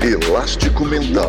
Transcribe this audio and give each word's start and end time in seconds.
Elástico 0.00 0.84
Mental. 0.84 1.28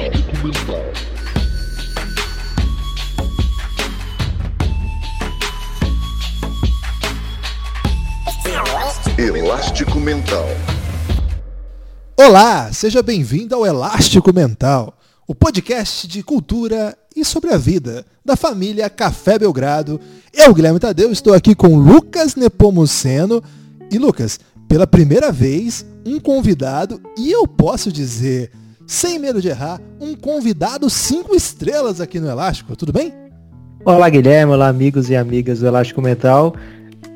Elástico 9.18 10.00
Mental. 10.00 10.46
Olá, 12.16 12.72
seja 12.72 13.02
bem-vindo 13.02 13.56
ao 13.56 13.66
Elástico 13.66 14.32
Mental, 14.32 14.96
o 15.28 15.34
podcast 15.34 16.08
de 16.08 16.22
cultura 16.22 16.96
e 17.16 17.26
sobre 17.26 17.52
a 17.52 17.58
vida 17.58 18.06
da 18.24 18.36
família 18.36 18.88
Café 18.88 19.40
Belgrado. 19.40 20.00
Eu, 20.32 20.54
Guilherme 20.54 20.80
Tadeu, 20.80 21.12
estou 21.12 21.34
aqui 21.34 21.56
com 21.56 21.76
Lucas 21.76 22.36
Nepomuceno. 22.36 23.44
E 23.92 23.98
Lucas, 23.98 24.40
pela 24.68 24.86
primeira 24.86 25.32
vez, 25.32 25.84
um 26.06 26.20
convidado, 26.20 27.02
e 27.18 27.32
eu 27.32 27.48
posso 27.48 27.92
dizer, 27.92 28.52
sem 28.88 29.20
medo 29.20 29.42
de 29.42 29.50
errar, 29.50 29.80
um 30.00 30.16
convidado 30.16 30.90
cinco 30.90 31.36
estrelas 31.36 32.02
aqui 32.02 32.20
no 32.20 32.30
Elástico, 32.30 32.76
tudo 32.76 32.94
bem? 32.94 33.14
Olá 33.86 34.10
Guilherme, 34.10 34.54
olá 34.54 34.68
amigos 34.68 35.10
e 35.10 35.16
amigas 35.16 35.60
do 35.60 35.68
Elástico 35.68 36.02
Mental. 36.02 36.54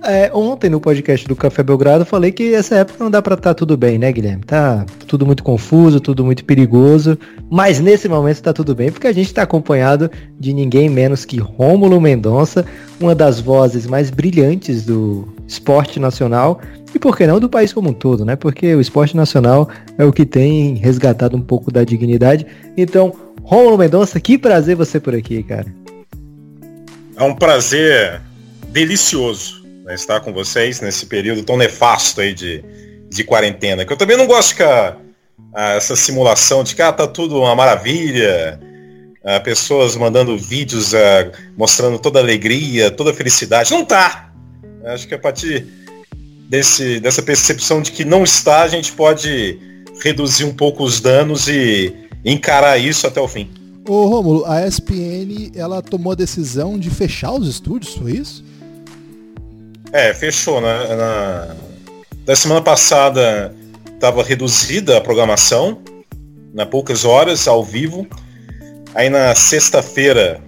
É, 0.06 0.30
ontem 0.34 0.70
no 0.70 0.82
podcast 0.82 1.26
do 1.26 1.36
Café 1.36 1.64
Belgrado 1.64 2.04
falei 2.04 2.30
que 2.30 2.54
essa 2.54 2.76
época 2.76 3.02
não 3.02 3.10
dá 3.10 3.22
pra 3.22 3.36
estar 3.36 3.52
tá 3.52 3.54
tudo 3.54 3.78
bem, 3.78 3.98
né, 3.98 4.12
Guilherme? 4.12 4.44
Tá 4.44 4.86
tudo 5.08 5.26
muito 5.26 5.42
confuso, 5.42 6.02
tudo 6.02 6.26
muito 6.26 6.44
perigoso, 6.44 7.18
mas 7.50 7.80
nesse 7.80 8.10
momento 8.10 8.42
tá 8.42 8.52
tudo 8.52 8.76
bem 8.76 8.92
porque 8.92 9.08
a 9.08 9.14
gente 9.14 9.34
tá 9.34 9.44
acompanhado 9.44 10.12
de 10.38 10.54
ninguém 10.54 10.90
menos 10.90 11.24
que 11.24 11.40
Rômulo 11.40 12.02
Mendonça, 12.02 12.66
uma 13.00 13.16
das 13.16 13.40
vozes 13.40 13.88
mais 13.88 14.10
brilhantes 14.10 14.86
do 14.86 15.34
esporte 15.48 16.02
nacional 16.02 16.60
e 16.94 17.00
por 17.00 17.16
que 17.16 17.26
não 17.26 17.40
do 17.40 17.48
país 17.48 17.72
como 17.72 17.92
um 17.92 17.94
todo, 17.94 18.26
né? 18.26 18.36
Porque 18.36 18.76
o 18.76 18.82
esporte 18.82 19.16
nacional 19.16 19.70
é 19.98 20.04
o 20.04 20.12
que 20.12 20.26
tem 20.26 20.76
resgatado 20.76 21.38
um 21.38 21.42
pouco 21.42 21.72
da 21.72 21.86
dignidade. 21.86 22.46
Então, 22.76 23.14
Rômulo 23.42 23.78
Mendonça, 23.78 24.20
que 24.20 24.38
prazer 24.38 24.76
você 24.76 25.00
por 25.00 25.16
aqui, 25.16 25.42
cara. 25.44 25.74
É 27.16 27.24
um 27.24 27.34
prazer 27.34 28.22
delicioso 28.70 29.63
né, 29.84 29.94
estar 29.94 30.20
com 30.22 30.32
vocês 30.32 30.82
nesse 30.82 31.06
período 31.06 31.44
tão 31.44 31.58
nefasto 31.58 32.22
aí 32.22 32.34
de, 32.34 32.64
de 33.10 33.24
quarentena. 33.24 33.86
Que 33.86 33.94
eu 33.94 33.98
também 33.98 34.18
não 34.18 34.26
gosto 34.26 34.56
que 34.56 34.64
a, 34.64 34.98
a, 35.54 35.74
essa 35.74 35.96
simulação 35.96 36.64
de 36.64 36.76
que 36.76 36.82
ah, 36.82 36.92
tá 36.92 37.06
tudo 37.06 37.40
uma 37.40 37.56
maravilha, 37.56 38.60
a, 39.24 39.40
pessoas 39.40 39.96
mandando 39.96 40.38
vídeos 40.38 40.94
mostrando 41.58 42.00
toda 42.00 42.20
alegria, 42.20 42.90
toda 42.90 43.14
felicidade. 43.14 43.72
Não 43.72 43.86
tá! 43.86 44.32
Acho 44.86 45.08
que 45.08 45.16
a 45.16 45.20
partir 45.20 45.66
desse, 46.50 47.00
dessa 47.00 47.22
percepção 47.22 47.82
de 47.82 47.92
que 47.92 48.04
não 48.04 48.24
está, 48.24 48.64
a 48.64 48.68
gente 48.68 48.92
pode 48.92 49.58
reduzir 50.02 50.44
um 50.44 50.54
pouco 50.54 50.84
os 50.84 51.00
danos 51.00 51.48
e 51.48 51.94
encarar 52.26 52.78
isso 52.78 53.08
até 53.08 53.20
o 53.22 53.28
fim. 53.28 53.50
Ô 53.88 54.06
Romulo, 54.06 54.46
a 54.46 54.66
ESPN 54.66 55.52
ela 55.56 55.82
tomou 55.82 56.14
a 56.14 56.16
decisão 56.16 56.80
de 56.80 56.90
fechar 56.90 57.34
os 57.34 57.48
estúdios, 57.48 57.96
foi 57.96 58.14
isso? 58.14 58.44
É, 59.94 60.12
fechou. 60.12 60.60
Né? 60.60 60.96
Na, 60.96 61.56
da 62.26 62.36
semana 62.36 62.62
passada 62.62 63.54
estava 63.94 64.24
reduzida 64.24 64.98
a 64.98 65.02
programação, 65.02 65.80
na 66.52 66.66
poucas 66.66 67.06
horas, 67.06 67.48
ao 67.48 67.64
vivo. 67.64 68.08
Aí 68.96 69.08
na 69.08 69.36
sexta-feira, 69.36 70.42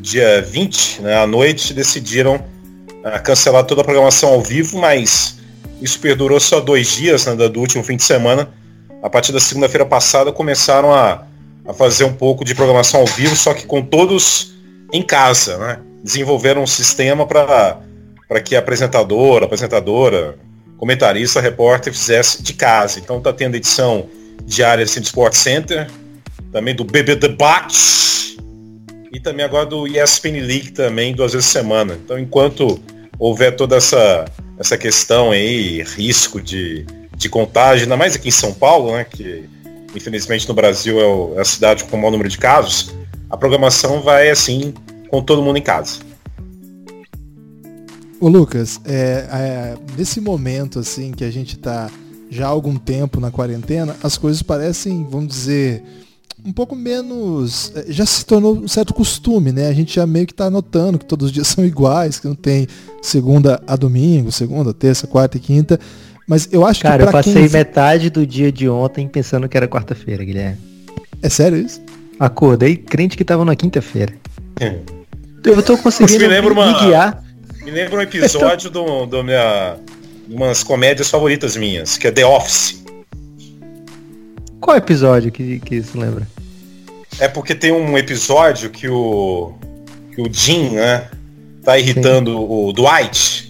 dia 0.00 0.40
20, 0.40 1.02
né, 1.02 1.16
à 1.16 1.26
noite, 1.26 1.74
decidiram 1.74 2.36
uh, 2.36 3.22
cancelar 3.22 3.64
toda 3.64 3.82
a 3.82 3.84
programação 3.84 4.30
ao 4.30 4.40
vivo, 4.40 4.78
mas 4.78 5.38
isso 5.80 6.00
perdurou 6.00 6.40
só 6.40 6.58
dois 6.58 6.88
dias 6.88 7.26
né, 7.26 7.34
do 7.34 7.60
último 7.60 7.84
fim 7.84 7.96
de 7.96 8.02
semana. 8.02 8.48
A 9.02 9.10
partir 9.10 9.30
da 9.30 9.40
segunda-feira 9.40 9.84
passada 9.84 10.32
começaram 10.32 10.92
a, 10.92 11.26
a 11.68 11.74
fazer 11.74 12.04
um 12.04 12.14
pouco 12.14 12.44
de 12.44 12.54
programação 12.54 13.00
ao 13.00 13.06
vivo, 13.06 13.36
só 13.36 13.52
que 13.52 13.66
com 13.66 13.82
todos 13.82 14.54
em 14.90 15.02
casa. 15.02 15.58
Né? 15.58 15.80
Desenvolveram 16.02 16.62
um 16.62 16.66
sistema 16.66 17.26
para 17.26 17.78
para 18.28 18.40
que 18.40 18.56
a 18.56 18.58
apresentadora, 18.58 19.44
apresentadora, 19.44 20.36
comentarista, 20.76 21.40
repórter 21.40 21.92
fizesse 21.92 22.42
de 22.42 22.54
casa. 22.54 22.98
Então 22.98 23.18
está 23.18 23.32
tendo 23.32 23.54
edição 23.54 24.08
diária 24.44 24.84
assim, 24.84 25.00
do 25.00 25.04
Sport 25.04 25.34
Center, 25.34 25.88
também 26.52 26.74
do 26.74 26.84
BB 26.84 27.16
Debate 27.16 28.36
e 29.12 29.20
também 29.20 29.44
agora 29.44 29.66
do 29.66 29.86
ESPN 29.86 30.40
League 30.40 30.72
também 30.72 31.14
duas 31.14 31.32
vezes 31.32 31.48
por 31.48 31.52
semana. 31.52 31.98
Então 32.02 32.18
enquanto 32.18 32.80
houver 33.18 33.56
toda 33.56 33.76
essa, 33.76 34.26
essa 34.58 34.76
questão 34.76 35.30
aí, 35.30 35.82
risco 35.82 36.40
de, 36.40 36.84
de 37.16 37.28
contágio, 37.28 37.84
ainda 37.84 37.96
mais 37.96 38.14
aqui 38.14 38.28
em 38.28 38.32
São 38.32 38.52
Paulo, 38.52 38.92
né, 38.92 39.04
que 39.04 39.48
infelizmente 39.94 40.46
no 40.46 40.54
Brasil 40.54 41.00
é, 41.00 41.06
o, 41.06 41.34
é 41.36 41.40
a 41.40 41.44
cidade 41.44 41.84
com 41.84 41.96
o 41.96 41.98
maior 41.98 42.10
número 42.10 42.28
de 42.28 42.36
casos, 42.36 42.94
a 43.30 43.36
programação 43.36 44.02
vai 44.02 44.28
assim 44.30 44.74
com 45.08 45.22
todo 45.22 45.42
mundo 45.42 45.56
em 45.56 45.62
casa. 45.62 46.00
Ô 48.18 48.28
Lucas, 48.28 48.80
é, 48.84 49.26
é, 49.30 49.74
nesse 49.96 50.20
momento 50.20 50.78
assim 50.78 51.12
que 51.12 51.24
a 51.24 51.30
gente 51.30 51.56
está 51.56 51.90
já 52.30 52.46
há 52.46 52.48
algum 52.48 52.76
tempo 52.76 53.20
na 53.20 53.30
quarentena, 53.30 53.94
as 54.02 54.16
coisas 54.16 54.42
parecem, 54.42 55.06
vamos 55.08 55.28
dizer, 55.28 55.82
um 56.44 56.52
pouco 56.52 56.74
menos. 56.74 57.72
É, 57.74 57.92
já 57.92 58.06
se 58.06 58.24
tornou 58.24 58.56
um 58.56 58.68
certo 58.68 58.94
costume, 58.94 59.52
né? 59.52 59.68
A 59.68 59.72
gente 59.72 59.94
já 59.94 60.06
meio 60.06 60.26
que 60.26 60.32
está 60.32 60.48
notando 60.48 60.98
que 60.98 61.04
todos 61.04 61.26
os 61.26 61.32
dias 61.32 61.46
são 61.48 61.64
iguais, 61.64 62.18
que 62.18 62.26
não 62.26 62.34
tem 62.34 62.66
segunda 63.02 63.62
a 63.66 63.76
domingo, 63.76 64.32
segunda, 64.32 64.72
terça, 64.72 65.06
quarta 65.06 65.36
e 65.36 65.40
quinta. 65.40 65.78
Mas 66.26 66.48
eu 66.50 66.66
acho 66.66 66.82
Cara, 66.82 66.94
que. 66.94 67.04
Cara, 67.04 67.18
eu 67.18 67.24
passei 67.24 67.48
quem... 67.48 67.50
metade 67.50 68.10
do 68.10 68.26
dia 68.26 68.50
de 68.50 68.68
ontem 68.68 69.06
pensando 69.06 69.48
que 69.48 69.56
era 69.56 69.68
quarta-feira, 69.68 70.24
Guilherme. 70.24 70.58
É 71.22 71.28
sério 71.28 71.58
isso? 71.58 71.80
Acordei 72.18 72.76
crente 72.76 73.16
que 73.16 73.24
tava 73.24 73.44
na 73.44 73.54
quinta-feira. 73.54 74.14
É. 74.58 74.78
Eu 75.44 75.62
tô 75.62 75.76
conseguindo 75.76 76.28
me, 76.28 76.40
me, 76.40 76.48
uma... 76.48 76.80
guiar 76.80 77.25
me 77.66 77.72
lembra 77.72 77.98
um 77.98 78.00
episódio 78.00 78.70
do, 78.70 79.06
do 79.06 79.24
minha, 79.24 79.76
de 80.28 80.36
umas 80.36 80.62
comédias 80.62 81.10
favoritas 81.10 81.56
minhas, 81.56 81.98
que 81.98 82.06
é 82.06 82.12
The 82.12 82.24
Office. 82.24 82.84
Qual 84.60 84.76
episódio 84.76 85.32
que, 85.32 85.58
que 85.58 85.74
isso 85.74 85.98
lembra? 85.98 86.28
É 87.18 87.26
porque 87.26 87.56
tem 87.56 87.72
um 87.72 87.98
episódio 87.98 88.70
que 88.70 88.88
o, 88.88 89.52
que 90.14 90.22
o 90.22 90.32
Jim, 90.32 90.76
né, 90.76 91.10
tá 91.64 91.76
irritando 91.76 92.30
Sim. 92.30 92.46
o 92.48 92.72
Dwight. 92.72 93.48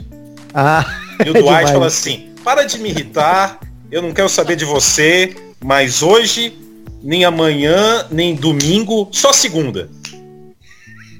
Ah, 0.54 0.86
e 1.22 1.28
o 1.28 1.34
Dwight 1.34 1.68
fala 1.72 1.86
assim, 1.86 2.30
para 2.42 2.64
de 2.64 2.78
me 2.78 2.88
irritar, 2.88 3.60
eu 3.90 4.00
não 4.00 4.14
quero 4.14 4.30
saber 4.30 4.56
de 4.56 4.64
você, 4.64 5.36
mas 5.62 6.02
hoje, 6.02 6.56
nem 7.02 7.26
amanhã, 7.26 8.06
nem 8.10 8.34
domingo, 8.34 9.10
só 9.12 9.30
segunda. 9.30 9.90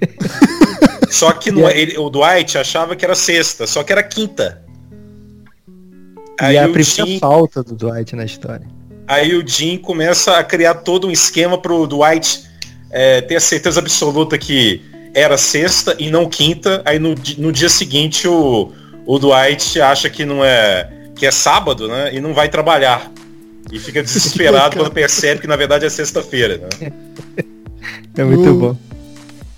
Só 1.10 1.32
que 1.32 1.50
no, 1.50 1.68
ele, 1.68 1.96
o 1.98 2.08
Dwight 2.10 2.58
achava 2.58 2.96
que 2.96 3.04
era 3.04 3.14
sexta, 3.14 3.66
só 3.66 3.82
que 3.82 3.92
era 3.92 4.02
quinta. 4.02 4.62
Aí 6.38 6.54
e 6.54 6.56
é 6.56 6.60
a 6.60 6.68
primeira 6.68 7.06
Jim, 7.06 7.18
falta 7.18 7.62
do 7.62 7.74
Dwight 7.74 8.14
na 8.14 8.24
história. 8.24 8.66
Aí 9.08 9.34
o 9.34 9.46
Jim 9.46 9.78
começa 9.78 10.36
a 10.36 10.44
criar 10.44 10.74
todo 10.76 11.06
um 11.06 11.10
esquema 11.10 11.56
pro 11.56 11.86
Dwight 11.86 12.44
é, 12.90 13.20
ter 13.20 13.36
a 13.36 13.40
certeza 13.40 13.80
absoluta 13.80 14.36
que 14.36 14.82
era 15.14 15.38
sexta 15.38 15.96
e 15.98 16.10
não 16.10 16.28
quinta. 16.28 16.82
Aí 16.84 16.98
no, 16.98 17.14
no 17.38 17.52
dia 17.52 17.68
seguinte 17.68 18.28
o, 18.28 18.72
o 19.06 19.18
Dwight 19.18 19.80
acha 19.80 20.10
que 20.10 20.24
não 20.24 20.44
é 20.44 20.92
que 21.14 21.24
é 21.24 21.30
sábado, 21.30 21.88
né? 21.88 22.14
E 22.14 22.20
não 22.20 22.34
vai 22.34 22.48
trabalhar. 22.48 23.10
E 23.72 23.78
fica 23.78 24.02
desesperado 24.04 24.76
quando 24.76 24.92
percebe 24.92 25.40
que 25.40 25.46
na 25.46 25.56
verdade 25.56 25.86
é 25.86 25.88
sexta-feira. 25.88 26.58
Né? 26.58 26.92
É 28.18 28.24
muito 28.24 28.54
bom. 28.54 28.76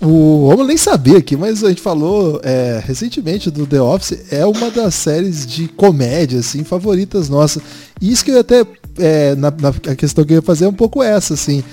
O 0.01 0.47
Romulo 0.47 0.67
nem 0.67 0.77
sabia 0.77 1.17
aqui, 1.17 1.35
mas 1.35 1.61
a 1.61 1.69
gente 1.69 1.81
falou 1.81 2.39
é, 2.41 2.81
recentemente 2.85 3.51
do 3.51 3.67
The 3.67 3.81
Office, 3.81 4.17
é 4.31 4.45
uma 4.45 4.71
das 4.71 4.95
séries 4.95 5.45
de 5.45 5.67
comédia, 5.67 6.39
assim, 6.39 6.63
favoritas 6.63 7.27
nossas. 7.27 7.61
E 7.99 8.09
isso 8.09 8.23
que 8.23 8.31
eu 8.31 8.39
até, 8.39 8.65
é, 8.97 9.35
na, 9.35 9.51
na, 9.51 9.69
a 9.69 9.95
questão 9.95 10.23
que 10.23 10.31
eu 10.31 10.37
ia 10.37 10.41
fazer 10.41 10.65
é 10.65 10.69
um 10.69 10.73
pouco 10.73 11.03
essa, 11.03 11.33
assim. 11.33 11.63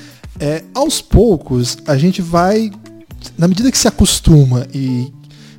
É, 0.40 0.64
aos 0.74 1.00
poucos, 1.00 1.78
a 1.86 1.96
gente 1.96 2.20
vai, 2.20 2.72
na 3.38 3.46
medida 3.46 3.70
que 3.70 3.78
se 3.78 3.86
acostuma 3.86 4.66
e 4.74 5.12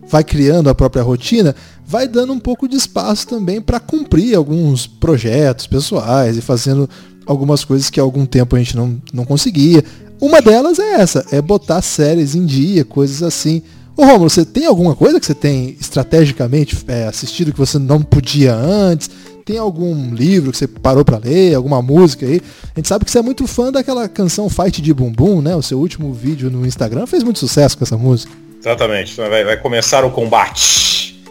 vai 0.09 0.23
criando 0.23 0.69
a 0.69 0.75
própria 0.75 1.03
rotina, 1.03 1.55
vai 1.85 2.05
dando 2.05 2.33
um 2.33 2.39
pouco 2.39 2.67
de 2.67 2.75
espaço 2.75 3.27
também 3.27 3.61
para 3.61 3.79
cumprir 3.79 4.35
alguns 4.35 4.85
projetos 4.85 5.67
pessoais 5.67 6.35
e 6.37 6.41
fazendo 6.41 6.89
algumas 7.25 7.63
coisas 7.63 7.89
que 7.89 7.99
há 7.99 8.03
algum 8.03 8.25
tempo 8.25 8.57
a 8.57 8.59
gente 8.59 8.75
não, 8.75 9.01
não 9.13 9.23
conseguia. 9.23 9.83
Uma 10.19 10.41
delas 10.41 10.79
é 10.79 10.93
essa, 10.95 11.25
é 11.31 11.41
botar 11.41 11.81
séries 11.81 12.33
em 12.33 12.45
dia, 12.45 12.83
coisas 12.83 13.21
assim. 13.21 13.61
Ô 13.95 14.03
Romulo, 14.03 14.29
você 14.29 14.45
tem 14.45 14.65
alguma 14.65 14.95
coisa 14.95 15.19
que 15.19 15.25
você 15.25 15.33
tem 15.33 15.75
estrategicamente 15.79 16.77
é, 16.87 17.05
assistido 17.05 17.51
que 17.51 17.59
você 17.59 17.77
não 17.77 18.01
podia 18.01 18.53
antes? 18.53 19.09
Tem 19.45 19.57
algum 19.57 20.13
livro 20.13 20.51
que 20.51 20.57
você 20.57 20.67
parou 20.67 21.05
para 21.05 21.17
ler, 21.17 21.55
alguma 21.55 21.81
música 21.81 22.25
aí? 22.25 22.41
A 22.75 22.79
gente 22.79 22.87
sabe 22.87 23.05
que 23.05 23.11
você 23.11 23.19
é 23.19 23.21
muito 23.21 23.47
fã 23.47 23.71
daquela 23.71 24.09
canção 24.09 24.49
Fight 24.49 24.81
de 24.81 24.93
Bumbum, 24.93 25.41
né? 25.41 25.55
O 25.55 25.61
seu 25.61 25.79
último 25.79 26.13
vídeo 26.13 26.49
no 26.49 26.65
Instagram 26.65 27.05
fez 27.07 27.23
muito 27.23 27.39
sucesso 27.39 27.77
com 27.77 27.83
essa 27.83 27.97
música. 27.97 28.31
Exatamente, 28.59 29.13
então 29.13 29.29
vai, 29.29 29.43
vai 29.43 29.57
começar 29.57 30.03
o 30.03 30.11
combate. 30.11 31.23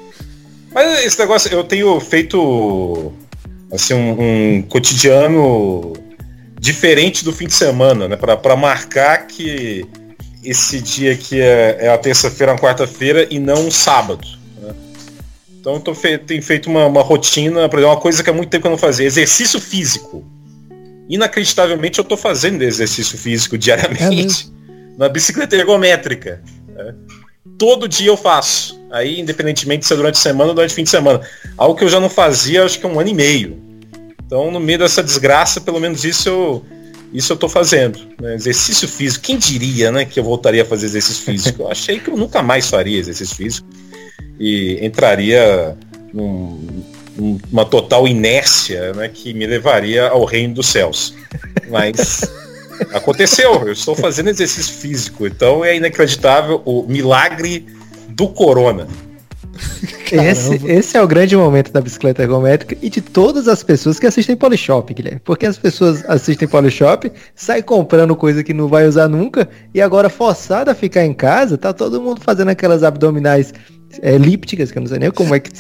Mas 0.72 1.04
esse 1.04 1.18
negócio, 1.18 1.52
eu 1.52 1.64
tenho 1.64 1.98
feito 2.00 3.12
assim 3.70 3.94
um, 3.94 4.58
um 4.58 4.62
cotidiano 4.62 5.92
diferente 6.66 7.24
do 7.24 7.32
fim 7.32 7.46
de 7.46 7.54
semana, 7.54 8.08
né? 8.08 8.16
Para 8.16 8.56
marcar 8.56 9.28
que 9.28 9.86
esse 10.42 10.80
dia 10.80 11.12
aqui 11.12 11.40
é, 11.40 11.76
é 11.82 11.88
a 11.88 11.96
terça-feira, 11.96 12.52
a 12.52 12.58
quarta-feira 12.58 13.24
e 13.30 13.38
não 13.38 13.68
um 13.68 13.70
sábado. 13.70 14.26
Né? 14.60 14.74
Então 15.60 15.74
eu 15.74 15.80
tô 15.80 15.94
fe 15.94 16.18
tenho 16.18 16.42
feito 16.42 16.68
uma, 16.68 16.86
uma 16.86 17.02
rotina, 17.02 17.68
por 17.68 17.78
exemplo, 17.78 17.94
uma 17.94 18.00
coisa 18.00 18.20
que 18.20 18.28
há 18.28 18.32
muito 18.32 18.50
tempo 18.50 18.62
que 18.62 18.66
eu 18.66 18.72
não 18.72 18.78
fazia, 18.78 19.06
exercício 19.06 19.60
físico. 19.60 20.24
Inacreditavelmente 21.08 22.00
eu 22.00 22.04
tô 22.04 22.16
fazendo 22.16 22.62
exercício 22.62 23.16
físico 23.16 23.56
diariamente 23.56 24.50
é 24.52 24.98
na 24.98 25.08
bicicleta 25.08 25.54
ergométrica. 25.54 26.42
Né? 26.68 26.94
Todo 27.56 27.86
dia 27.86 28.08
eu 28.08 28.16
faço. 28.16 28.76
Aí, 28.90 29.20
independentemente 29.20 29.86
se 29.86 29.92
é 29.92 29.96
durante 29.96 30.16
a 30.16 30.20
semana 30.20 30.50
ou 30.50 30.54
durante 30.54 30.72
o 30.72 30.74
fim 30.74 30.82
de 30.82 30.90
semana. 30.90 31.20
Algo 31.56 31.78
que 31.78 31.84
eu 31.84 31.88
já 31.88 32.00
não 32.00 32.10
fazia, 32.10 32.64
acho 32.64 32.80
que 32.80 32.86
há 32.86 32.88
um 32.88 32.98
ano 32.98 33.10
e 33.10 33.14
meio. 33.14 33.65
Então, 34.26 34.50
no 34.50 34.58
meio 34.58 34.80
dessa 34.80 35.02
desgraça, 35.02 35.60
pelo 35.60 35.80
menos 35.80 36.04
isso 36.04 36.28
eu, 36.28 36.64
isso 37.12 37.32
eu 37.32 37.36
tô 37.36 37.48
fazendo. 37.48 37.98
Né? 38.20 38.34
Exercício 38.34 38.88
físico. 38.88 39.24
Quem 39.24 39.38
diria, 39.38 39.92
né, 39.92 40.04
que 40.04 40.18
eu 40.18 40.24
voltaria 40.24 40.62
a 40.62 40.66
fazer 40.66 40.86
exercício 40.86 41.24
físico? 41.24 41.62
Eu 41.62 41.70
achei 41.70 42.00
que 42.00 42.10
eu 42.10 42.16
nunca 42.16 42.42
mais 42.42 42.68
faria 42.68 42.98
exercício 42.98 43.36
físico 43.36 43.68
e 44.38 44.84
entraria 44.84 45.76
num, 46.12 46.84
numa 47.16 47.64
total 47.64 48.06
inércia, 48.08 48.92
né, 48.94 49.08
que 49.08 49.32
me 49.32 49.46
levaria 49.46 50.08
ao 50.08 50.24
reino 50.24 50.54
dos 50.54 50.66
céus. 50.66 51.14
Mas 51.70 52.22
aconteceu. 52.92 53.62
Eu 53.64 53.72
estou 53.72 53.94
fazendo 53.94 54.28
exercício 54.28 54.74
físico, 54.74 55.26
então 55.26 55.64
é 55.64 55.76
inacreditável 55.76 56.60
o 56.64 56.82
milagre 56.82 57.64
do 58.08 58.28
corona. 58.28 58.88
Esse, 60.12 60.66
esse, 60.66 60.96
é 60.96 61.02
o 61.02 61.06
grande 61.06 61.36
momento 61.36 61.72
da 61.72 61.80
bicicleta 61.80 62.22
ergométrica 62.22 62.76
e 62.80 62.88
de 62.88 63.00
todas 63.00 63.48
as 63.48 63.62
pessoas 63.62 63.98
que 63.98 64.06
assistem 64.06 64.36
Polishop, 64.36 64.92
Guilherme. 64.94 65.20
Porque 65.24 65.46
as 65.46 65.58
pessoas 65.58 66.04
assistem 66.08 66.46
Polishop, 66.46 67.10
saem 67.34 67.62
comprando 67.62 68.14
coisa 68.14 68.44
que 68.44 68.54
não 68.54 68.68
vai 68.68 68.86
usar 68.86 69.08
nunca 69.08 69.48
e 69.74 69.80
agora 69.80 70.08
forçada 70.08 70.70
a 70.70 70.74
ficar 70.74 71.04
em 71.04 71.12
casa, 71.12 71.58
tá 71.58 71.72
todo 71.72 72.00
mundo 72.00 72.20
fazendo 72.20 72.48
aquelas 72.48 72.84
abdominais 72.84 73.52
é, 74.02 74.14
elípticas, 74.14 74.70
que 74.70 74.78
eu 74.78 74.82
não 74.82 74.88
sei 74.88 74.98
nem 74.98 75.10
como 75.10 75.34
é 75.34 75.40
que. 75.40 75.50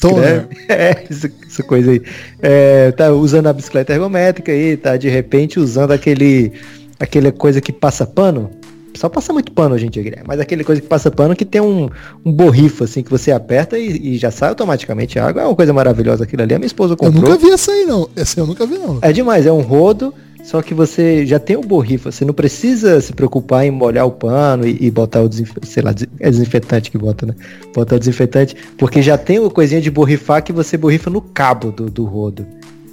Toner. 0.00 0.46
É, 0.68 1.04
essa, 1.10 1.30
essa, 1.46 1.62
coisa 1.62 1.90
aí. 1.90 2.02
É, 2.40 2.92
tá 2.92 3.10
usando 3.12 3.46
a 3.46 3.52
bicicleta 3.52 3.92
ergométrica 3.92 4.52
aí, 4.52 4.76
tá 4.76 4.96
de 4.96 5.08
repente 5.08 5.58
usando 5.58 5.92
aquele. 5.92 6.52
aquela 6.98 7.32
coisa 7.32 7.60
que 7.60 7.72
passa 7.72 8.06
pano 8.06 8.50
só 8.96 9.08
passa 9.08 9.32
muito 9.32 9.52
pano 9.52 9.74
hoje 9.74 9.86
em 9.86 9.90
dia, 9.90 10.02
Guilherme. 10.02 10.24
Mas 10.26 10.40
aquele 10.40 10.64
coisa 10.64 10.80
que 10.80 10.86
passa 10.88 11.10
pano 11.10 11.36
que 11.36 11.44
tem 11.44 11.60
um, 11.60 11.88
um 12.24 12.32
borrifo, 12.32 12.84
assim, 12.84 13.02
que 13.02 13.10
você 13.10 13.30
aperta 13.32 13.78
e, 13.78 14.14
e, 14.14 14.18
já 14.18 14.30
sai 14.30 14.48
automaticamente 14.50 15.18
a 15.18 15.26
água. 15.26 15.42
É 15.42 15.46
uma 15.46 15.54
coisa 15.54 15.72
maravilhosa 15.72 16.24
aquilo 16.24 16.42
ali. 16.42 16.54
A 16.54 16.58
minha 16.58 16.66
esposa 16.66 16.96
comprou. 16.96 17.22
Eu 17.22 17.30
nunca 17.30 17.46
vi 17.46 17.52
essa 17.52 17.72
aí, 17.72 17.84
não. 17.84 18.08
Essa 18.16 18.40
eu 18.40 18.46
nunca 18.46 18.66
vi, 18.66 18.78
não. 18.78 18.98
É 19.02 19.12
demais. 19.12 19.46
É 19.46 19.52
um 19.52 19.60
rodo, 19.60 20.12
só 20.44 20.62
que 20.62 20.74
você 20.74 21.26
já 21.26 21.38
tem 21.38 21.56
o 21.56 21.60
borrifo. 21.60 22.10
Você 22.10 22.24
não 22.24 22.34
precisa 22.34 23.00
se 23.00 23.12
preocupar 23.12 23.64
em 23.64 23.70
molhar 23.70 24.06
o 24.06 24.12
pano 24.12 24.66
e, 24.66 24.76
e 24.80 24.90
botar 24.90 25.22
o 25.22 25.28
desinfetante. 25.28 25.68
Sei 25.68 25.82
lá, 25.82 25.94
é 26.20 26.30
desinfetante 26.30 26.90
que 26.90 26.98
bota, 26.98 27.26
né? 27.26 27.34
Botar 27.74 27.96
o 27.96 27.98
desinfetante. 27.98 28.56
Porque 28.78 29.02
já 29.02 29.18
tem 29.18 29.38
uma 29.38 29.50
coisinha 29.50 29.80
de 29.80 29.90
borrifar 29.90 30.42
que 30.42 30.52
você 30.52 30.76
borrifa 30.76 31.10
no 31.10 31.20
cabo 31.20 31.70
do, 31.70 31.90
do 31.90 32.04
rodo. 32.04 32.46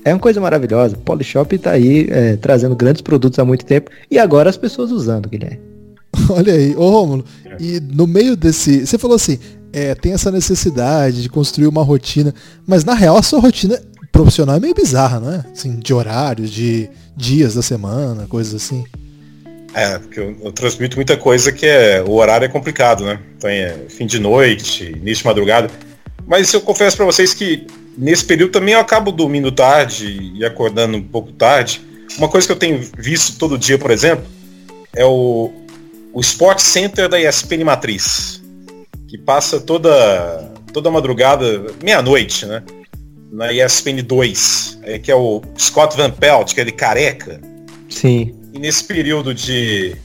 É 0.05 0.13
uma 0.13 0.19
coisa 0.19 0.41
maravilhosa. 0.41 0.97
Polishop 0.97 1.57
tá 1.57 1.71
aí 1.71 2.07
é, 2.09 2.35
trazendo 2.35 2.75
grandes 2.75 3.01
produtos 3.01 3.39
há 3.39 3.45
muito 3.45 3.65
tempo 3.65 3.89
e 4.11 4.19
agora 4.19 4.49
as 4.49 4.57
pessoas 4.57 4.91
usando, 4.91 5.29
Guilherme. 5.29 5.72
Olha 6.29 6.53
aí, 6.53 6.75
ô 6.75 6.89
Rômulo, 6.89 7.25
e 7.59 7.79
no 7.79 8.07
meio 8.07 8.35
desse. 8.35 8.85
Você 8.85 8.97
falou 8.97 9.15
assim, 9.15 9.39
é, 9.71 9.95
tem 9.95 10.13
essa 10.13 10.31
necessidade 10.31 11.21
de 11.21 11.29
construir 11.29 11.67
uma 11.67 11.83
rotina, 11.83 12.33
mas 12.65 12.83
na 12.85 12.93
real 12.93 13.17
a 13.17 13.23
sua 13.23 13.39
rotina 13.39 13.81
profissional 14.11 14.57
é 14.57 14.59
meio 14.59 14.75
bizarra, 14.75 15.19
não 15.19 15.33
é? 15.33 15.43
Assim, 15.51 15.79
de 15.79 15.93
horários, 15.93 16.51
de 16.51 16.89
dias 17.17 17.55
da 17.55 17.61
semana, 17.61 18.27
coisas 18.27 18.53
assim. 18.53 18.83
É, 19.73 19.97
porque 19.97 20.19
eu, 20.19 20.37
eu, 20.43 20.51
transmito 20.51 20.95
muita 20.95 21.17
coisa 21.17 21.51
que 21.51 21.65
é. 21.65 22.03
O 22.03 22.11
horário 22.13 22.45
é 22.45 22.47
complicado, 22.47 23.03
né? 23.03 23.19
Então 23.35 23.49
é 23.49 23.75
fim 23.89 24.05
de 24.05 24.19
noite, 24.19 24.91
início 24.91 25.23
de 25.23 25.25
madrugada. 25.25 25.69
Mas 26.27 26.53
eu 26.53 26.61
confesso 26.61 26.95
para 26.95 27.05
vocês 27.07 27.33
que 27.33 27.65
nesse 27.97 28.23
período 28.23 28.51
também 28.51 28.75
eu 28.75 28.79
acabo 28.79 29.11
dormindo 29.11 29.51
tarde 29.51 30.31
e 30.35 30.45
acordando 30.45 30.95
um 30.95 31.01
pouco 31.03 31.31
tarde. 31.31 31.81
Uma 32.17 32.29
coisa 32.29 32.45
que 32.45 32.53
eu 32.53 32.57
tenho 32.57 32.79
visto 32.97 33.39
todo 33.39 33.57
dia, 33.57 33.79
por 33.79 33.89
exemplo, 33.89 34.25
é 34.95 35.03
o, 35.03 35.51
o 36.13 36.21
Sport 36.21 36.59
Center 36.59 37.09
da 37.09 37.19
ESPN 37.19 37.63
Matriz, 37.65 38.41
que 39.07 39.17
passa 39.17 39.59
toda 39.59 40.51
toda 40.73 40.89
madrugada, 40.89 41.65
meia-noite, 41.83 42.45
né? 42.45 42.63
Na 43.31 43.53
ESPN 43.53 44.01
2, 44.03 44.79
é, 44.83 44.99
que 44.99 45.11
é 45.11 45.15
o 45.15 45.41
Scott 45.57 45.95
Van 45.95 46.09
Pelt, 46.09 46.53
que 46.53 46.61
é 46.61 46.65
de 46.65 46.71
careca. 46.71 47.39
Sim. 47.89 48.35
E 48.51 48.59
nesse 48.59 48.83
período 48.83 49.33
de, 49.33 49.95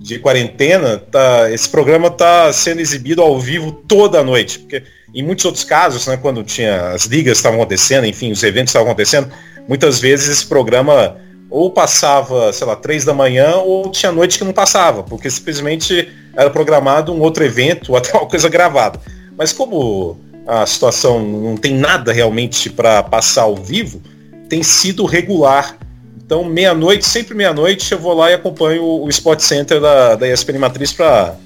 de 0.00 0.18
quarentena, 0.18 0.98
tá, 0.98 1.50
esse 1.50 1.68
programa 1.68 2.08
está 2.08 2.52
sendo 2.52 2.80
exibido 2.80 3.22
ao 3.22 3.40
vivo 3.40 3.72
toda 3.72 4.20
a 4.20 4.24
noite. 4.24 4.58
Porque 4.58 4.82
em 5.14 5.22
muitos 5.22 5.44
outros 5.44 5.64
casos, 5.64 6.06
né, 6.06 6.16
quando 6.16 6.42
tinha 6.42 6.90
as 6.90 7.06
ligas 7.06 7.38
estavam 7.38 7.60
acontecendo, 7.60 8.06
enfim, 8.06 8.32
os 8.32 8.42
eventos 8.42 8.70
estavam 8.70 8.88
acontecendo, 8.88 9.30
muitas 9.68 10.00
vezes 10.00 10.28
esse 10.28 10.46
programa 10.46 11.16
ou 11.52 11.70
passava, 11.70 12.50
sei 12.50 12.66
lá, 12.66 12.74
três 12.74 13.04
da 13.04 13.12
manhã, 13.12 13.56
ou 13.56 13.90
tinha 13.90 14.10
noite 14.10 14.38
que 14.38 14.44
não 14.44 14.54
passava, 14.54 15.02
porque 15.02 15.28
simplesmente 15.28 16.08
era 16.34 16.48
programado 16.48 17.12
um 17.12 17.20
outro 17.20 17.44
evento, 17.44 17.90
ou 17.90 17.98
até 17.98 18.16
uma 18.16 18.26
coisa 18.26 18.48
gravada. 18.48 18.98
Mas 19.36 19.52
como 19.52 20.18
a 20.46 20.64
situação 20.64 21.22
não 21.22 21.54
tem 21.58 21.74
nada 21.74 22.10
realmente 22.10 22.70
para 22.70 23.02
passar 23.02 23.42
ao 23.42 23.54
vivo, 23.54 24.00
tem 24.48 24.62
sido 24.62 25.04
regular. 25.04 25.76
Então, 26.24 26.42
meia-noite, 26.42 27.06
sempre 27.06 27.34
meia-noite, 27.34 27.92
eu 27.92 27.98
vou 27.98 28.14
lá 28.14 28.30
e 28.30 28.34
acompanho 28.34 28.82
o 28.82 29.08
Sport 29.10 29.40
Center 29.40 29.78
da, 29.78 30.14
da 30.14 30.26
ESPN 30.26 30.58
Matriz 30.58 30.90
para 30.90 31.36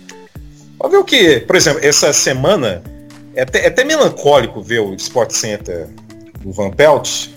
ver 0.89 0.99
o 0.99 1.05
que. 1.05 1.41
Por 1.41 1.57
exemplo, 1.57 1.81
essa 1.85 2.13
semana 2.13 2.81
é 3.35 3.43
até, 3.43 3.65
é 3.65 3.67
até 3.67 3.83
melancólico 3.83 4.63
ver 4.63 4.79
o 4.79 4.95
Sport 4.95 5.33
Center 5.33 5.89
do 6.43 6.53
Van 6.53 6.71
Pelt, 6.71 7.31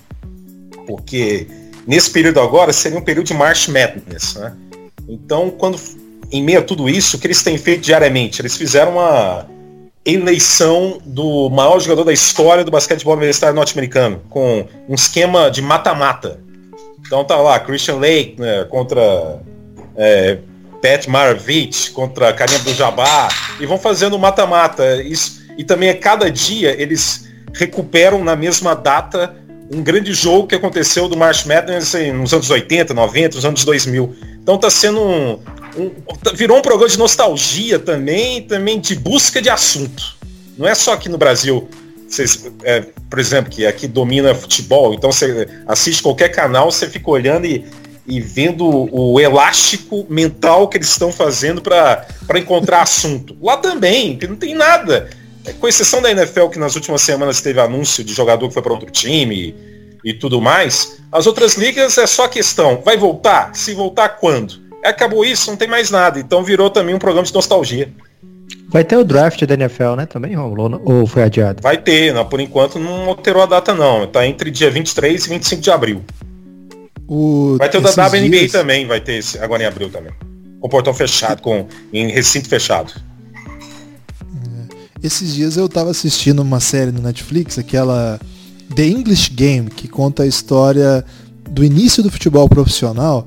porque 0.86 1.48
nesse 1.90 2.12
período 2.12 2.40
agora 2.40 2.72
seria 2.72 3.00
um 3.00 3.02
período 3.02 3.26
de 3.26 3.34
March 3.34 3.68
Madness, 3.68 4.36
né? 4.36 4.54
Então, 5.08 5.50
quando 5.50 5.80
em 6.32 6.44
meio 6.44 6.60
a 6.60 6.62
tudo 6.62 6.88
isso, 6.88 7.18
o 7.18 7.20
que 7.20 7.26
eles 7.26 7.42
têm 7.42 7.58
feito 7.58 7.82
diariamente? 7.82 8.40
Eles 8.40 8.56
fizeram 8.56 8.92
uma 8.92 9.48
eleição 10.06 11.02
do 11.04 11.50
maior 11.50 11.80
jogador 11.80 12.04
da 12.04 12.14
história 12.14 12.64
do 12.64 12.70
basquetebol 12.70 13.16
universitário 13.16 13.56
norte-americano, 13.56 14.22
com 14.30 14.68
um 14.88 14.94
esquema 14.94 15.50
de 15.50 15.64
mata-mata. 15.64 16.40
Então 17.00 17.26
tá 17.26 17.38
lá, 17.38 17.60
Christian 17.60 17.96
Lake 17.96 18.36
né, 18.38 18.66
contra 18.70 19.42
é, 19.98 20.38
Pat 20.84 21.08
Maravich, 21.08 21.90
contra 21.90 22.32
Karim 22.34 22.54
Abdul-Jabbar, 22.54 23.58
e 23.60 23.66
vão 23.66 23.80
fazendo 23.80 24.18
mata-mata. 24.20 24.84
E 25.58 25.64
também 25.64 25.90
a 25.90 25.98
cada 25.98 26.30
dia 26.30 26.80
eles 26.80 27.28
recuperam 27.52 28.24
na 28.24 28.36
mesma 28.36 28.76
data 28.76 29.36
um 29.72 29.84
grande 29.84 30.14
jogo 30.14 30.48
que 30.48 30.56
aconteceu 30.56 31.08
do 31.08 31.16
March 31.16 31.46
Madness 31.46 31.94
nos 32.14 32.34
anos 32.34 32.50
80, 32.50 32.94
90, 32.94 33.36
nos 33.36 33.46
anos 33.46 33.64
2000. 33.64 34.16
Então 34.42 34.58
tá 34.58 34.70
sendo 34.70 35.00
um, 35.00 35.40
um, 35.78 35.92
virou 36.34 36.58
um 36.58 36.62
programa 36.62 36.90
de 36.90 36.98
nostalgia 36.98 37.78
também, 37.78 38.42
também 38.42 38.80
de 38.80 38.96
busca 38.96 39.42
de 39.42 39.50
assunto. 39.50 40.18
Não 40.58 40.68
é 40.68 40.74
só 40.74 40.94
aqui 40.94 41.08
no 41.08 41.18
Brasil, 41.18 41.70
vocês, 42.08 42.52
é, 42.64 42.84
por 43.10 43.20
exemplo, 43.20 43.52
que 43.52 43.66
aqui 43.66 43.88
domina 43.88 44.34
futebol, 44.34 44.94
então 44.94 45.12
você 45.12 45.48
assiste 45.68 46.02
qualquer 46.02 46.30
canal, 46.30 46.72
você 46.72 46.90
fica 46.90 47.10
olhando 47.10 47.46
e, 47.46 47.64
e 48.08 48.20
vendo 48.20 48.66
o 48.92 49.20
elástico 49.20 50.06
mental 50.10 50.68
que 50.68 50.78
eles 50.78 50.90
estão 50.90 51.12
fazendo 51.12 51.62
para 51.62 52.08
encontrar 52.36 52.82
assunto. 52.82 53.38
Lá 53.40 53.58
também, 53.58 54.18
que 54.18 54.28
não 54.28 54.36
tem 54.36 54.56
nada. 54.56 55.10
É, 55.50 55.54
com 55.54 55.68
exceção 55.68 56.02
da 56.02 56.12
NFL, 56.12 56.48
que 56.48 56.60
nas 56.60 56.76
últimas 56.76 57.02
semanas 57.02 57.42
teve 57.42 57.60
anúncio 57.60 58.04
de 58.04 58.14
jogador 58.14 58.48
que 58.48 58.54
foi 58.54 58.62
para 58.62 58.74
outro 58.74 58.90
time 58.92 59.56
e, 60.04 60.10
e 60.12 60.14
tudo 60.14 60.40
mais, 60.40 61.02
as 61.12 61.26
outras 61.26 61.56
ligas 61.56 61.98
é 61.98 62.06
só 62.06 62.28
questão, 62.28 62.82
vai 62.86 62.98
voltar? 62.98 63.56
Se 63.56 63.74
voltar, 63.74 64.10
quando? 64.10 64.62
Acabou 64.86 65.26
isso, 65.26 65.50
não 65.50 65.58
tem 65.58 65.68
mais 65.68 65.90
nada. 65.90 66.20
Então 66.20 66.44
virou 66.44 66.70
também 66.70 66.96
um 66.96 67.00
programa 67.00 67.26
de 67.26 67.34
nostalgia. 67.34 67.92
Vai 68.70 68.84
ter 68.84 68.98
o 68.98 69.04
draft 69.04 69.44
da 69.44 69.56
NFL, 69.56 69.96
né? 69.96 70.06
Também, 70.06 70.36
Romulo? 70.36 70.82
Ou 70.86 71.08
foi 71.08 71.24
adiado? 71.24 71.62
Vai 71.62 71.78
ter, 71.78 72.14
não, 72.14 72.26
por 72.26 72.40
enquanto 72.40 72.78
não 72.78 73.10
alterou 73.10 73.42
a 73.42 73.46
data 73.46 73.74
não. 73.74 74.08
Tá 74.08 74.26
entre 74.26 74.52
dia 74.52 74.70
23 74.70 75.26
e 75.26 75.30
25 75.30 75.62
de 75.62 75.72
abril. 75.72 76.04
O... 77.08 77.58
Vai 77.58 77.68
ter 77.70 77.80
o 77.80 77.82
da 77.82 77.90
WNBA 77.90 78.30
dias... 78.30 78.52
também, 78.52 78.86
vai 78.86 79.02
ter 79.02 79.16
esse, 79.16 79.40
agora 79.40 79.64
em 79.64 79.66
abril 79.66 79.90
também. 79.90 80.14
Com 80.62 80.70
portão 80.70 80.94
fechado, 80.94 81.42
com, 81.42 81.68
em 81.92 82.10
recinto 82.10 82.48
fechado. 82.48 82.94
Esses 85.02 85.34
dias 85.34 85.56
eu 85.58 85.70
tava 85.70 85.92
assistindo 85.92 86.40
uma 86.42 86.60
série 86.60 86.92
no 86.92 87.02
Netflix, 87.02 87.58
aquela 87.58 88.20
The 88.76 88.86
English 88.88 89.32
Game, 89.32 89.70
que 89.70 89.88
conta 89.88 90.24
a 90.24 90.28
história 90.28 91.06
do 91.50 91.64
início 91.64 92.04
do 92.04 92.12
futebol 92.12 92.48
profissional. 92.50 93.26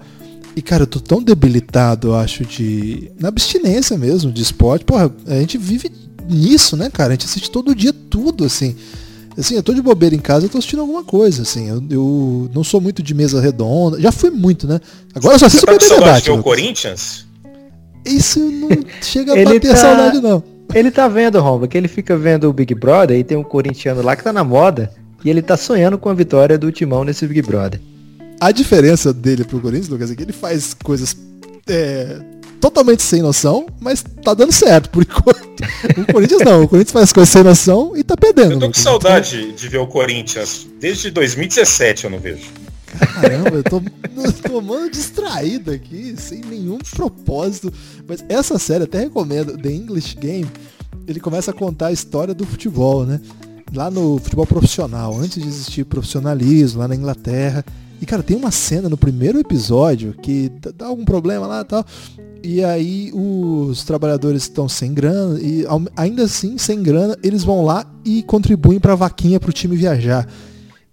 E, 0.55 0.61
cara, 0.61 0.83
eu 0.83 0.87
tô 0.87 1.01
tão 1.01 1.23
debilitado, 1.23 2.09
eu 2.09 2.15
acho, 2.15 2.45
de. 2.45 3.11
Na 3.19 3.29
abstinência 3.29 3.97
mesmo, 3.97 4.31
de 4.31 4.43
esporte. 4.43 4.85
Porra, 4.85 5.11
a 5.27 5.35
gente 5.41 5.57
vive 5.57 5.91
nisso, 6.29 6.77
né, 6.77 6.91
cara? 6.91 7.11
A 7.11 7.13
gente 7.15 7.25
assiste 7.25 7.51
todo 7.51 7.75
dia 7.75 7.93
tudo, 8.11 8.45
assim. 8.45 8.77
Assim, 9.37 9.55
eu 9.55 9.63
tô 9.63 9.73
de 9.73 9.81
bobeira 9.81 10.15
em 10.15 10.19
casa, 10.19 10.45
eu 10.45 10.51
tô 10.51 10.59
assistindo 10.59 10.81
alguma 10.81 11.03
coisa, 11.03 11.41
assim. 11.41 11.69
Eu, 11.71 11.83
eu 11.89 12.51
não 12.55 12.63
sou 12.63 12.83
muito 12.83 13.03
de 13.03 13.15
mesa 13.15 13.41
redonda. 13.41 13.99
Já 13.99 14.13
fui 14.13 14.29
muito, 14.31 14.67
né? 14.67 14.79
Agora 15.15 15.37
eu 15.37 15.39
só 15.39 15.47
assisto 15.47 15.65
Você 15.67 15.73
tá 15.73 15.79
com 15.79 15.85
o 15.85 15.89
saudade 15.89 16.05
debate. 16.05 16.23
de 16.25 16.29
ver 16.29 16.33
o 16.33 16.37
Lucas. 16.37 16.45
Corinthians? 16.53 17.27
Isso 18.05 18.39
não 18.41 18.69
chega 19.01 19.33
a 19.33 19.45
bater 19.45 19.71
tá- 19.71 19.77
saudade, 19.77 20.21
não. 20.21 20.45
Ele 20.75 20.91
tá 20.91 21.07
vendo, 21.07 21.39
Romba, 21.39 21.69
que 21.69 21.77
ele 21.77 21.89
fica 21.89 22.17
vendo 22.17 22.49
o 22.49 22.53
Big 22.53 22.75
Brother 22.75 23.19
e 23.19 23.25
tem 23.25 23.37
um 23.37 23.43
corintiano 23.45 24.03
lá 24.03 24.17
que 24.17 24.25
tá 24.25 24.33
na 24.33 24.43
moda 24.43 24.91
e 25.23 25.29
ele 25.29 25.43
tá 25.43 25.57
sonhando 25.57 25.99
com 25.99 26.09
a 26.09 26.15
vitória 26.15 26.57
do 26.57 26.73
Timão 26.73 27.05
nesse 27.05 27.27
Big 27.27 27.43
Brother. 27.43 27.79
A 28.41 28.51
diferença 28.51 29.13
dele 29.13 29.45
pro 29.45 29.61
Corinthians, 29.61 29.89
Lucas, 29.89 30.11
é 30.11 30.15
que 30.15 30.23
ele 30.23 30.33
faz 30.33 30.75
coisas 30.83 31.15
é, 31.69 32.21
totalmente 32.59 33.03
sem 33.03 33.21
noção, 33.21 33.67
mas 33.79 34.03
tá 34.25 34.33
dando 34.33 34.51
certo 34.51 34.89
por 34.89 35.03
enquanto. 35.05 35.43
O 35.99 36.13
Corinthians 36.13 36.43
não, 36.43 36.63
o 36.63 36.69
Corinthians 36.69 36.93
faz 36.93 37.13
coisas 37.13 37.29
sem 37.29 37.43
noção 37.43 37.93
e 37.95 38.03
tá 38.03 38.17
perdendo. 38.17 38.53
Eu 38.53 38.55
tô 38.55 38.61
com 38.61 38.67
Lucas. 38.69 38.83
saudade 38.83 39.53
de 39.53 39.69
ver 39.69 39.79
o 39.79 39.87
Corinthians. 39.87 40.67
Desde 40.81 41.11
2017 41.11 42.05
eu 42.05 42.11
não 42.11 42.19
vejo. 42.19 42.62
Caramba, 42.99 43.51
eu 43.57 43.63
tô 43.65 43.81
tomando 44.49 44.91
distraído 44.91 45.71
aqui, 45.71 46.15
sem 46.17 46.41
nenhum 46.41 46.79
propósito. 46.79 47.73
Mas 48.07 48.25
essa 48.29 48.59
série, 48.59 48.85
até 48.85 49.01
recomendo, 49.01 49.57
The 49.57 49.71
English 49.71 50.17
Game, 50.17 50.49
ele 51.07 51.21
começa 51.21 51.51
a 51.51 51.55
contar 51.55 51.87
a 51.89 51.93
história 51.93 52.35
do 52.35 52.45
futebol, 52.47 53.05
né? 53.07 53.21
Lá 53.75 53.91
no 53.91 54.19
futebol 54.19 54.47
profissional, 54.47 55.17
antes 55.19 55.43
de 55.43 55.49
existir 55.49 55.85
profissionalismo, 55.85 56.81
lá 56.81 56.89
na 56.89 56.95
Inglaterra. 56.95 57.65
E, 58.01 58.07
cara, 58.07 58.23
tem 58.23 58.37
uma 58.37 58.51
cena 58.51 58.89
no 58.89 58.97
primeiro 58.99 59.39
episódio 59.39 60.13
que 60.21 60.51
dá- 60.77 60.87
algum 60.87 61.05
problema 61.05 61.47
lá 61.47 61.61
e 61.63 61.65
tal. 61.65 61.87
E 62.45 62.65
aí 62.65 63.11
os 63.15 63.85
trabalhadores 63.85 64.43
estão 64.43 64.69
sem 64.69 64.93
grana 64.93 65.39
e 65.41 65.65
ainda 65.97 66.25
assim, 66.25 66.59
sem 66.59 66.83
grana, 66.83 67.17
eles 67.23 67.45
vão 67.45 67.65
lá 67.65 67.87
e 68.05 68.23
contribuem 68.25 68.81
pra 68.81 68.97
vaquinha 68.97 69.39
pro 69.39 69.53
time 69.53 69.77
viajar. 69.77 70.29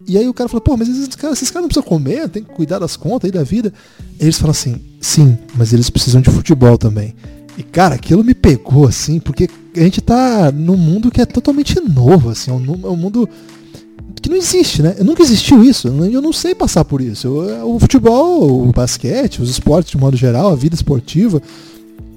E 0.10 0.18
aí 0.18 0.28
o 0.28 0.34
cara 0.34 0.50
falou, 0.50 0.62
pô, 0.62 0.76
mas 0.76 0.90
esses 0.90 1.16
caras, 1.16 1.38
esses 1.38 1.52
caras 1.52 1.64
não 1.64 1.70
precisam 1.70 1.88
comer, 1.88 2.28
tem 2.30 2.44
que 2.44 2.50
cuidar 2.54 2.80
das 2.80 2.98
contas 2.98 3.28
aí 3.28 3.32
da 3.32 3.44
vida. 3.44 3.72
Eles 4.20 4.38
falam 4.38 4.52
assim, 4.52 4.82
sim, 5.00 5.38
mas 5.56 5.72
eles 5.72 5.90
precisam 5.90 6.20
de 6.20 6.30
futebol 6.32 6.78
também. 6.78 7.14
E 7.58 7.64
cara, 7.64 7.96
aquilo 7.96 8.24
me 8.24 8.34
pegou, 8.34 8.88
assim, 8.88 9.20
porque 9.20 9.48
a 9.76 9.80
gente 9.82 10.02
tá 10.02 10.52
num 10.52 10.78
mundo 10.78 11.12
que 11.12 11.22
é 11.22 11.26
totalmente 11.26 11.80
novo, 11.80 12.30
assim, 12.30 12.50
é 12.50 12.54
um, 12.54 12.64
é 12.84 12.90
um 12.90 12.96
mundo 12.96 13.30
que 14.22 14.30
não 14.30 14.36
existe, 14.38 14.82
né? 14.82 14.96
Nunca 15.04 15.22
existiu 15.22 15.64
isso, 15.64 15.88
eu 15.88 16.22
não- 16.22 16.34
sei 16.34 16.56
passar 16.56 16.84
por 16.86 17.02
isso. 17.02 17.28
Eu- 17.28 17.76
o 17.76 17.80
futebol, 17.80 18.68
o 18.68 18.72
basquete, 18.72 19.42
os 19.42 19.50
esportes 19.50 19.92
de 19.92 19.98
modo 19.98 20.18
geral, 20.18 20.52
a 20.52 20.56
vida 20.56 20.76
esportiva, 20.76 21.42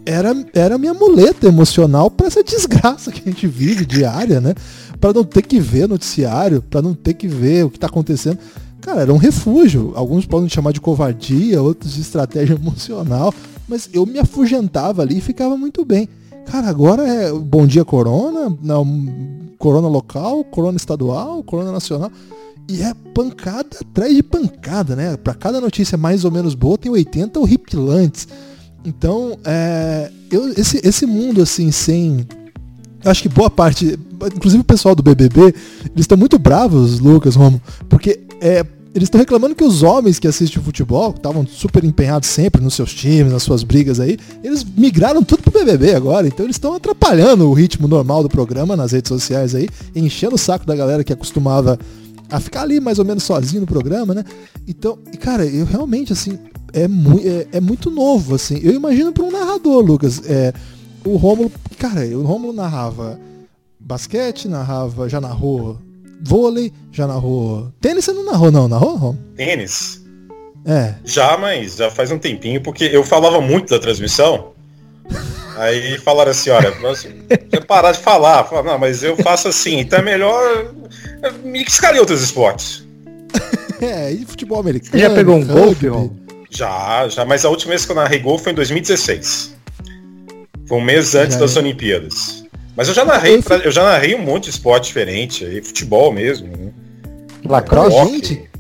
era, 0.04 0.34
era 0.52 0.75
a 0.75 0.78
minha 0.78 0.94
muleta 0.94 1.46
emocional 1.46 2.11
para 2.11 2.26
essa 2.26 2.42
desgraça 2.44 3.12
que 3.12 3.20
a 3.28 3.32
gente 3.32 3.46
vive 3.46 3.84
diária, 3.84 4.40
né? 4.40 4.54
Para 5.02 5.12
não 5.12 5.25
ter 5.25 5.42
que 5.42 5.59
ver 5.59 5.88
noticiário, 5.88 6.62
para 6.62 6.80
não 6.80 6.94
ter 6.94 7.14
que 7.14 7.26
ver 7.26 7.64
o 7.64 7.71
que 7.71 7.76
tá 7.76 7.88
acontecendo. 7.88 8.38
Cara, 8.80 9.00
era 9.00 9.12
um 9.12 9.16
refúgio. 9.16 9.90
Alguns 9.97 10.26
podem 10.26 10.49
chamar 10.49 10.73
de 10.73 10.80
covardia, 10.80 11.61
outros 11.61 11.94
de 11.94 12.00
estratégia 12.00 12.54
emocional, 12.62 13.35
mas 13.68 13.90
eu 13.92 14.06
me 14.06 14.21
afugentava 14.21 15.02
ali 15.02 15.18
e 15.18 15.21
ficava 15.21 15.56
muito 15.56 15.85
bem. 15.85 16.09
Cara, 16.47 16.68
agora 16.68 17.02
é 17.02 17.32
bom 17.32 17.66
dia 17.66 17.85
corona, 17.85 18.56
não, 18.62 18.87
corona 19.59 19.88
local, 19.88 20.44
corona 20.44 20.76
estadual, 20.76 21.42
corona 21.42 21.73
nacional. 21.73 22.12
E 22.71 22.80
é 22.80 22.94
pancada 23.12 23.78
atrás 23.80 24.14
de 24.14 24.23
pancada, 24.23 24.94
né? 24.94 25.16
Para 25.16 25.35
cada 25.35 25.61
notícia 25.61 25.99
mais 25.99 26.25
ou 26.25 26.30
menos 26.30 26.54
boa, 26.54 26.78
tem 26.78 26.92
80 26.92 27.40
horripilantes. 27.40 28.28
Então, 28.85 29.37
é, 29.44 30.12
eu, 30.30 30.49
esse, 30.50 30.80
esse 30.87 31.06
mundo 31.06 31.42
assim, 31.42 31.73
sem. 31.73 32.25
Acho 33.04 33.23
que 33.23 33.28
boa 33.28 33.50
parte, 33.50 33.99
inclusive 34.35 34.61
o 34.61 34.64
pessoal 34.64 34.94
do 34.94 35.02
BBB, 35.02 35.40
eles 35.40 35.54
estão 35.97 36.16
muito 36.16 36.38
bravos, 36.38 37.00
Lucas, 37.00 37.35
Romo, 37.35 37.61
porque 37.88 38.21
é, 38.40 38.64
eles 38.94 39.06
estão 39.06 39.18
reclamando 39.18 39.54
que 39.54 39.64
os 39.64 39.82
homens 39.82 40.18
que 40.18 40.28
assistem 40.28 40.62
futebol, 40.62 41.12
que 41.12 41.18
estavam 41.18 41.47
super 41.47 41.82
empenhados 41.82 42.28
sempre 42.28 42.62
nos 42.62 42.75
seus 42.75 42.94
times, 42.94 43.32
nas 43.32 43.42
suas 43.42 43.62
brigas 43.62 43.99
aí, 43.99 44.18
eles 44.44 44.64
migraram 44.64 45.23
tudo 45.23 45.42
pro 45.42 45.52
BBB 45.52 45.94
agora, 45.94 46.26
então 46.26 46.44
eles 46.44 46.56
estão 46.56 46.75
atrapalhando 46.75 47.49
o 47.49 47.52
ritmo 47.52 47.88
normal 47.88 48.23
do 48.23 48.28
programa 48.28 48.76
nas 48.76 48.92
redes 48.92 49.09
sociais 49.09 49.54
aí, 49.54 49.68
enchendo 49.97 50.35
o 50.35 50.38
saco 50.38 50.66
da 50.66 50.76
galera 50.76 51.02
que 51.02 51.12
acostumava 51.12 51.78
a 52.30 52.40
ficar 52.40 52.62
ali 52.62 52.80
mais 52.80 52.99
ou 52.99 53.04
menos 53.04 53.25
sozinho 53.25 53.62
no 53.62 53.66
programa, 53.66 54.14
né? 54.14 54.25
Então, 54.66 54.99
cara, 55.21 55.44
eu 55.44 55.66
realmente, 55.66 56.12
assim, 56.12 56.38
é, 56.73 56.88
mu 56.88 57.21
é, 57.23 57.47
é 57.52 57.61
muito 57.61 57.90
novo, 57.90 58.35
assim. 58.35 58.59
Eu 58.62 58.73
imagino 58.73 59.12
para 59.12 59.25
um 59.25 59.30
narrador, 59.30 59.85
Lucas. 59.85 60.23
É, 60.25 60.52
o 61.04 61.16
Rômulo, 61.16 61.50
cara, 61.78 62.00
o 62.16 62.23
Rômulo 62.23 62.52
narrava 62.52 63.18
basquete, 63.78 64.49
narrava, 64.49 65.09
já 65.09 65.21
narrou 65.21 65.78
vôlei, 66.23 66.73
já 66.92 67.06
narrou. 67.06 67.73
Tênis 67.80 68.04
você 68.04 68.12
não 68.12 68.25
narrou, 68.25 68.50
não, 68.50 68.68
narrou, 68.68 68.97
Rômulo? 68.97 69.18
Tênis? 69.37 70.00
É. 70.64 70.94
Já, 71.04 71.37
mas 71.37 71.76
já 71.76 71.90
faz 71.90 72.12
um 72.12 72.18
tempinho, 72.18 72.62
porque 72.62 72.85
eu 72.85 73.02
falava 73.02 73.40
muito 73.40 73.71
da 73.71 73.78
transmissão. 73.78 74.52
Aí 75.59 75.99
falaram 75.99 76.30
assim, 76.30 76.50
olha, 76.50 76.71
você 76.71 77.11
parar 77.66 77.92
de 77.92 77.99
falar. 77.99 78.49
Não, 78.64 78.78
mas 78.78 79.02
eu 79.02 79.16
faço 79.16 79.49
assim, 79.49 79.80
então 79.80 79.99
é 79.99 80.02
melhor 80.02 80.73
me 81.44 81.62
escalei 81.62 82.00
outros 82.00 82.23
esportes. 82.23 82.87
É, 83.82 84.12
e 84.12 84.25
futebol 84.25 84.61
americano. 84.61 84.92
Você 84.92 85.00
já 85.00 85.12
pegou 85.12 85.35
um 85.35 85.44
golfe? 85.44 85.90
Já, 86.50 87.09
já, 87.09 87.25
mas 87.25 87.44
a 87.44 87.49
última 87.49 87.71
vez 87.71 87.85
que 87.85 87.90
eu 87.90 87.97
narrei 87.97 88.21
gol 88.21 88.38
foi 88.38 88.52
em 88.52 88.54
2016. 88.54 89.56
Foi 90.72 90.78
um 90.78 90.84
mês 90.84 91.14
antes 91.14 91.34
Já 91.34 91.40
das 91.40 91.54
é. 91.54 91.58
Olimpíadas. 91.60 92.44
Mas 92.74 92.88
eu 92.88 92.94
já 92.94 93.04
narrei, 93.04 93.36
Eu 93.36 93.42
pra- 93.42 93.58
eu 93.58 93.70
já 93.70 93.84
narrei 93.84 94.14
um 94.14 94.22
monte 94.22 94.44
de 94.44 94.50
esporte 94.52 94.86
diferente, 94.86 95.44
aí, 95.44 95.60
futebol 95.62 96.10
mesmo. 96.10 96.46
Né? 96.48 96.70
Lacrosse? 97.44 97.94
Hockey. 97.94 98.12
gente. 98.14 98.50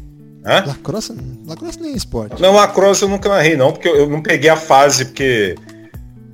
Hã? 0.44 0.62
Lacrosse, 0.66 1.14
lacrosse 1.46 1.80
nem 1.80 1.94
é 1.94 1.96
esporte. 1.96 2.42
Não, 2.42 2.52
lacrosse 2.54 3.02
eu 3.02 3.08
nunca 3.08 3.30
narrei 3.30 3.56
não, 3.56 3.72
porque 3.72 3.88
eu, 3.88 3.96
eu 3.96 4.10
não 4.10 4.20
peguei 4.20 4.50
a 4.50 4.56
fase, 4.56 5.06
porque 5.06 5.54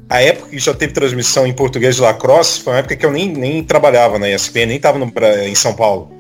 a 0.09 0.21
época 0.21 0.49
que 0.51 0.59
já 0.59 0.75
teve 0.75 0.93
transmissão 0.93 1.47
em 1.47 1.53
português 1.53 1.95
de 1.95 2.01
lacrosse 2.01 2.61
foi 2.61 2.73
uma 2.73 2.81
época 2.81 2.97
que 2.97 3.07
eu 3.07 3.13
nem, 3.13 3.29
nem 3.33 3.63
trabalhava 3.63 4.19
na 4.19 4.29
ESPN, 4.29 4.67
nem 4.67 4.77
estava 4.79 4.99
em 5.47 5.55
São 5.55 5.75
Paulo. 5.75 6.11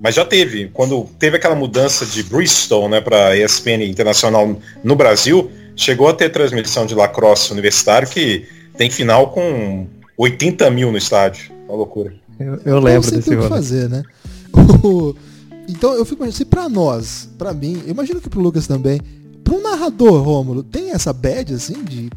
Mas 0.00 0.14
já 0.14 0.24
teve. 0.24 0.68
Quando 0.72 1.10
teve 1.18 1.38
aquela 1.38 1.56
mudança 1.56 2.06
de 2.06 2.22
Bristol 2.22 2.88
né, 2.88 3.00
para 3.00 3.36
ESPN 3.36 3.82
Internacional 3.84 4.56
no 4.84 4.94
Brasil, 4.94 5.50
chegou 5.74 6.06
a 6.06 6.14
ter 6.14 6.28
transmissão 6.28 6.86
de 6.86 6.94
lacrosse 6.94 7.50
universitário 7.50 8.06
que 8.06 8.46
tem 8.78 8.88
final 8.88 9.30
com 9.30 9.86
80 10.16 10.70
mil 10.70 10.90
no 10.90 10.96
estádio. 10.96 11.52
Uma 11.68 11.76
loucura. 11.76 12.14
Eu, 12.40 12.58
eu 12.64 12.78
lembro 12.78 13.06
Então, 13.08 13.18
desse 13.18 13.28
tem 13.28 13.36
o 13.36 13.40
que 13.42 13.46
rolê. 13.46 13.48
fazer, 13.48 13.88
né? 13.90 14.02
Então 15.70 15.92
eu 15.92 16.04
fico 16.06 16.22
imaginando, 16.22 16.36
se 16.36 16.44
pra 16.46 16.66
nós, 16.66 17.28
pra 17.36 17.52
mim, 17.52 17.82
eu 17.84 17.90
imagino 17.90 18.22
que 18.22 18.30
pro 18.30 18.40
Lucas 18.40 18.66
também, 18.66 19.00
pra 19.44 19.54
um 19.54 19.60
narrador, 19.62 20.22
Rômulo, 20.22 20.62
tem 20.62 20.92
essa 20.92 21.12
bad 21.12 21.52
assim 21.52 21.84
de. 21.84 22.08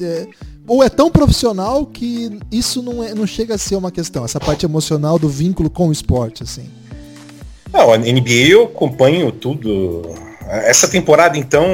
é, 0.00 0.28
ou 0.64 0.84
é 0.84 0.88
tão 0.88 1.10
profissional 1.10 1.84
que 1.86 2.38
isso 2.52 2.80
não, 2.80 3.02
é, 3.02 3.12
não 3.12 3.26
chega 3.26 3.56
a 3.56 3.58
ser 3.58 3.74
uma 3.74 3.90
questão, 3.90 4.24
essa 4.24 4.38
parte 4.38 4.64
emocional 4.64 5.18
do 5.18 5.28
vínculo 5.28 5.68
com 5.68 5.88
o 5.88 5.92
esporte, 5.92 6.44
assim. 6.44 6.66
Não, 7.72 7.92
a 7.92 7.98
NBA 7.98 8.50
eu 8.50 8.64
acompanho 8.64 9.32
tudo. 9.32 10.02
Essa 10.46 10.86
temporada, 10.86 11.36
então, 11.36 11.64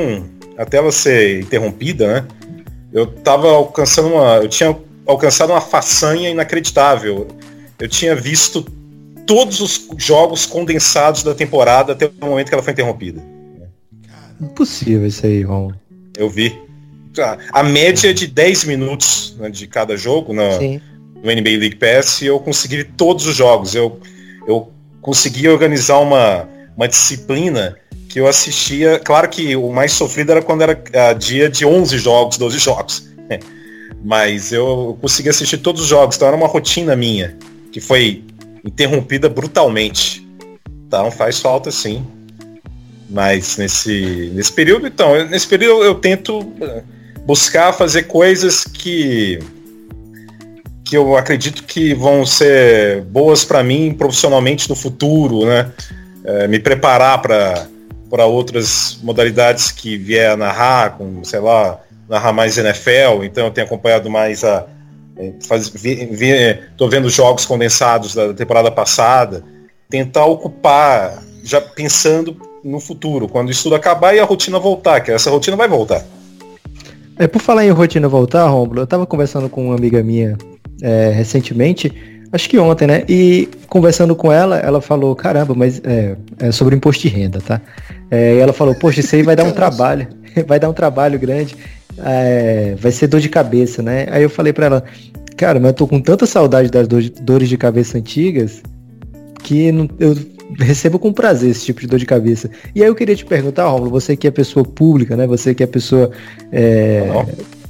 até 0.56 0.78
ela 0.78 0.90
ser 0.92 1.40
interrompida, 1.42 2.06
né? 2.06 2.28
Eu 2.96 3.06
tava 3.06 3.48
alcançando 3.50 4.08
uma. 4.08 4.36
Eu 4.36 4.48
tinha 4.48 4.74
alcançado 5.06 5.50
uma 5.52 5.60
façanha 5.60 6.30
inacreditável. 6.30 7.28
Eu 7.78 7.88
tinha 7.88 8.16
visto 8.16 8.62
todos 9.26 9.60
os 9.60 9.86
jogos 9.98 10.46
condensados 10.46 11.22
da 11.22 11.34
temporada 11.34 11.92
até 11.92 12.06
o 12.06 12.26
momento 12.26 12.48
que 12.48 12.54
ela 12.54 12.62
foi 12.62 12.72
interrompida. 12.72 13.22
Impossível 14.40 15.06
isso 15.06 15.26
aí, 15.26 15.42
Romulo. 15.42 15.78
Eu 16.16 16.28
vi. 16.30 16.58
A- 17.18 17.38
A 17.52 17.62
média 17.62 18.10
é 18.10 18.12
de 18.12 18.26
10 18.26 18.64
minutos 18.64 19.34
né, 19.38 19.48
de 19.50 19.66
cada 19.66 19.96
jogo 19.96 20.32
na, 20.32 20.52
Sim. 20.58 20.80
no 21.22 21.30
NBA 21.30 21.58
League 21.58 21.76
Pass 21.76 22.20
e 22.22 22.26
eu 22.26 22.38
consegui 22.40 22.84
todos 22.84 23.26
os 23.26 23.34
jogos. 23.36 23.74
Eu, 23.74 24.00
eu 24.46 24.70
consegui 25.02 25.48
organizar 25.48 25.98
uma, 25.98 26.48
uma 26.76 26.86
disciplina 26.88 27.76
que 28.16 28.20
eu 28.20 28.26
assistia. 28.26 28.98
Claro 28.98 29.28
que 29.28 29.54
o 29.56 29.70
mais 29.70 29.92
sofrido 29.92 30.32
era 30.32 30.40
quando 30.40 30.62
era 30.62 30.82
ah, 30.94 31.12
dia 31.12 31.50
de 31.50 31.66
11 31.66 31.98
jogos, 31.98 32.38
12 32.38 32.58
jogos. 32.58 33.10
né? 33.28 33.38
Mas 34.02 34.52
eu 34.52 34.96
consegui 35.02 35.28
assistir 35.28 35.58
todos 35.58 35.82
os 35.82 35.86
jogos. 35.86 36.16
Então 36.16 36.26
era 36.26 36.34
uma 36.36 36.46
rotina 36.46 36.96
minha 36.96 37.36
que 37.70 37.78
foi 37.78 38.24
interrompida 38.64 39.28
brutalmente. 39.28 40.26
Então 40.86 41.10
faz 41.10 41.40
falta 41.40 41.70
sim. 41.70 42.06
Mas 43.10 43.58
nesse, 43.58 44.32
nesse 44.34 44.50
período, 44.50 44.86
então, 44.86 45.28
nesse 45.28 45.46
período 45.46 45.84
eu 45.84 45.94
tento 45.96 46.40
eh, 46.58 46.82
buscar 47.26 47.74
fazer 47.74 48.04
coisas 48.04 48.64
que 48.64 49.38
que 50.86 50.96
eu 50.96 51.16
acredito 51.18 51.64
que 51.64 51.92
vão 51.92 52.24
ser 52.24 53.02
boas 53.02 53.44
para 53.44 53.62
mim 53.62 53.92
profissionalmente 53.92 54.70
no 54.70 54.74
futuro, 54.74 55.44
né? 55.44 55.70
Eh, 56.24 56.48
me 56.48 56.58
preparar 56.58 57.20
para 57.20 57.68
para 58.08 58.26
outras 58.26 58.98
modalidades 59.02 59.70
que 59.70 59.96
vier 59.96 60.30
a 60.32 60.36
narrar, 60.36 60.96
com, 60.96 61.24
sei 61.24 61.40
lá, 61.40 61.80
narrar 62.08 62.32
mais 62.32 62.56
NFL, 62.56 63.24
então 63.24 63.46
eu 63.46 63.50
tenho 63.50 63.66
acompanhado 63.66 64.08
mais 64.08 64.44
a 64.44 64.66
eh, 65.18 65.32
faz, 65.46 65.68
vi, 65.68 66.06
vi, 66.06 66.58
tô 66.76 66.88
vendo 66.88 67.08
jogos 67.08 67.44
condensados 67.44 68.14
da 68.14 68.34
temporada 68.34 68.70
passada. 68.70 69.42
tentar 69.88 70.26
ocupar, 70.26 71.22
já 71.44 71.60
pensando 71.60 72.36
no 72.64 72.80
futuro, 72.80 73.28
quando 73.28 73.50
isso 73.50 73.62
tudo 73.62 73.76
acabar 73.76 74.14
e 74.14 74.18
a 74.18 74.24
rotina 74.24 74.58
voltar, 74.58 75.00
que 75.00 75.12
essa 75.12 75.30
rotina 75.30 75.56
vai 75.56 75.68
voltar. 75.68 76.04
É, 77.18 77.26
por 77.26 77.40
falar 77.40 77.64
em 77.64 77.70
rotina 77.70 78.08
voltar, 78.08 78.46
Romulo, 78.48 78.80
eu 78.80 78.86
tava 78.86 79.06
conversando 79.06 79.48
com 79.48 79.66
uma 79.66 79.76
amiga 79.76 80.02
minha 80.02 80.36
é, 80.82 81.10
recentemente, 81.10 82.15
acho 82.36 82.48
que 82.48 82.58
ontem, 82.58 82.86
né? 82.86 83.04
E 83.08 83.48
conversando 83.68 84.14
com 84.14 84.30
ela, 84.30 84.58
ela 84.58 84.80
falou, 84.80 85.16
caramba, 85.16 85.54
mas 85.54 85.80
é, 85.84 86.16
é 86.38 86.52
sobre 86.52 86.76
imposto 86.76 87.02
de 87.02 87.08
renda, 87.08 87.40
tá? 87.40 87.60
É, 88.10 88.34
e 88.34 88.38
ela 88.38 88.52
falou, 88.52 88.74
poxa, 88.74 89.00
isso 89.00 89.16
aí 89.16 89.22
vai 89.22 89.34
dar 89.34 89.44
um 89.44 89.52
trabalho, 89.52 90.06
vai 90.46 90.60
dar 90.60 90.68
um 90.68 90.72
trabalho 90.72 91.18
grande, 91.18 91.56
é, 91.98 92.76
vai 92.78 92.92
ser 92.92 93.08
dor 93.08 93.20
de 93.20 93.28
cabeça, 93.28 93.82
né? 93.82 94.06
Aí 94.10 94.22
eu 94.22 94.30
falei 94.30 94.52
para 94.52 94.66
ela, 94.66 94.84
cara, 95.36 95.58
mas 95.58 95.68
eu 95.70 95.74
tô 95.74 95.86
com 95.86 96.00
tanta 96.00 96.26
saudade 96.26 96.70
das 96.70 96.86
dores 96.86 97.48
de 97.48 97.56
cabeça 97.56 97.98
antigas 97.98 98.62
que 99.42 99.68
eu 99.98 100.16
recebo 100.58 100.98
com 100.98 101.12
prazer 101.12 101.50
esse 101.50 101.64
tipo 101.64 101.80
de 101.80 101.86
dor 101.86 101.98
de 101.98 102.06
cabeça. 102.06 102.50
E 102.74 102.82
aí 102.82 102.88
eu 102.88 102.94
queria 102.94 103.16
te 103.16 103.24
perguntar, 103.24 103.66
Romulo, 103.66 103.90
você 103.90 104.16
que 104.16 104.26
é 104.26 104.30
pessoa 104.30 104.64
pública, 104.64 105.16
né? 105.16 105.26
Você 105.26 105.54
que 105.54 105.62
é 105.62 105.66
pessoa 105.66 106.10
é, 106.52 107.08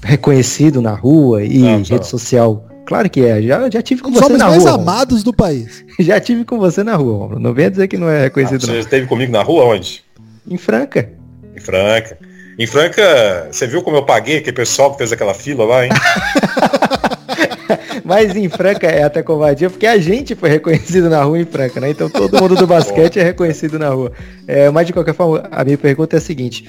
reconhecido 0.02 0.82
na 0.82 0.94
rua 0.94 1.42
e 1.44 1.58
não, 1.58 1.78
rede 1.78 1.92
não. 1.92 2.02
social. 2.02 2.66
Claro 2.86 3.10
que 3.10 3.20
é, 3.20 3.42
já, 3.42 3.68
já 3.68 3.82
tive 3.82 4.00
com 4.00 4.12
você 4.12 4.36
na 4.36 4.46
rua. 4.46 4.54
mais 4.54 4.66
amados 4.66 5.22
do 5.24 5.34
país. 5.34 5.84
Já 5.98 6.20
tive 6.20 6.44
com 6.44 6.58
você 6.58 6.84
na 6.84 6.94
rua. 6.94 7.36
Não 7.38 7.52
venha 7.52 7.70
dizer 7.70 7.88
que 7.88 7.96
não 7.96 8.08
é 8.08 8.22
reconhecido. 8.22 8.62
Ah, 8.62 8.66
você 8.66 8.72
não. 8.72 8.78
esteve 8.78 9.06
comigo 9.06 9.32
na 9.32 9.42
rua 9.42 9.64
onde? 9.64 10.04
Em 10.48 10.56
Franca. 10.56 11.10
Em 11.56 11.60
Franca. 11.60 12.16
Em 12.58 12.66
Franca, 12.66 13.48
você 13.50 13.66
viu 13.66 13.82
como 13.82 13.96
eu 13.96 14.04
paguei 14.04 14.38
aquele 14.38 14.56
pessoal 14.56 14.92
que 14.92 14.98
fez 14.98 15.12
aquela 15.12 15.34
fila 15.34 15.64
lá, 15.64 15.84
hein? 15.84 15.90
Mas 18.04 18.36
em 18.36 18.48
Franca 18.48 18.86
é 18.86 19.02
até 19.02 19.20
covardia, 19.20 19.68
porque 19.68 19.86
a 19.86 19.98
gente 19.98 20.36
foi 20.36 20.48
reconhecido 20.48 21.10
na 21.10 21.24
rua 21.24 21.40
em 21.40 21.44
Franca, 21.44 21.80
né? 21.80 21.90
Então 21.90 22.08
todo 22.08 22.40
mundo 22.40 22.54
do 22.54 22.66
basquete 22.66 23.18
é 23.18 23.24
reconhecido 23.24 23.80
na 23.80 23.88
rua. 23.88 24.12
É, 24.46 24.70
mas 24.70 24.86
de 24.86 24.92
qualquer 24.92 25.12
forma, 25.12 25.42
a 25.50 25.64
minha 25.64 25.76
pergunta 25.76 26.16
é 26.16 26.18
a 26.18 26.20
seguinte. 26.20 26.64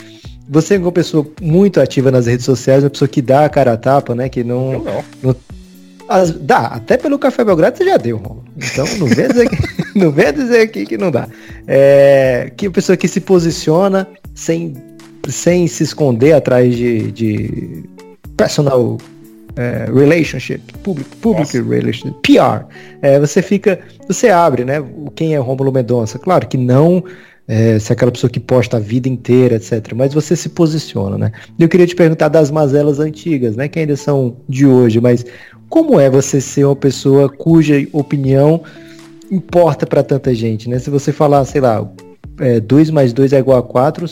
Você 0.50 0.76
é 0.76 0.80
uma 0.80 0.92
pessoa 0.92 1.28
muito 1.40 1.80
ativa 1.80 2.10
nas 2.10 2.26
redes 2.26 2.46
sociais, 2.46 2.84
uma 2.84 2.90
pessoa 2.90 3.08
que 3.08 3.22
dá 3.22 3.46
a 3.46 3.50
cara 3.50 3.74
a 3.74 3.78
tapa, 3.78 4.16
né? 4.16 4.30
Que 4.30 4.44
não. 4.44 4.80
Não. 4.80 5.04
não 5.22 5.36
as, 6.08 6.32
dá, 6.32 6.68
até 6.68 6.98
pelo 6.98 7.20
Café 7.20 7.44
Belgrado 7.44 7.78
você 7.78 7.86
já 7.86 7.98
deu, 7.98 8.18
Romulo. 8.18 8.46
Então 8.58 8.86
não 8.98 9.08
vem 9.08 9.28
dizer, 9.28 9.50
que, 9.50 9.58
não 9.98 10.12
vem 10.12 10.34
dizer 10.34 10.62
aqui 10.62 10.86
que 10.86 10.98
não 10.98 11.12
dá. 11.12 11.28
É, 11.68 12.52
que 12.56 12.70
pessoa 12.70 12.98
que 12.98 13.08
se 13.08 13.20
posiciona 13.20 14.08
sem, 14.34 14.74
sem 15.28 15.68
se 15.68 15.84
esconder 15.84 16.34
atrás 16.34 16.76
de, 16.76 17.12
de 17.12 17.84
personal 18.36 18.98
é, 19.58 19.90
relationship, 19.94 20.62
public, 20.84 21.10
public 21.18 21.60
relationship, 21.62 22.16
PR. 22.22 22.66
É, 23.02 23.20
você 23.20 23.42
fica, 23.42 23.80
você 24.08 24.30
abre, 24.30 24.64
né? 24.64 24.84
Quem 25.16 25.36
é 25.36 25.38
Rômulo 25.38 25.72
Mendonça? 25.72 26.20
Claro 26.20 26.48
que 26.48 26.58
não 26.58 27.04
é, 27.48 27.80
se 27.80 27.92
é 27.92 27.94
aquela 27.94 28.12
pessoa 28.12 28.30
que 28.30 28.40
posta 28.40 28.78
a 28.78 28.80
vida 28.80 29.08
inteira, 29.08 29.56
etc. 29.56 29.94
Mas 29.96 30.14
você 30.14 30.36
se 30.36 30.50
posiciona, 30.50 31.18
né? 31.18 31.32
Eu 31.58 31.70
queria 31.70 31.88
te 31.88 31.96
perguntar 31.96 32.28
das 32.28 32.52
mazelas 32.52 33.00
antigas, 33.00 33.56
né? 33.56 33.68
Que 33.68 33.80
ainda 33.80 33.96
são 33.96 34.36
de 34.50 34.66
hoje, 34.66 35.00
mas 35.00 35.26
como 35.70 36.00
é 36.00 36.10
você 36.10 36.42
ser 36.42 36.66
uma 36.66 36.76
pessoa 36.76 37.30
cuja 37.30 37.76
opinião 37.94 38.62
importa 39.32 39.86
para 39.86 40.04
tanta 40.04 40.34
gente, 40.34 40.70
né? 40.70 40.78
Se 40.80 40.90
você 40.90 41.12
falar, 41.12 41.46
sei 41.46 41.62
lá, 41.62 41.90
é, 42.40 42.60
2 42.60 42.92
mais 42.92 43.14
2 43.14 43.34
é 43.34 43.40
igual 43.40 43.58
a 43.58 43.64
4, 43.64 44.06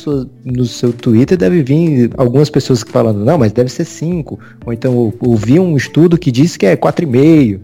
no 0.44 0.66
seu 0.66 0.92
Twitter 0.92 1.38
deve 1.38 1.62
vir 1.62 2.12
algumas 2.18 2.50
pessoas 2.50 2.84
falando, 2.84 3.24
não, 3.24 3.38
mas 3.38 3.52
deve 3.52 3.70
ser 3.70 3.86
5. 3.86 4.40
Ou 4.66 4.74
então 4.74 5.14
ouvi 5.20 5.60
um 5.60 5.76
estudo 5.78 6.18
que 6.18 6.32
diz 6.32 6.58
que 6.58 6.66
é 6.66 6.76
4,5. 6.76 7.60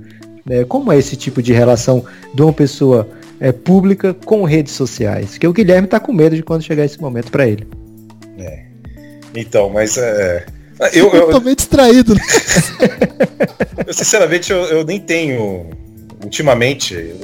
É, 0.50 0.64
como 0.66 0.92
é 0.92 0.98
esse 0.98 1.16
tipo 1.16 1.42
de 1.42 1.54
relação 1.54 2.04
de 2.34 2.42
uma 2.42 2.54
pessoa 2.54 3.08
é, 3.42 3.52
pública 3.52 4.14
com 4.14 4.44
redes 4.44 4.74
sociais? 4.74 5.38
Que 5.38 5.48
o 5.48 5.52
Guilherme 5.52 5.86
está 5.86 6.00
com 6.00 6.14
medo 6.14 6.36
de 6.36 6.44
quando 6.44 6.62
chegar 6.62 6.86
esse 6.86 7.02
momento 7.02 7.32
para 7.32 7.48
ele. 7.48 7.68
É. 8.38 8.66
Então, 9.36 9.70
mas 9.70 9.98
é. 9.98 10.46
Eu, 10.94 11.08
eu, 11.08 11.14
eu 11.14 11.30
tô 11.32 11.42
meio 11.42 11.56
distraído. 11.56 12.14
Né? 12.14 12.22
eu, 13.88 13.94
sinceramente, 13.94 14.52
eu, 14.52 14.60
eu 14.66 14.86
nem 14.86 15.00
tenho. 15.00 15.66
Ultimamente, 16.24 17.16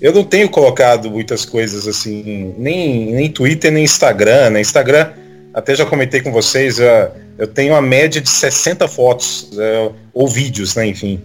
eu 0.00 0.14
não 0.14 0.24
tenho 0.24 0.48
colocado 0.48 1.10
muitas 1.10 1.44
coisas 1.44 1.86
assim, 1.86 2.54
nem, 2.56 3.12
nem 3.12 3.30
Twitter, 3.30 3.70
nem 3.70 3.84
Instagram. 3.84 4.50
Né? 4.50 4.60
Instagram, 4.62 5.12
até 5.52 5.74
já 5.74 5.84
comentei 5.84 6.22
com 6.22 6.32
vocês, 6.32 6.78
eu, 6.78 6.86
eu 7.36 7.46
tenho 7.46 7.74
uma 7.74 7.82
média 7.82 8.18
de 8.18 8.30
60 8.30 8.88
fotos, 8.88 9.50
é, 9.58 9.90
ou 10.14 10.26
vídeos, 10.26 10.74
né, 10.74 10.86
enfim. 10.86 11.20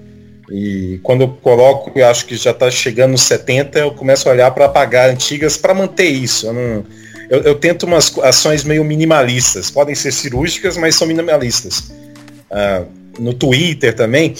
E 0.51 0.99
quando 1.01 1.21
eu 1.21 1.29
coloco, 1.41 1.91
eu 1.97 2.08
acho 2.08 2.25
que 2.25 2.36
já 2.36 2.51
está 2.51 2.69
chegando 2.69 3.12
nos 3.12 3.23
70, 3.23 3.79
eu 3.79 3.91
começo 3.91 4.29
a 4.29 4.31
olhar 4.31 4.51
para 4.51 4.65
apagar 4.65 5.10
antigas 5.10 5.58
para 5.58 5.73
manter 5.73 6.10
isso. 6.10 6.47
Eu, 6.47 6.53
não, 6.53 6.86
eu, 7.29 7.41
eu, 7.41 7.55
tento 7.55 7.84
umas 7.84 8.15
ações 8.19 8.63
meio 8.63 8.84
minimalistas. 8.84 9.71
Podem 9.71 9.95
ser 9.95 10.12
cirúrgicas, 10.12 10.77
mas 10.77 10.95
são 10.95 11.08
minimalistas. 11.08 11.91
Ah, 12.51 12.84
no 13.19 13.34
Twitter 13.34 13.95
também, 13.95 14.36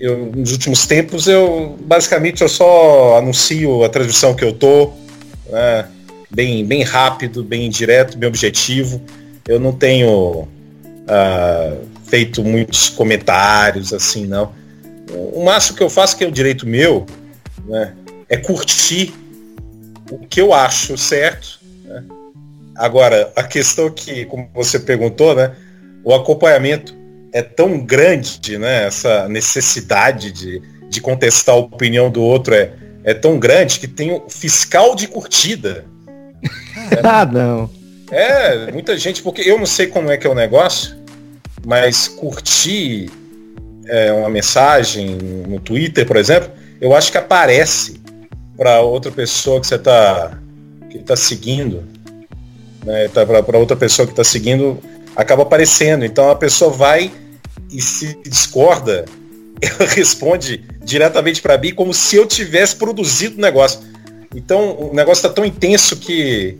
eu, 0.00 0.26
nos 0.34 0.52
últimos 0.52 0.86
tempos 0.86 1.26
eu 1.26 1.76
basicamente 1.80 2.42
eu 2.42 2.48
só 2.48 3.18
anuncio 3.18 3.84
a 3.84 3.88
transmissão 3.88 4.34
que 4.34 4.44
eu 4.44 4.52
tô, 4.52 4.92
né, 5.50 5.86
bem, 6.30 6.64
bem 6.64 6.82
rápido, 6.82 7.42
bem 7.42 7.68
direto, 7.68 8.16
bem 8.16 8.28
objetivo. 8.28 9.00
Eu 9.46 9.58
não 9.58 9.72
tenho 9.72 10.42
uh, 10.42 11.86
feito 12.04 12.42
muitos 12.44 12.88
comentários 12.88 13.92
assim, 13.92 14.26
não. 14.26 14.52
O 15.10 15.44
máximo 15.44 15.76
que 15.76 15.82
eu 15.82 15.90
faço, 15.90 16.16
que 16.16 16.24
é 16.24 16.28
o 16.28 16.32
direito 16.32 16.66
meu, 16.66 17.06
né, 17.66 17.94
é 18.28 18.36
curtir 18.36 19.14
o 20.10 20.18
que 20.18 20.40
eu 20.40 20.52
acho 20.52 20.96
certo. 20.96 21.60
Né? 21.84 22.04
Agora, 22.76 23.32
a 23.34 23.42
questão 23.42 23.90
que, 23.90 24.24
como 24.26 24.48
você 24.54 24.78
perguntou, 24.78 25.34
né, 25.34 25.54
o 26.04 26.14
acompanhamento 26.14 26.96
é 27.32 27.42
tão 27.42 27.78
grande, 27.78 28.56
né? 28.58 28.86
Essa 28.86 29.28
necessidade 29.28 30.32
de, 30.32 30.62
de 30.88 31.00
contestar 31.00 31.54
a 31.54 31.58
opinião 31.58 32.10
do 32.10 32.22
outro 32.22 32.54
é, 32.54 32.72
é 33.04 33.14
tão 33.14 33.38
grande 33.38 33.78
que 33.78 33.86
tem 33.86 34.12
o 34.12 34.28
fiscal 34.28 34.94
de 34.94 35.06
curtida. 35.06 35.84
ah, 37.04 37.26
não. 37.26 37.70
É, 38.10 38.72
muita 38.72 38.96
gente, 38.96 39.22
porque 39.22 39.42
eu 39.42 39.58
não 39.58 39.66
sei 39.66 39.86
como 39.86 40.10
é 40.10 40.16
que 40.16 40.26
é 40.26 40.30
o 40.30 40.34
negócio, 40.34 40.96
mas 41.66 42.08
curtir 42.08 43.10
é, 43.88 44.12
uma 44.12 44.28
mensagem 44.28 45.16
no 45.46 45.58
Twitter, 45.60 46.06
por 46.06 46.16
exemplo, 46.16 46.50
eu 46.80 46.94
acho 46.94 47.10
que 47.10 47.18
aparece 47.18 48.00
para 48.56 48.80
outra 48.80 49.10
pessoa 49.10 49.60
que 49.60 49.66
você 49.66 49.76
está 49.76 50.38
que 50.90 50.98
tá 51.00 51.16
seguindo, 51.16 51.84
né, 52.84 53.08
tá, 53.08 53.24
para 53.26 53.58
outra 53.58 53.76
pessoa 53.76 54.06
que 54.06 54.12
está 54.12 54.24
seguindo, 54.24 54.78
acaba 55.14 55.42
aparecendo. 55.42 56.04
Então 56.04 56.30
a 56.30 56.34
pessoa 56.34 56.70
vai 56.70 57.10
e 57.70 57.80
se 57.80 58.18
discorda, 58.24 59.04
ela 59.60 59.88
responde 59.88 60.64
diretamente 60.82 61.42
para 61.42 61.58
mim 61.58 61.74
como 61.74 61.92
se 61.92 62.16
eu 62.16 62.26
tivesse 62.26 62.76
produzido 62.76 63.36
o 63.36 63.40
negócio. 63.40 63.80
Então 64.34 64.78
o 64.78 64.94
negócio 64.94 65.20
está 65.20 65.28
tão 65.28 65.44
intenso 65.44 65.96
que 65.96 66.58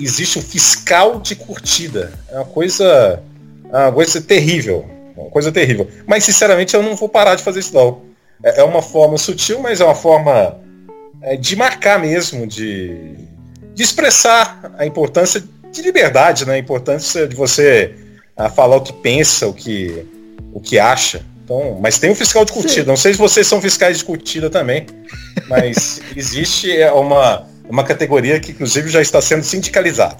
existe 0.00 0.38
um 0.38 0.42
fiscal 0.42 1.20
de 1.20 1.36
curtida. 1.36 2.12
É 2.30 2.36
uma 2.36 2.44
coisa, 2.44 3.22
é 3.72 3.76
uma 3.76 3.92
coisa 3.92 4.20
terrível. 4.20 4.88
Uma 5.16 5.30
coisa 5.30 5.52
terrível. 5.52 5.88
Mas 6.06 6.24
sinceramente 6.24 6.74
eu 6.74 6.82
não 6.82 6.96
vou 6.96 7.08
parar 7.08 7.34
de 7.34 7.42
fazer 7.42 7.60
isso 7.60 7.74
não. 7.74 8.02
É, 8.42 8.60
é 8.60 8.64
uma 8.64 8.82
forma 8.82 9.18
sutil, 9.18 9.60
mas 9.60 9.80
é 9.80 9.84
uma 9.84 9.94
forma 9.94 10.58
é, 11.22 11.36
de 11.36 11.54
marcar 11.56 11.98
mesmo, 11.98 12.46
de, 12.46 13.14
de 13.74 13.82
expressar 13.82 14.72
a 14.78 14.86
importância 14.86 15.42
de 15.70 15.82
liberdade, 15.82 16.46
né? 16.46 16.54
A 16.54 16.58
importância 16.58 17.26
de 17.26 17.36
você 17.36 17.94
a, 18.36 18.46
ah, 18.46 18.50
falar 18.50 18.76
o 18.76 18.80
que 18.80 18.92
pensa, 18.92 19.46
o 19.46 19.52
que, 19.52 20.06
o 20.52 20.60
que 20.60 20.78
acha. 20.78 21.24
Então, 21.44 21.78
mas 21.80 21.98
tem 21.98 22.10
um 22.10 22.14
fiscal 22.14 22.44
de 22.44 22.52
curtida. 22.52 22.82
Sim. 22.82 22.88
Não 22.88 22.96
sei 22.96 23.12
se 23.12 23.18
vocês 23.18 23.46
são 23.46 23.60
fiscais 23.60 23.98
de 23.98 24.04
curtida 24.04 24.48
também, 24.48 24.86
mas 25.48 26.00
existe 26.16 26.70
é, 26.70 26.90
uma, 26.92 27.46
uma 27.68 27.84
categoria 27.84 28.38
que 28.40 28.52
inclusive 28.52 28.88
já 28.88 29.02
está 29.02 29.20
sendo 29.20 29.42
sindicalizada. 29.42 30.18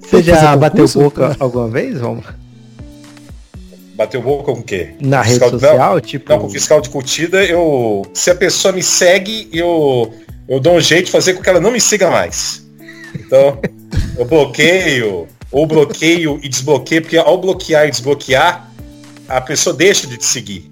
Você 0.00 0.22
já 0.22 0.56
bateu 0.56 0.86
boca 0.88 1.36
alguma 1.40 1.68
vez, 1.68 2.00
Romulo? 2.00 2.24
Bateu 3.96 4.20
boca 4.20 4.52
com 4.52 4.60
o 4.60 4.62
quê? 4.62 4.90
Na 5.00 5.24
fiscal 5.24 5.48
rede 5.48 5.60
social, 5.60 5.94
não, 5.94 6.00
tipo. 6.00 6.30
Não, 6.30 6.38
com 6.40 6.50
fiscal 6.50 6.80
de 6.82 6.90
curtida, 6.90 7.42
eu. 7.42 8.02
Se 8.12 8.30
a 8.30 8.34
pessoa 8.34 8.72
me 8.72 8.82
segue, 8.82 9.48
eu, 9.52 10.12
eu 10.46 10.60
dou 10.60 10.74
um 10.74 10.80
jeito 10.80 11.06
de 11.06 11.12
fazer 11.12 11.32
com 11.32 11.42
que 11.42 11.48
ela 11.48 11.60
não 11.60 11.70
me 11.70 11.80
siga 11.80 12.10
mais. 12.10 12.62
Então, 13.14 13.58
eu 14.18 14.26
bloqueio, 14.26 15.26
ou 15.50 15.66
bloqueio 15.66 16.38
e 16.42 16.48
desbloqueio, 16.48 17.00
porque 17.00 17.16
ao 17.16 17.40
bloquear 17.40 17.88
e 17.88 17.90
desbloquear, 17.90 18.70
a 19.26 19.40
pessoa 19.40 19.74
deixa 19.74 20.06
de 20.06 20.18
te 20.18 20.26
seguir. 20.26 20.70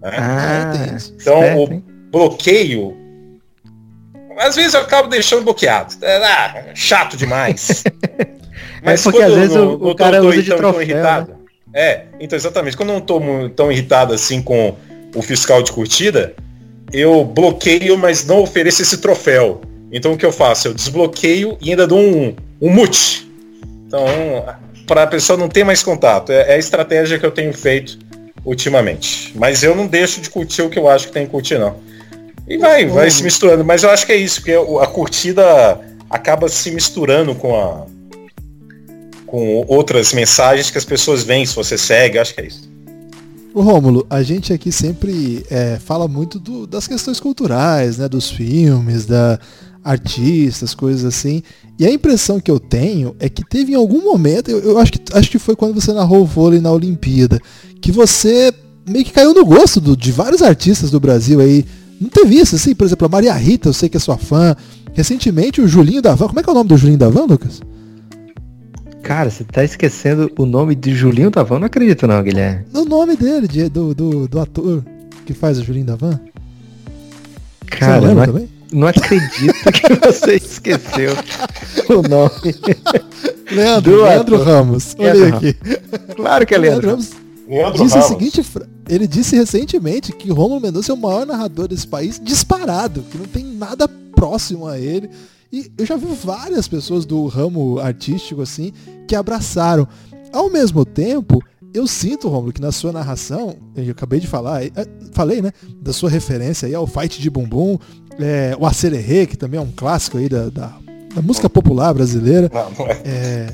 Né? 0.00 0.10
Ah, 0.16 0.72
então, 1.20 1.40
certo, 1.40 1.60
o 1.60 1.82
bloqueio. 2.12 2.96
Às 4.38 4.54
vezes 4.54 4.74
eu 4.74 4.80
acabo 4.82 5.08
deixando 5.08 5.42
bloqueado. 5.42 5.94
É, 6.02 6.16
ah, 6.18 6.66
chato 6.72 7.16
demais. 7.16 7.82
Mas 8.80 9.00
é 9.00 9.10
porque 9.10 9.22
às 9.22 9.34
vezes 9.34 9.56
o, 9.56 9.72
o 9.72 9.94
cara 9.96 10.22
usa 10.22 10.42
de 10.42 10.54
troféu, 10.54 10.82
irritado. 10.82 11.32
Né? 11.32 11.45
É, 11.76 12.04
então 12.18 12.34
exatamente. 12.34 12.74
Quando 12.74 12.88
eu 12.88 12.94
não 12.94 13.02
estou 13.02 13.50
tão 13.50 13.70
irritado 13.70 14.14
assim 14.14 14.40
com 14.40 14.74
o 15.14 15.20
fiscal 15.20 15.62
de 15.62 15.70
curtida, 15.70 16.34
eu 16.90 17.22
bloqueio, 17.22 17.98
mas 17.98 18.24
não 18.24 18.40
ofereço 18.40 18.80
esse 18.80 18.96
troféu. 18.96 19.60
Então 19.92 20.14
o 20.14 20.16
que 20.16 20.24
eu 20.24 20.32
faço? 20.32 20.68
Eu 20.68 20.74
desbloqueio 20.74 21.58
e 21.60 21.70
ainda 21.70 21.86
dou 21.86 22.00
um, 22.00 22.34
um 22.62 22.70
mute. 22.70 23.30
Então, 23.86 24.06
para 24.86 25.02
a 25.02 25.06
pessoa 25.06 25.38
não 25.38 25.50
ter 25.50 25.64
mais 25.64 25.82
contato. 25.82 26.32
É, 26.32 26.52
é, 26.52 26.54
a 26.54 26.58
estratégia 26.58 27.18
que 27.18 27.26
eu 27.26 27.30
tenho 27.30 27.52
feito 27.52 27.98
ultimamente. 28.42 29.32
Mas 29.34 29.62
eu 29.62 29.74
não 29.74 29.86
deixo 29.86 30.22
de 30.22 30.30
curtir 30.30 30.62
o 30.62 30.70
que 30.70 30.78
eu 30.78 30.88
acho 30.88 31.08
que 31.08 31.12
tem 31.12 31.26
que 31.26 31.30
curtir, 31.30 31.58
não. 31.58 31.76
E 32.48 32.56
vai, 32.56 32.86
vai 32.86 33.10
se 33.10 33.22
misturando. 33.22 33.62
Mas 33.64 33.82
eu 33.82 33.90
acho 33.90 34.06
que 34.06 34.12
é 34.12 34.16
isso, 34.16 34.40
porque 34.40 34.52
a 34.52 34.86
curtida 34.86 35.78
acaba 36.08 36.48
se 36.48 36.70
misturando 36.70 37.34
com 37.34 37.54
a 37.54 37.84
com 39.26 39.64
outras 39.68 40.12
mensagens 40.12 40.70
que 40.70 40.78
as 40.78 40.84
pessoas 40.84 41.22
veem 41.22 41.44
se 41.44 41.54
você 41.54 41.76
segue, 41.76 42.18
acho 42.18 42.34
que 42.34 42.40
é 42.40 42.46
isso. 42.46 42.70
O 43.52 43.62
Rômulo, 43.62 44.06
a 44.10 44.22
gente 44.22 44.52
aqui 44.52 44.70
sempre 44.70 45.44
é, 45.50 45.78
fala 45.82 46.06
muito 46.06 46.38
do, 46.38 46.66
das 46.66 46.86
questões 46.86 47.18
culturais, 47.18 47.96
né, 47.98 48.08
dos 48.08 48.30
filmes, 48.30 49.06
da 49.06 49.38
artistas, 49.82 50.74
coisas 50.74 51.04
assim. 51.04 51.42
E 51.78 51.86
a 51.86 51.90
impressão 51.90 52.40
que 52.40 52.50
eu 52.50 52.58
tenho 52.58 53.14
é 53.20 53.28
que 53.28 53.44
teve 53.48 53.72
em 53.72 53.76
algum 53.76 54.02
momento, 54.02 54.50
eu, 54.50 54.58
eu 54.60 54.78
acho, 54.78 54.92
que, 54.92 55.00
acho 55.12 55.30
que 55.30 55.38
foi 55.38 55.54
quando 55.54 55.80
você 55.80 55.92
narrou 55.92 56.22
o 56.22 56.26
vôlei 56.26 56.60
na 56.60 56.72
Olimpíada, 56.72 57.40
que 57.80 57.92
você 57.92 58.52
meio 58.86 59.04
que 59.04 59.12
caiu 59.12 59.32
no 59.32 59.44
gosto 59.44 59.80
do, 59.80 59.96
de 59.96 60.12
vários 60.12 60.42
artistas 60.42 60.90
do 60.90 61.00
Brasil 61.00 61.40
aí. 61.40 61.64
Não 62.00 62.08
teve 62.08 62.36
isso, 62.36 62.56
assim, 62.56 62.74
por 62.74 62.84
exemplo, 62.84 63.06
a 63.06 63.08
Maria 63.08 63.32
Rita, 63.32 63.68
eu 63.68 63.72
sei 63.72 63.88
que 63.88 63.96
é 63.96 64.00
sua 64.00 64.18
fã. 64.18 64.54
Recentemente 64.92 65.60
o 65.60 65.68
Julinho 65.68 66.02
Davan, 66.02 66.26
como 66.26 66.40
é 66.40 66.42
que 66.42 66.48
é 66.48 66.52
o 66.52 66.54
nome 66.54 66.68
do 66.68 66.76
Julinho 66.76 66.98
Davan, 66.98 67.24
Lucas? 67.24 67.60
Cara, 69.06 69.30
você 69.30 69.44
tá 69.44 69.62
esquecendo 69.62 70.28
o 70.36 70.44
nome 70.44 70.74
de 70.74 70.92
Julinho 70.92 71.30
Davan? 71.30 71.60
Não 71.60 71.66
acredito 71.66 72.08
não, 72.08 72.20
Guilherme. 72.20 72.64
O 72.74 72.84
nome 72.84 73.14
dele, 73.14 73.46
de, 73.46 73.68
do, 73.68 73.94
do, 73.94 74.26
do, 74.26 74.40
ator 74.40 74.84
que 75.24 75.32
faz 75.32 75.60
o 75.60 75.62
Julinho 75.62 75.86
Davan? 75.86 76.18
Cara, 77.66 78.00
não, 78.00 78.26
também? 78.26 78.48
não 78.72 78.88
acredito 78.88 79.72
que 79.72 79.94
você 79.94 80.34
esqueceu 80.42 81.12
o 81.88 82.02
nome. 82.02 82.52
Leandro, 83.52 84.02
Leandro 84.02 84.42
Ramos. 84.42 84.96
Olha 84.98 85.28
aqui. 85.28 85.56
Claro 86.16 86.44
que 86.44 86.54
é 86.56 86.58
Leandro. 86.58 86.88
Leandro 86.88 86.90
Ramos 86.90 87.26
Leandro 87.48 87.84
disse 87.84 87.94
Ramos. 87.94 88.08
seguinte, 88.08 88.44
ele 88.88 89.06
disse 89.06 89.36
recentemente 89.36 90.12
que 90.12 90.32
Romulo 90.32 90.60
Mendonça 90.60 90.90
é 90.90 90.94
o 90.94 90.98
maior 90.98 91.24
narrador 91.24 91.68
desse 91.68 91.86
país 91.86 92.20
disparado, 92.20 93.04
que 93.08 93.16
não 93.16 93.26
tem 93.26 93.44
nada 93.44 93.86
próximo 94.16 94.66
a 94.66 94.80
ele. 94.80 95.08
E 95.56 95.72
eu 95.78 95.86
já 95.86 95.96
vi 95.96 96.04
várias 96.22 96.68
pessoas 96.68 97.06
do 97.06 97.26
ramo 97.28 97.78
artístico 97.78 98.42
assim 98.42 98.74
que 99.08 99.16
abraçaram. 99.16 99.88
Ao 100.30 100.50
mesmo 100.50 100.84
tempo, 100.84 101.42
eu 101.72 101.86
sinto, 101.86 102.28
Romulo, 102.28 102.52
que 102.52 102.60
na 102.60 102.70
sua 102.70 102.92
narração, 102.92 103.56
eu 103.74 103.90
acabei 103.90 104.20
de 104.20 104.26
falar, 104.26 104.66
é, 104.66 104.70
falei, 105.12 105.40
né, 105.40 105.50
da 105.80 105.94
sua 105.94 106.10
referência 106.10 106.68
aí 106.68 106.74
ao 106.74 106.86
Fight 106.86 107.22
de 107.22 107.30
Bumbum, 107.30 107.78
é, 108.20 108.54
o 108.60 108.66
Acererê, 108.66 109.24
que 109.24 109.34
também 109.34 109.58
é 109.58 109.62
um 109.62 109.72
clássico 109.74 110.18
aí 110.18 110.28
da, 110.28 110.50
da, 110.50 110.76
da 111.14 111.22
música 111.22 111.48
popular 111.48 111.94
brasileira. 111.94 112.50
Não, 112.52 112.70
não 112.72 112.86
é. 112.86 113.00
é... 113.06 113.52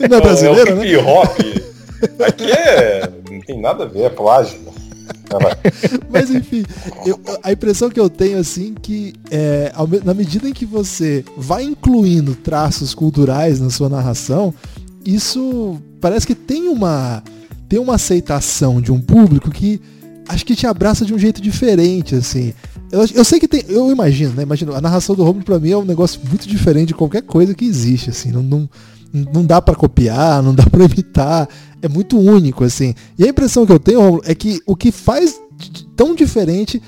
não 0.08 0.16
é 0.16 0.20
brasileira, 0.22 0.70
é 0.70 0.74
o 0.74 0.82
hip 0.82 0.96
hop. 0.96 1.38
Né? 1.38 2.26
Aqui 2.26 2.50
é. 2.50 3.12
não 3.30 3.40
tem 3.40 3.60
nada 3.60 3.84
a 3.84 3.86
ver, 3.86 4.04
é 4.04 4.08
plágio. 4.08 4.58
Mas 6.10 6.30
enfim, 6.30 6.64
eu, 7.06 7.18
a 7.42 7.52
impressão 7.52 7.90
que 7.90 7.98
eu 7.98 8.08
tenho 8.10 8.38
assim 8.38 8.74
que 8.74 9.14
é, 9.30 9.72
na 10.04 10.14
medida 10.14 10.48
em 10.48 10.52
que 10.52 10.66
você 10.66 11.24
vai 11.36 11.64
incluindo 11.64 12.34
traços 12.34 12.94
culturais 12.94 13.60
na 13.60 13.70
sua 13.70 13.88
narração, 13.88 14.54
isso 15.04 15.80
parece 16.00 16.26
que 16.26 16.34
tem 16.34 16.68
uma 16.68 17.22
tem 17.68 17.78
uma 17.78 17.94
aceitação 17.94 18.80
de 18.80 18.92
um 18.92 19.00
público 19.00 19.50
que 19.50 19.80
acho 20.28 20.44
que 20.44 20.54
te 20.54 20.66
abraça 20.66 21.04
de 21.04 21.14
um 21.14 21.18
jeito 21.18 21.40
diferente, 21.40 22.14
assim. 22.14 22.52
Eu, 22.90 23.06
eu 23.14 23.24
sei 23.24 23.40
que 23.40 23.48
tem, 23.48 23.64
eu 23.68 23.90
imagino, 23.90 24.34
né? 24.34 24.42
Imagino, 24.42 24.74
a 24.74 24.80
narração 24.80 25.16
do 25.16 25.24
Romulo 25.24 25.44
para 25.44 25.58
mim 25.58 25.70
é 25.70 25.76
um 25.76 25.84
negócio 25.84 26.20
muito 26.28 26.46
diferente 26.46 26.88
de 26.88 26.94
qualquer 26.94 27.22
coisa 27.22 27.54
que 27.54 27.64
existe, 27.64 28.10
assim. 28.10 28.30
Não, 28.30 28.42
não, 28.42 28.68
não 29.12 29.44
dá 29.44 29.60
para 29.60 29.74
copiar, 29.74 30.42
não 30.42 30.54
dá 30.54 30.64
para 30.70 30.84
imitar 30.84 31.48
é 31.82 31.88
muito 31.88 32.18
único, 32.18 32.62
assim. 32.62 32.94
E 33.18 33.24
a 33.24 33.28
impressão 33.28 33.66
que 33.66 33.72
eu 33.72 33.80
tenho, 33.80 34.20
é 34.24 34.34
que 34.34 34.60
o 34.64 34.76
que 34.76 34.92
faz 34.92 35.38
tão 35.96 36.14
diferente 36.14 36.80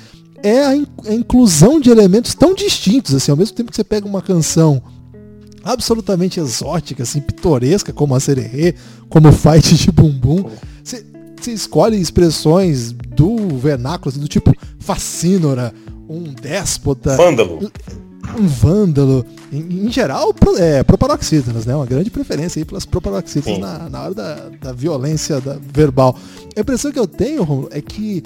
é 0.42 0.64
a, 0.64 0.76
in 0.76 0.87
a 1.06 1.12
inclusão 1.12 1.80
de 1.80 1.90
elementos 1.90 2.34
tão 2.34 2.54
distintos, 2.54 3.14
assim, 3.14 3.30
ao 3.30 3.37
mesmo 3.37 3.56
tempo 3.56 3.70
que 3.70 3.76
você 3.76 3.82
pega 3.82 4.06
uma 4.06 4.22
canção 4.22 4.80
absolutamente 5.64 6.38
exótica, 6.38 7.02
assim, 7.02 7.20
pitoresca, 7.20 7.92
como 7.92 8.14
a 8.14 8.20
Sererê, 8.20 8.74
como 9.08 9.28
o 9.28 9.32
Fight 9.32 9.74
de 9.74 9.90
Bumbum, 9.90 10.44
você, 10.82 11.04
escolhe 11.48 12.00
expressões 12.00 12.92
do 12.92 13.58
vernáculo, 13.58 14.10
assim, 14.10 14.20
do 14.20 14.28
tipo 14.28 14.54
fascínora, 14.78 15.74
um 16.08 16.22
déspota. 16.34 17.16
Vândalo 17.16 17.70
um 18.38 18.46
vândalo. 18.46 19.24
Em, 19.52 19.87
em 19.87 19.92
geral, 19.92 20.32
pro, 20.34 20.56
é, 20.56 20.82
proparoxítonas, 20.82 21.66
né? 21.66 21.74
Uma 21.74 21.87
grande 21.87 22.10
preferência 22.10 22.60
aí 22.60 22.64
pelas 22.64 22.84
proparoxítonas 22.84 23.58
na, 23.58 23.88
na 23.88 24.02
hora 24.02 24.14
da, 24.14 24.34
da 24.60 24.72
violência 24.72 25.40
da, 25.40 25.56
verbal. 25.72 26.16
A 26.56 26.60
impressão 26.60 26.90
que 26.90 26.98
eu 26.98 27.06
tenho, 27.06 27.42
Romulo, 27.42 27.68
é 27.70 27.80
que, 27.80 28.22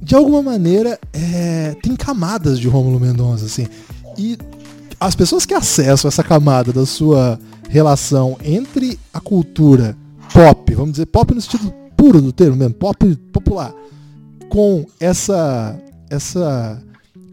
de 0.00 0.14
alguma 0.14 0.42
maneira, 0.42 0.98
é, 1.12 1.76
tem 1.82 1.94
camadas 1.94 2.58
de 2.58 2.68
Rômulo 2.68 2.98
Mendonça, 2.98 3.44
assim. 3.44 3.66
E 4.18 4.36
as 4.98 5.14
pessoas 5.14 5.44
que 5.44 5.54
acessam 5.54 6.08
essa 6.08 6.22
camada 6.22 6.72
da 6.72 6.86
sua 6.86 7.38
relação 7.68 8.36
entre 8.44 8.98
a 9.12 9.20
cultura 9.20 9.96
pop, 10.32 10.74
vamos 10.74 10.92
dizer, 10.92 11.06
pop 11.06 11.34
no 11.34 11.40
sentido 11.40 11.72
puro 11.96 12.20
do 12.20 12.32
termo 12.32 12.56
mesmo, 12.56 12.74
pop 12.74 13.16
popular, 13.32 13.72
com 14.48 14.84
essa 14.98 15.78
essa 16.10 16.82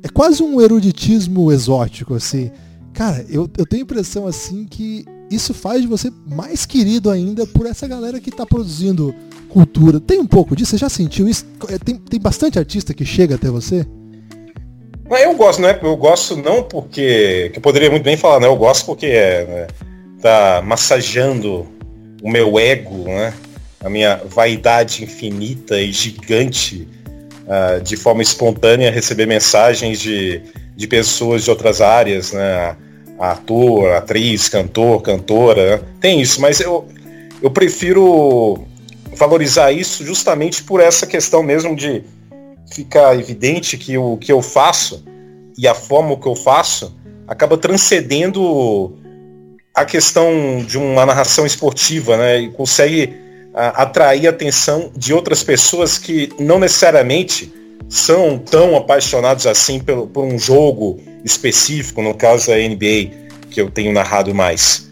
é 0.03 0.09
quase 0.09 0.41
um 0.41 0.61
eruditismo 0.61 1.51
exótico, 1.51 2.15
assim. 2.15 2.51
Cara, 2.93 3.25
eu, 3.29 3.49
eu 3.57 3.65
tenho 3.65 3.83
a 3.83 3.85
impressão, 3.85 4.27
assim, 4.27 4.65
que 4.65 5.05
isso 5.29 5.53
faz 5.53 5.81
de 5.81 5.87
você 5.87 6.11
mais 6.25 6.65
querido 6.65 7.09
ainda 7.09 7.45
por 7.45 7.65
essa 7.65 7.87
galera 7.87 8.19
que 8.19 8.29
está 8.29 8.45
produzindo 8.45 9.13
cultura. 9.49 9.99
Tem 9.99 10.19
um 10.19 10.27
pouco 10.27 10.55
disso? 10.55 10.71
Você 10.71 10.77
já 10.77 10.89
sentiu 10.89 11.27
isso? 11.27 11.45
É, 11.69 11.77
tem, 11.77 11.95
tem 11.95 12.19
bastante 12.19 12.57
artista 12.57 12.93
que 12.93 13.05
chega 13.05 13.35
até 13.35 13.49
você? 13.49 13.85
Eu 15.09 15.35
gosto, 15.35 15.61
né? 15.61 15.77
Eu 15.81 15.97
gosto 15.97 16.35
não 16.35 16.63
porque. 16.63 17.49
Que 17.51 17.57
eu 17.57 17.61
poderia 17.61 17.89
muito 17.89 18.03
bem 18.03 18.15
falar, 18.15 18.39
né? 18.39 18.47
Eu 18.47 18.55
gosto 18.55 18.85
porque 18.85 19.07
é, 19.07 19.45
né? 19.45 19.67
tá 20.21 20.61
massageando 20.63 21.67
o 22.21 22.29
meu 22.29 22.59
ego, 22.59 23.05
né? 23.05 23.33
A 23.81 23.89
minha 23.89 24.21
vaidade 24.25 25.03
infinita 25.03 25.79
e 25.81 25.91
gigante 25.91 26.87
uh, 27.49 27.81
de 27.81 27.97
forma 27.97 28.21
espontânea 28.21 28.91
receber 28.91 29.25
mensagens 29.25 29.99
de, 29.99 30.41
de 30.75 30.87
pessoas 30.87 31.43
de 31.43 31.49
outras 31.49 31.81
áreas, 31.81 32.31
né? 32.31 32.75
Ator, 33.19 33.91
atriz, 33.93 34.47
cantor, 34.47 35.01
cantora. 35.01 35.77
Né? 35.77 35.83
Tem 35.99 36.21
isso, 36.21 36.39
mas 36.39 36.61
eu, 36.61 36.87
eu 37.41 37.51
prefiro 37.51 38.63
valorizar 39.13 39.73
isso 39.73 40.05
justamente 40.05 40.63
por 40.63 40.79
essa 40.79 41.05
questão 41.05 41.43
mesmo 41.43 41.75
de 41.75 42.03
ficar 42.71 43.17
evidente 43.19 43.77
que 43.77 43.97
o 43.97 44.15
que 44.15 44.31
eu 44.31 44.41
faço 44.41 45.03
e 45.57 45.67
a 45.67 45.73
forma 45.73 46.15
que 46.15 46.27
eu 46.27 46.35
faço 46.35 46.95
acaba 47.27 47.57
transcendendo 47.57 48.97
a 49.75 49.83
questão 49.83 50.63
de 50.65 50.77
uma 50.77 51.05
narração 51.05 51.45
esportiva, 51.45 52.15
né? 52.15 52.39
E 52.39 52.51
consegue 52.51 53.13
atrair 53.53 54.27
a 54.27 54.29
atenção 54.29 54.91
de 54.95 55.13
outras 55.13 55.43
pessoas 55.43 55.97
que 55.97 56.29
não 56.39 56.59
necessariamente 56.59 57.51
são 57.87 58.37
tão 58.37 58.75
apaixonados 58.75 59.47
assim 59.47 59.79
por, 59.79 60.07
por 60.07 60.23
um 60.23 60.37
jogo 60.37 60.99
específico, 61.25 62.01
no 62.01 62.13
caso 62.13 62.47
da 62.47 62.55
NBA, 62.55 63.11
que 63.49 63.59
eu 63.59 63.69
tenho 63.69 63.91
narrado 63.91 64.33
mais. 64.33 64.89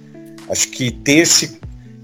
Acho 0.49 0.67
que 0.69 0.89
ter 0.91 1.19
esse, 1.19 1.59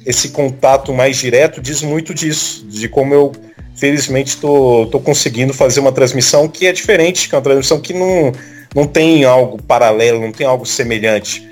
esse 0.06 0.30
contato 0.30 0.94
mais 0.94 1.18
direto 1.18 1.60
diz 1.60 1.82
muito 1.82 2.13
disso, 2.13 2.66
de 2.68 2.88
como 2.88 3.13
eu 3.13 3.32
felizmente 3.76 4.36
estou 4.36 4.88
conseguindo 5.04 5.54
fazer 5.54 5.80
uma 5.80 5.92
transmissão 5.92 6.48
que 6.48 6.68
é 6.68 6.72
diferente, 6.72 7.28
que 7.28 7.36
é 7.36 7.38
uma 7.38 7.44
transmissão 7.44 7.82
que 7.82 7.94
não, 7.94 8.32
não 8.76 8.86
tem 8.86 9.26
algo 9.26 9.62
paralelo, 9.62 10.22
não 10.22 10.32
tem 10.32 10.46
algo 10.46 10.66
semelhante, 10.66 11.50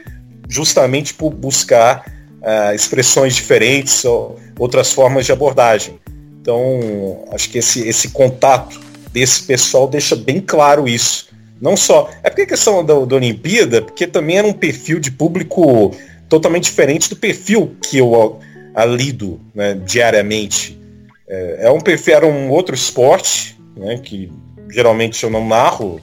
justamente 0.48 1.14
por 1.14 1.32
buscar 1.32 2.06
uh, 2.42 2.76
expressões 2.76 3.36
diferentes 3.36 4.06
ou 4.06 4.40
outras 4.62 4.94
formas 4.94 5.26
de 5.26 5.32
abordagem. 5.32 6.00
Então, 6.40 7.26
acho 7.32 7.50
que 7.50 7.58
esse, 7.58 7.88
esse 7.88 8.10
contato 8.10 8.80
desse 9.12 9.42
pessoal 9.42 9.88
deixa 9.88 10.16
bem 10.16 10.40
claro 10.40 10.88
isso. 10.88 11.30
Não 11.60 11.76
só. 11.76 12.12
É 12.22 12.30
porque 12.30 12.44
a 12.44 12.48
questão 12.48 12.86
da, 12.86 12.94
da 12.94 13.16
Olimpíada, 13.16 13.82
porque 13.82 14.06
também 14.06 14.38
era 14.38 14.46
um 14.46 14.54
perfil 14.54 15.00
de 15.00 15.10
público 15.10 15.96
totalmente 16.30 16.66
diferente 16.66 17.10
do 17.10 17.16
perfil 17.16 17.76
que 17.82 17.98
eu 17.98 18.40
a, 18.76 18.86
lido 18.86 19.42
né, 19.54 19.74
diariamente. 19.84 20.80
É, 21.28 21.62
é, 21.62 21.72
um 21.72 21.82
perfil, 21.82 22.14
era 22.14 22.28
um 22.28 22.52
outro 22.52 22.76
esporte, 22.76 23.60
né, 23.76 23.98
que 23.98 24.32
geralmente 24.70 25.24
eu 25.24 25.32
não 25.32 25.48
narro. 25.48 26.00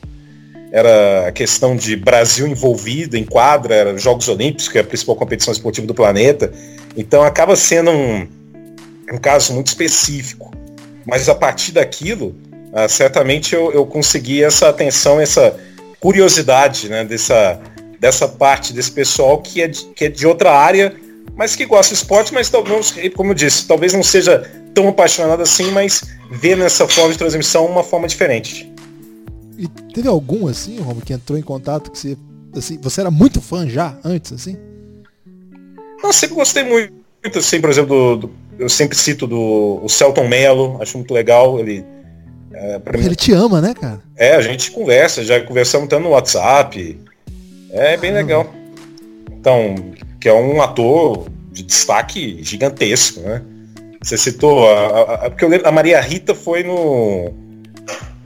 Era 0.72 1.28
a 1.28 1.32
questão 1.32 1.76
de 1.76 1.94
Brasil 1.94 2.46
envolvido 2.48 3.16
em 3.16 3.24
quadra, 3.24 3.72
era 3.72 3.98
Jogos 3.98 4.28
Olímpicos, 4.28 4.68
que 4.68 4.78
é 4.78 4.80
a 4.80 4.84
principal 4.84 5.14
competição 5.14 5.52
esportiva 5.52 5.86
do 5.86 5.94
planeta. 5.94 6.52
Então 6.96 7.22
acaba 7.22 7.54
sendo 7.54 7.90
um, 7.90 8.28
um 9.12 9.18
caso 9.18 9.52
muito 9.52 9.68
específico. 9.68 10.52
Mas 11.06 11.28
a 11.28 11.34
partir 11.34 11.72
daquilo, 11.72 12.34
ah, 12.72 12.88
certamente 12.88 13.54
eu, 13.54 13.72
eu 13.72 13.86
consegui 13.86 14.42
essa 14.42 14.68
atenção, 14.68 15.20
essa 15.20 15.56
curiosidade, 16.00 16.88
né, 16.88 17.04
dessa, 17.04 17.60
dessa 17.98 18.28
parte 18.28 18.72
desse 18.72 18.92
pessoal 18.92 19.40
que 19.40 19.62
é, 19.62 19.68
de, 19.68 19.84
que 19.86 20.04
é 20.04 20.08
de 20.08 20.26
outra 20.26 20.52
área, 20.52 20.94
mas 21.34 21.56
que 21.56 21.64
gosta 21.64 21.94
de 21.94 22.00
esporte, 22.00 22.32
mas 22.32 22.48
talvez, 22.48 22.94
como 23.14 23.30
eu 23.30 23.34
disse, 23.34 23.66
talvez 23.66 23.92
não 23.92 24.02
seja 24.02 24.40
tão 24.74 24.88
apaixonado 24.88 25.42
assim, 25.42 25.70
mas 25.70 26.02
vê 26.30 26.54
nessa 26.54 26.86
forma 26.86 27.12
de 27.12 27.18
transmissão 27.18 27.66
uma 27.66 27.82
forma 27.82 28.06
diferente. 28.06 28.72
E 29.56 29.66
teve 29.92 30.08
algum 30.08 30.46
assim, 30.46 30.78
Romo, 30.80 31.00
que 31.00 31.12
entrou 31.12 31.38
em 31.38 31.42
contato 31.42 31.90
que 31.90 31.98
você, 31.98 32.16
assim, 32.56 32.78
você 32.80 33.00
era 33.00 33.10
muito 33.10 33.40
fã 33.40 33.68
já 33.68 33.98
antes, 34.04 34.32
assim? 34.32 34.56
Eu 36.02 36.12
sempre 36.12 36.36
gostei 36.36 36.62
muito, 36.62 36.92
assim, 37.36 37.60
por 37.60 37.70
exemplo, 37.70 38.16
do, 38.16 38.28
do, 38.28 38.34
eu 38.58 38.68
sempre 38.68 38.96
cito 38.96 39.26
do 39.26 39.80
o 39.82 39.88
Celton 39.88 40.26
Mello, 40.26 40.78
acho 40.80 40.96
muito 40.96 41.14
legal, 41.14 41.58
ele 41.60 41.84
é, 42.52 42.80
ele 42.94 43.14
te 43.14 43.32
ama, 43.32 43.60
né, 43.60 43.72
cara? 43.72 44.00
É, 44.16 44.34
a 44.34 44.40
gente 44.40 44.72
conversa, 44.72 45.24
já 45.24 45.40
conversamos 45.40 45.88
tanto 45.88 46.02
no 46.02 46.10
WhatsApp. 46.10 46.98
É 47.70 47.96
bem 47.96 48.10
ah, 48.10 48.14
legal. 48.14 48.52
Então, 49.30 49.76
que 50.20 50.28
é 50.28 50.32
um 50.32 50.60
ator 50.60 51.28
de 51.52 51.62
destaque 51.62 52.38
gigantesco, 52.42 53.20
né? 53.20 53.42
Você 54.02 54.16
citou, 54.16 54.68
a, 54.68 55.26
a, 55.26 55.30
porque 55.30 55.44
eu 55.44 55.48
lembro, 55.48 55.68
a 55.68 55.72
Maria 55.72 56.00
Rita 56.00 56.34
foi 56.34 56.64
no. 56.64 57.32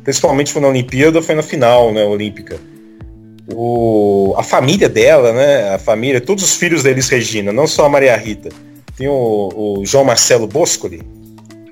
Principalmente 0.02 0.52
foi 0.52 0.62
na 0.62 0.68
Olimpíada, 0.68 1.22
foi 1.22 1.34
na 1.34 1.42
final, 1.42 1.92
né, 1.92 2.02
olímpica. 2.04 2.58
O, 3.54 4.34
a 4.36 4.42
família 4.42 4.88
dela, 4.88 5.32
né? 5.32 5.74
A 5.74 5.78
família, 5.78 6.20
todos 6.20 6.42
os 6.42 6.56
filhos 6.56 6.82
da 6.82 6.90
Elis 6.90 7.08
Regina, 7.08 7.52
não 7.52 7.66
só 7.66 7.84
a 7.84 7.88
Maria 7.88 8.16
Rita. 8.16 8.48
Tem 8.96 9.08
o, 9.08 9.78
o 9.80 9.86
João 9.86 10.04
Marcelo 10.04 10.46
Boscoli, 10.46 11.02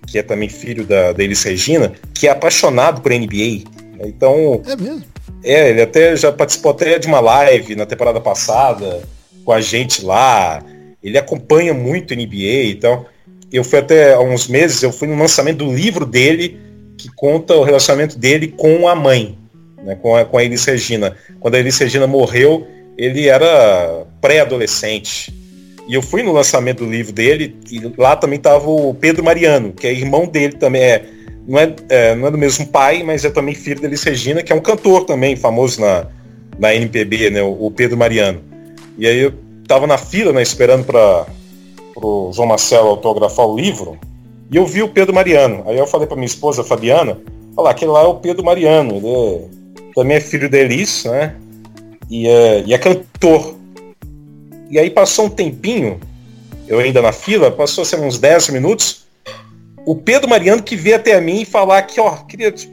que 0.06 0.18
é 0.18 0.22
também 0.22 0.48
filho 0.48 0.84
da, 0.84 1.12
da 1.12 1.22
Elis 1.22 1.42
Regina, 1.42 1.92
que 2.14 2.26
é 2.26 2.30
apaixonado 2.30 3.00
por 3.00 3.12
NBA. 3.12 3.64
Então. 4.04 4.62
É 4.66 4.76
mesmo? 4.76 5.04
É, 5.42 5.70
ele 5.70 5.82
até 5.82 6.16
já 6.16 6.32
participou 6.32 6.72
até 6.72 6.98
de 6.98 7.06
uma 7.06 7.20
live 7.20 7.74
na 7.74 7.86
temporada 7.86 8.20
passada 8.20 9.02
com 9.44 9.52
a 9.52 9.60
gente 9.60 10.04
lá. 10.04 10.62
Ele 11.02 11.16
acompanha 11.16 11.72
muito 11.72 12.14
NBA, 12.14 12.70
então 12.70 13.06
eu 13.52 13.64
fui 13.64 13.78
até 13.78 14.14
há 14.14 14.20
uns 14.20 14.46
meses, 14.46 14.82
eu 14.82 14.92
fui 14.92 15.08
no 15.08 15.18
lançamento 15.18 15.64
do 15.64 15.74
livro 15.74 16.06
dele, 16.06 16.58
que 16.96 17.08
conta 17.14 17.54
o 17.54 17.62
relacionamento 17.62 18.18
dele 18.18 18.48
com 18.48 18.86
a 18.86 18.94
mãe, 18.94 19.36
né, 19.82 19.96
com, 19.96 20.14
a, 20.14 20.24
com 20.24 20.38
a 20.38 20.44
Elis 20.44 20.64
Regina. 20.64 21.16
Quando 21.40 21.54
a 21.54 21.58
Elis 21.58 21.78
Regina 21.78 22.06
morreu, 22.06 22.66
ele 22.96 23.28
era 23.28 24.04
pré-adolescente. 24.20 25.34
E 25.90 25.94
eu 25.94 26.02
fui 26.02 26.22
no 26.22 26.30
lançamento 26.30 26.84
do 26.84 26.90
livro 26.90 27.12
dele, 27.12 27.56
e 27.68 27.80
lá 27.98 28.14
também 28.14 28.36
estava 28.36 28.70
o 28.70 28.94
Pedro 28.94 29.24
Mariano, 29.24 29.72
que 29.72 29.88
é 29.88 29.92
irmão 29.92 30.24
dele 30.24 30.52
também, 30.52 30.82
é, 30.82 31.04
não, 31.48 31.58
é, 31.58 31.74
é, 31.88 32.14
não 32.14 32.28
é 32.28 32.30
do 32.30 32.38
mesmo 32.38 32.64
pai, 32.68 33.02
mas 33.02 33.24
é 33.24 33.30
também 33.30 33.56
filho 33.56 33.80
da 33.80 33.88
Elis 33.88 34.04
Regina, 34.04 34.40
que 34.40 34.52
é 34.52 34.54
um 34.54 34.60
cantor 34.60 35.04
também, 35.04 35.34
famoso 35.34 35.80
na, 35.80 36.06
na 36.60 36.72
NPB, 36.72 37.30
né, 37.30 37.42
o, 37.42 37.66
o 37.66 37.72
Pedro 37.72 37.98
Mariano. 37.98 38.40
E 38.96 39.04
aí 39.04 39.18
eu 39.18 39.32
tava 39.66 39.84
na 39.88 39.98
fila, 39.98 40.32
né, 40.32 40.40
esperando 40.40 40.84
para 40.84 41.26
pro 41.92 42.30
João 42.32 42.46
Marcelo 42.46 42.90
autografar 42.90 43.48
o 43.48 43.56
livro, 43.56 43.98
e 44.48 44.56
eu 44.56 44.66
vi 44.66 44.84
o 44.84 44.88
Pedro 44.88 45.12
Mariano. 45.12 45.64
Aí 45.66 45.76
eu 45.76 45.88
falei 45.88 46.06
para 46.06 46.14
minha 46.14 46.26
esposa, 46.26 46.62
Fabiana, 46.62 47.18
falar 47.56 47.70
aquele 47.70 47.90
lá 47.90 48.02
é 48.02 48.06
o 48.06 48.14
Pedro 48.14 48.44
Mariano, 48.44 48.94
ele 48.94 49.08
é, 49.08 49.40
também 49.96 50.18
é 50.18 50.20
filho 50.20 50.48
da 50.48 50.56
Elis, 50.56 51.04
né? 51.04 51.34
E 52.08 52.28
é, 52.28 52.62
e 52.64 52.72
é 52.72 52.78
cantor. 52.78 53.58
E 54.70 54.78
aí 54.78 54.88
passou 54.88 55.26
um 55.26 55.30
tempinho, 55.30 56.00
eu 56.68 56.78
ainda 56.78 57.02
na 57.02 57.12
fila, 57.12 57.50
passou 57.50 57.82
assim, 57.82 57.96
uns 57.96 58.18
10 58.18 58.50
minutos, 58.50 59.04
o 59.84 59.96
Pedro 59.96 60.28
Mariano 60.28 60.62
que 60.62 60.76
veio 60.76 60.96
até 60.96 61.20
mim 61.20 61.40
e 61.40 61.44
falar 61.44 61.82
que, 61.82 62.00
ó, 62.00 62.16
queria 62.18 62.52
te, 62.52 62.70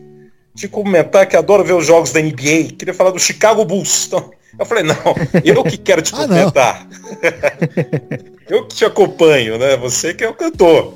te 0.55 0.67
comentar 0.67 1.25
que 1.25 1.35
adoro 1.35 1.63
ver 1.63 1.73
os 1.73 1.87
jogos 1.87 2.11
da 2.11 2.21
NBA, 2.21 2.75
queria 2.77 2.93
falar 2.93 3.11
do 3.11 3.19
Chicago 3.19 3.65
Bulls. 3.65 4.09
Então, 4.57 4.63
eu 4.63 4.65
falei, 4.65 4.83
não, 4.83 4.95
eu 5.43 5.63
que 5.63 5.77
quero 5.77 6.01
te 6.01 6.11
comentar. 6.15 6.87
Ah, 6.87 8.17
eu 8.49 8.65
que 8.65 8.75
te 8.75 8.85
acompanho, 8.85 9.57
né? 9.57 9.77
Você 9.77 10.13
que 10.13 10.23
é 10.23 10.29
o 10.29 10.33
cantor. 10.33 10.95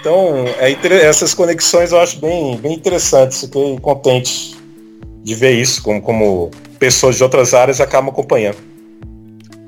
Então, 0.00 0.44
é, 0.58 0.72
essas 1.04 1.34
conexões 1.34 1.92
eu 1.92 2.00
acho 2.00 2.18
bem, 2.18 2.56
bem 2.56 2.74
interessantes. 2.74 3.42
Fiquei 3.42 3.78
contente 3.80 4.56
de 5.22 5.34
ver 5.34 5.52
isso, 5.52 5.82
como, 5.82 6.00
como 6.00 6.50
pessoas 6.78 7.16
de 7.16 7.22
outras 7.22 7.54
áreas 7.54 7.80
acabam 7.80 8.10
acompanhando. 8.10 8.75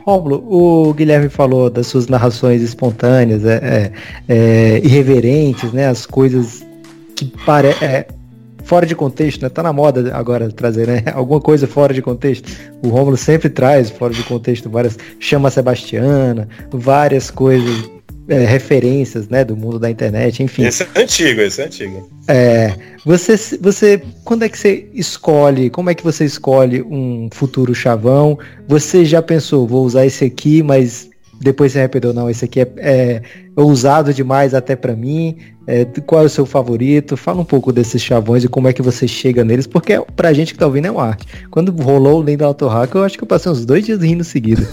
Rômulo, 0.08 0.42
o 0.48 0.94
Guilherme 0.94 1.28
falou 1.28 1.68
das 1.68 1.86
suas 1.86 2.08
narrações 2.08 2.62
espontâneas, 2.62 3.44
é, 3.44 3.92
é, 4.26 4.34
é 4.34 4.78
irreverentes, 4.82 5.70
né? 5.70 5.86
As 5.86 6.06
coisas 6.06 6.64
que 7.14 7.26
parecem. 7.44 7.86
É, 7.86 8.06
fora 8.64 8.86
de 8.86 8.94
contexto, 8.94 9.42
né? 9.42 9.50
Tá 9.50 9.62
na 9.62 9.72
moda 9.72 10.14
agora 10.14 10.50
trazer, 10.50 10.86
né? 10.86 11.02
Alguma 11.12 11.40
coisa 11.42 11.66
fora 11.66 11.92
de 11.92 12.00
contexto. 12.00 12.50
O 12.82 12.88
Rômulo 12.88 13.18
sempre 13.18 13.50
traz 13.50 13.90
fora 13.90 14.14
de 14.14 14.22
contexto 14.22 14.70
várias 14.70 14.96
chama 15.20 15.50
Sebastiana, 15.50 16.48
várias 16.70 17.30
coisas 17.30 17.90
é, 18.28 18.44
referências, 18.44 19.28
né, 19.28 19.44
do 19.44 19.56
mundo 19.56 19.78
da 19.78 19.90
internet, 19.90 20.42
enfim. 20.42 20.64
Esse 20.64 20.82
é 20.82 21.00
antigo, 21.02 21.40
esse 21.40 21.62
é 21.62 21.64
antigo. 21.64 22.10
É, 22.28 22.74
você, 23.04 23.36
você, 23.60 24.02
quando 24.24 24.44
é 24.44 24.48
que 24.48 24.58
você 24.58 24.86
escolhe, 24.92 25.70
como 25.70 25.88
é 25.88 25.94
que 25.94 26.04
você 26.04 26.24
escolhe 26.24 26.82
um 26.82 27.28
futuro 27.32 27.74
chavão? 27.74 28.38
Você 28.68 29.04
já 29.04 29.22
pensou, 29.22 29.66
vou 29.66 29.84
usar 29.84 30.04
esse 30.04 30.24
aqui, 30.24 30.62
mas 30.62 31.08
depois 31.40 31.72
se 31.72 31.78
arrependeu, 31.78 32.12
não, 32.12 32.28
esse 32.28 32.44
aqui 32.44 32.60
é, 32.60 32.68
é 32.76 33.22
ousado 33.56 34.12
demais 34.12 34.54
até 34.54 34.76
para 34.76 34.94
mim. 34.94 35.36
É, 35.66 35.84
qual 36.06 36.22
é 36.22 36.26
o 36.26 36.30
seu 36.30 36.44
favorito? 36.44 37.16
Fala 37.16 37.40
um 37.40 37.44
pouco 37.44 37.72
desses 37.72 38.02
chavões 38.02 38.42
e 38.42 38.48
como 38.48 38.68
é 38.68 38.72
que 38.72 38.82
você 38.82 39.06
chega 39.06 39.44
neles, 39.44 39.66
porque 39.66 39.92
é, 39.92 40.00
pra 40.16 40.32
gente 40.32 40.52
que 40.52 40.58
tá 40.58 40.66
ouvindo 40.66 40.86
é 40.86 40.90
uma 40.90 41.04
arte. 41.04 41.26
Quando 41.50 41.70
rolou 41.70 42.20
o 42.20 42.22
Lenda 42.22 42.44
Autohack, 42.44 42.94
eu 42.94 43.04
acho 43.04 43.16
que 43.16 43.24
eu 43.24 43.28
passei 43.28 43.52
uns 43.52 43.64
dois 43.64 43.84
dias 43.84 44.00
rindo 44.00 44.24
seguido. 44.24 44.66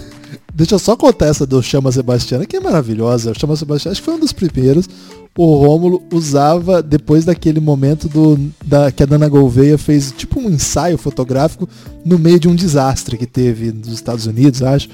Deixa 0.56 0.74
eu 0.74 0.78
só 0.78 0.96
contar 0.96 1.26
essa 1.26 1.46
do 1.46 1.62
Chama 1.62 1.92
Sebastiana, 1.92 2.46
que 2.46 2.56
é 2.56 2.60
maravilhosa. 2.60 3.30
O 3.30 3.38
Chama 3.38 3.54
Sebastiana, 3.54 3.92
acho 3.92 4.00
que 4.00 4.06
foi 4.06 4.14
um 4.14 4.18
dos 4.18 4.32
primeiros. 4.32 4.88
O 5.36 5.54
Rômulo 5.54 6.02
usava, 6.10 6.82
depois 6.82 7.26
daquele 7.26 7.60
momento 7.60 8.08
do, 8.08 8.40
da, 8.64 8.90
que 8.90 9.02
a 9.02 9.06
Dana 9.06 9.28
Gouveia 9.28 9.76
fez 9.76 10.14
tipo 10.16 10.40
um 10.40 10.48
ensaio 10.48 10.96
fotográfico 10.96 11.68
no 12.02 12.18
meio 12.18 12.40
de 12.40 12.48
um 12.48 12.54
desastre 12.54 13.18
que 13.18 13.26
teve 13.26 13.70
nos 13.70 13.88
Estados 13.88 14.24
Unidos, 14.24 14.62
acho. 14.62 14.88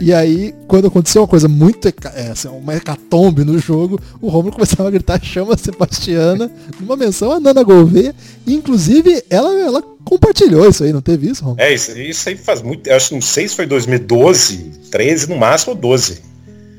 E 0.00 0.12
aí, 0.12 0.54
quando 0.66 0.86
aconteceu 0.86 1.22
uma 1.22 1.28
coisa 1.28 1.48
muito, 1.48 1.88
é, 1.88 2.28
assim, 2.30 2.48
uma 2.48 2.74
hecatombe 2.74 3.44
no 3.44 3.58
jogo, 3.58 4.00
o 4.20 4.28
Romulo 4.28 4.54
começava 4.54 4.88
a 4.88 4.92
gritar 4.92 5.22
chama 5.22 5.56
Sebastiana, 5.56 6.50
numa 6.80 6.96
menção 6.96 7.32
a 7.32 7.40
Nana 7.40 7.62
Gouveia, 7.62 8.14
e 8.46 8.54
inclusive 8.54 9.24
ela, 9.28 9.52
ela 9.60 9.82
compartilhou 10.04 10.68
isso 10.68 10.84
aí, 10.84 10.92
não 10.92 11.02
teve 11.02 11.28
isso, 11.28 11.42
Romulo? 11.42 11.60
É, 11.60 11.72
isso, 11.72 11.98
isso 11.98 12.28
aí 12.28 12.36
faz 12.36 12.62
muito, 12.62 12.86
eu 12.88 12.96
acho, 12.96 13.14
não 13.14 13.20
sei 13.20 13.48
se 13.48 13.56
foi 13.56 13.66
2012, 13.66 14.72
13 14.90 15.28
no 15.28 15.36
máximo, 15.36 15.72
ou 15.72 15.78
12. 15.78 16.22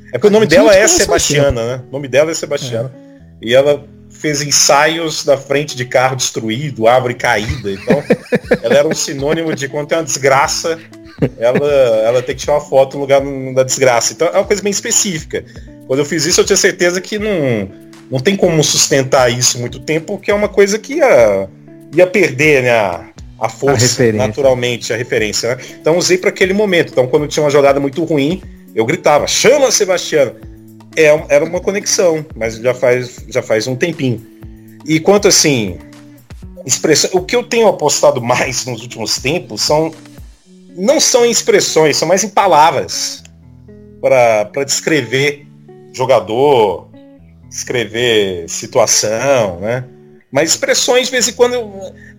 É 0.08 0.12
porque 0.14 0.28
o 0.28 0.32
nome 0.32 0.48
dela 0.48 0.76
é 0.76 0.88
Sebastiana, 0.88 1.66
né? 1.66 1.84
O 1.90 1.94
nome 1.94 2.08
dela 2.08 2.32
é 2.32 2.34
Sebastiana. 2.34 2.92
É. 3.42 3.48
E 3.48 3.54
ela 3.54 3.86
fez 4.20 4.42
ensaios 4.42 5.24
da 5.24 5.38
frente 5.38 5.76
de 5.76 5.86
carro 5.86 6.16
destruído, 6.16 6.88
árvore 6.88 7.14
caída. 7.14 7.72
Então, 7.72 8.04
ela 8.62 8.76
era 8.76 8.88
um 8.88 8.94
sinônimo 8.94 9.56
de 9.56 9.70
quando 9.70 9.88
tem 9.88 9.98
uma 9.98 10.04
desgraça, 10.04 10.78
ela, 11.38 11.68
ela 12.06 12.22
tem 12.22 12.36
que 12.36 12.42
tirar 12.42 12.54
uma 12.56 12.62
foto 12.62 12.96
no 12.96 13.02
lugar 13.02 13.22
da 13.54 13.64
desgraça. 13.64 14.14
Então 14.14 14.28
é 14.28 14.32
uma 14.38 14.44
coisa 14.44 14.62
bem 14.62 14.72
específica. 14.72 15.44
Quando 15.88 16.00
eu 16.00 16.06
fiz 16.06 16.26
isso, 16.26 16.42
eu 16.42 16.46
tinha 16.46 16.58
certeza 16.58 17.02
que 17.02 17.18
não, 17.18 17.70
não 18.12 18.20
tem 18.20 18.36
como 18.36 18.64
sustentar 18.64 19.32
isso 19.32 19.58
muito 19.58 19.80
tempo, 19.80 20.18
porque 20.18 20.32
é 20.32 20.34
uma 20.34 20.50
coisa 20.50 20.78
que 20.78 20.96
ia, 20.96 21.50
ia 21.94 22.08
perder 22.08 22.64
né, 22.64 22.72
a, 22.72 23.06
a 23.40 23.50
força, 23.50 24.04
a 24.04 24.12
naturalmente, 24.12 24.94
a 24.94 24.98
referência. 24.98 25.56
Né? 25.56 25.64
Então 25.82 25.98
usei 25.98 26.18
para 26.18 26.30
aquele 26.30 26.54
momento. 26.54 26.92
Então, 26.92 27.08
quando 27.08 27.28
tinha 27.28 27.44
uma 27.44 27.50
jogada 27.50 27.80
muito 27.80 28.04
ruim, 28.04 28.42
eu 28.76 28.86
gritava, 28.86 29.28
chama 29.28 29.72
Sebastiano. 29.72 30.36
É, 31.00 31.06
era 31.30 31.46
uma 31.46 31.62
conexão, 31.62 32.26
mas 32.36 32.56
já 32.56 32.74
faz, 32.74 33.24
já 33.30 33.42
faz 33.42 33.68
um 33.68 33.76
tempinho. 33.76 34.22
E 34.86 35.00
quanto 35.00 35.30
assim, 35.30 35.78
expressão, 36.66 37.12
o 37.14 37.22
que 37.22 37.38
eu 37.38 37.44
tenho 37.44 37.70
apostado 37.70 38.22
mais 38.22 38.66
nos 38.66 38.82
últimos 38.82 39.18
tempos 39.18 39.62
são 39.62 39.94
não 40.76 41.00
são 41.00 41.26
em 41.26 41.32
expressões, 41.32 41.96
são 41.96 42.06
mais 42.06 42.24
em 42.26 42.30
palavras 42.30 43.24
para 44.02 44.64
descrever 44.66 45.48
jogador, 45.94 46.90
descrever 47.50 48.50
situação, 48.50 49.60
né? 49.62 49.86
Mas 50.30 50.52
expressões, 50.52 51.06
de 51.06 51.12
vez 51.12 51.28
em 51.30 51.34
quando, 51.34 51.56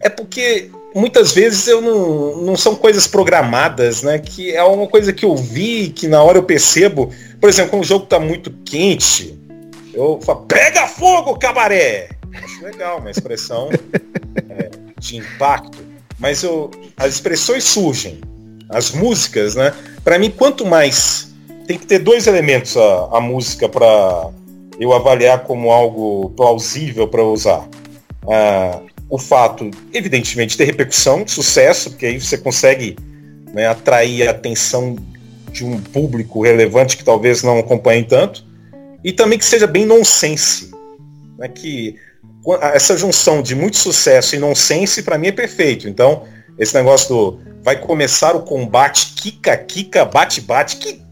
é 0.00 0.08
porque 0.08 0.70
muitas 0.94 1.32
vezes 1.32 1.68
eu 1.68 1.80
não, 1.80 2.36
não 2.38 2.56
são 2.56 2.74
coisas 2.74 3.06
programadas, 3.06 4.02
né? 4.02 4.18
Que 4.18 4.54
é 4.54 4.62
uma 4.62 4.86
coisa 4.86 5.12
que 5.12 5.24
eu 5.24 5.36
vi, 5.36 5.90
que 5.90 6.08
na 6.08 6.22
hora 6.22 6.38
eu 6.38 6.42
percebo. 6.42 7.10
Por 7.40 7.48
exemplo, 7.48 7.70
quando 7.70 7.82
o 7.82 7.86
jogo 7.86 8.04
está 8.04 8.20
muito 8.20 8.50
quente, 8.64 9.38
eu 9.94 10.20
falo, 10.22 10.42
pega 10.42 10.86
fogo, 10.86 11.38
cabaré! 11.38 12.10
Acho 12.34 12.64
legal, 12.64 12.98
uma 12.98 13.10
expressão 13.10 13.70
é, 14.48 14.70
de 14.98 15.16
impacto. 15.16 15.78
Mas 16.18 16.42
eu, 16.42 16.70
as 16.96 17.14
expressões 17.14 17.64
surgem 17.64 18.20
as 18.68 18.90
músicas, 18.90 19.54
né? 19.54 19.74
Para 20.04 20.18
mim, 20.18 20.30
quanto 20.30 20.66
mais 20.66 21.34
tem 21.66 21.78
que 21.78 21.86
ter 21.86 21.98
dois 21.98 22.26
elementos 22.26 22.76
a, 22.76 23.08
a 23.12 23.20
música 23.20 23.68
para 23.68 24.30
eu 24.78 24.92
avaliar 24.92 25.44
como 25.44 25.70
algo 25.70 26.30
plausível 26.30 27.08
para 27.08 27.22
usar. 27.22 27.66
Ah, 28.28 28.80
o 29.08 29.18
fato, 29.18 29.70
evidentemente, 29.92 30.50
de 30.50 30.58
ter 30.58 30.64
repercussão, 30.64 31.26
sucesso, 31.26 31.90
porque 31.90 32.06
aí 32.06 32.20
você 32.20 32.38
consegue 32.38 32.96
né, 33.52 33.66
atrair 33.66 34.28
a 34.28 34.30
atenção 34.30 34.96
de 35.50 35.64
um 35.64 35.80
público 35.80 36.42
relevante 36.42 36.96
que 36.96 37.04
talvez 37.04 37.42
não 37.42 37.58
acompanhe 37.58 38.04
tanto, 38.04 38.44
e 39.02 39.12
também 39.12 39.38
que 39.38 39.44
seja 39.44 39.66
bem 39.66 39.84
nonsense. 39.84 40.70
Né, 41.38 41.48
que 41.48 41.96
essa 42.72 42.96
junção 42.96 43.42
de 43.42 43.54
muito 43.54 43.76
sucesso 43.76 44.34
e 44.34 44.38
nonsense, 44.38 45.02
para 45.02 45.18
mim, 45.18 45.28
é 45.28 45.32
perfeito. 45.32 45.88
Então, 45.88 46.24
esse 46.58 46.74
negócio 46.74 47.08
do 47.08 47.40
vai 47.62 47.78
começar 47.78 48.34
o 48.34 48.42
combate, 48.42 49.12
kika, 49.14 49.56
kika, 49.56 50.04
bate, 50.04 50.40
bate, 50.40 50.76
que, 50.76 51.02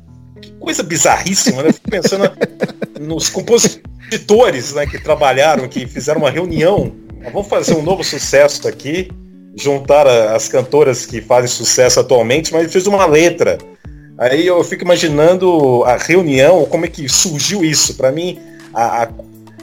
que 0.40 0.50
coisa 0.52 0.82
bizarríssima, 0.82 1.62
né? 1.62 1.72
Fico 1.72 1.90
pensando 1.90 2.30
nos 3.00 3.28
compositores 3.28 4.74
né, 4.74 4.86
que 4.86 4.98
trabalharam, 4.98 5.68
que 5.68 5.86
fizeram 5.86 6.20
uma 6.20 6.30
reunião. 6.30 6.92
Vamos 7.32 7.48
fazer 7.48 7.74
um 7.74 7.82
novo 7.82 8.02
sucesso 8.02 8.66
aqui, 8.66 9.10
juntar 9.54 10.06
as 10.06 10.48
cantoras 10.48 11.04
que 11.04 11.20
fazem 11.20 11.48
sucesso 11.48 12.00
atualmente, 12.00 12.52
mas 12.52 12.72
fez 12.72 12.86
uma 12.86 13.04
letra. 13.04 13.58
Aí 14.18 14.46
eu 14.46 14.62
fico 14.64 14.82
imaginando 14.82 15.84
a 15.84 15.96
reunião, 15.96 16.64
como 16.64 16.84
é 16.84 16.88
que 16.88 17.08
surgiu 17.08 17.64
isso. 17.64 17.94
Para 17.94 18.10
mim, 18.10 18.38
a, 18.74 19.04
a, 19.04 19.08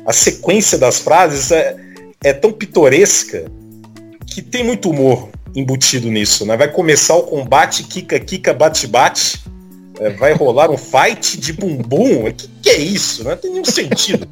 a, 0.05 0.13
sequência 0.13 0.77
das 0.77 0.99
frases 0.99 1.51
é, 1.51 1.75
é 2.23 2.31
tão 2.31 2.53
pitoresca 2.53 3.51
que 4.25 4.41
tem 4.41 4.63
muito 4.63 4.89
humor 4.89 5.27
embutido 5.53 6.09
nisso, 6.09 6.45
né? 6.45 6.55
Vai 6.55 6.71
começar 6.71 7.15
o 7.15 7.23
combate 7.23 7.83
Kika 7.83 8.17
Kika 8.19 8.53
bate 8.53 8.87
bate, 8.87 9.43
é, 9.99 10.09
vai 10.11 10.33
rolar 10.33 10.71
um 10.71 10.77
fight 10.77 11.37
de 11.37 11.51
bumbum. 11.51 12.25
O 12.25 12.33
que, 12.33 12.47
que 12.61 12.69
é 12.69 12.77
isso? 12.77 13.25
Não 13.25 13.35
tem 13.35 13.51
nenhum 13.51 13.65
sentido. 13.65 14.25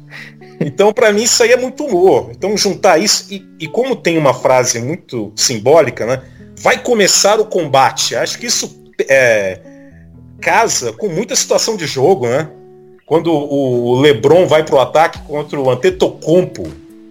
Então, 0.58 0.92
para 0.92 1.12
mim, 1.12 1.24
isso 1.24 1.42
aí 1.42 1.52
é 1.52 1.56
muito 1.56 1.84
humor. 1.84 2.30
Então, 2.30 2.56
juntar 2.56 2.96
isso, 2.98 3.26
e, 3.30 3.44
e, 3.60 3.66
como 3.66 3.96
tem 3.96 4.16
uma 4.16 4.32
frase 4.32 4.78
muito 4.78 5.32
simbólica, 5.36 6.06
né? 6.06 6.22
Vai 6.56 6.82
começar 6.82 7.40
o 7.40 7.46
combate. 7.46 8.14
Acho 8.14 8.38
que 8.38 8.46
isso 8.46 8.88
é, 9.08 9.58
casa 10.40 10.92
com 10.92 11.08
muita 11.08 11.34
situação 11.34 11.76
de 11.76 11.86
jogo, 11.86 12.26
né? 12.26 12.48
Quando 13.06 13.30
o 13.32 14.00
LeBron 14.00 14.46
vai 14.46 14.64
pro 14.64 14.80
ataque 14.80 15.18
contra 15.26 15.60
o 15.60 15.70
Antetokounmpo, 15.70 16.66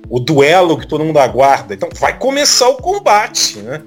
o 0.10 0.20
duelo 0.20 0.78
que 0.78 0.88
todo 0.88 1.04
mundo 1.04 1.20
aguarda. 1.20 1.74
Então, 1.74 1.90
vai 2.00 2.18
começar 2.18 2.70
o 2.70 2.78
combate, 2.78 3.60
né? 3.60 3.82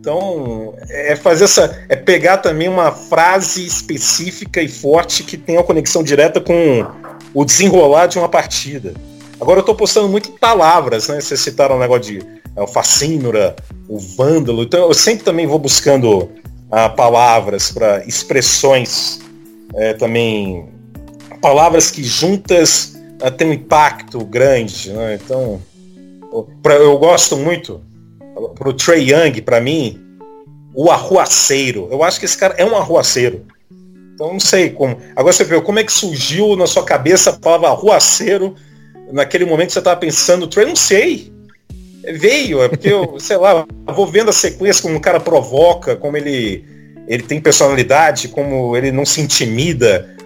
Então, 0.00 0.74
é 0.88 1.14
fazer 1.14 1.44
essa. 1.44 1.84
É 1.88 1.94
pegar 1.94 2.38
também 2.38 2.68
uma 2.68 2.90
frase 2.90 3.66
específica 3.66 4.62
e 4.62 4.68
forte 4.68 5.22
que 5.22 5.36
tenha 5.36 5.58
uma 5.58 5.64
conexão 5.64 6.02
direta 6.02 6.40
com 6.40 6.86
o 7.34 7.44
desenrolar 7.44 8.06
de 8.06 8.18
uma 8.18 8.28
partida. 8.28 8.94
Agora 9.38 9.58
eu 9.58 9.60
estou 9.60 9.74
postando 9.74 10.08
muito 10.08 10.32
palavras, 10.32 11.08
né? 11.08 11.20
Vocês 11.20 11.40
citaram 11.40 11.76
o 11.76 11.78
negócio 11.78 12.02
de 12.02 12.40
é, 12.56 12.62
o 12.62 12.66
facínora, 12.66 13.54
o 13.88 13.98
vândalo. 13.98 14.62
Então 14.62 14.86
eu 14.88 14.94
sempre 14.94 15.24
também 15.24 15.46
vou 15.46 15.58
buscando 15.58 16.30
palavras 16.96 17.72
para 17.72 18.04
expressões 18.06 19.20
é, 19.74 19.92
também. 19.92 20.68
Palavras 21.40 21.90
que 21.90 22.02
juntas 22.02 22.96
ah, 23.20 23.30
têm 23.30 23.48
um 23.48 23.52
impacto 23.52 24.24
grande. 24.24 24.92
Né? 24.92 25.18
Então, 25.22 25.60
pra, 26.62 26.74
eu 26.74 26.96
gosto 26.98 27.36
muito 27.36 27.80
pro 28.54 28.72
Trey 28.72 29.10
Young, 29.10 29.40
para 29.42 29.60
mim, 29.60 30.00
o 30.74 30.90
arruaceiro. 30.90 31.88
Eu 31.90 32.02
acho 32.02 32.18
que 32.18 32.26
esse 32.26 32.36
cara 32.36 32.54
é 32.56 32.64
um 32.64 32.76
arruaceiro. 32.76 33.44
Então 34.14 34.34
não 34.34 34.40
sei 34.40 34.70
como. 34.70 34.98
Agora 35.16 35.32
você 35.32 35.44
vê 35.44 35.60
como 35.60 35.78
é 35.78 35.84
que 35.84 35.92
surgiu 35.92 36.54
na 36.54 36.66
sua 36.66 36.84
cabeça 36.84 37.30
a 37.30 37.32
palavra 37.32 37.68
arruaceiro 37.68 38.54
naquele 39.10 39.44
momento 39.44 39.68
que 39.68 39.72
você 39.72 39.78
estava 39.78 39.98
pensando, 39.98 40.46
Trey, 40.46 40.66
não 40.66 40.76
sei. 40.76 41.32
Veio, 42.02 42.62
é 42.62 42.68
porque 42.68 42.88
eu, 42.88 43.18
sei 43.20 43.36
lá, 43.36 43.66
vou 43.94 44.06
vendo 44.06 44.30
a 44.30 44.32
sequência 44.32 44.82
como 44.82 44.96
o 44.96 45.00
cara 45.00 45.20
provoca, 45.20 45.96
como 45.96 46.16
ele, 46.16 46.64
ele 47.06 47.22
tem 47.22 47.40
personalidade, 47.40 48.28
como 48.28 48.76
ele 48.76 48.90
não 48.90 49.04
se 49.04 49.20
intimida, 49.20 50.16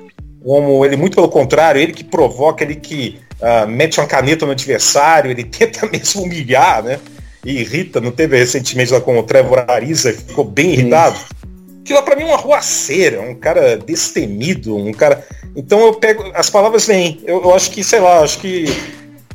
como 0.42 0.84
ele, 0.84 0.96
muito 0.96 1.16
pelo 1.16 1.28
contrário, 1.28 1.80
ele 1.80 1.92
que 1.92 2.04
provoca, 2.04 2.62
ele 2.62 2.76
que 2.76 3.18
uh, 3.40 3.66
mete 3.66 3.98
uma 3.98 4.06
caneta 4.06 4.46
no 4.46 4.52
adversário, 4.52 5.30
ele 5.30 5.42
tenta 5.44 5.86
mesmo 5.86 6.22
humilhar, 6.22 6.82
né? 6.82 7.00
e 7.44 7.60
irrita, 7.60 8.00
não 8.00 8.10
teve 8.10 8.38
recentemente 8.38 8.92
lá 8.92 9.00
com 9.00 9.18
o 9.18 9.22
Trevor 9.22 9.64
Ariza, 9.68 10.12
ficou 10.12 10.44
bem 10.44 10.72
irritado. 10.72 11.18
Aquilo 11.82 12.02
para 12.02 12.16
mim 12.16 12.22
é 12.22 12.26
uma 12.26 12.36
ruaceira, 12.36 13.20
um 13.20 13.34
cara 13.34 13.76
destemido, 13.76 14.74
um 14.74 14.92
cara. 14.92 15.22
Então 15.54 15.80
eu 15.80 15.94
pego. 15.94 16.24
As 16.34 16.48
palavras 16.48 16.86
vêm. 16.86 17.20
Eu, 17.24 17.42
eu 17.42 17.54
acho 17.54 17.70
que, 17.70 17.84
sei 17.84 18.00
lá, 18.00 18.20
acho 18.20 18.38
que 18.38 18.64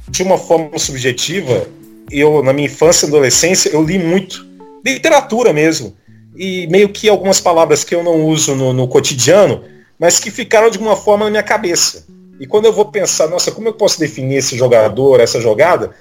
de 0.09 0.23
uma 0.23 0.39
forma 0.39 0.79
subjetiva, 0.79 1.67
eu, 2.11 2.43
na 2.43 2.53
minha 2.53 2.67
infância 2.67 3.05
e 3.05 3.09
adolescência, 3.09 3.69
eu 3.69 3.83
li 3.83 3.99
muito. 3.99 4.45
Literatura 4.85 5.53
mesmo. 5.53 5.95
E 6.35 6.67
meio 6.67 6.89
que 6.89 7.09
algumas 7.09 7.41
palavras 7.41 7.83
que 7.83 7.93
eu 7.93 8.03
não 8.03 8.25
uso 8.25 8.55
no, 8.55 8.71
no 8.73 8.87
cotidiano, 8.87 9.63
mas 9.99 10.19
que 10.19 10.31
ficaram 10.31 10.69
de 10.69 10.77
alguma 10.77 10.95
forma 10.95 11.25
na 11.25 11.31
minha 11.31 11.43
cabeça. 11.43 12.05
E 12.39 12.47
quando 12.47 12.65
eu 12.65 12.73
vou 12.73 12.85
pensar, 12.85 13.27
nossa, 13.27 13.51
como 13.51 13.67
eu 13.67 13.73
posso 13.73 13.99
definir 13.99 14.37
esse 14.37 14.57
jogador, 14.57 15.19
essa 15.19 15.41
jogada, 15.41 15.91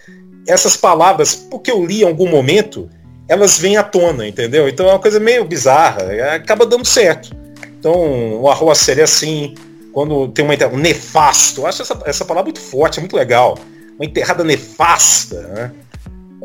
essas 0.47 0.77
palavras, 0.77 1.35
porque 1.35 1.71
eu 1.71 1.85
li 1.85 2.03
em 2.03 2.07
algum 2.07 2.29
momento, 2.29 2.89
elas 3.27 3.59
vêm 3.59 3.77
à 3.77 3.83
tona, 3.83 4.27
entendeu? 4.27 4.69
Então 4.69 4.87
é 4.89 4.93
uma 4.93 5.01
coisa 5.01 5.19
meio 5.19 5.45
bizarra, 5.45 6.03
é, 6.03 6.37
acaba 6.37 6.65
dando 6.65 6.85
certo. 6.85 7.37
Então 7.79 8.41
o 8.41 8.49
arroz 8.49 8.79
seria 8.79 9.05
assim, 9.05 9.55
quando 9.93 10.29
tem 10.29 10.45
uma 10.45 10.55
um 10.73 10.79
nefasto, 10.79 11.63
eu 11.63 11.67
acho 11.67 11.83
essa, 11.83 12.01
essa 12.07 12.25
palavra 12.25 12.45
muito 12.45 12.61
forte, 12.61 13.01
muito 13.01 13.17
legal. 13.17 13.59
Uma 13.99 14.05
enterrada 14.05 14.45
nefasta, 14.45 15.43
né? 15.49 15.73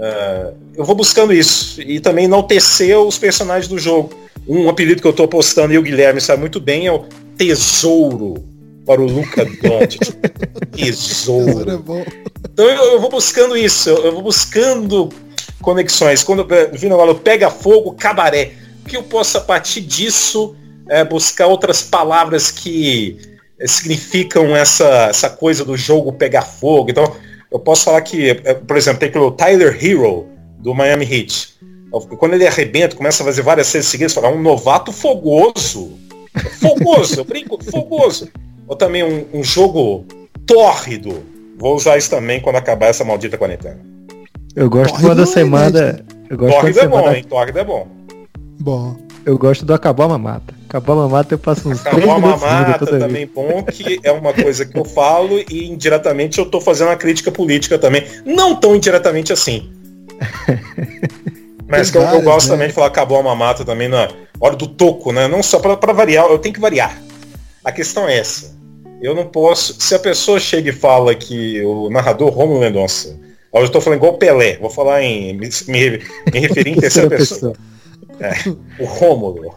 Uh, 0.03 0.53
eu 0.75 0.83
vou 0.83 0.95
buscando 0.95 1.31
isso. 1.31 1.81
E 1.81 1.99
também 1.99 2.25
enaltecer 2.25 2.99
os 2.99 3.17
personagens 3.17 3.69
do 3.69 3.79
jogo. 3.79 4.13
Um 4.45 4.67
apelido 4.67 5.01
que 5.01 5.07
eu 5.07 5.11
estou 5.11 5.27
postando 5.27 5.73
e 5.73 5.77
o 5.77 5.81
Guilherme 5.81 6.19
sabe 6.19 6.41
muito 6.41 6.59
bem 6.59 6.87
é 6.87 6.91
o 6.91 7.05
Tesouro 7.37 8.43
para 8.85 9.01
o 9.01 9.05
Luca 9.05 9.45
Doncic. 9.45 10.13
Tesouro. 10.75 11.71
É 11.71 12.05
então 12.51 12.65
eu, 12.65 12.83
eu, 12.93 12.99
vou 12.99 13.09
buscando 13.09 13.55
isso, 13.55 13.89
eu, 13.89 14.11
vou 14.11 14.23
buscando 14.23 15.09
conexões. 15.61 16.21
Quando 16.21 16.45
eu 16.53 16.71
vi 16.73 16.89
no 16.89 17.15
pega 17.15 17.49
fogo, 17.49 17.93
cabaré. 17.93 18.51
Que 18.85 18.97
eu 18.97 19.03
possa, 19.03 19.37
a 19.37 19.41
partir 19.41 19.79
disso, 19.79 20.53
é, 20.89 21.05
buscar 21.05 21.47
outras 21.47 21.81
palavras 21.81 22.51
que 22.51 23.17
é, 23.57 23.65
significam 23.65 24.53
essa, 24.53 25.07
essa 25.07 25.29
coisa 25.29 25.63
do 25.63 25.77
jogo 25.77 26.11
pegar 26.11 26.41
fogo. 26.41 26.91
Então, 26.91 27.15
eu 27.53 27.59
posso 27.59 27.85
falar 27.85 28.01
que, 28.01 28.31
é, 28.31 28.53
por 28.55 28.75
exemplo, 28.75 28.99
tem 28.99 29.09
aquele 29.09 29.31
Tyler 29.31 29.77
Hero, 29.81 30.27
do 30.57 30.73
Miami 30.73 31.05
Heat. 31.05 31.53
Quando 32.17 32.33
ele 32.33 32.47
arrebenta, 32.47 32.95
começa 32.95 33.21
a 33.21 33.25
fazer 33.25 33.43
várias 33.43 33.67
séries 33.67 33.87
seguidas, 33.87 34.13
fala, 34.13 34.29
um 34.29 34.41
novato 34.41 34.91
fogoso. 34.91 35.93
Fogoso, 36.59 37.19
eu 37.19 37.23
brinco, 37.23 37.63
fogoso 37.63 38.27
ou 38.67 38.75
também 38.75 39.03
um, 39.03 39.25
um 39.33 39.43
jogo 39.43 40.05
tórrido. 40.45 41.23
Vou 41.57 41.75
usar 41.75 41.97
isso 41.97 42.09
também 42.09 42.41
quando 42.41 42.55
acabar 42.55 42.87
essa 42.87 43.03
maldita 43.03 43.37
quarentena. 43.37 43.79
Eu 44.55 44.69
gosto 44.69 44.93
tórrido 44.93 45.15
da 45.15 45.25
semana. 45.25 46.05
Eu 46.29 46.37
gosto 46.37 46.55
tórrido 46.55 46.79
é 46.79 46.87
bom, 46.87 47.11
hein? 47.11 47.23
Tórrido 47.23 47.59
é 47.59 47.63
bom. 47.63 47.87
Bom. 48.59 48.95
Eu 49.25 49.37
gosto 49.37 49.65
do 49.65 49.73
acabar 49.73 50.05
a 50.05 50.09
mamata. 50.09 50.53
Acabar 50.67 50.93
a 50.93 50.95
mamata 50.97 51.33
eu 51.33 51.37
passo 51.37 51.69
uns 51.69 51.85
Acabar 51.85 52.15
a 52.15 52.19
mamata 52.19 52.85
também 52.85 53.25
bom, 53.25 53.63
que 53.63 53.99
é 54.03 54.11
uma 54.11 54.33
coisa 54.33 54.65
que 54.65 54.77
eu 54.77 54.83
falo 54.83 55.39
e 55.49 55.65
indiretamente 55.65 56.39
eu 56.39 56.45
tô 56.45 56.59
fazendo 56.59 56.89
uma 56.89 56.97
crítica 56.97 57.31
política 57.31 57.79
também. 57.79 58.03
Não 58.25 58.55
tão 58.55 58.75
indiretamente 58.75 59.31
assim. 59.31 59.71
Mas 61.67 61.89
que 61.89 61.97
eu, 61.97 62.01
eu, 62.01 62.21
gosto 62.21 62.47
né? 62.47 62.53
também 62.53 62.67
de 62.67 62.73
falar 62.73 62.87
acabou 62.87 63.17
a 63.17 63.23
mamata 63.23 63.63
também 63.63 63.87
na 63.87 64.09
hora 64.39 64.55
do 64.55 64.67
toco, 64.67 65.11
né? 65.13 65.27
Não 65.27 65.41
só 65.41 65.59
para 65.59 65.93
variar, 65.93 66.25
eu 66.25 66.37
tenho 66.37 66.53
que 66.53 66.61
variar. 66.61 67.01
A 67.63 67.71
questão 67.71 68.07
é 68.07 68.17
essa. 68.17 68.53
Eu 69.01 69.15
não 69.15 69.25
posso. 69.25 69.75
Se 69.79 69.95
a 69.95 69.99
pessoa 69.99 70.39
chega 70.39 70.69
e 70.69 70.73
fala 70.73 71.15
que 71.15 71.63
o 71.63 71.89
narrador 71.89 72.29
Romulo 72.29 72.59
Mendonça. 72.59 73.19
Eu 73.53 73.65
estou 73.65 73.79
falando 73.79 73.99
igual 73.99 74.17
Pelé, 74.17 74.57
vou 74.57 74.69
falar 74.69 75.03
em. 75.03 75.33
me, 75.33 75.49
me, 75.67 76.01
me 76.33 76.39
referir 76.39 76.71
em 76.71 76.75
terceira 76.75 77.09
pessoa. 77.09 77.53
É, 78.19 78.33
o 78.81 78.85
Rômulo. 78.85 79.55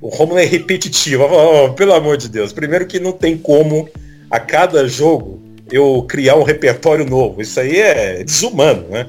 O 0.00 0.08
Rômulo 0.08 0.38
é 0.38 0.44
repetitivo. 0.44 1.24
Oh, 1.24 1.72
pelo 1.72 1.94
amor 1.94 2.16
de 2.16 2.28
Deus. 2.28 2.52
Primeiro 2.52 2.86
que 2.86 3.00
não 3.00 3.12
tem 3.12 3.36
como 3.36 3.88
a 4.30 4.38
cada 4.38 4.86
jogo 4.86 5.42
eu 5.70 6.04
criar 6.08 6.36
um 6.36 6.42
repertório 6.42 7.04
novo. 7.04 7.40
Isso 7.40 7.58
aí 7.58 7.78
é 7.78 8.22
desumano, 8.22 8.86
né? 8.88 9.06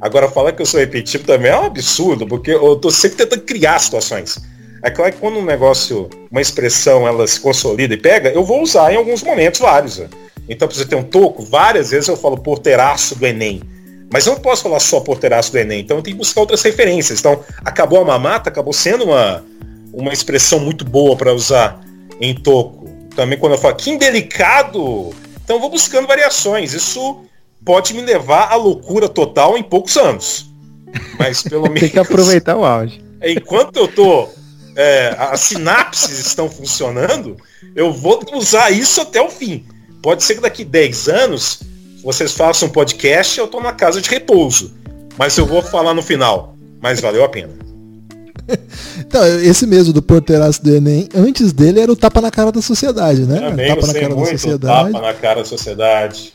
Agora 0.00 0.28
falar 0.28 0.52
que 0.52 0.62
eu 0.62 0.66
sou 0.66 0.78
repetitivo 0.78 1.24
também 1.24 1.50
é 1.50 1.58
um 1.58 1.64
absurdo, 1.64 2.26
porque 2.26 2.52
eu 2.52 2.74
estou 2.74 2.90
sempre 2.90 3.18
tentando 3.18 3.42
criar 3.42 3.78
situações. 3.78 4.38
É 4.82 4.90
claro 4.90 5.12
que 5.12 5.18
quando 5.18 5.38
um 5.38 5.44
negócio, 5.44 6.08
uma 6.30 6.40
expressão, 6.40 7.08
ela 7.08 7.26
se 7.26 7.40
consolida 7.40 7.94
e 7.94 7.96
pega, 7.96 8.30
eu 8.30 8.44
vou 8.44 8.62
usar 8.62 8.92
em 8.92 8.96
alguns 8.96 9.22
momentos 9.22 9.58
vários. 9.58 9.98
Né? 9.98 10.08
Então, 10.48 10.68
para 10.68 10.76
você 10.76 10.84
ter 10.84 10.96
um 10.96 11.02
toco, 11.02 11.42
várias 11.42 11.90
vezes 11.90 12.08
eu 12.08 12.16
falo 12.16 12.38
porteiraço 12.38 13.18
do 13.18 13.26
Enem. 13.26 13.62
Mas 14.16 14.26
eu 14.26 14.32
não 14.32 14.40
posso 14.40 14.62
falar 14.62 14.80
só 14.80 14.98
porteiraço 15.00 15.52
do 15.52 15.58
Enem, 15.58 15.80
então 15.80 15.98
eu 15.98 16.02
tenho 16.02 16.16
que 16.16 16.18
buscar 16.18 16.40
outras 16.40 16.62
referências. 16.62 17.20
Então, 17.20 17.44
acabou 17.62 18.00
a 18.00 18.04
mamata, 18.06 18.48
acabou 18.48 18.72
sendo 18.72 19.04
uma, 19.04 19.44
uma 19.92 20.10
expressão 20.10 20.58
muito 20.58 20.86
boa 20.86 21.14
para 21.14 21.34
usar 21.34 21.78
em 22.18 22.34
toco. 22.34 22.88
Também 23.14 23.38
quando 23.38 23.52
eu 23.52 23.58
falo 23.58 23.76
que 23.76 23.90
indelicado, 23.90 25.14
então 25.44 25.56
eu 25.56 25.60
vou 25.60 25.68
buscando 25.68 26.06
variações. 26.06 26.72
Isso 26.72 27.26
pode 27.62 27.92
me 27.92 28.00
levar 28.00 28.50
à 28.50 28.54
loucura 28.54 29.06
total 29.06 29.58
em 29.58 29.62
poucos 29.62 29.98
anos. 29.98 30.50
Mas 31.18 31.42
pelo 31.42 31.64
menos. 31.64 31.80
Tem 31.84 31.90
que 31.90 31.98
aproveitar 31.98 32.56
o 32.56 32.64
auge. 32.64 33.04
Enquanto 33.22 33.76
eu 33.76 33.86
tô. 33.86 34.30
É, 34.76 35.14
as 35.18 35.40
sinapses 35.40 36.18
estão 36.20 36.48
funcionando, 36.48 37.36
eu 37.74 37.92
vou 37.92 38.24
usar 38.32 38.70
isso 38.70 38.98
até 38.98 39.20
o 39.20 39.28
fim. 39.28 39.66
Pode 40.00 40.24
ser 40.24 40.36
que 40.36 40.40
daqui 40.40 40.64
10 40.64 41.08
anos 41.08 41.60
vocês 42.06 42.30
façam 42.30 42.68
um 42.68 42.70
podcast 42.70 43.36
eu 43.36 43.48
tô 43.48 43.60
na 43.60 43.72
casa 43.72 44.00
de 44.00 44.08
repouso. 44.08 44.72
Mas 45.18 45.36
eu 45.36 45.44
vou 45.44 45.60
falar 45.60 45.92
no 45.92 46.02
final. 46.02 46.54
Mas 46.80 47.00
valeu 47.00 47.24
a 47.24 47.28
pena. 47.28 47.50
Então, 49.00 49.26
esse 49.42 49.66
mesmo 49.66 49.92
do 49.92 50.00
porteiraço 50.00 50.62
do 50.62 50.72
Enem, 50.72 51.08
antes 51.12 51.52
dele 51.52 51.80
era 51.80 51.90
o 51.90 51.96
tapa 51.96 52.20
na 52.20 52.30
cara 52.30 52.52
da 52.52 52.62
sociedade, 52.62 53.22
né? 53.22 53.40
Também 53.40 53.74
tapa 53.74 53.86
na 53.88 53.92
cara 53.92 54.14
da 54.14 54.24
sociedade. 54.24 54.92
tapa 54.92 55.04
na 55.04 55.14
cara 55.14 55.40
da 55.40 55.44
sociedade. 55.44 56.32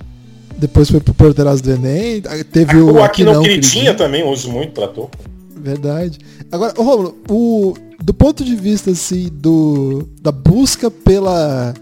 Depois 0.58 0.92
foi 0.92 1.00
pro 1.00 1.14
porteiraço 1.14 1.64
do 1.64 1.72
Enem. 1.72 2.22
Teve 2.52 2.76
O 2.76 2.96
o 2.96 3.02
aqui 3.04 3.24
não 3.24 3.42
queridinho. 3.42 3.62
queridinha 3.62 3.94
também 3.94 4.24
uso 4.30 4.52
muito 4.52 4.74
pra 4.74 4.90
toco. 4.90 5.12
Verdade. 5.56 6.20
Agora, 6.52 6.74
Romulo, 6.76 7.18
o, 7.30 7.76
do 8.04 8.14
ponto 8.14 8.44
de 8.44 8.58
vista 8.58 8.92
assim, 8.92 9.30
do, 9.32 10.06
da 10.22 10.34
busca 10.34 10.92
pela. 10.92 11.74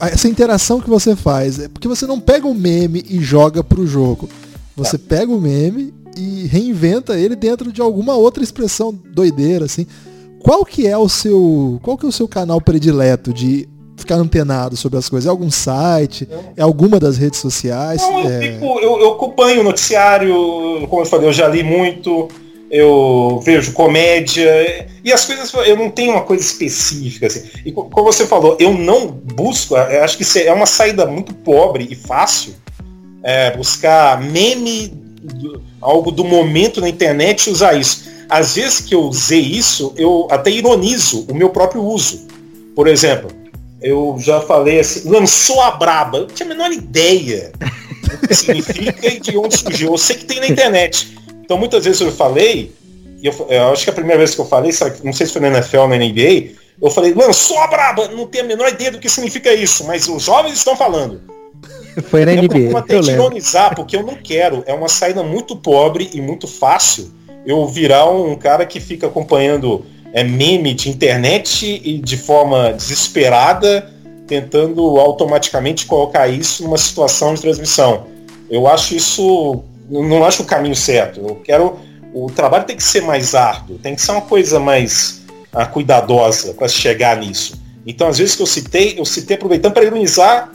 Essa 0.00 0.28
interação 0.28 0.80
que 0.80 0.88
você 0.90 1.14
faz, 1.16 1.58
é 1.58 1.68
porque 1.68 1.88
você 1.88 2.06
não 2.06 2.20
pega 2.20 2.46
o 2.46 2.54
meme 2.54 3.04
e 3.08 3.20
joga 3.20 3.62
pro 3.64 3.86
jogo. 3.86 4.28
Você 4.76 4.98
pega 4.98 5.32
o 5.32 5.40
meme 5.40 5.92
e 6.16 6.46
reinventa 6.46 7.18
ele 7.18 7.34
dentro 7.36 7.72
de 7.72 7.80
alguma 7.80 8.14
outra 8.14 8.42
expressão 8.42 8.92
doideira, 9.12 9.64
assim. 9.64 9.86
Qual 10.40 10.64
que 10.64 10.86
é 10.86 10.96
o 10.96 11.08
seu. 11.08 11.80
Qual 11.82 11.96
que 11.96 12.06
é 12.06 12.08
o 12.08 12.12
seu 12.12 12.28
canal 12.28 12.60
predileto 12.60 13.32
de 13.32 13.68
ficar 13.96 14.16
antenado 14.16 14.76
sobre 14.76 14.98
as 14.98 15.08
coisas? 15.08 15.26
É 15.26 15.30
algum 15.30 15.50
site? 15.50 16.28
É 16.56 16.62
alguma 16.62 17.00
das 17.00 17.16
redes 17.16 17.40
sociais? 17.40 18.00
Não, 18.02 18.20
eu, 18.20 18.28
É, 18.30 18.52
fico- 18.52 18.78
eu- 18.80 19.00
eu 19.00 19.12
acompanho 19.14 19.60
o 19.62 19.64
noticiário, 19.64 20.34
como 20.88 21.02
eu 21.02 21.06
falei, 21.06 21.26
eu 21.28 21.32
já 21.32 21.48
li 21.48 21.62
muito, 21.62 22.28
eu 22.70 23.40
vejo 23.44 23.72
comédia, 23.72 24.86
e 25.04 25.12
as 25.12 25.24
coisas, 25.24 25.52
eu 25.66 25.76
não 25.76 25.90
tenho 25.90 26.12
uma 26.12 26.22
coisa 26.22 26.42
específica, 26.42 27.26
assim. 27.26 27.44
E 27.64 27.70
co- 27.72 27.84
como 27.84 28.12
você 28.12 28.26
falou, 28.26 28.56
eu 28.58 28.74
não 28.74 29.06
busco, 29.06 29.76
eu 29.76 30.02
acho 30.02 30.18
que 30.18 30.38
é 30.40 30.52
uma 30.52 30.66
saída 30.66 31.06
muito 31.06 31.32
pobre 31.34 31.86
e 31.90 31.94
fácil, 31.94 32.54
é, 33.22 33.56
buscar 33.56 34.20
meme, 34.20 34.88
do- 35.22 35.62
algo 35.80 36.10
do 36.10 36.24
momento 36.24 36.80
na 36.80 36.88
internet 36.88 37.46
e 37.46 37.50
usar 37.50 37.74
isso. 37.74 38.04
Às 38.28 38.56
vezes 38.56 38.80
que 38.80 38.94
eu 38.94 39.02
usei 39.02 39.40
isso, 39.40 39.92
eu 39.96 40.26
até 40.30 40.50
ironizo 40.50 41.24
o 41.30 41.34
meu 41.34 41.50
próprio 41.50 41.82
uso. 41.82 42.26
Por 42.74 42.88
exemplo, 42.88 43.30
eu 43.80 44.16
já 44.18 44.40
falei 44.40 44.80
assim, 44.80 45.08
lançou 45.08 45.60
a 45.60 45.70
braba. 45.70 46.18
Eu 46.18 46.26
tinha 46.26 46.46
a 46.46 46.48
menor 46.48 46.72
ideia 46.72 47.52
do 48.02 48.26
que 48.26 48.34
significa 48.34 49.06
e 49.06 49.20
de 49.20 49.36
onde 49.38 49.56
surgiu. 49.56 49.92
Eu 49.92 49.98
sei 49.98 50.16
que 50.16 50.24
tem 50.24 50.40
na 50.40 50.48
internet. 50.48 51.16
Então 51.46 51.56
muitas 51.56 51.84
vezes 51.84 52.00
eu 52.00 52.10
falei, 52.10 52.74
eu, 53.22 53.32
eu 53.48 53.72
acho 53.72 53.84
que 53.84 53.90
a 53.90 53.92
primeira 53.92 54.18
vez 54.18 54.34
que 54.34 54.40
eu 54.40 54.46
falei, 54.46 54.72
sabe, 54.72 54.98
não 55.04 55.12
sei 55.12 55.26
se 55.26 55.32
foi 55.32 55.40
na 55.40 55.48
NFL 55.48 55.78
ou 55.78 55.88
na 55.88 55.96
NBA, 55.96 56.50
eu 56.82 56.90
falei, 56.90 57.14
lançou 57.14 57.58
a 57.60 57.68
braba, 57.68 58.08
não 58.08 58.26
tenho 58.26 58.44
a 58.44 58.48
menor 58.48 58.68
ideia 58.68 58.90
do 58.90 58.98
que 58.98 59.08
significa 59.08 59.54
isso, 59.54 59.84
mas 59.84 60.08
os 60.08 60.24
jovens 60.24 60.54
estão 60.54 60.76
falando. 60.76 61.22
Foi 62.10 62.26
na 62.26 62.34
Eu 62.34 62.42
NBA, 62.42 62.78
até 62.78 62.96
eu 62.96 63.00
lembro. 63.00 63.22
ironizar, 63.22 63.74
porque 63.74 63.96
eu 63.96 64.02
não 64.02 64.16
quero. 64.16 64.62
É 64.66 64.74
uma 64.74 64.88
saída 64.88 65.22
muito 65.22 65.56
pobre 65.56 66.10
e 66.12 66.20
muito 66.20 66.46
fácil 66.46 67.10
eu 67.46 67.66
virar 67.66 68.10
um 68.10 68.36
cara 68.36 68.66
que 68.66 68.78
fica 68.80 69.06
acompanhando 69.06 69.86
é, 70.12 70.22
meme 70.22 70.74
de 70.74 70.90
internet 70.90 71.80
e 71.82 71.98
de 71.98 72.18
forma 72.18 72.74
desesperada, 72.74 73.90
tentando 74.26 74.82
automaticamente 74.98 75.86
colocar 75.86 76.28
isso 76.28 76.64
numa 76.64 76.76
situação 76.76 77.32
de 77.32 77.40
transmissão. 77.40 78.06
Eu 78.50 78.66
acho 78.66 78.94
isso. 78.94 79.62
Não 79.88 80.24
acho 80.24 80.42
o 80.42 80.46
caminho 80.46 80.76
certo. 80.76 81.20
Eu 81.20 81.36
quero. 81.36 81.78
O 82.12 82.30
trabalho 82.30 82.64
tem 82.64 82.76
que 82.76 82.82
ser 82.82 83.02
mais 83.02 83.34
árduo, 83.34 83.78
tem 83.78 83.94
que 83.94 84.00
ser 84.00 84.12
uma 84.12 84.22
coisa 84.22 84.58
mais 84.58 85.22
ah, 85.52 85.66
cuidadosa 85.66 86.54
para 86.54 86.66
chegar 86.68 87.16
nisso. 87.18 87.60
Então, 87.86 88.08
às 88.08 88.18
vezes 88.18 88.34
que 88.34 88.42
eu 88.42 88.46
citei, 88.46 88.94
eu 88.98 89.04
citei 89.04 89.36
aproveitando 89.36 89.72
para 89.74 89.84
ironizar 89.84 90.50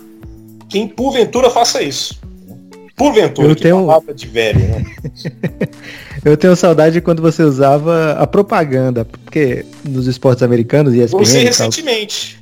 quem 0.67 0.87
porventura 0.87 1.49
faça 1.49 1.81
isso. 1.81 2.19
Porventura, 2.97 3.47
Eu 3.49 3.55
tenho- 3.55 3.77
palavra 3.77 4.13
de 4.13 4.27
velho, 4.27 4.59
né? 4.59 4.85
Eu 6.23 6.37
tenho 6.37 6.55
saudade 6.55 6.93
de 6.93 7.01
quando 7.01 7.19
você 7.19 7.41
usava 7.41 8.11
a 8.11 8.27
propaganda, 8.27 9.03
porque 9.03 9.65
nos 9.83 10.05
esportes 10.05 10.43
americanos 10.43 10.93
e 10.93 10.99
usei 10.99 11.05
ESPN, 11.05 11.57
tal, 11.57 11.67
recentemente. 11.67 12.40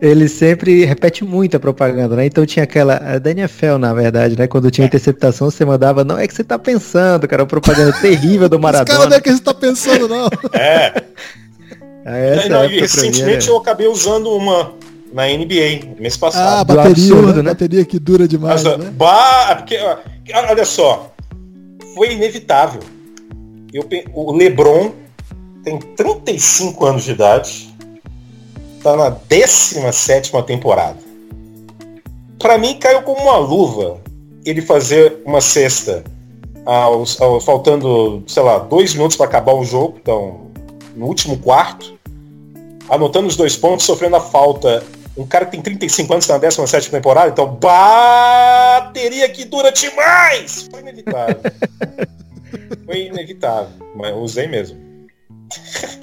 Ele 0.00 0.28
sempre 0.28 0.84
repete 0.84 1.24
muito 1.24 1.56
a 1.56 1.60
propaganda, 1.60 2.16
né? 2.16 2.24
Então 2.26 2.46
tinha 2.46 2.62
aquela, 2.64 2.96
a 2.96 3.18
da 3.18 3.30
NFL, 3.30 3.76
na 3.78 3.92
verdade, 3.92 4.36
né? 4.38 4.46
Quando 4.46 4.70
tinha 4.70 4.86
interceptação, 4.86 5.50
você 5.50 5.64
mandava, 5.64 6.04
não 6.04 6.18
é 6.18 6.26
que 6.26 6.34
você 6.34 6.42
tá 6.44 6.58
pensando, 6.58 7.28
cara, 7.28 7.42
uma 7.42 7.48
propaganda 7.48 7.92
terrível 8.00 8.48
do 8.48 8.56
Os 8.58 8.62
caras 8.62 8.86
não 8.88 8.96
Maradona. 8.98 9.16
é 9.16 9.20
que 9.20 9.32
você 9.32 9.42
tá 9.42 9.54
pensando, 9.54 10.08
não. 10.08 10.28
É, 10.52 11.02
Ah, 12.02 12.16
essa 12.16 12.48
não, 12.48 12.64
e 12.64 12.68
mim 12.68 12.80
recentemente 12.80 13.44
era- 13.44 13.52
eu 13.52 13.58
acabei 13.58 13.86
usando 13.86 14.30
uma 14.30 14.72
na 15.12 15.26
NBA, 15.28 15.96
mês 16.00 16.14
Ah, 16.16 16.18
passado. 16.18 16.66
Do 16.68 16.74
bateria, 16.76 17.04
absurdo, 17.12 17.34
né? 17.36 17.42
né? 17.42 17.50
Bateria 17.50 17.84
que 17.84 17.98
dura 17.98 18.26
demais, 18.26 18.64
Mas, 18.64 18.78
né? 18.78 18.90
bah, 18.96 19.56
porque, 19.56 19.76
olha 20.48 20.64
só, 20.64 21.12
foi 21.94 22.12
inevitável. 22.14 22.80
Eu, 23.72 23.86
o 24.14 24.32
LeBron 24.32 24.92
tem 25.62 25.78
35 25.78 26.86
anos 26.86 27.04
de 27.04 27.10
idade, 27.10 27.69
tá 28.82 28.96
na 28.96 29.10
17ª 29.12 30.44
temporada. 30.44 30.98
Pra 32.38 32.56
mim 32.58 32.78
caiu 32.78 33.02
como 33.02 33.20
uma 33.20 33.36
luva 33.38 33.98
ele 34.44 34.62
fazer 34.62 35.18
uma 35.26 35.40
cesta 35.40 36.02
aos, 36.64 37.20
ao- 37.20 37.40
faltando, 37.40 38.22
sei 38.26 38.42
lá, 38.42 38.58
dois 38.58 38.94
minutos 38.94 39.16
para 39.16 39.26
acabar 39.26 39.52
o 39.54 39.64
jogo, 39.64 39.98
então 40.00 40.50
no 40.96 41.06
último 41.06 41.36
quarto, 41.38 41.98
anotando 42.88 43.28
os 43.28 43.36
dois 43.36 43.56
pontos, 43.56 43.84
sofrendo 43.86 44.16
a 44.16 44.20
falta. 44.20 44.82
Um 45.16 45.26
cara 45.26 45.44
que 45.44 45.50
tem 45.52 45.60
35 45.60 46.12
anos, 46.12 46.26
tá 46.26 46.34
na 46.34 46.38
17 46.38 46.90
temporada, 46.90 47.28
então 47.30 47.46
bateria 47.56 49.28
que 49.28 49.44
dura 49.44 49.70
demais! 49.70 50.68
Foi 50.70 50.80
inevitável. 50.80 51.36
Foi 52.86 53.06
inevitável, 53.06 53.70
mas 53.94 54.16
usei 54.16 54.46
mesmo. 54.48 54.78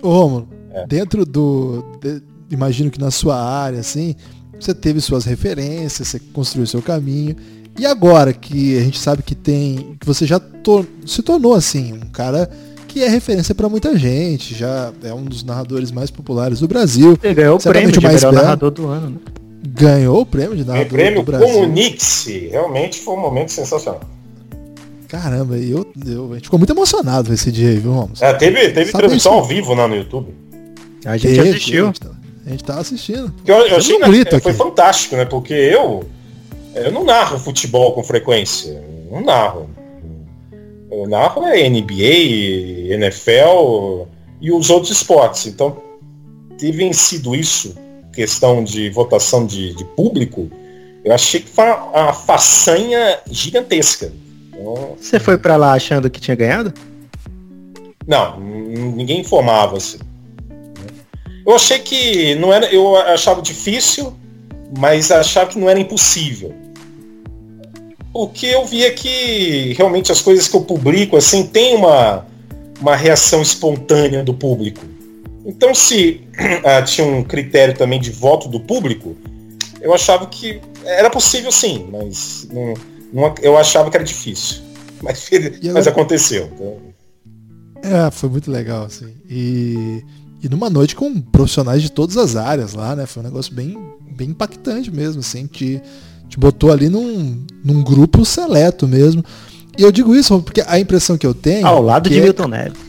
Ô, 0.01 0.09
Romulo, 0.09 0.47
É. 0.73 0.86
dentro 0.86 1.25
do. 1.25 1.84
de- 1.99 2.21
imagino 2.49 2.89
que 2.91 2.99
na 2.99 3.11
sua 3.11 3.35
área, 3.41 3.79
assim, 3.79 4.15
você 4.59 4.73
teve 4.73 4.99
suas 5.01 5.25
referências, 5.25 6.07
você 6.07 6.19
construiu 6.33 6.65
seu 6.67 6.81
caminho. 6.81 7.35
E 7.79 7.85
agora 7.85 8.33
que 8.33 8.77
a 8.77 8.81
gente 8.81 8.97
sabe 8.99 9.21
que 9.21 9.35
tem. 9.35 9.95
que 9.99 10.05
você 10.07 10.25
já 10.25 10.39
to- 10.39 10.85
se 11.05 11.21
tornou 11.21 11.53
assim, 11.53 11.93
um 11.93 12.09
cara 12.09 12.49
que 12.87 13.03
é 13.03 13.07
referência 13.09 13.53
pra 13.53 13.69
muita 13.69 13.95
gente, 13.95 14.55
já 14.55 14.91
é 15.03 15.13
um 15.13 15.23
dos 15.25 15.43
narradores 15.43 15.91
mais 15.91 16.09
populares 16.09 16.59
do 16.61 16.67
Brasil. 16.67 17.17
Ele 17.21 17.33
ganhou 17.35 17.57
o 17.57 17.59
Certamente 17.59 17.91
prêmio 17.91 17.99
de 17.99 18.05
o 18.05 18.09
mais 18.09 18.23
melhor 18.23 18.33
narrador 18.43 18.71
do 18.71 18.87
ano, 18.87 19.09
né? 19.11 19.17
Ganhou 19.69 20.21
o 20.21 20.25
prêmio 20.25 20.55
de 20.55 20.63
O 20.63 20.65
narrador 20.65 20.89
prêmio 20.89 21.19
do 21.19 21.25
Brasil. 21.25 21.47
Comunique-se 21.47 22.47
realmente 22.47 22.99
foi 23.01 23.13
um 23.13 23.19
momento 23.21 23.51
sensacional. 23.51 24.01
Caramba, 25.07 25.57
e 25.57 25.71
eu, 25.71 25.85
eu, 26.05 26.31
a 26.31 26.35
gente 26.35 26.45
ficou 26.45 26.57
muito 26.59 26.73
emocionado 26.73 27.31
esse 27.33 27.51
dia 27.51 27.69
aí, 27.69 27.77
viu, 27.77 27.91
Romulo? 27.91 28.13
É, 28.19 28.33
teve 28.33 28.69
teve 28.71 28.91
Sabe 28.91 29.03
transmissão 29.03 29.33
isso? 29.33 29.41
ao 29.41 29.45
vivo 29.47 29.73
lá 29.73 29.87
no 29.87 29.95
YouTube. 29.95 30.33
A 31.05 31.15
gente 31.15 31.35
Teve, 31.35 31.49
assistiu. 31.49 31.83
A 31.83 31.87
gente, 31.87 32.01
a 32.47 32.51
gente 32.51 32.63
tava 32.63 32.79
assistindo. 32.79 33.33
Que 33.43 33.51
eu, 33.51 33.57
eu 33.67 33.77
achei 33.77 33.99
não 33.99 34.09
grito 34.09 34.39
foi 34.39 34.51
aqui. 34.51 34.57
fantástico, 34.57 35.17
né? 35.17 35.25
Porque 35.25 35.53
eu, 35.53 36.07
eu 36.73 36.91
não 36.93 37.03
narro 37.03 37.37
futebol 37.37 37.91
com 37.91 38.01
frequência. 38.01 38.71
Eu 38.71 39.17
Não 39.17 39.25
narro. 39.25 39.69
Eu 40.89 41.07
narro 41.09 41.43
é 41.45 41.69
NBA, 41.69 42.93
NFL 42.93 44.05
e 44.39 44.49
os 44.49 44.69
outros 44.69 44.91
esportes. 44.91 45.45
Então, 45.47 45.77
ter 46.57 46.71
vencido 46.71 47.35
isso, 47.35 47.75
questão 48.13 48.63
de 48.63 48.89
votação 48.91 49.45
de, 49.45 49.75
de 49.75 49.83
público, 49.83 50.49
eu 51.03 51.13
achei 51.13 51.41
que 51.41 51.49
foi 51.49 51.65
uma, 51.65 52.13
façanha 52.13 53.19
gigantesca. 53.29 54.11
Então, 54.47 54.95
Você 54.97 55.19
foi 55.19 55.37
pra 55.37 55.57
lá 55.57 55.73
achando 55.73 56.09
que 56.09 56.21
tinha 56.21 56.35
ganhado? 56.35 56.73
não, 58.07 58.39
ninguém 58.39 59.19
informava 59.19 59.75
assim. 59.75 59.99
Eu 61.47 61.55
achei 61.55 61.79
que 61.79 62.35
não 62.35 62.51
era, 62.51 62.65
eu 62.73 62.95
achava 62.97 63.41
difícil, 63.41 64.13
mas 64.77 65.09
achava 65.11 65.49
que 65.49 65.57
não 65.57 65.69
era 65.69 65.79
impossível. 65.79 66.53
O 68.13 68.27
que 68.27 68.47
eu 68.47 68.65
via 68.65 68.91
que 68.93 69.73
realmente 69.77 70.11
as 70.11 70.19
coisas 70.21 70.47
que 70.47 70.55
eu 70.57 70.61
publico 70.61 71.15
assim 71.15 71.47
tem 71.47 71.75
uma 71.75 72.25
uma 72.81 72.95
reação 72.95 73.41
espontânea 73.41 74.23
do 74.23 74.33
público. 74.33 74.81
Então 75.45 75.73
se 75.73 76.21
ah, 76.65 76.81
tinha 76.81 77.07
um 77.07 77.23
critério 77.23 77.73
também 77.75 77.99
de 77.99 78.11
voto 78.11 78.49
do 78.49 78.59
público, 78.59 79.15
eu 79.81 79.93
achava 79.93 80.25
que 80.27 80.59
era 80.83 81.09
possível 81.09 81.51
sim, 81.51 81.87
mas 81.91 82.47
não- 82.51 82.73
não- 83.13 83.35
eu 83.41 83.57
achava 83.57 83.89
que 83.89 83.95
era 83.97 84.03
difícil. 84.05 84.67
Mas, 84.99 85.29
mas 85.73 85.85
aconteceu. 85.85 86.49
Então, 86.55 86.77
É, 87.83 88.09
foi 88.09 88.29
muito 88.29 88.49
legal, 88.49 88.85
assim. 88.85 89.13
E, 89.29 90.03
e 90.41 90.49
numa 90.49 90.69
noite 90.69 90.95
com 90.95 91.19
profissionais 91.19 91.81
de 91.81 91.91
todas 91.91 92.17
as 92.17 92.35
áreas 92.35 92.73
lá, 92.73 92.95
né? 92.95 93.05
Foi 93.05 93.21
um 93.21 93.25
negócio 93.25 93.53
bem, 93.53 93.77
bem 94.15 94.29
impactante 94.29 94.91
mesmo, 94.91 95.21
assim, 95.21 95.47
te, 95.47 95.81
Te 96.29 96.39
botou 96.39 96.71
ali 96.71 96.89
num, 96.89 97.43
num 97.63 97.83
grupo 97.83 98.23
seleto 98.23 98.88
mesmo. 98.88 99.23
E 99.77 99.83
eu 99.83 99.91
digo 99.91 100.15
isso 100.15 100.39
porque 100.41 100.63
a 100.65 100.79
impressão 100.79 101.17
que 101.17 101.25
eu 101.25 101.33
tenho. 101.33 101.65
Ao 101.65 101.81
lado 101.81 102.09
de 102.09 102.19
é, 102.19 102.23
Milton 102.23 102.47
Neves. 102.47 102.88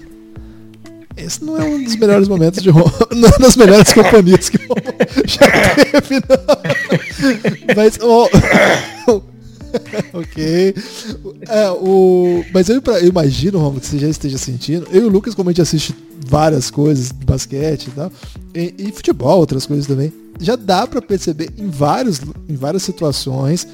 Esse 1.17 1.45
não 1.45 1.57
é 1.57 1.65
um 1.65 1.83
dos 1.83 1.97
melhores 1.97 2.29
momentos 2.29 2.63
de 2.63 2.71
Roma. 2.71 2.93
Não 3.11 3.29
é 3.29 3.39
das 3.39 3.57
melhores 3.57 3.93
companhias 3.93 4.49
que 4.49 4.59
Roma 4.59 4.81
já 5.27 5.47
teve, 5.75 6.23
não. 6.29 7.75
Mas, 7.75 7.99
oh, 8.01 9.21
ok. 10.13 10.75
É, 11.49 11.71
o, 11.71 12.45
mas 12.53 12.69
eu, 12.69 12.81
eu 12.85 13.07
imagino, 13.07 13.59
Romulo, 13.59 13.81
que 13.81 13.87
você 13.87 13.99
já 13.99 14.09
esteja 14.09 14.39
sentindo. 14.39 14.87
Eu 14.91 15.03
e 15.03 15.05
o 15.05 15.09
Lucas, 15.09 15.35
como 15.35 15.51
a 15.51 15.53
gente 15.53 15.63
assiste 15.63 15.95
várias 16.27 16.71
coisas 16.71 17.13
basquete 17.13 17.87
e 17.87 17.91
tal, 17.91 18.13
e, 18.55 18.75
e 18.79 18.93
futebol, 18.93 19.39
outras 19.39 19.67
coisas 19.67 19.87
também, 19.87 20.13
já 20.41 20.57
dá 20.57 20.87
para 20.87 21.01
perceber 21.01 21.51
em, 21.57 21.69
vários, 21.69 22.21
em 22.49 22.55
várias 22.55 22.83
situações 22.83 23.67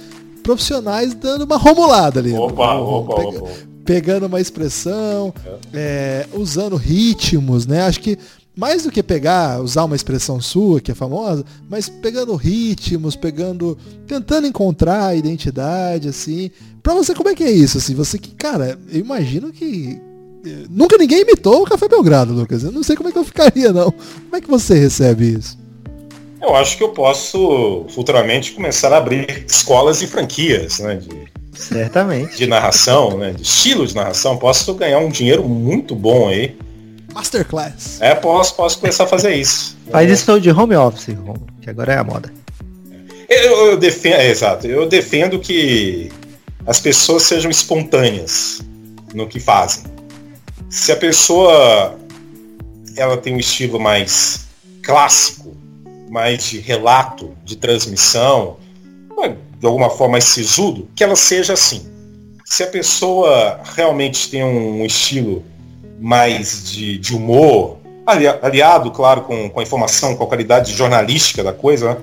profissionais 0.43 1.15
dando 1.15 1.45
uma 1.45 1.57
romulada 1.57 2.21
ali. 2.21 2.35
Opa, 2.35 2.75
opa, 2.75 3.15
pega, 3.17 3.39
opa. 3.39 3.51
Pegando 3.85 4.27
uma 4.27 4.41
expressão, 4.41 5.33
é, 5.73 6.27
usando 6.33 6.77
ritmos, 6.77 7.67
né? 7.67 7.83
Acho 7.83 8.01
que 8.01 8.19
mais 8.57 8.85
do 8.85 8.91
que 8.91 9.03
pegar, 9.03 9.61
usar 9.61 9.85
uma 9.85 9.97
expressão 9.97 10.41
sua, 10.41 10.81
que 10.81 10.93
é 10.93 10.95
famosa, 10.95 11.45
mas 11.69 11.89
pegando 11.89 12.37
ritmos, 12.37 13.17
pegando, 13.17 13.77
tentando 14.07 14.47
encontrar 14.47 15.07
a 15.07 15.15
identidade, 15.15 16.09
assim. 16.09 16.51
Pra 16.83 16.95
você, 16.95 17.15
como 17.15 17.29
é 17.29 17.35
que 17.35 17.43
é 17.43 17.51
isso, 17.51 17.79
assim? 17.79 17.95
Você 17.95 18.19
que, 18.19 18.31
cara, 18.35 18.79
eu 18.93 19.01
imagino 19.01 19.51
que 19.51 20.01
eh, 20.47 20.67
nunca 20.71 20.97
ninguém 20.97 21.23
imitou 21.23 21.63
o 21.63 21.67
Café 21.67 21.89
Belgrado, 21.89 22.33
Lucas. 22.33 22.63
Eu 22.63 22.71
não 22.71 22.83
sei 22.83 22.95
como 22.95 23.09
é 23.09 23.13
que 23.13 23.19
eu 23.19 23.25
ficaria, 23.25 23.73
não. 23.73 23.91
Como 23.91 24.37
é 24.37 24.41
que 24.41 24.49
você 24.49 24.79
recebe 24.79 25.37
isso? 25.39 25.59
Eu 26.41 26.55
acho 26.55 26.77
que 26.77 26.85
eu 26.85 26.91
posso 26.91 27.87
futuramente 27.89 28.53
começar 28.53 28.93
a 28.93 28.99
abrir 28.99 29.45
escolas 29.49 30.03
e 30.03 30.07
franquias, 30.07 30.79
né? 30.79 30.97
De, 30.97 31.09
Certamente. 31.59 32.37
de 32.37 32.47
narração, 32.47 33.17
né? 33.17 33.33
De 33.33 33.43
estilo 33.43 33.87
de 33.87 33.95
narração. 33.95 34.37
Posso 34.37 34.75
ganhar 34.75 34.99
um 34.99 35.09
dinheiro 35.09 35.49
muito 35.49 35.97
bom 35.97 36.29
aí. 36.29 36.55
Masterclass. 37.15 38.01
É, 38.01 38.15
posso, 38.15 38.57
posso 38.57 38.81
começar 38.81 39.05
a 39.05 39.07
fazer 39.07 39.35
isso. 39.35 39.77
Faz 39.91 40.11
isso 40.11 40.41
de 40.41 40.51
home 40.51 40.75
office, 40.75 41.17
que 41.63 41.71
agora 41.71 41.93
é 41.93 41.99
a 41.99 42.05
moda. 42.05 42.33
Eu, 43.29 43.67
eu 43.69 43.77
defendo, 43.77 44.15
é, 44.15 44.29
exato. 44.29 44.67
Eu 44.67 44.89
defendo 44.89 45.39
que 45.39 46.11
as 46.67 46.81
pessoas 46.81 47.23
sejam 47.23 47.51
espontâneas 47.51 48.61
no 49.15 49.29
que 49.29 49.39
fazem. 49.39 49.85
Se 50.69 50.91
a 50.91 50.97
pessoa 50.97 51.97
ela 52.97 53.17
tem 53.17 53.35
um 53.35 53.39
estilo 53.39 53.79
mais 53.79 54.47
clássico, 54.83 55.57
mais 56.11 56.45
de 56.45 56.59
relato, 56.59 57.33
de 57.45 57.57
transmissão, 57.57 58.57
de 59.59 59.67
alguma 59.67 59.89
forma 59.89 60.13
mais 60.13 60.25
sisudo, 60.25 60.89
que 60.95 61.03
ela 61.03 61.17
seja 61.17 61.53
assim. 61.53 61.89
Se 62.45 62.63
a 62.63 62.67
pessoa 62.67 63.61
realmente 63.75 64.29
tem 64.29 64.45
um 64.45 64.85
estilo 64.85 65.45
mais 66.01 66.71
de, 66.71 66.99
de 66.99 67.15
humor, 67.15 67.79
ali- 68.07 68.27
aliado, 68.27 68.91
claro, 68.91 69.23
com, 69.23 69.49
com 69.49 69.61
a 69.61 69.63
informação, 69.63 70.17
com 70.17 70.25
a 70.25 70.27
qualidade 70.27 70.73
jornalística 70.73 71.43
da 71.43 71.53
coisa, 71.53 71.95
né? 71.95 71.97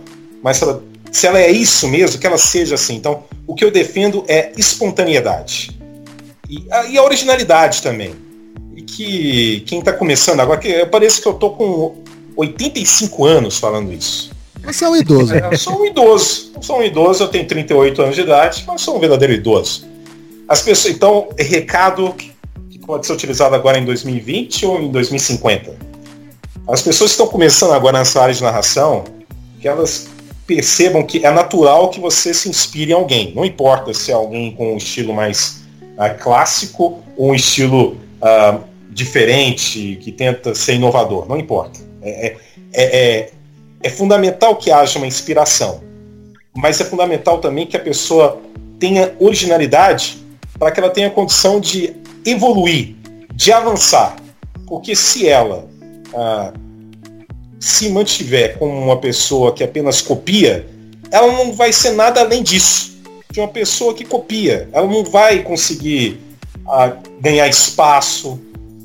mas 0.44 0.58
se 0.58 0.64
ela, 0.64 0.84
se 1.12 1.28
ela 1.28 1.40
é 1.40 1.52
isso 1.52 1.88
mesmo, 1.88 2.20
que 2.20 2.26
ela 2.26 2.38
seja 2.38 2.76
assim. 2.76 2.96
Então, 2.96 3.24
o 3.46 3.54
que 3.54 3.64
eu 3.64 3.72
defendo 3.72 4.24
é 4.28 4.52
espontaneidade. 4.58 5.80
E 6.50 6.66
a, 6.72 6.86
e 6.86 6.98
a 6.98 7.04
originalidade 7.04 7.82
também. 7.82 8.14
E 8.76 8.82
que 8.82 9.64
quem 9.68 9.80
está 9.80 9.94
começando 9.94 10.40
agora, 10.40 10.60
que 10.60 10.86
parece 10.86 11.22
que 11.22 11.28
eu 11.28 11.34
tô 11.34 11.52
com 11.52 11.96
85 12.36 13.26
anos 13.26 13.58
falando 13.58 13.94
isso. 13.94 14.32
Você 14.64 14.86
é 14.86 14.90
um 14.90 14.96
idoso. 14.96 15.34
Eu 15.34 15.58
sou 15.58 15.82
um 15.82 15.86
idoso. 15.86 16.52
Eu 16.56 16.62
sou 16.62 16.80
um 16.80 16.84
idoso, 16.84 17.24
eu 17.24 17.28
tenho 17.28 17.48
38 17.48 18.02
anos 18.02 18.16
de 18.16 18.22
idade, 18.22 18.64
mas 18.68 18.82
sou 18.82 18.98
um 18.98 19.00
verdadeiro 19.00 19.34
idoso. 19.34 19.88
As 20.48 20.62
pessoas, 20.62 20.94
então, 20.94 21.30
recado 21.38 22.14
pode 22.92 23.08
ser 23.08 23.14
utilizado 23.14 23.56
agora 23.56 23.80
em 23.80 23.86
2020 23.86 24.66
ou 24.66 24.82
em 24.82 24.92
2050. 24.92 25.78
As 26.68 26.82
pessoas 26.82 27.12
estão 27.12 27.26
começando 27.26 27.72
agora 27.72 27.98
nessa 27.98 28.22
área 28.22 28.36
de 28.36 28.44
narração, 28.44 29.06
que 29.62 29.66
elas 29.66 30.10
percebam 30.46 31.02
que 31.02 31.26
é 31.26 31.32
natural 31.32 31.90
que 31.90 32.02
você 32.02 32.34
se 32.34 32.50
inspire 32.50 32.92
em 32.92 32.94
alguém. 32.94 33.34
Não 33.34 33.46
importa 33.46 33.94
se 33.94 34.12
é 34.12 34.14
alguém 34.14 34.52
com 34.54 34.74
um 34.74 34.78
estilo 34.78 35.14
mais 35.14 35.64
ah, 35.98 36.10
clássico 36.10 37.02
ou 37.16 37.30
um 37.32 37.34
estilo 37.34 37.96
ah, 38.22 38.58
diferente, 38.90 39.98
que 40.02 40.12
tenta 40.12 40.54
ser 40.54 40.74
inovador. 40.74 41.26
Não 41.30 41.38
importa. 41.38 41.80
É, 42.02 42.26
é- 42.26 42.38
é- 42.74 43.32
é 43.84 43.90
fundamental 43.90 44.58
que 44.58 44.70
haja 44.70 44.98
uma 45.00 45.08
inspiração. 45.08 45.82
Mas 46.54 46.82
é 46.82 46.84
fundamental 46.84 47.40
também 47.40 47.66
que 47.66 47.78
a 47.78 47.80
pessoa 47.80 48.42
tenha 48.78 49.16
originalidade 49.18 50.22
para 50.60 50.72
que 50.72 50.80
ela 50.80 50.90
tenha 50.90 51.10
condição 51.10 51.60
de 51.60 52.01
evoluir, 52.26 52.96
de 53.34 53.52
avançar. 53.52 54.16
Porque 54.68 54.96
se 54.96 55.28
ela 55.28 55.68
ah, 56.14 56.54
se 57.60 57.90
mantiver 57.90 58.58
como 58.58 58.78
uma 58.78 58.98
pessoa 58.98 59.54
que 59.54 59.64
apenas 59.64 60.02
copia, 60.02 60.68
ela 61.12 61.32
não 61.32 61.54
vai 61.54 61.72
ser 61.72 61.92
nada 61.92 62.22
além 62.22 62.42
disso. 62.42 62.92
De 63.32 63.40
uma 63.40 63.48
pessoa 63.48 63.94
que 63.94 64.04
copia. 64.04 64.68
Ela 64.74 64.88
não 64.88 65.04
vai 65.04 65.44
conseguir 65.44 66.20
ah, 66.68 66.94
ganhar 67.20 67.48
espaço, 67.48 68.40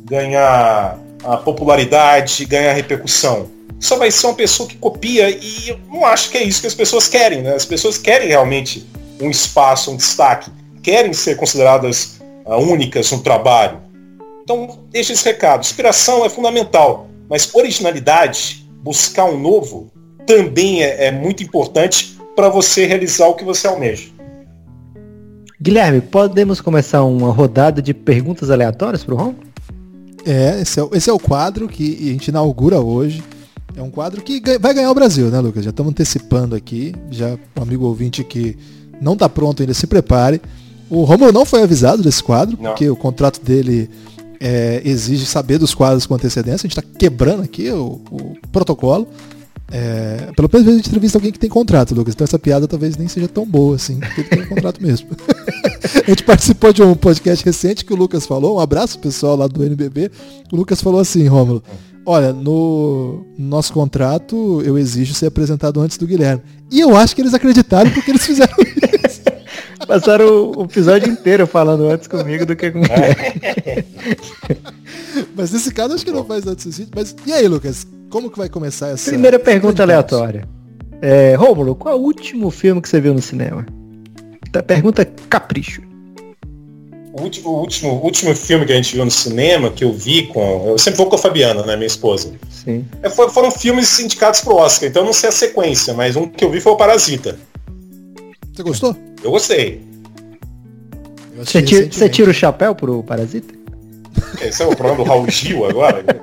ganhar 0.05 0.99
a 1.25 1.37
popularidade, 1.37 2.45
ganhar 2.45 2.73
repercussão. 2.73 3.49
Só 3.81 3.97
vai 3.97 4.11
ser 4.11 4.27
uma 4.27 4.35
pessoa 4.35 4.69
que 4.69 4.77
copia 4.77 5.29
e 5.31 5.69
eu 5.69 5.79
não 5.93 6.05
acho 6.05 6.31
que 6.31 6.39
é 6.39 6.43
isso 6.43 6.61
que 6.61 6.67
as 6.67 6.75
pessoas 6.75 7.09
querem. 7.09 7.43
Né? 7.43 7.55
As 7.55 7.65
pessoas 7.65 7.99
querem 7.99 8.29
realmente 8.29 8.87
um 9.21 9.31
espaço, 9.31 9.91
um 9.91 9.97
destaque. 9.97 10.51
Querem 10.83 11.13
ser 11.13 11.37
consideradas 11.37 12.16
ah, 12.16 12.16
únicas 12.55 13.11
no 13.11 13.21
trabalho. 13.21 13.79
Então, 14.43 14.79
deixa 14.91 15.13
esse 15.13 15.25
recado. 15.25 15.63
Inspiração 15.63 16.25
é 16.25 16.29
fundamental, 16.29 17.09
mas 17.29 17.53
originalidade, 17.55 18.69
buscar 18.83 19.25
um 19.25 19.41
novo, 19.41 19.91
também 20.27 20.83
é, 20.83 21.07
é 21.07 21.11
muito 21.11 21.43
importante 21.43 22.17
para 22.37 22.49
você 22.49 22.87
realizar 22.87 23.27
o 23.27 23.35
que 23.35 23.45
você 23.45 23.67
almeja. 23.67 24.09
Guilherme, 25.61 26.01
podemos 26.01 26.61
começar 26.61 27.03
uma 27.05 27.31
rodada 27.33 27.81
de 27.81 27.95
perguntas 27.95 28.51
aleatórias 28.51 29.03
pro 29.03 29.17
Romulo? 29.17 29.39
É, 30.25 30.61
esse 30.61 30.79
é, 30.79 30.83
o- 30.83 30.91
esse 30.93 31.09
é 31.09 31.13
o 31.13 31.19
quadro 31.19 31.67
que 31.69 31.97
a 32.01 32.13
gente 32.13 32.29
inaugura 32.29 32.79
hoje. 32.81 33.23
É 33.77 33.83
um 33.83 33.91
quadro 33.91 34.21
que 34.23 34.41
vai 34.59 34.75
ganhar 34.75 34.91
o 34.91 34.95
Brasil, 34.95 35.29
né, 35.29 35.39
Lucas? 35.41 35.65
Já 35.65 35.71
estamos 35.71 35.91
antecipando 35.91 36.55
aqui. 36.55 36.95
Já 37.11 37.39
um 37.59 37.63
amigo 37.63 37.85
ouvinte 37.87 38.23
que 38.25 38.57
não 39.01 39.15
está 39.15 39.29
pronto 39.29 39.63
ainda, 39.63 39.73
se 39.75 39.87
prepare. 39.87 40.41
O 40.89 41.03
Romulo 41.05 41.33
não 41.33 41.45
foi 41.45 41.63
avisado 41.63 42.03
desse 42.03 42.23
quadro, 42.23 42.57
Não. 42.61 42.71
porque 42.71 42.89
o 42.89 42.97
contrato 42.97 43.41
dele 43.43 43.91
é, 44.41 44.81
exige 44.85 45.27
saber 45.27 45.59
dos 45.59 45.75
quadros 45.75 46.07
com 46.07 46.15
antecedência. 46.15 46.67
A 46.67 46.69
gente 46.69 46.79
está 46.79 46.83
quebrando 46.99 47.43
aqui 47.43 47.71
o, 47.71 48.01
o 48.11 48.37
protocolo. 48.53 49.09
É, 49.69 50.31
pelo 50.37 50.49
menos 50.53 50.69
a 50.69 50.77
gente 50.77 50.87
entrevista 50.87 51.19
alguém 51.19 51.33
que 51.33 51.39
tem 51.39 51.51
contrato, 51.51 51.95
Lucas. 51.95 52.15
Então 52.15 52.25
essa 52.25 52.39
piada 52.39 52.69
talvez 52.69 52.97
nem 52.97 53.09
seja 53.09 53.27
tão 53.27 53.45
boa 53.45 53.75
assim, 53.75 53.99
porque 53.99 54.21
ele 54.21 54.29
tem 54.29 54.43
um 54.43 54.47
contrato 54.47 54.81
mesmo. 54.81 55.09
a 56.07 56.09
gente 56.11 56.23
participou 56.23 56.73
de 56.73 56.83
um 56.83 56.95
podcast 56.95 57.45
recente 57.45 57.85
que 57.85 57.93
o 57.93 57.97
Lucas 57.97 58.27
falou. 58.27 58.57
Um 58.57 58.61
abraço 58.61 58.99
pessoal 58.99 59.37
lá 59.37 59.49
do 59.49 59.65
NBB. 59.65 60.11
O 60.53 60.57
Lucas 60.57 60.81
falou 60.81 61.01
assim, 61.01 61.27
Rômulo. 61.27 61.63
Olha, 62.09 62.33
no 62.33 63.27
nosso 63.37 63.73
contrato 63.73 64.63
eu 64.65 64.79
exijo 64.79 65.13
ser 65.13 65.27
apresentado 65.27 65.81
antes 65.81 65.99
do 65.99 66.07
Guilherme. 66.07 66.43
E 66.71 66.79
eu 66.79 66.97
acho 66.97 67.17
que 67.17 67.21
eles 67.23 67.35
acreditaram 67.35 67.91
porque 67.91 68.13
eles 68.13 68.25
fizeram 68.25 68.55
isso. 69.05 69.23
Passaram 69.87 70.27
o, 70.27 70.61
o 70.61 70.65
episódio 70.65 71.09
inteiro 71.11 71.47
falando 71.47 71.89
antes 71.89 72.07
comigo 72.07 72.47
do 72.47 72.55
que 72.55 72.71
com 72.71 72.79
o 72.79 72.83
Guilherme. 72.83 73.85
Mas 75.35 75.51
nesse 75.53 75.73
caso 75.73 75.95
acho 75.95 76.05
que 76.05 76.13
não 76.13 76.25
faz 76.25 76.45
tanto 76.45 76.63
sentido. 76.63 76.91
Mas 76.95 77.15
e 77.27 77.33
aí, 77.33 77.47
Lucas? 77.49 77.87
Como 78.11 78.31
que 78.31 78.39
vai 78.39 78.49
começar 78.49 78.89
essa. 78.89 79.11
Primeira 79.11 79.39
pergunta 79.39 79.83
aleatória. 79.83 80.49
É, 81.03 81.35
Rômulo, 81.35 81.75
qual 81.75 81.95
é 81.95 81.99
o 81.99 82.01
último 82.01 82.51
filme 82.51 82.81
que 82.81 82.89
você 82.89 83.01
viu 83.01 83.13
no 83.13 83.21
cinema? 83.21 83.67
Tá, 84.53 84.63
Pergunta 84.63 85.05
capricho. 85.29 85.83
O 87.13 87.23
último, 87.23 87.51
o 87.51 87.61
último, 87.61 87.91
o 87.93 88.05
último 88.05 88.35
filme 88.35 88.67
que 88.67 88.73
a 88.73 88.77
gente 88.77 88.95
viu 88.95 89.05
no 89.05 89.11
cinema, 89.11 89.71
que 89.71 89.83
eu 89.85 89.93
vi 89.93 90.27
com. 90.29 90.69
Eu 90.69 90.79
sempre 90.79 90.99
vou 90.99 91.07
com 91.07 91.17
a 91.17 91.19
Fabiana, 91.19 91.65
né, 91.65 91.75
minha 91.75 91.87
esposa. 91.87 92.33
Sim. 92.51 92.85
É, 93.03 93.09
for- 93.11 93.31
foram 93.31 93.51
filmes 93.51 93.99
indicados 93.99 94.41
pro 94.41 94.55
Oscar, 94.57 94.89
então 94.89 95.03
eu 95.03 95.07
não 95.07 95.13
sei 95.15 95.31
a 95.31 95.33
sequência, 95.33 95.95
mas 95.95 96.15
um 96.15 96.29
que 96.29 96.45
eu 96.45 96.51
vi 96.51 96.61
foi 96.61 96.73
o 96.73 96.77
Parasita. 96.77 97.39
Você 98.55 98.63
gostou? 98.63 98.97
Eu 99.23 99.31
gostei. 99.31 99.83
Eu 101.37 101.45
Você 101.45 101.63
tira, 101.63 101.93
você 101.93 102.09
tira 102.09 102.31
o 102.31 102.35
chapéu 102.35 102.75
pro 102.75 103.03
Parasita? 103.03 103.55
Esse 104.41 104.63
é 104.63 104.67
o 104.67 104.75
programa 104.75 105.05
do 105.05 105.09
Raul 105.09 105.29
Gil 105.31 105.65
agora. 105.67 106.05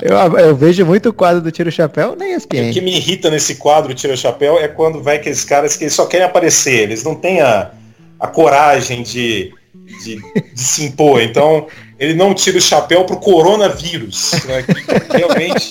Eu, 0.00 0.16
eu 0.38 0.56
vejo 0.56 0.84
muito 0.84 1.10
o 1.10 1.12
quadro 1.12 1.40
do 1.40 1.50
Tira 1.50 1.68
o 1.68 1.72
Chapéu 1.72 2.16
na 2.16 2.24
O 2.24 2.28
que 2.28 2.34
ESPN. 2.34 2.80
me 2.80 2.96
irrita 2.96 3.30
nesse 3.30 3.56
quadro 3.56 3.94
Tira 3.94 4.16
Chapéu 4.16 4.58
é 4.58 4.66
quando 4.66 5.02
vai 5.02 5.16
aqueles 5.16 5.44
caras 5.44 5.76
que 5.76 5.84
eles 5.84 5.94
só 5.94 6.06
querem 6.06 6.26
aparecer, 6.26 6.80
eles 6.80 7.04
não 7.04 7.14
têm 7.14 7.40
a, 7.40 7.70
a 8.18 8.26
coragem 8.26 9.02
de, 9.02 9.52
de, 10.02 10.16
de 10.54 10.60
se 10.60 10.84
impor. 10.86 11.20
Então, 11.22 11.66
ele 11.98 12.14
não 12.14 12.34
tira 12.34 12.58
o 12.58 12.60
chapéu 12.60 13.04
pro 13.04 13.16
coronavírus. 13.16 14.32
né, 14.44 14.62
que 14.62 15.16
realmente 15.16 15.70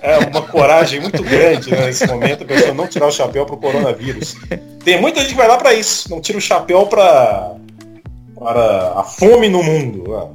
é 0.00 0.18
uma 0.18 0.39
coragem 0.50 1.00
muito 1.00 1.22
grande 1.22 1.70
né, 1.70 1.86
nesse 1.86 2.06
momento, 2.06 2.44
a 2.44 2.46
pessoa 2.46 2.74
não 2.74 2.86
tirar 2.86 3.06
o 3.06 3.12
chapéu 3.12 3.46
pro 3.46 3.56
coronavírus. 3.56 4.36
Tem 4.84 5.00
muita 5.00 5.20
gente 5.20 5.30
que 5.30 5.36
vai 5.36 5.48
lá 5.48 5.56
para 5.56 5.74
isso, 5.74 6.10
não 6.10 6.20
tira 6.20 6.38
o 6.38 6.40
chapéu 6.40 6.86
para 6.86 7.54
para 8.38 8.94
a 8.96 9.02
fome 9.02 9.50
no 9.50 9.62
mundo. 9.62 10.16
Ah, 10.16 10.28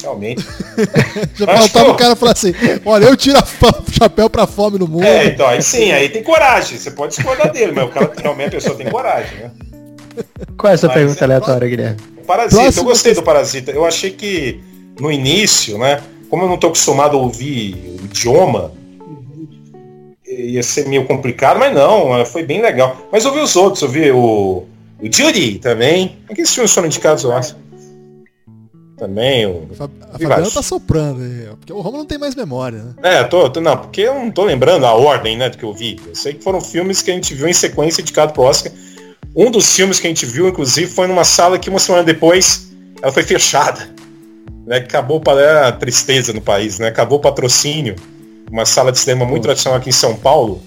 realmente. 0.00 0.46
Já 1.34 1.46
faltava 1.46 1.90
o 1.90 1.96
cara 1.96 2.14
falar 2.14 2.32
assim, 2.32 2.54
olha, 2.84 3.06
eu 3.06 3.16
tiro 3.16 3.38
o 3.38 3.92
chapéu 3.92 4.30
pra 4.30 4.46
fome 4.46 4.78
no 4.78 4.86
mundo. 4.86 5.04
É, 5.04 5.26
então, 5.26 5.46
aí 5.46 5.60
sim, 5.60 5.90
aí 5.90 6.08
tem 6.08 6.22
coragem. 6.22 6.78
Você 6.78 6.92
pode 6.92 7.16
discordar 7.16 7.50
dele, 7.50 7.72
mas 7.72 7.84
o 7.84 7.88
cara 7.88 8.12
realmente 8.16 8.48
a 8.48 8.52
pessoa 8.52 8.76
tem 8.76 8.88
coragem, 8.88 9.38
né? 9.38 9.50
Qual 10.56 10.70
é 10.70 10.74
a 10.74 10.78
sua 10.78 10.88
mas, 10.88 10.98
pergunta 10.98 11.20
é, 11.20 11.24
aleatória, 11.24 11.68
Guilherme? 11.68 11.96
Parasita, 12.26 12.62
Próximo 12.62 12.82
eu 12.82 12.88
gostei 12.88 13.14
do 13.14 13.22
Parasita. 13.22 13.70
Eu 13.70 13.84
achei 13.84 14.10
que 14.10 14.60
no 15.00 15.10
início, 15.10 15.78
né? 15.78 16.00
Como 16.28 16.44
eu 16.44 16.48
não 16.48 16.58
tô 16.58 16.68
acostumado 16.68 17.16
a 17.16 17.20
ouvir 17.20 17.96
o 18.00 18.04
idioma, 18.04 18.72
ia 20.28 20.62
ser 20.62 20.86
meio 20.88 21.06
complicado, 21.06 21.58
mas 21.58 21.74
não, 21.74 22.24
foi 22.26 22.42
bem 22.42 22.60
legal. 22.60 22.96
Mas 23.10 23.24
eu 23.24 23.32
vi 23.32 23.40
os 23.40 23.56
outros, 23.56 23.82
eu 23.82 23.88
vi 23.88 24.10
o, 24.10 24.64
o 25.00 25.12
Judy 25.12 25.58
também. 25.58 26.18
Aqueles 26.28 26.52
filmes 26.52 26.72
foram 26.72 26.86
indicados, 26.86 27.24
eu 27.24 27.32
acho. 27.32 27.56
Também. 28.96 29.46
O... 29.46 29.68
A 30.12 30.18
Fabiana 30.18 30.50
tá 30.50 30.62
soprando 30.62 31.22
aí, 31.22 31.48
porque 31.58 31.72
o 31.72 31.80
Romulo 31.80 31.98
não 31.98 32.06
tem 32.06 32.18
mais 32.18 32.34
memória, 32.34 32.78
né? 32.78 32.94
É, 33.02 33.24
tô, 33.24 33.48
tô, 33.48 33.60
não, 33.60 33.76
porque 33.76 34.02
eu 34.02 34.14
não 34.14 34.30
tô 34.30 34.44
lembrando 34.44 34.84
a 34.84 34.92
ordem, 34.92 35.36
né, 35.36 35.48
do 35.48 35.56
que 35.56 35.64
eu 35.64 35.72
vi. 35.72 36.00
Eu 36.06 36.14
sei 36.14 36.34
que 36.34 36.42
foram 36.42 36.60
filmes 36.60 37.00
que 37.00 37.10
a 37.10 37.14
gente 37.14 37.32
viu 37.34 37.46
em 37.46 37.52
sequência 37.52 38.00
indicado 38.00 38.32
pro 38.32 38.42
Oscar. 38.42 38.72
Um 39.36 39.50
dos 39.50 39.74
filmes 39.74 40.00
que 40.00 40.06
a 40.06 40.10
gente 40.10 40.26
viu, 40.26 40.48
inclusive, 40.48 40.90
foi 40.90 41.06
numa 41.06 41.24
sala 41.24 41.58
que 41.58 41.70
uma 41.70 41.78
semana 41.78 42.02
depois 42.02 42.72
ela 43.00 43.12
foi 43.12 43.22
fechada. 43.22 43.88
Né, 44.66 44.78
acabou 44.78 45.20
para 45.20 45.68
a 45.68 45.72
tristeza 45.72 46.32
no 46.32 46.40
país, 46.40 46.78
né? 46.78 46.88
Acabou 46.88 47.18
o 47.18 47.22
patrocínio. 47.22 47.94
Uma 48.50 48.64
sala 48.64 48.90
de 48.92 48.98
cinema 48.98 49.24
muito 49.24 49.42
tradicional 49.42 49.78
aqui 49.78 49.90
em 49.90 49.92
São 49.92 50.16
Paulo. 50.16 50.62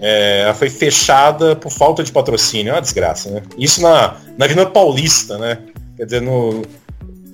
É, 0.00 0.42
ela 0.44 0.54
foi 0.54 0.68
fechada 0.68 1.54
por 1.54 1.70
falta 1.70 2.02
de 2.02 2.10
patrocínio. 2.10 2.70
É 2.70 2.74
uma 2.74 2.82
desgraça, 2.82 3.30
né? 3.30 3.42
Isso 3.56 3.80
na, 3.80 4.16
na 4.36 4.44
Avenida 4.44 4.66
Paulista, 4.66 5.38
né? 5.38 5.58
Quer 5.96 6.04
dizer, 6.04 6.22
no 6.22 6.62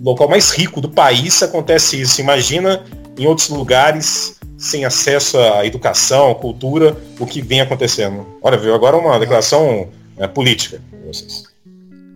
local 0.03 0.29
mais 0.29 0.51
rico 0.51 0.81
do 0.81 0.89
país 0.89 1.43
acontece 1.43 2.01
isso. 2.01 2.21
Imagina 2.21 2.83
em 3.19 3.27
outros 3.27 3.49
lugares 3.49 4.39
sem 4.59 4.85
acesso 4.85 5.39
à 5.39 5.65
educação, 5.65 6.31
à 6.31 6.35
cultura, 6.35 6.97
o 7.19 7.27
que 7.27 7.41
vem 7.41 7.61
acontecendo. 7.61 8.27
Olha, 8.43 8.57
viu? 8.57 8.75
Agora 8.75 8.97
uma 8.97 9.19
declaração 9.19 9.89
é, 10.17 10.27
política. 10.27 10.81
Vocês. 11.07 11.45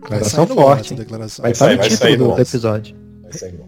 Declaração 0.01 0.47
forte. 0.47 0.93
Declaração. 0.93 1.43
Vai, 1.43 1.53
vai, 1.53 1.77
vai 1.77 1.89
sair 1.89 2.17
do, 2.17 2.35
do 2.35 2.41
episódio. 2.41 3.02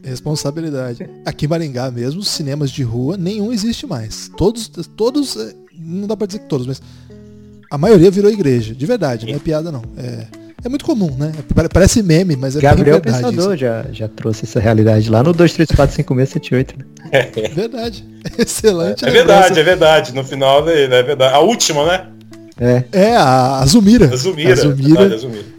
Responsabilidade. 0.03 1.09
Aqui 1.25 1.45
em 1.45 1.49
Maringá 1.49 1.91
mesmo, 1.91 2.19
os 2.19 2.29
cinemas 2.29 2.71
de 2.71 2.83
rua, 2.83 3.17
nenhum 3.17 3.51
existe 3.51 3.85
mais. 3.85 4.29
Todos, 4.37 4.69
todos, 4.95 5.35
é, 5.37 5.53
não 5.77 6.07
dá 6.07 6.15
pra 6.15 6.27
dizer 6.27 6.39
que 6.39 6.47
todos, 6.47 6.67
mas 6.67 6.81
a 7.69 7.77
maioria 7.77 8.11
virou 8.11 8.31
igreja. 8.31 8.73
De 8.73 8.85
verdade, 8.85 9.25
não 9.25 9.35
é 9.35 9.39
piada 9.39 9.71
não. 9.71 9.83
É, 9.97 10.27
é 10.63 10.69
muito 10.69 10.85
comum, 10.85 11.15
né? 11.17 11.31
Parece 11.71 12.01
meme, 12.01 12.35
mas 12.35 12.55
é 12.55 12.61
Gabriel 12.61 13.01
verdade. 13.01 13.23
Pensador 13.23 13.57
já, 13.57 13.85
já 13.91 14.07
trouxe 14.07 14.45
essa 14.45 14.59
realidade 14.59 15.09
lá 15.09 15.21
no 15.21 15.33
2345678, 15.33 16.77
né? 16.77 16.85
É 17.11 17.49
verdade. 17.49 18.05
Excelente. 18.37 19.05
É, 19.05 19.09
é 19.09 19.11
verdade, 19.11 19.59
é 19.59 19.63
verdade. 19.63 20.13
No 20.13 20.23
final 20.23 20.67
é, 20.69 20.83
é 20.83 21.03
verdade. 21.03 21.35
A 21.35 21.39
última, 21.39 21.85
né? 21.85 22.07
É. 22.59 22.83
É, 22.91 23.15
a 23.15 23.63
Zumira. 23.67 24.05
A 24.05 24.15
Zumira. 24.15 24.53
A 24.53 24.55
Zumira. 24.55 24.87
Verdade, 25.01 25.13
a 25.13 25.17
Zumira 25.17 25.54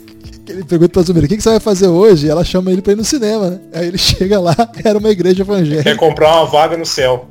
ele 0.49 0.65
pergunta 0.65 0.93
pra 0.93 1.03
Zumira, 1.03 1.27
o 1.27 1.29
que, 1.29 1.37
que 1.37 1.43
você 1.43 1.51
vai 1.51 1.61
fazer 1.61 1.89
hoje? 1.89 2.27
E 2.27 2.31
ela 2.31 2.45
chama 2.45 2.71
ele 2.71 2.83
pra 2.83 2.93
ir 2.93 2.97
no 2.97 3.05
cinema, 3.05 3.51
né? 3.51 3.61
Aí 3.73 3.89
ele 3.89 3.99
chega 3.99 4.39
lá, 4.39 4.55
era 4.85 4.99
uma 4.99 5.11
igreja 5.11 5.43
evangélica. 5.43 5.83
Quer 5.83 5.97
comprar 5.97 6.37
uma 6.37 6.47
vaga 6.47 6.77
no 6.77 6.87
céu. 6.87 7.29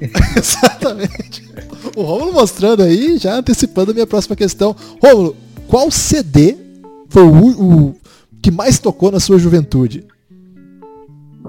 Exatamente. 0.36 1.44
O 1.96 2.02
Romulo 2.02 2.32
mostrando 2.32 2.82
aí, 2.82 3.18
já 3.18 3.34
antecipando 3.34 3.90
a 3.90 3.94
minha 3.94 4.06
próxima 4.06 4.36
questão. 4.36 4.74
Romulo, 5.02 5.36
qual 5.68 5.90
CD 5.90 6.56
foi 7.08 7.22
o, 7.22 7.88
o 7.90 7.96
que 8.42 8.50
mais 8.50 8.78
tocou 8.78 9.10
na 9.10 9.20
sua 9.20 9.38
juventude? 9.38 10.04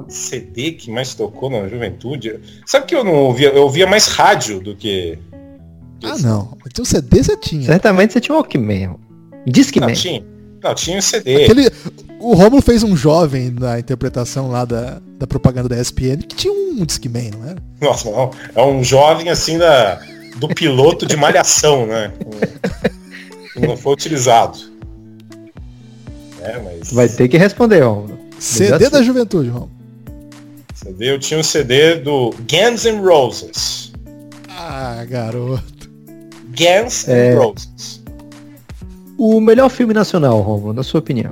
CD 0.07 0.73
que 0.73 0.91
mais 0.91 1.13
tocou 1.13 1.49
na 1.49 1.67
juventude? 1.67 2.39
Sabe 2.65 2.85
que 2.85 2.95
eu 2.95 3.03
não 3.03 3.13
ouvia? 3.13 3.49
Eu 3.49 3.63
ouvia 3.63 3.87
mais 3.87 4.07
rádio 4.07 4.59
do 4.59 4.75
que. 4.75 5.17
Ah, 6.03 6.17
não. 6.17 6.57
Então 6.67 6.83
CD 6.83 7.23
você 7.23 7.37
tinha. 7.37 7.63
Certamente 7.63 8.13
você 8.13 8.19
tinha 8.19 8.35
um 8.35 8.37
Walkman. 8.37 8.95
Discman. 9.47 9.87
Não, 9.87 9.95
tinha. 9.95 10.34
Não, 10.65 10.73
tinha 10.73 10.97
um 10.97 11.01
CD. 11.01 11.43
Aquele, 11.43 11.71
o 12.19 12.33
Romulo 12.33 12.59
fez 12.59 12.81
um 12.81 12.97
jovem 12.97 13.51
na 13.51 13.77
interpretação 13.77 14.49
lá 14.49 14.65
da, 14.65 14.99
da 15.19 15.27
propaganda 15.27 15.69
da 15.69 15.79
ESPN 15.79 16.17
que 16.27 16.35
tinha 16.35 16.51
um 16.51 16.83
Discman, 16.83 17.29
não 17.29 17.47
era? 17.47 17.57
Nossa, 17.79 18.09
não. 18.09 18.31
É 18.55 18.65
um 18.65 18.83
jovem 18.83 19.29
assim 19.29 19.59
da, 19.59 20.01
do 20.37 20.47
piloto 20.47 21.05
de 21.05 21.15
malhação, 21.15 21.85
né? 21.85 22.11
não 23.55 23.77
foi 23.77 23.93
utilizado. 23.93 24.57
É, 26.41 26.59
mas... 26.59 26.91
Vai 26.91 27.09
ter 27.09 27.27
que 27.27 27.37
responder, 27.37 27.81
Romulo. 27.81 28.17
CD 28.39 28.89
da 28.89 29.03
juventude, 29.03 29.49
Romulo. 29.49 29.71
CD, 30.73 31.11
eu 31.11 31.19
tinha 31.19 31.39
um 31.39 31.43
CD 31.43 31.97
do 31.97 32.31
Guns 32.49 32.85
N' 32.85 33.01
Roses. 33.05 33.93
Ah, 34.49 35.05
garoto. 35.07 35.91
Guns 36.57 37.07
N' 37.07 37.13
é... 37.13 37.35
Roses. 37.35 37.94
O 39.17 39.39
melhor 39.39 39.69
filme 39.69 39.93
nacional, 39.93 40.41
Romulo, 40.41 40.73
na 40.73 40.83
sua 40.83 40.99
opinião? 40.99 41.29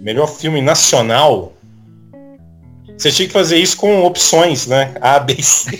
Melhor 0.00 0.26
filme 0.28 0.60
nacional? 0.60 1.52
Você 2.96 3.10
tinha 3.10 3.26
que 3.26 3.32
fazer 3.32 3.58
isso 3.58 3.76
com 3.76 4.04
opções, 4.04 4.66
né? 4.66 4.94
A, 5.00 5.18
B, 5.18 5.42
C. 5.42 5.78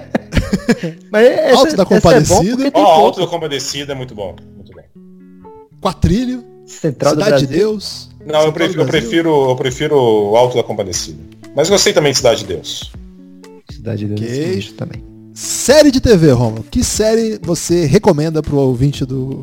Mas 1.10 1.26
essa, 1.26 1.58
Alto 1.58 1.76
da 1.76 1.86
Compadecida. 1.86 2.68
É 2.68 2.70
oh, 2.74 2.78
Alto 2.78 3.20
da 3.20 3.26
Compadecida 3.26 3.92
é 3.92 3.94
muito 3.94 4.14
bom. 4.14 4.36
Muito 4.56 4.74
bem. 4.74 4.84
Quatrilho. 5.80 6.44
Central 6.66 7.14
Cidade 7.14 7.46
de 7.46 7.46
Deus. 7.46 8.10
Não, 8.26 8.42
eu 8.42 8.52
prefiro, 8.52 8.82
eu 8.82 8.86
prefiro, 8.86 9.50
eu 9.50 9.56
prefiro 9.56 9.96
o 9.96 10.36
Alto 10.36 10.56
da 10.56 10.62
Compadecida. 10.62 11.18
Mas 11.56 11.70
gostei 11.70 11.94
também 11.94 12.12
de 12.12 12.18
Cidade 12.18 12.40
de 12.40 12.46
Deus. 12.46 12.92
Cidade 13.70 14.06
de 14.06 14.14
Deus 14.14 14.66
okay. 14.66 14.72
também. 14.76 15.02
Série 15.38 15.92
de 15.92 16.00
TV, 16.00 16.32
Romulo. 16.32 16.64
Que 16.64 16.82
série 16.82 17.38
você 17.40 17.86
recomenda 17.86 18.42
pro 18.42 18.56
ouvinte 18.56 19.06
do 19.06 19.40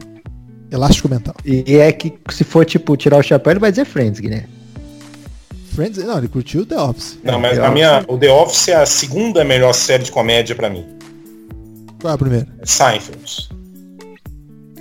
Elástico 0.70 1.08
Mental? 1.08 1.34
E 1.46 1.78
é 1.78 1.90
que 1.94 2.14
se 2.32 2.44
for, 2.44 2.66
tipo, 2.66 2.98
tirar 2.98 3.18
o 3.18 3.24
chapéu, 3.24 3.52
ele 3.52 3.62
vai 3.62 3.72
dizer 3.72 3.86
Friends, 3.86 4.20
Guilherme. 4.20 4.50
Friends? 5.74 6.04
Não, 6.04 6.18
ele 6.18 6.28
curtiu 6.28 6.66
The 6.66 6.78
Office. 6.78 7.18
Não, 7.24 7.40
mas 7.40 7.58
a 7.58 7.72
minha, 7.72 8.04
o 8.10 8.18
The 8.18 8.30
Office 8.30 8.68
é 8.68 8.76
a 8.76 8.86
segunda 8.86 9.46
melhor 9.46 9.72
série 9.72 10.04
de 10.04 10.12
comédia 10.12 10.54
para 10.54 10.70
mim. 10.70 10.86
Qual 12.02 12.12
é 12.12 12.16
a 12.16 12.18
primeira? 12.18 12.48
É 12.60 12.66
Seinfeld. 12.66 13.50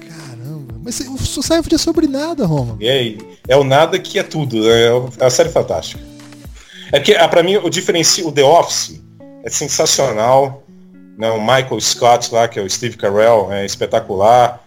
Caramba, 0.00 0.80
mas 0.82 0.98
o 0.98 1.42
Seinfeld 1.44 1.76
é 1.76 1.78
sobre 1.78 2.08
nada, 2.08 2.44
Roma. 2.44 2.76
É, 2.80 3.14
é 3.46 3.56
o 3.56 3.62
nada 3.62 4.00
que 4.00 4.18
é 4.18 4.24
tudo. 4.24 4.68
É, 4.68 4.88
é 5.20 5.26
a 5.26 5.30
série 5.30 5.50
fantástica. 5.50 6.02
É 6.90 6.98
que, 6.98 7.14
ah, 7.14 7.28
para 7.28 7.44
mim, 7.44 7.54
o 7.54 7.70
diferencia 7.70 8.26
o 8.26 8.32
The 8.32 8.42
Office 8.42 9.00
é 9.44 9.48
sensacional. 9.48 10.63
Né, 11.16 11.30
o 11.30 11.40
Michael 11.40 11.80
Scott 11.80 12.34
lá, 12.34 12.48
que 12.48 12.58
é 12.58 12.62
o 12.62 12.68
Steve 12.68 12.96
Carell, 12.96 13.52
é 13.52 13.64
espetacular. 13.64 14.60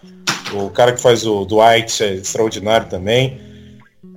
O 0.53 0.69
cara 0.69 0.93
que 0.93 1.01
faz 1.01 1.25
o 1.25 1.43
Dwight 1.45 2.03
é 2.03 2.13
extraordinário 2.15 2.87
também. 2.87 3.39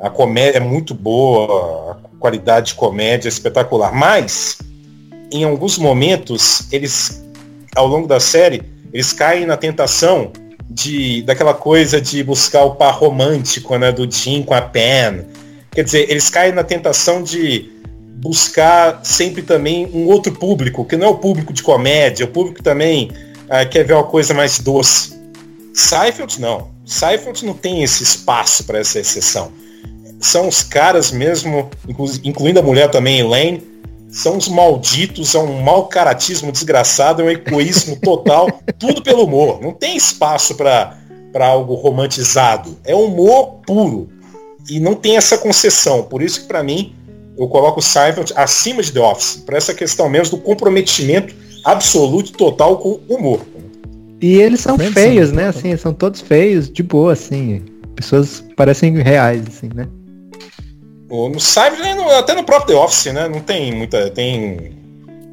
A 0.00 0.08
comédia 0.08 0.58
é 0.58 0.60
muito 0.60 0.94
boa, 0.94 1.92
a 1.92 2.18
qualidade 2.18 2.68
de 2.68 2.74
comédia 2.74 3.28
é 3.28 3.30
espetacular. 3.30 3.92
Mas, 3.92 4.58
em 5.32 5.44
alguns 5.44 5.76
momentos, 5.76 6.72
eles, 6.72 7.24
ao 7.74 7.86
longo 7.86 8.06
da 8.06 8.20
série, 8.20 8.62
eles 8.92 9.12
caem 9.12 9.44
na 9.44 9.56
tentação 9.56 10.32
de 10.70 11.22
daquela 11.22 11.52
coisa 11.52 12.00
de 12.00 12.22
buscar 12.22 12.64
o 12.64 12.76
par 12.76 12.94
romântico, 12.94 13.76
né, 13.76 13.90
do 13.90 14.08
Jim 14.10 14.42
com 14.42 14.54
a 14.54 14.62
Pen. 14.62 15.26
Quer 15.72 15.84
dizer, 15.84 16.08
eles 16.08 16.30
caem 16.30 16.52
na 16.52 16.62
tentação 16.62 17.22
de 17.22 17.70
buscar 18.20 19.00
sempre 19.02 19.42
também 19.42 19.86
um 19.92 20.06
outro 20.06 20.32
público, 20.32 20.84
que 20.84 20.96
não 20.96 21.06
é 21.06 21.10
o 21.10 21.16
público 21.16 21.52
de 21.52 21.62
comédia, 21.62 22.24
é 22.24 22.26
o 22.26 22.30
público 22.30 22.62
também 22.62 23.10
ah, 23.48 23.64
quer 23.64 23.84
ver 23.84 23.94
uma 23.94 24.04
coisa 24.04 24.34
mais 24.34 24.58
doce. 24.58 25.18
Seinfeld 25.74 26.40
não. 26.40 26.68
Seinfeld 26.84 27.44
não 27.46 27.54
tem 27.54 27.82
esse 27.82 28.02
espaço 28.02 28.64
para 28.64 28.78
essa 28.78 29.00
exceção. 29.00 29.50
São 30.20 30.48
os 30.48 30.62
caras 30.62 31.10
mesmo, 31.10 31.70
inclu 31.88 32.06
incluindo 32.22 32.60
a 32.60 32.62
mulher 32.62 32.90
também, 32.90 33.20
Elaine, 33.20 33.62
são 34.10 34.36
os 34.36 34.48
malditos, 34.48 35.34
é 35.34 35.38
um 35.38 35.62
mau 35.62 35.86
caratismo 35.86 36.52
desgraçado, 36.52 37.22
é 37.22 37.24
um 37.24 37.30
egoísmo 37.30 37.96
total, 38.02 38.48
tudo 38.78 39.02
pelo 39.02 39.24
humor. 39.24 39.60
Não 39.62 39.72
tem 39.72 39.96
espaço 39.96 40.54
para 40.56 40.96
algo 41.40 41.74
romantizado. 41.74 42.76
É 42.84 42.94
humor 42.94 43.60
puro. 43.66 44.08
E 44.68 44.78
não 44.78 44.94
tem 44.94 45.16
essa 45.16 45.38
concessão. 45.38 46.02
Por 46.02 46.20
isso 46.20 46.42
que 46.42 46.46
para 46.48 46.62
mim 46.62 46.94
eu 47.40 47.48
coloco 47.48 47.80
o 47.80 47.82
Seinfeld 47.82 48.34
acima 48.36 48.82
de 48.82 48.92
The 48.92 49.00
Office, 49.00 49.42
para 49.46 49.56
essa 49.56 49.72
questão 49.72 50.10
mesmo 50.10 50.36
do 50.36 50.42
comprometimento 50.42 51.34
absoluto 51.64 52.32
total 52.32 52.76
com 52.76 53.00
o 53.08 53.14
humor. 53.14 53.40
E 54.20 54.34
eles 54.34 54.60
são 54.60 54.76
Friends 54.76 54.94
feios, 54.94 55.32
né? 55.32 55.48
Assim, 55.48 55.74
são 55.78 55.94
todos 55.94 56.20
feios, 56.20 56.70
de 56.70 56.82
boa, 56.82 57.14
assim. 57.14 57.62
Pessoas 57.96 58.44
parecem 58.54 58.94
reais, 58.98 59.42
assim, 59.48 59.70
né? 59.74 59.88
No 61.08 61.40
Seinfeld, 61.40 62.02
até 62.12 62.34
no 62.34 62.44
próprio 62.44 62.76
The 62.76 62.84
Office, 62.84 63.12
né? 63.12 63.26
Não 63.26 63.40
tem 63.40 63.72
muita. 63.72 64.10
Tem. 64.10 64.78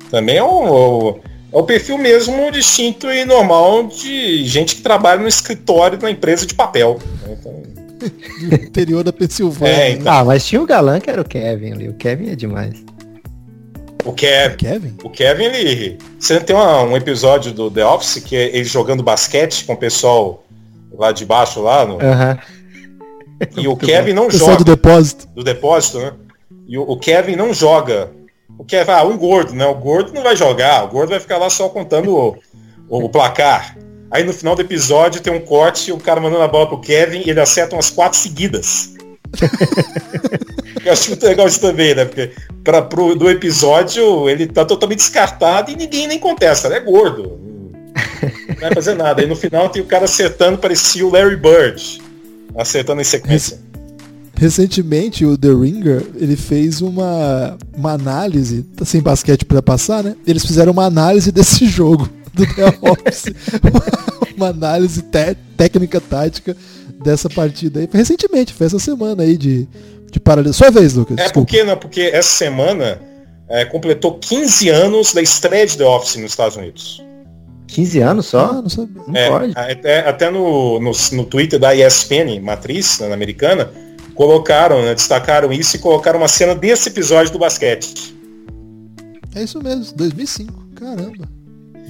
Também 0.09 0.37
é 0.37 0.43
um, 0.43 1.19
É 1.51 1.57
o 1.57 1.63
perfil 1.63 1.97
mesmo 1.97 2.49
distinto 2.51 3.11
e 3.11 3.25
normal 3.25 3.83
de 3.83 4.45
gente 4.45 4.77
que 4.77 4.81
trabalha 4.81 5.21
no 5.21 5.27
escritório 5.27 5.97
da 5.97 6.09
empresa 6.09 6.45
de 6.45 6.53
papel. 6.53 6.99
né? 7.23 7.37
Então, 7.37 7.63
Do 8.49 8.55
interior 8.55 9.03
da 9.03 9.11
Pensilvânia. 9.13 9.73
É, 9.73 9.91
então. 9.91 10.11
Ah, 10.13 10.23
mas 10.23 10.45
tinha 10.45 10.61
o 10.61 10.65
galã 10.65 10.99
que 10.99 11.09
era 11.09 11.21
o 11.21 11.25
Kevin 11.25 11.71
ali. 11.73 11.89
O 11.89 11.93
Kevin 11.93 12.29
é 12.29 12.35
demais. 12.35 12.83
o 14.05 14.13
Kevin, 14.13 14.55
Kevin? 14.57 14.93
o 15.03 15.09
Kevin, 15.09 15.43
ele. 15.45 15.97
Você 16.19 16.39
tem 16.39 16.55
uma- 16.55 16.83
um 16.83 16.95
episódio 16.95 17.51
do 17.51 17.69
The 17.69 17.85
Office 17.85 18.23
que 18.23 18.35
é 18.35 18.55
ele 18.55 18.63
jogando 18.63 19.03
basquete 19.03 19.65
com 19.65 19.73
o 19.73 19.77
pessoal 19.77 20.43
lá 20.97 21.11
de 21.11 21.25
baixo 21.25 21.61
lá, 21.61 21.85
no- 21.85 21.99
Aham. 22.01 22.37
e 23.57 23.67
o 23.67 23.75
Kevin 23.75 24.13
não 24.13 24.27
Pessoal 24.27 24.51
joga 24.51 24.63
do 24.63 24.75
depósito. 24.75 25.27
do 25.35 25.43
depósito, 25.43 25.99
né? 25.99 26.13
E 26.67 26.77
o, 26.77 26.83
o 26.83 26.97
Kevin 26.97 27.35
não 27.35 27.53
joga. 27.53 28.11
O 28.57 28.63
Kevin, 28.63 28.91
ah, 28.91 29.03
um 29.03 29.17
gordo, 29.17 29.53
né? 29.53 29.65
O 29.65 29.75
gordo 29.75 30.13
não 30.13 30.23
vai 30.23 30.35
jogar, 30.35 30.85
o 30.85 30.87
gordo 30.87 31.09
vai 31.09 31.19
ficar 31.19 31.37
lá 31.37 31.49
só 31.49 31.67
contando 31.69 32.15
o, 32.15 32.37
o- 32.89 33.05
o 33.05 33.09
placar. 33.09 33.77
Aí 34.09 34.23
no 34.23 34.33
final 34.33 34.55
do 34.55 34.61
episódio 34.61 35.21
tem 35.21 35.33
um 35.33 35.39
corte, 35.39 35.91
o 35.91 35.97
cara 35.97 36.21
mandando 36.21 36.41
a 36.41 36.47
bola 36.47 36.67
pro 36.67 36.79
Kevin 36.79 37.23
e 37.25 37.29
ele 37.29 37.39
acerta 37.39 37.75
umas 37.75 37.89
quatro 37.89 38.17
seguidas. 38.17 38.93
Eu 40.85 40.93
acho 40.93 41.09
muito 41.09 41.25
legal 41.25 41.47
isso 41.47 41.59
também, 41.59 41.93
né? 41.93 42.05
Porque 42.05 42.31
pra, 42.63 42.81
pro, 42.81 43.13
do 43.13 43.29
episódio 43.29 44.29
ele 44.29 44.47
tá 44.47 44.63
totalmente 44.63 44.99
descartado 44.99 45.69
e 45.69 45.75
ninguém 45.75 46.07
nem 46.07 46.17
contesta, 46.17 46.67
ele 46.69 46.75
é 46.75 46.79
gordo. 46.79 47.37
Não 48.47 48.55
vai 48.61 48.73
fazer 48.73 48.93
nada. 48.93 49.21
Aí 49.21 49.27
no 49.27 49.35
final 49.35 49.67
tem 49.67 49.81
o 49.81 49.85
cara 49.85 50.05
acertando, 50.05 50.57
parecia 50.57 51.05
o 51.05 51.11
Larry 51.11 51.35
Bird. 51.35 52.01
Acertando 52.55 53.01
em 53.01 53.03
sequência. 53.03 53.59
Recentemente, 54.35 55.25
o 55.25 55.37
The 55.37 55.49
Ringer, 55.49 56.05
ele 56.15 56.37
fez 56.37 56.79
uma, 56.79 57.57
uma 57.75 57.93
análise, 57.93 58.63
tá 58.75 58.85
sem 58.85 59.01
basquete 59.01 59.43
pra 59.43 59.61
passar, 59.61 60.03
né? 60.03 60.15
Eles 60.25 60.45
fizeram 60.45 60.71
uma 60.71 60.85
análise 60.85 61.31
desse 61.33 61.65
jogo 61.65 62.09
do 62.37 62.45
The 62.55 62.65
Office. 62.81 63.25
uma 64.37 64.49
análise 64.49 65.01
té- 65.03 65.35
técnica, 65.55 65.99
tática 65.99 66.55
dessa 67.03 67.29
partida 67.29 67.79
aí. 67.79 67.87
Foi 67.87 67.99
recentemente, 67.99 68.53
foi 68.53 68.67
essa 68.67 68.79
semana 68.79 69.23
aí 69.23 69.37
de, 69.37 69.67
de 70.11 70.19
paralelo. 70.19 70.53
Sua 70.53 70.69
vez, 70.71 70.93
Lucas. 70.93 71.17
É 71.17 71.23
desculpa. 71.23 71.47
porque, 71.51 71.63
né, 71.63 71.75
porque 71.75 72.01
essa 72.13 72.29
semana 72.29 73.01
é, 73.49 73.65
completou 73.65 74.17
15 74.19 74.69
anos 74.69 75.13
da 75.13 75.21
estreia 75.21 75.65
de 75.65 75.77
The 75.77 75.85
Office 75.85 76.15
nos 76.17 76.31
Estados 76.31 76.55
Unidos. 76.57 77.03
15 77.67 77.99
anos 77.99 78.27
Ah, 78.27 78.29
só? 78.29 78.53
não 78.61 78.69
sabia. 78.69 79.01
Não 79.07 79.15
É, 79.15 79.29
pode. 79.29 79.53
até 79.55 79.99
até 80.07 80.29
no, 80.31 80.79
no, 80.79 80.91
no 81.13 81.25
Twitter 81.25 81.59
da 81.59 81.75
ESPN, 81.75 82.39
matriz 82.41 82.99
né, 82.99 83.11
americana, 83.13 83.69
colocaram, 84.15 84.81
né, 84.83 84.95
destacaram 84.95 85.51
isso 85.51 85.75
e 85.75 85.79
colocaram 85.79 86.19
uma 86.19 86.27
cena 86.29 86.55
desse 86.55 86.89
episódio 86.89 87.33
do 87.33 87.39
basquete. 87.39 88.15
É 89.35 89.43
isso 89.43 89.61
mesmo, 89.61 89.95
2005. 89.97 90.53
Caramba. 90.75 91.27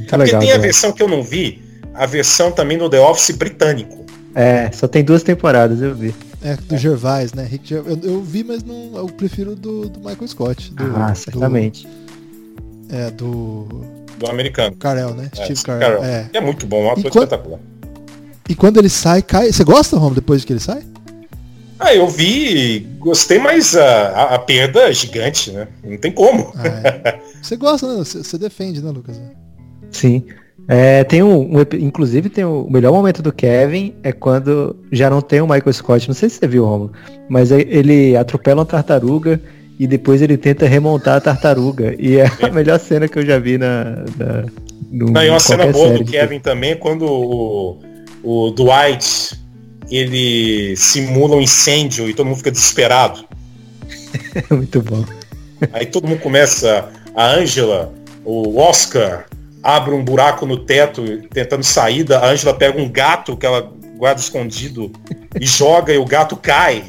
Tá 0.05 0.17
Porque 0.17 0.23
legal. 0.31 0.41
tem 0.41 0.51
a 0.51 0.57
versão 0.57 0.91
que 0.91 1.01
eu 1.01 1.07
não 1.07 1.23
vi, 1.23 1.61
a 1.93 2.05
versão 2.05 2.51
também 2.51 2.77
do 2.77 2.89
The 2.89 2.99
Office 2.99 3.35
britânico. 3.35 4.05
É, 4.35 4.69
só 4.71 4.87
tem 4.87 5.03
duas 5.03 5.23
temporadas, 5.23 5.81
eu 5.81 5.95
vi. 5.95 6.13
É 6.43 6.55
do 6.55 6.77
Gervais, 6.77 7.33
né? 7.33 7.43
Rick 7.43 7.67
Gervais. 7.67 7.97
Eu, 8.03 8.11
eu 8.11 8.21
vi, 8.21 8.43
mas 8.43 8.63
não, 8.63 8.95
eu 8.95 9.07
prefiro 9.07 9.55
do, 9.55 9.89
do 9.89 9.99
Michael 9.99 10.27
Scott. 10.27 10.71
Do, 10.73 10.83
ah, 10.95 11.11
do- 11.11 11.17
certamente. 11.17 11.87
é, 12.89 13.09
do 13.09 13.67
Do 14.19 14.29
americano. 14.29 14.75
Carell, 14.75 15.15
né? 15.15 15.29
É, 15.35 15.43
Steve 15.45 15.63
Carell. 15.63 15.97
Carell. 15.99 16.03
É. 16.03 16.29
É 16.33 16.39
muito 16.41 16.67
bom, 16.67 16.83
um 16.83 16.91
E 16.99 17.01
quando- 17.03 17.05
espetacular. 17.23 17.59
E 18.47 18.55
quando 18.55 18.77
ele 18.77 18.89
sai, 18.89 19.21
cai. 19.23 19.51
Você 19.51 19.63
gosta, 19.63 19.97
Rom, 19.97 20.13
depois 20.13 20.45
que 20.45 20.53
ele 20.53 20.59
sai? 20.59 20.83
Ah, 21.79 21.93
eu 21.93 22.07
vi, 22.07 22.79
gostei, 22.99 23.37
mas 23.39 23.75
a, 23.75 24.09
a, 24.09 24.35
a 24.35 24.39
perda 24.39 24.81
é 24.89 24.93
gigante, 24.93 25.51
né? 25.51 25.67
Não 25.83 25.97
tem 25.97 26.11
como. 26.11 26.51
Ah, 26.55 26.67
é. 26.67 27.19
Você 27.41 27.55
gosta, 27.55 27.87
né? 27.87 27.97
Você, 28.03 28.23
você 28.23 28.37
defende, 28.37 28.81
né, 28.81 28.89
Lucas? 28.91 29.19
Sim. 29.91 30.23
É, 30.67 31.03
tem 31.05 31.23
um, 31.23 31.57
um 31.57 31.61
inclusive 31.79 32.29
tem 32.29 32.43
o, 32.43 32.63
o 32.63 32.71
melhor 32.71 32.91
momento 32.91 33.21
do 33.21 33.31
Kevin 33.31 33.93
é 34.03 34.11
quando 34.11 34.75
já 34.91 35.09
não 35.09 35.21
tem 35.21 35.39
o 35.39 35.47
Michael 35.47 35.71
Scott, 35.71 36.09
não 36.09 36.15
sei 36.15 36.29
se 36.29 36.39
você 36.39 36.47
viu, 36.47 36.65
Romulo, 36.65 36.91
mas 37.29 37.51
ele 37.51 38.17
atropela 38.17 38.59
uma 38.59 38.65
tartaruga 38.65 39.39
e 39.79 39.85
depois 39.87 40.21
ele 40.21 40.37
tenta 40.37 40.65
remontar 40.65 41.17
a 41.17 41.21
tartaruga. 41.21 41.95
E 41.97 42.17
é 42.17 42.25
a 42.41 42.49
melhor 42.51 42.79
cena 42.79 43.07
que 43.07 43.19
eu 43.19 43.25
já 43.25 43.37
vi 43.39 43.57
na. 43.57 44.05
na 44.17 44.45
no, 44.91 45.11
Não, 45.11 45.23
e 45.23 45.29
uma 45.29 45.39
cena 45.39 45.67
boa 45.67 45.97
do 45.97 46.05
Kevin 46.05 46.39
também 46.39 46.71
é 46.71 46.75
quando 46.75 47.05
o, 47.05 47.79
o 48.23 48.51
Dwight 48.51 49.37
ele 49.89 50.75
simula 50.75 51.35
um 51.35 51.41
incêndio 51.41 52.09
e 52.09 52.13
todo 52.13 52.25
mundo 52.25 52.37
fica 52.37 52.51
desesperado. 52.51 53.25
Muito 54.49 54.81
bom. 54.81 55.05
Aí 55.71 55.85
todo 55.85 56.07
mundo 56.07 56.19
começa, 56.19 56.89
a 57.15 57.31
Angela, 57.35 57.93
o 58.25 58.59
Oscar, 58.59 59.25
abre 59.67 59.93
um 59.93 60.01
buraco 60.01 60.45
no 60.45 60.55
teto 60.57 61.03
tentando 61.29 61.61
saída, 61.61 62.19
a 62.19 62.29
Angela 62.29 62.53
pega 62.53 62.79
um 62.79 62.89
gato 62.89 63.35
que 63.35 63.45
ela 63.45 63.69
guarda 63.97 64.21
escondido 64.21 64.89
e 65.37 65.45
joga 65.45 65.91
e 65.93 65.97
o 65.97 66.05
gato 66.05 66.37
cai. 66.37 66.85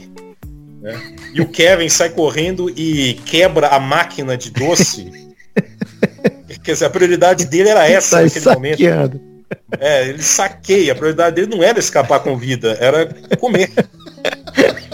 né? 0.81 0.97
E 1.35 1.41
o 1.41 1.49
Kevin 1.49 1.89
sai 1.89 2.11
correndo 2.11 2.71
e 2.71 3.15
quebra 3.27 3.67
a 3.67 3.81
máquina 3.81 4.37
de 4.37 4.51
doce. 4.53 5.11
Quer 6.63 6.73
dizer, 6.75 6.85
a 6.85 6.91
prioridade 6.91 7.47
dele 7.47 7.69
era 7.69 7.89
essa 7.89 8.11
Sai 8.11 8.25
naquele 8.27 8.45
momento. 8.45 8.79
saqueando. 8.79 9.21
É, 9.81 10.09
ele 10.11 10.23
saqueia. 10.23 10.93
A 10.93 10.95
prioridade 10.95 11.35
dele 11.35 11.49
não 11.49 11.65
era 11.65 11.81
escapar 11.81 12.21
com 12.21 12.37
vida, 12.37 12.77
era 12.81 13.07
comer. 13.41 13.73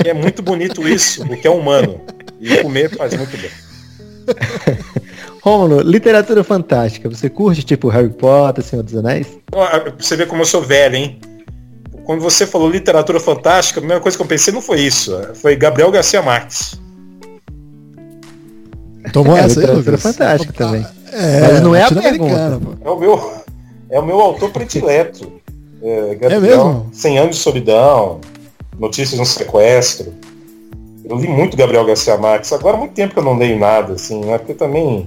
E 0.02 0.08
é 0.08 0.14
muito 0.14 0.42
bonito 0.42 0.88
isso, 0.88 1.26
porque 1.26 1.46
é 1.46 1.50
humano. 1.50 2.00
E 2.40 2.56
comer 2.62 2.96
faz 2.96 3.12
muito 3.14 3.36
bem. 3.36 3.50
Rômulo, 5.44 5.82
literatura 5.82 6.42
fantástica. 6.42 7.06
Você 7.10 7.28
curte 7.28 7.62
tipo 7.62 7.88
Harry 7.88 8.08
Potter, 8.08 8.64
Senhor 8.64 8.82
dos 8.82 8.96
Anéis? 8.96 9.26
Você 9.98 10.16
vê 10.16 10.24
como 10.24 10.40
eu 10.40 10.46
sou 10.46 10.62
velho, 10.62 10.96
hein? 10.96 11.20
Quando 12.06 12.22
você 12.22 12.46
falou 12.46 12.70
literatura 12.70 13.20
fantástica, 13.20 13.78
a 13.78 13.82
primeira 13.82 14.00
coisa 14.00 14.16
que 14.16 14.22
eu 14.22 14.26
pensei 14.26 14.54
não 14.54 14.62
foi 14.62 14.80
isso. 14.80 15.14
Foi 15.34 15.54
Gabriel 15.54 15.90
Garcia 15.90 16.22
Marques. 16.22 16.80
Tomou 19.12 19.36
É, 19.36 19.40
essa 19.40 19.60
literatura 19.60 19.98
fantástica 19.98 20.52
também. 20.54 20.86
É, 21.12 21.40
Mas 21.42 21.60
não 21.60 21.76
é 21.76 21.82
a 21.82 21.88
pô. 21.88 22.00
É 22.82 22.90
o 22.90 22.98
meu, 22.98 23.32
é 23.90 24.00
o 24.00 24.06
meu 24.06 24.20
autor 24.22 24.50
predileto. 24.50 25.30
É, 25.82 26.14
Gabriel, 26.14 26.40
mesmo? 26.40 26.90
100 26.90 27.18
anos 27.18 27.36
de 27.36 27.42
solidão, 27.42 28.18
Notícias 28.78 29.10
de 29.16 29.20
um 29.20 29.26
sequestro. 29.26 30.14
Eu 31.04 31.16
li 31.16 31.28
muito 31.28 31.54
Gabriel 31.54 31.84
Garcia 31.84 32.16
Marques. 32.16 32.50
Agora 32.50 32.78
há 32.78 32.80
muito 32.80 32.94
tempo 32.94 33.12
que 33.12 33.18
eu 33.20 33.24
não 33.24 33.36
leio 33.36 33.58
nada, 33.58 33.92
assim, 33.92 34.24
né? 34.24 34.38
Porque 34.38 34.54
também 34.54 35.06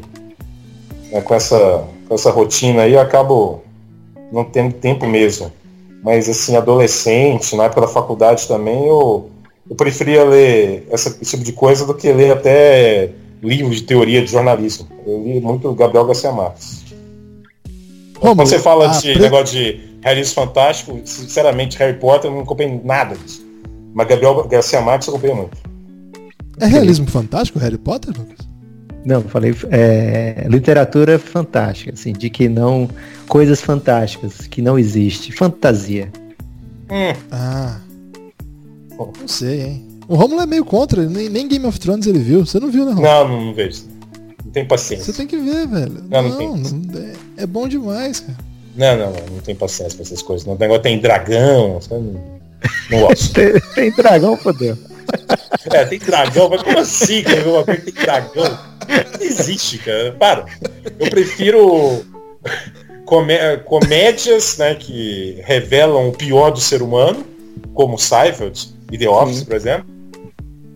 né, 1.11 1.21
com, 1.21 1.33
essa, 1.35 1.83
com 2.07 2.15
essa 2.15 2.31
rotina 2.31 2.83
aí 2.83 2.93
eu 2.93 2.99
acabo 2.99 3.61
não 4.31 4.43
tendo 4.43 4.73
tempo 4.73 5.05
mesmo. 5.07 5.51
Mas 6.03 6.29
assim, 6.29 6.55
adolescente, 6.55 7.55
na 7.55 7.65
época 7.65 7.81
da 7.81 7.87
faculdade 7.87 8.47
também, 8.47 8.85
eu, 8.87 9.29
eu 9.69 9.75
preferia 9.75 10.23
ler 10.23 10.87
essa, 10.91 11.09
esse 11.21 11.31
tipo 11.31 11.43
de 11.43 11.51
coisa 11.51 11.85
do 11.85 11.93
que 11.93 12.11
ler 12.11 12.31
até 12.31 13.11
livros 13.41 13.77
de 13.77 13.83
teoria 13.83 14.23
de 14.23 14.31
jornalismo. 14.31 14.87
Eu 15.05 15.23
li 15.23 15.41
muito 15.41 15.73
Gabriel 15.73 16.05
Garcia 16.05 16.31
Marques. 16.31 16.85
Romulo, 18.19 18.35
Quando 18.37 18.47
você 18.47 18.59
fala 18.59 18.87
de 18.87 19.13
pre- 19.13 19.21
negócio 19.21 19.55
de 19.57 19.79
Harry 20.01 20.23
Fantástico, 20.25 20.99
sinceramente, 21.05 21.77
Harry 21.77 21.97
Potter 21.99 22.29
eu 22.29 22.35
não 22.35 22.43
acompanhei 22.43 22.79
nada 22.83 23.15
disso. 23.15 23.45
Mas 23.93 24.07
Gabriel 24.07 24.47
Garcia 24.47 24.81
Marques 24.81 25.07
eu 25.07 25.13
acompanhei 25.15 25.35
muito. 25.35 25.57
É 26.59 26.65
realismo 26.65 27.07
fantástico 27.07 27.59
Harry 27.59 27.77
Potter, 27.77 28.13
Lucas? 28.17 28.46
Não, 29.05 29.21
falei 29.21 29.55
é, 29.71 30.45
literatura 30.49 31.17
fantástica, 31.17 31.93
assim, 31.93 32.11
de 32.13 32.29
que 32.29 32.49
não. 32.49 32.89
Coisas 33.27 33.61
fantásticas, 33.61 34.47
que 34.47 34.61
não 34.61 34.77
existe. 34.77 35.31
Fantasia. 35.31 36.11
Hum, 36.89 37.13
Ah. 37.31 37.79
Não 38.97 39.27
sei, 39.27 39.61
hein? 39.61 39.87
O 40.07 40.15
Romulo 40.15 40.41
é 40.41 40.45
meio 40.45 40.63
contra, 40.65 41.05
nem, 41.05 41.29
nem 41.29 41.47
Game 41.47 41.65
of 41.65 41.79
Thrones 41.79 42.07
ele 42.07 42.19
viu. 42.19 42.45
Você 42.45 42.59
não 42.59 42.71
viu, 42.71 42.85
né, 42.85 42.91
Romulo? 42.91 43.07
não, 43.07 43.27
não, 43.27 43.45
não 43.47 43.53
vejo. 43.53 43.83
Não 44.45 44.51
Você 44.53 44.63
paciência. 44.63 45.13
tem 45.13 45.27
que 45.27 45.37
ver, 45.37 45.67
velho. 45.67 46.03
Não, 46.09 46.21
Não, 46.23 46.29
não 46.29 46.37
tem. 46.37 46.47
não- 46.49 46.99
é, 47.01 47.13
é 47.43 47.45
bom 47.45 47.67
demais, 47.67 48.21
cara. 48.21 48.37
Não, 48.75 48.97
não, 48.97 49.05
não, 49.11 49.27
não 49.35 49.39
tenho 49.41 49.57
paciência 49.57 49.95
pra 49.97 50.03
essas 50.03 50.21
coisas. 50.21 50.45
Não. 50.47 50.53
O 50.55 50.57
negócio 50.57 50.81
tem 50.83 50.99
dragão, 50.99 51.79
sabe? 51.81 52.17
não, 52.89 52.99
gosto. 53.01 53.33
Tem, 53.35 53.53
tem 53.75 53.91
dragão, 53.91 54.37
fodeu. 54.37 54.77
É, 55.71 55.85
tem 55.85 55.99
dragão, 55.99 56.49
mas 56.49 56.63
como 56.63 56.79
assim, 56.79 57.21
cara? 57.23 57.47
Uma 57.49 57.63
coisa 57.63 57.81
que 57.81 57.91
tem 57.91 58.03
dragão? 58.03 58.57
Não 58.87 59.21
existe, 59.25 59.77
cara. 59.79 60.11
Para. 60.17 60.45
Eu 60.99 61.09
prefiro 61.09 62.05
comé- 63.05 63.57
comédias 63.57 64.57
né, 64.57 64.75
que 64.75 65.39
revelam 65.45 66.09
o 66.09 66.11
pior 66.11 66.51
do 66.51 66.59
ser 66.59 66.81
humano, 66.81 67.25
como 67.73 67.97
Seinfeld 67.97 68.69
e 68.91 68.97
The 68.97 69.09
Office, 69.09 69.43
por 69.43 69.55
exemplo. 69.55 69.85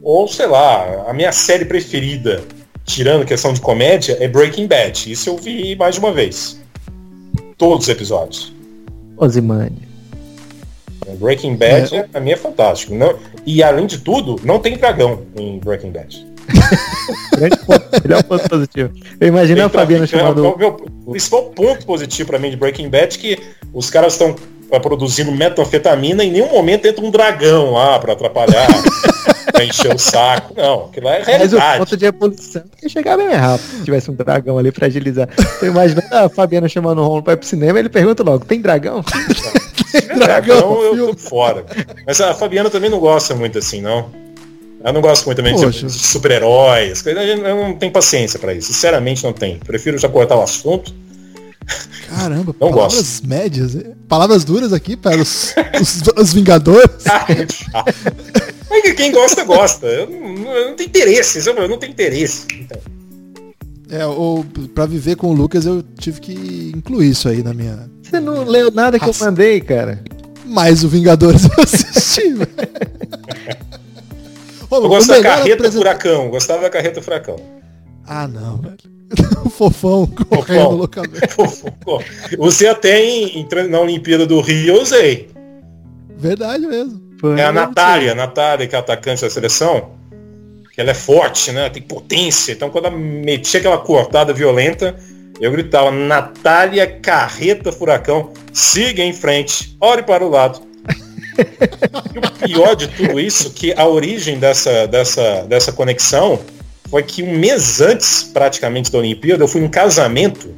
Ou, 0.04 0.28
sei 0.28 0.48
lá, 0.48 1.06
a 1.08 1.14
minha 1.14 1.32
série 1.32 1.66
preferida, 1.66 2.42
tirando 2.86 3.26
questão 3.26 3.54
de 3.54 3.62
comédia, 3.62 4.18
é 4.20 4.28
Breaking 4.28 4.68
Bad. 4.68 5.12
Isso 5.12 5.30
eu 5.30 5.38
vi 5.38 5.76
mais 5.76 5.96
de 5.96 6.00
uma 6.02 6.12
vez. 6.12 6.60
Todos 7.58 7.86
os 7.86 7.90
episódios. 7.90 8.52
Ozymandias. 9.18 9.90
Breaking 11.20 11.56
Bad, 11.56 11.96
É. 11.96 12.04
pra 12.04 12.20
mim, 12.22 12.32
é 12.32 12.36
fantástico. 12.36 12.96
Não, 12.96 13.18
e 13.46 13.62
além 13.62 13.86
de 13.86 14.00
tudo, 14.00 14.40
não 14.44 14.60
tem 14.60 14.78
dragão 14.78 15.22
em 15.36 15.60
Breaking 15.60 15.92
Bad. 15.92 16.26
Grande 17.38 17.58
ponto 17.60 17.81
Ele 18.04 18.14
é 18.14 18.18
um 18.18 18.24
ponto 18.24 18.50
positivo. 18.50 18.92
Eu 19.20 19.28
imagino 19.28 19.66
a 19.66 19.70
Fabiana 19.70 20.08
chamando... 20.08 20.46
O 20.48 20.58
meu 20.58 20.74
principal 21.10 21.44
ponto 21.46 21.86
positivo 21.86 22.30
pra 22.30 22.40
mim 22.40 22.50
de 22.50 22.58
Breaking 22.58 22.90
Bad 22.90 23.16
é 23.16 23.20
que 23.20 23.40
os 23.74 23.90
caras 23.90 24.14
estão 24.14 24.36
produzindo 24.80 25.32
metanfetamina 25.32 26.24
e 26.24 26.28
em 26.28 26.32
nenhum 26.32 26.50
momento 26.50 26.86
entra 26.86 27.04
um 27.04 27.12
dragão 27.12 27.74
lá 27.74 28.00
pra 28.00 28.14
atrapalhar, 28.14 28.68
pra 29.52 29.66
encher 29.66 29.94
o 29.94 30.00
saco. 30.00 30.54
Não, 30.56 30.86
aquilo 30.86 31.08
lá 31.08 31.16
é 31.16 31.24
realidade. 31.24 31.56
Mas 31.56 31.76
o 31.76 31.80
ponto 31.80 31.98
de 31.98 32.06
evolução 32.06 32.64
ia 32.82 32.90
chegar 32.90 33.18
bem 33.18 33.34
rápido 33.34 33.68
se 33.68 33.84
tivesse 33.84 34.12
um 34.12 34.14
dragão 34.14 34.58
ali 34.58 34.72
pra 34.72 34.88
agilizar. 34.88 35.28
Eu 35.62 35.68
imagino 35.68 36.02
a 36.12 36.30
Fabiana 36.30 36.70
chamando 36.70 37.00
o 37.00 37.04
Romulo 37.04 37.24
pra 37.24 37.34
ir 37.34 37.38
pro 37.38 37.48
cinema 37.48 37.80
ele 37.80 37.90
pergunta 37.90 38.24
logo, 38.24 38.46
tem 38.46 38.62
dragão? 38.62 39.04
Se 39.04 40.02
tiver 40.02 40.16
dragão, 40.16 40.82
eu 40.84 41.08
tô 41.08 41.18
fora. 41.18 41.66
Mas 42.06 42.22
a 42.22 42.34
Fabiana 42.34 42.70
também 42.70 42.90
não 42.90 43.00
gosta 43.00 43.36
muito 43.36 43.58
assim, 43.58 43.82
não. 43.82 44.10
Eu 44.84 44.94
não 44.94 45.02
gosto 45.02 45.26
muito 45.26 45.38
também 45.38 45.54
Poxa. 45.56 45.86
de 45.86 45.92
super-heróis. 45.92 47.06
Eu 47.06 47.56
não 47.56 47.76
tenho 47.76 47.92
paciência 47.92 48.40
para 48.40 48.54
isso. 48.54 48.74
Sinceramente, 48.74 49.24
não 49.24 49.34
tenho. 49.34 49.60
Prefiro 49.60 49.98
já 49.98 50.10
cortar 50.10 50.38
o 50.38 50.44
assunto. 50.44 50.94
Caramba, 52.10 52.56
não 52.60 52.70
palavras 52.72 52.96
gosto. 52.96 53.28
médias. 53.28 53.78
Palavras 54.08 54.44
duras 54.44 54.74
aqui 54.74 54.98
para 54.98 55.18
os, 55.22 55.54
os, 55.80 56.04
os 56.18 56.34
Vingadores. 56.34 56.90
Mas 58.70 58.94
quem 58.94 59.12
gosta, 59.12 59.44
gosta. 59.44 59.86
Eu 59.86 60.10
não, 60.10 60.54
eu 60.54 60.70
não 60.70 60.76
tenho 60.76 60.88
interesse. 60.88 61.48
Eu 61.48 61.68
não 61.68 61.78
tenho 61.78 61.92
interesse. 61.92 62.48
Então. 62.52 62.80
É, 63.90 64.06
ou 64.06 64.46
pra 64.74 64.86
viver 64.86 65.18
com 65.18 65.28
o 65.28 65.34
Lucas 65.34 65.66
eu 65.66 65.84
tive 66.00 66.22
que 66.22 66.72
incluir 66.74 67.10
isso 67.10 67.28
aí 67.28 67.44
na 67.44 67.54
minha. 67.54 67.90
Você 68.02 68.22
não 68.22 68.46
leu 68.46 68.72
nada 68.72 68.98
que 68.98 69.06
Raça. 69.06 69.24
eu 69.24 69.26
mandei, 69.28 69.60
cara. 69.60 70.02
Mas 70.46 70.84
o 70.84 70.90
Vingadores 70.90 71.44
eu 71.44 71.64
assisti, 71.64 72.34
eu 74.72 74.90
gosto 74.90 75.08
da 75.08 75.22
carreta 75.22 75.54
apresenta... 75.54 75.78
furacão. 75.78 76.30
Gostava 76.30 76.62
da 76.62 76.70
carreta 76.70 77.02
furacão. 77.02 77.36
Ah, 78.06 78.28
não, 78.28 78.58
velho. 78.58 78.78
fofão 79.52 80.08
correndo 80.08 80.72
loucamente. 80.72 81.20
Você 82.38 82.68
até 82.68 83.04
em, 83.04 83.42
em, 83.42 83.68
na 83.70 83.80
Olimpíada 83.80 84.26
do 84.26 84.40
Rio 84.40 84.76
eu 84.76 84.82
usei. 84.82 85.30
Verdade 86.18 86.66
mesmo. 86.66 87.02
Foi 87.20 87.40
é 87.40 87.46
a 87.46 87.52
Natália, 87.52 88.14
a 88.14 88.16
Natália, 88.16 88.68
que 88.68 88.76
é 88.76 88.80
atacante 88.80 89.22
da 89.22 89.30
seleção. 89.30 89.92
Que 90.74 90.80
ela 90.80 90.92
é 90.92 90.96
forte, 90.96 91.52
né? 91.52 91.70
Tem 91.70 91.82
potência. 91.82 92.54
Então 92.54 92.70
quando 92.70 92.86
ela 92.86 92.98
metia 92.98 93.60
aquela 93.60 93.78
cortada 93.78 94.34
violenta, 94.34 94.96
eu 95.40 95.52
gritava, 95.52 95.92
Natália 95.92 96.88
Carreta 96.88 97.72
Furacão, 97.72 98.32
siga 98.54 99.04
em 99.04 99.14
frente, 99.14 99.76
ore 99.82 100.04
para 100.04 100.26
o 100.26 100.30
lado. 100.30 100.62
E 102.14 102.18
o 102.18 102.48
pior 102.48 102.76
de 102.76 102.88
tudo 102.88 103.20
isso, 103.20 103.52
que 103.52 103.74
a 103.74 103.88
origem 103.88 104.40
dessa, 104.40 104.88
dessa, 104.88 105.44
dessa 105.44 105.72
conexão 105.72 106.40
foi 106.90 107.04
que 107.04 107.24
um 107.24 107.38
mês 107.38 107.80
antes, 107.80 108.24
praticamente, 108.24 108.92
da 108.92 108.98
Olimpíada, 108.98 109.44
eu 109.44 109.48
fui 109.48 109.62
em 109.62 109.66
um 109.66 109.70
casamento 109.70 110.54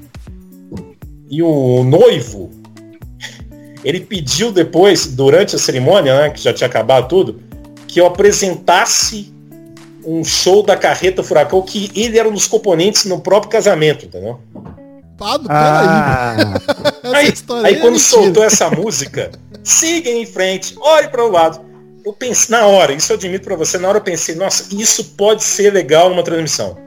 e 1.30 1.42
o 1.42 1.84
noivo, 1.84 2.52
ele 3.84 4.00
pediu 4.00 4.52
depois, 4.52 5.08
durante 5.08 5.56
a 5.56 5.60
cerimônia, 5.60 6.16
né, 6.16 6.30
que 6.30 6.42
já 6.42 6.54
tinha 6.54 6.68
acabado 6.68 7.08
tudo, 7.08 7.42
que 7.88 8.00
eu 8.00 8.06
apresentasse 8.06 9.34
um 10.06 10.24
show 10.24 10.64
da 10.64 10.76
Carreta 10.76 11.24
Furacão, 11.24 11.62
que 11.62 11.92
ele 11.96 12.18
era 12.18 12.28
um 12.28 12.34
dos 12.34 12.48
componentes 12.48 13.06
no 13.06 13.20
próprio 13.20 13.52
casamento, 13.52 14.06
entendeu? 14.06 14.40
Pablo, 15.18 15.48
ah. 15.50 16.36
aí, 17.14 17.34
aí 17.64 17.76
é 17.76 17.80
quando 17.80 18.00
soltou 18.00 18.44
essa 18.44 18.70
música, 18.70 19.32
siga 19.64 20.10
em 20.10 20.26
frente, 20.26 20.76
olhe 20.80 21.08
para 21.08 21.24
o 21.24 21.32
lado. 21.32 21.62
Eu 22.06 22.14
pensei, 22.14 22.56
na 22.56 22.66
hora, 22.66 22.92
isso 22.92 23.12
eu 23.12 23.18
admito 23.18 23.46
para 23.46 23.56
você, 23.56 23.78
na 23.78 23.88
hora 23.88 23.98
eu 23.98 24.04
pensei, 24.04 24.36
nossa, 24.36 24.76
isso 24.76 25.14
pode 25.16 25.44
ser 25.44 25.72
legal 25.72 26.10
numa 26.10 26.24
transmissão. 26.24 26.78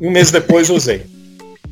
E 0.00 0.06
um 0.06 0.10
mês 0.10 0.30
depois 0.30 0.68
eu 0.68 0.74
usei. 0.74 1.06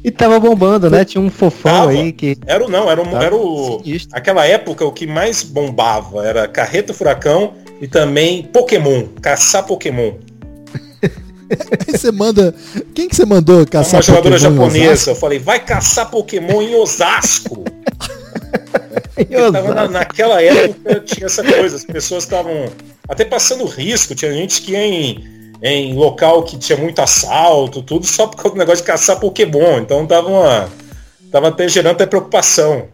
E 0.05 0.11
tava 0.11 0.39
bombando, 0.39 0.91
né? 0.91 1.03
Tinha 1.05 1.23
um 1.23 1.31
fofão 1.31 1.73
tava. 1.73 1.91
aí 1.91 2.13
que. 2.13 2.37
Era 2.47 2.65
o 2.65 2.69
não, 2.69 2.91
era, 2.91 3.03
um, 3.03 3.21
era 3.21 3.35
o. 3.35 3.81
Sinistro. 3.83 4.17
Aquela 4.17 4.47
época 4.47 4.85
o 4.85 4.93
que 4.93 5.07
mais 5.07 5.43
bombava 5.43 6.27
era 6.27 6.47
Carreta 6.47 6.93
Furacão 6.93 7.55
e 7.81 7.89
também 7.89 8.43
Pokémon, 8.43 9.07
caçar 9.23 9.65
Pokémon. 9.65 10.13
Aí 11.51 11.99
você 11.99 12.13
manda. 12.13 12.55
Quem 12.95 13.09
que 13.09 13.17
você 13.17 13.25
mandou 13.25 13.67
caçar 13.67 13.95
Uma 13.95 14.03
jogadora 14.03 14.37
Pokémon 14.37 14.57
japonesa. 14.57 15.11
Eu 15.11 15.17
falei, 15.17 15.39
vai 15.39 15.65
caçar 15.65 16.11
Pokémon 16.11 16.61
em 16.63 16.75
Osasco. 16.75 17.65
Na, 19.75 19.89
naquela 19.89 20.43
época 20.43 21.01
tinha 21.01 21.27
essa 21.27 21.43
coisa, 21.43 21.77
as 21.77 21.85
pessoas 21.85 22.25
estavam 22.25 22.67
até 23.09 23.25
passando 23.25 23.65
risco, 23.65 24.15
tinha 24.15 24.33
gente 24.33 24.63
que 24.63 24.73
ia 24.73 24.87
em, 24.87 25.25
em 25.63 25.95
local 25.95 26.43
que 26.43 26.59
tinha 26.59 26.79
muito 26.79 27.01
assalto, 27.01 27.83
tudo 27.83 28.07
só 28.07 28.27
por 28.27 28.37
causa 28.37 28.51
do 28.51 28.59
negócio 28.59 28.83
de 28.83 28.87
caçar 28.87 29.21
Pokémon. 29.21 29.79
Então 29.81 30.07
tava, 30.07 30.29
uma, 30.29 30.69
tava 31.31 31.49
até 31.49 31.69
gerando 31.69 31.93
até 31.93 32.07
preocupação. 32.07 32.89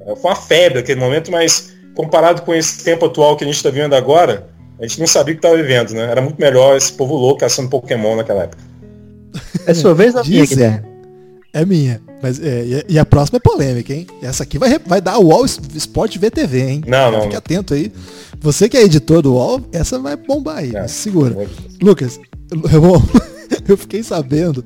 É, 0.00 0.16
foi 0.16 0.30
uma 0.30 0.36
febre 0.36 0.78
naquele 0.78 1.00
momento, 1.00 1.30
mas 1.30 1.74
comparado 1.94 2.42
com 2.42 2.54
esse 2.54 2.84
tempo 2.84 3.06
atual 3.06 3.36
que 3.36 3.44
a 3.44 3.46
gente 3.46 3.56
está 3.56 3.70
vivendo 3.70 3.94
agora, 3.94 4.46
a 4.78 4.86
gente 4.86 5.00
não 5.00 5.06
sabia 5.06 5.34
o 5.34 5.36
que 5.36 5.46
estava 5.46 5.56
vivendo, 5.56 5.92
né? 5.92 6.10
Era 6.10 6.20
muito 6.20 6.38
melhor 6.38 6.76
esse 6.76 6.92
povo 6.92 7.14
louco 7.14 7.40
caçando 7.40 7.70
Pokémon 7.70 8.16
naquela 8.16 8.44
época. 8.44 8.62
É 9.66 9.74
sua 9.74 9.94
vez 9.94 10.14
ou 10.14 10.24
minha, 10.24 10.84
É 11.56 11.64
minha. 11.64 12.02
Mas, 12.22 12.38
é, 12.38 12.84
e 12.86 12.98
a 12.98 13.06
próxima 13.06 13.38
é 13.38 13.40
polêmica, 13.40 13.94
hein? 13.94 14.06
Essa 14.20 14.42
aqui 14.42 14.58
vai, 14.58 14.78
vai 14.78 15.00
dar 15.00 15.16
o 15.16 15.28
UOL 15.28 15.46
Sport 15.46 16.18
VTV, 16.18 16.60
hein? 16.60 16.82
Não, 16.86 17.10
não. 17.10 17.22
Fique 17.22 17.34
atento 17.34 17.72
aí. 17.72 17.90
Você 18.40 18.68
que 18.68 18.76
é 18.76 18.82
editor 18.82 19.22
do 19.22 19.32
UOL, 19.32 19.62
essa 19.72 19.98
vai 19.98 20.16
bombar 20.16 20.58
aí. 20.58 20.76
É, 20.76 20.86
segura. 20.86 21.48
Lucas, 21.80 22.20
eu, 22.52 23.02
eu 23.68 23.76
fiquei 23.78 24.02
sabendo, 24.02 24.62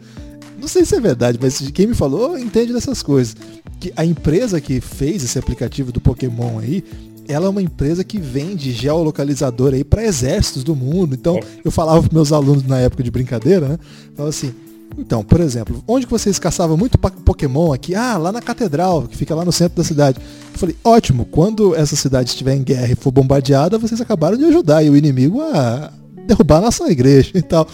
não 0.61 0.67
sei 0.67 0.85
se 0.85 0.97
é 0.97 1.01
verdade, 1.01 1.39
mas 1.41 1.61
quem 1.71 1.87
me 1.87 1.95
falou 1.95 2.37
entende 2.37 2.73
dessas 2.73 3.05
coisas. 3.05 3.37
Que 3.79 3.93
a 3.97 4.05
empresa 4.05 4.61
que 4.61 4.81
fez 4.81 5.23
esse 5.23 5.39
aplicativo 5.39 5.93
do 5.93 6.01
Pokémon 6.01 6.59
aí, 6.59 6.83
ela 7.29 7.47
é 7.47 7.49
uma 7.49 7.63
empresa 7.63 8.03
que 8.03 8.19
vende 8.19 8.73
geolocalizador 8.73 9.75
aí 9.75 9.85
para 9.85 10.05
exércitos 10.05 10.65
do 10.65 10.75
mundo. 10.75 11.15
Então, 11.15 11.39
eu 11.65 11.71
falava 11.71 12.03
para 12.03 12.13
meus 12.13 12.33
alunos 12.33 12.65
na 12.65 12.81
época 12.81 13.05
de 13.05 13.13
brincadeira, 13.13 13.69
né? 13.69 13.79
Falava 14.17 14.31
assim, 14.31 14.53
então, 14.99 15.23
por 15.23 15.41
exemplo, 15.41 15.83
onde 15.87 16.07
que 16.07 16.13
vocês 16.13 16.39
caçavam 16.39 16.77
muito 16.77 16.99
Pokémon 16.99 17.73
aqui? 17.73 17.95
Ah, 17.95 18.17
lá 18.17 18.33
na 18.33 18.41
Catedral, 18.41 19.03
que 19.09 19.17
fica 19.17 19.35
lá 19.35 19.45
no 19.45 19.53
centro 19.53 19.77
da 19.77 19.85
cidade. 19.85 20.19
Eu 20.53 20.59
falei, 20.59 20.77
ótimo, 20.85 21.25
quando 21.25 21.75
essa 21.75 21.97
cidade 21.97 22.31
estiver 22.31 22.55
em 22.55 22.63
guerra 22.63 22.93
e 22.93 22.97
for 22.97 23.11
bombardeada, 23.11 23.79
vocês 23.79 24.01
acabaram 24.01 24.37
de 24.37 24.45
ajudar 24.45 24.83
e 24.83 24.91
o 24.91 24.97
inimigo 24.97 25.41
a 25.41 25.93
derrubar 26.27 26.59
a 26.59 26.61
nossa 26.63 26.91
igreja 26.91 27.33
e 27.35 27.43
tal. 27.43 27.67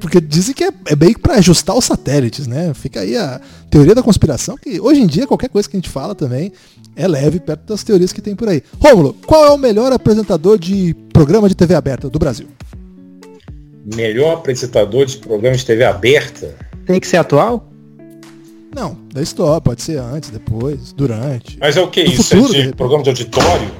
Porque 0.00 0.20
dizem 0.20 0.54
que 0.54 0.64
é, 0.64 0.70
é 0.86 0.96
bem 0.96 1.14
para 1.14 1.34
ajustar 1.34 1.76
os 1.76 1.84
satélites, 1.84 2.46
né? 2.46 2.72
Fica 2.74 3.00
aí 3.00 3.16
a 3.16 3.40
teoria 3.70 3.94
da 3.94 4.02
conspiração, 4.02 4.56
que 4.56 4.80
hoje 4.80 5.00
em 5.00 5.06
dia 5.06 5.26
qualquer 5.26 5.48
coisa 5.48 5.68
que 5.68 5.76
a 5.76 5.80
gente 5.80 5.90
fala 5.90 6.14
também 6.14 6.52
é 6.94 7.08
leve 7.08 7.40
perto 7.40 7.66
das 7.66 7.82
teorias 7.82 8.12
que 8.12 8.20
tem 8.20 8.34
por 8.34 8.48
aí. 8.48 8.62
Rômulo, 8.78 9.16
qual 9.26 9.44
é 9.46 9.50
o 9.50 9.58
melhor 9.58 9.92
apresentador 9.92 10.58
de 10.58 10.94
programa 11.12 11.48
de 11.48 11.54
TV 11.54 11.74
aberta 11.74 12.10
do 12.10 12.18
Brasil? 12.18 12.48
Melhor 13.84 14.34
apresentador 14.34 15.06
de 15.06 15.18
programa 15.18 15.56
de 15.56 15.64
TV 15.64 15.84
aberta? 15.84 16.54
Tem 16.86 17.00
que 17.00 17.06
ser 17.06 17.16
atual? 17.16 17.68
Não, 18.74 18.96
da 19.12 19.20
história, 19.20 19.60
pode 19.60 19.82
ser 19.82 19.98
antes, 19.98 20.30
depois, 20.30 20.92
durante. 20.92 21.58
Mas 21.60 21.76
é 21.76 21.80
o 21.82 21.90
que 21.90 22.02
isso? 22.02 22.36
Futuro, 22.36 22.58
é 22.58 22.62
de 22.62 22.74
programa 22.74 23.02
de 23.02 23.10
auditório? 23.10 23.70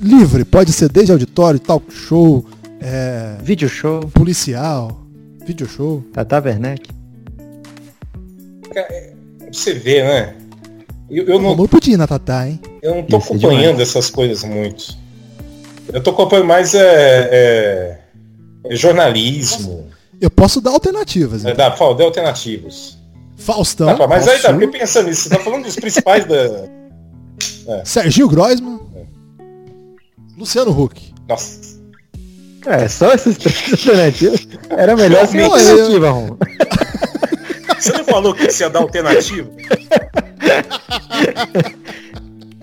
Livre, 0.00 0.44
pode 0.44 0.72
ser 0.72 0.88
desde 0.88 1.12
auditório, 1.12 1.58
talk 1.58 1.92
show, 1.92 2.44
é... 2.84 3.36
Vídeo 3.42 3.68
show. 3.68 4.00
Policial, 4.12 5.00
vídeo 5.46 5.66
show. 5.66 6.04
Tata 6.12 6.38
Werneck. 6.38 6.90
É, 8.76 9.12
você 9.50 9.72
vê, 9.72 10.02
né? 10.02 10.34
Eu, 11.08 11.24
eu 11.26 11.40
não. 11.40 11.56
podia 11.66 11.94
ir 11.94 11.96
na 11.96 12.06
Tatá, 12.06 12.46
hein? 12.46 12.60
Eu 12.82 12.96
não 12.96 13.02
tô 13.02 13.16
acompanhando 13.16 13.80
essas 13.80 14.10
coisas 14.10 14.44
muito. 14.44 14.96
Eu 15.92 16.02
tô 16.02 16.10
acompanhando 16.10 16.46
mais 16.46 16.74
é, 16.74 17.28
é, 17.32 17.98
é 18.64 18.76
jornalismo. 18.76 19.90
Eu 20.20 20.30
posso 20.30 20.60
dar 20.60 20.70
alternativas. 20.70 21.44
É, 21.44 21.54
dá, 21.54 21.72
fala, 21.72 21.94
dê 21.94 22.04
alternativas. 22.04 22.96
Faustão. 23.36 23.96
Dá, 23.96 24.06
mas 24.06 24.26
aí 24.26 24.38
tá, 24.38 24.52
fiquei 24.52 24.68
pensando 24.68 25.08
nisso. 25.08 25.22
Você 25.24 25.28
tá 25.30 25.38
falando 25.40 25.64
dos 25.64 25.76
principais 25.76 26.24
da. 26.24 26.34
É. 27.66 27.84
Serginho 27.84 28.28
Groisman. 28.28 28.80
É. 28.94 29.04
Luciano 30.38 30.70
Huck. 30.70 31.12
Nossa. 31.28 31.74
É, 32.66 32.88
só 32.88 33.12
essas 33.12 33.36
três 33.36 33.72
alternativas. 33.72 34.48
Era 34.70 34.96
melhor 34.96 35.26
ser 35.26 35.42
alternativa, 35.42 36.10
Rom. 36.10 36.36
Você 37.78 37.92
não 37.92 38.04
falou 38.04 38.32
que 38.34 38.50
você 38.50 38.64
ia 38.64 38.70
dar 38.70 38.80
alternativa? 38.80 39.50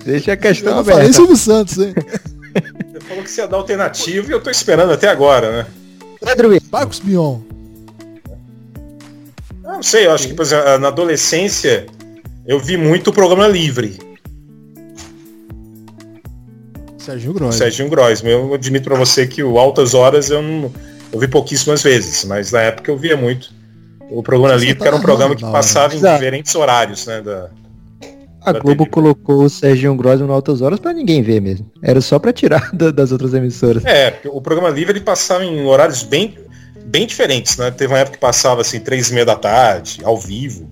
Deixa 0.04 0.34
a 0.34 0.38
questão 0.38 0.74
eu 0.74 0.80
aberta. 0.80 1.00
Falei 1.00 1.14
Silvio 1.14 1.38
Santos, 1.38 1.78
hein? 1.78 1.94
Você 1.94 3.00
falou 3.02 3.24
que 3.24 3.30
você 3.30 3.42
ia 3.42 3.48
dar 3.48 3.58
alternativa 3.58 4.32
e 4.32 4.34
eu 4.34 4.42
tô 4.42 4.50
esperando 4.50 4.92
até 4.94 5.08
agora, 5.08 5.52
né? 5.52 5.68
Pedro 6.22 6.56
Marcos 6.72 7.00
Bion. 7.00 7.40
Não 9.64 9.82
sei, 9.82 10.06
eu 10.06 10.12
acho 10.12 10.28
que 10.28 10.42
exemplo, 10.42 10.78
na 10.78 10.88
adolescência 10.88 11.88
eu 12.46 12.60
vi 12.60 12.78
muito 12.78 13.10
o 13.10 13.14
programa 13.14 13.48
livre. 13.48 13.98
Serginho 16.98 17.34
Gross. 17.34 17.56
Serginho 17.56 17.90
Gross. 17.90 18.24
Eu 18.24 18.54
admito 18.54 18.90
para 18.90 18.98
você 18.98 19.26
que 19.26 19.44
o 19.44 19.58
Altas 19.58 19.94
Horas 19.94 20.30
eu, 20.30 20.42
não, 20.42 20.72
eu 21.12 21.20
vi 21.20 21.28
pouquíssimas 21.28 21.82
vezes, 21.82 22.24
mas 22.26 22.52
na 22.52 22.62
época 22.62 22.92
eu 22.92 22.98
via 22.98 23.18
muito. 23.18 23.50
O 24.10 24.22
programa 24.22 24.60
Você 24.60 24.66
livre 24.66 24.80
tá 24.80 24.88
era 24.88 24.96
um 24.96 25.02
programa 25.02 25.36
que 25.36 25.42
não, 25.42 25.52
passava 25.52 25.96
em 25.96 26.00
diferentes 26.00 26.54
horários, 26.54 27.08
né? 27.08 27.22
Da... 27.22 27.50
A 28.44 28.54
Globo 28.54 28.86
colocou 28.88 29.44
o 29.44 29.50
Serginho 29.50 29.96
Grosman 29.96 30.28
no 30.28 30.34
Altas 30.34 30.62
Horas 30.62 30.80
pra 30.80 30.94
ninguém 30.94 31.22
ver 31.22 31.40
mesmo. 31.42 31.70
Era 31.82 32.02
só 32.02 32.18
pra 32.18 32.34
tirar 32.34 32.72
da- 32.74 32.92
das 32.92 33.12
outras 33.12 33.34
emissoras. 33.34 33.86
É, 33.86 34.12
porque 34.12 34.28
o 34.28 34.42
programa 34.42 34.70
livre 34.70 34.94
ele 34.94 35.02
passava 35.06 35.46
em 35.46 35.64
horários 35.66 36.02
bem, 36.04 36.36
bem 36.86 37.06
diferentes, 37.06 37.58
né? 37.58 37.70
Teve 37.72 37.94
uma 37.94 38.00
época 38.00 38.18
que 38.18 38.22
passava 38.22 38.62
assim, 38.62 38.80
três 38.80 39.10
e 39.12 39.14
meia 39.14 39.26
da 39.26 39.36
tarde, 39.36 40.00
ao 40.04 40.18
vivo. 40.18 40.70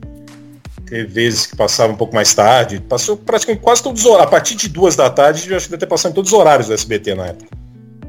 Teve 0.88 1.06
vezes 1.06 1.46
que 1.46 1.56
passava 1.56 1.94
um 1.94 1.96
pouco 1.96 2.16
mais 2.16 2.34
tarde. 2.34 2.82
Passou 2.90 3.16
praticamente 3.16 3.64
quase 3.64 3.84
todos 3.84 4.02
os 4.02 4.06
horários. 4.08 4.28
A 4.28 4.32
partir 4.32 4.56
de 4.56 4.68
duas 4.68 4.96
da 4.96 5.08
tarde, 5.10 5.48
eu 5.48 5.56
acho 5.56 5.68
que 5.68 5.72
deve 5.72 5.80
ter 5.82 5.86
passado 5.88 6.12
em 6.12 6.16
todos 6.16 6.34
os 6.34 6.40
horários 6.40 6.68
do 6.68 6.74
SBT 6.74 7.14
na 7.14 7.28
época. 7.28 7.52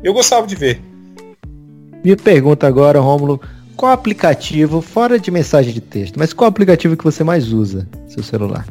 Eu 0.03 0.15
gostava 0.15 0.47
de 0.47 0.57
ver. 0.57 0.81
Me 2.03 2.17
pergunta 2.17 2.67
agora, 2.67 2.99
Rômulo, 2.99 3.39
qual 3.77 3.93
aplicativo, 3.93 4.81
fora 4.81 5.19
de 5.19 5.31
mensagem 5.31 5.75
de 5.75 5.83
texto, 5.83 6.19
mas 6.19 6.33
qual 6.33 6.49
aplicativo 6.49 6.97
que 6.97 7.05
você 7.05 7.23
mais 7.23 7.53
usa 7.53 7.87
no 8.05 8.11
seu 8.11 8.23
celular? 8.23 8.65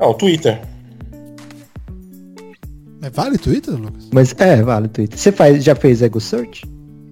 Ah, 0.00 0.08
o 0.08 0.14
Twitter. 0.14 0.60
É 3.02 3.10
vale 3.10 3.38
Twitter, 3.38 3.74
Lucas? 3.74 4.08
Mas 4.12 4.34
é, 4.38 4.62
vale, 4.62 4.88
Twitter. 4.88 5.18
Você 5.18 5.30
faz, 5.30 5.62
já 5.62 5.74
fez 5.74 6.00
Ego 6.00 6.20
Search? 6.20 6.64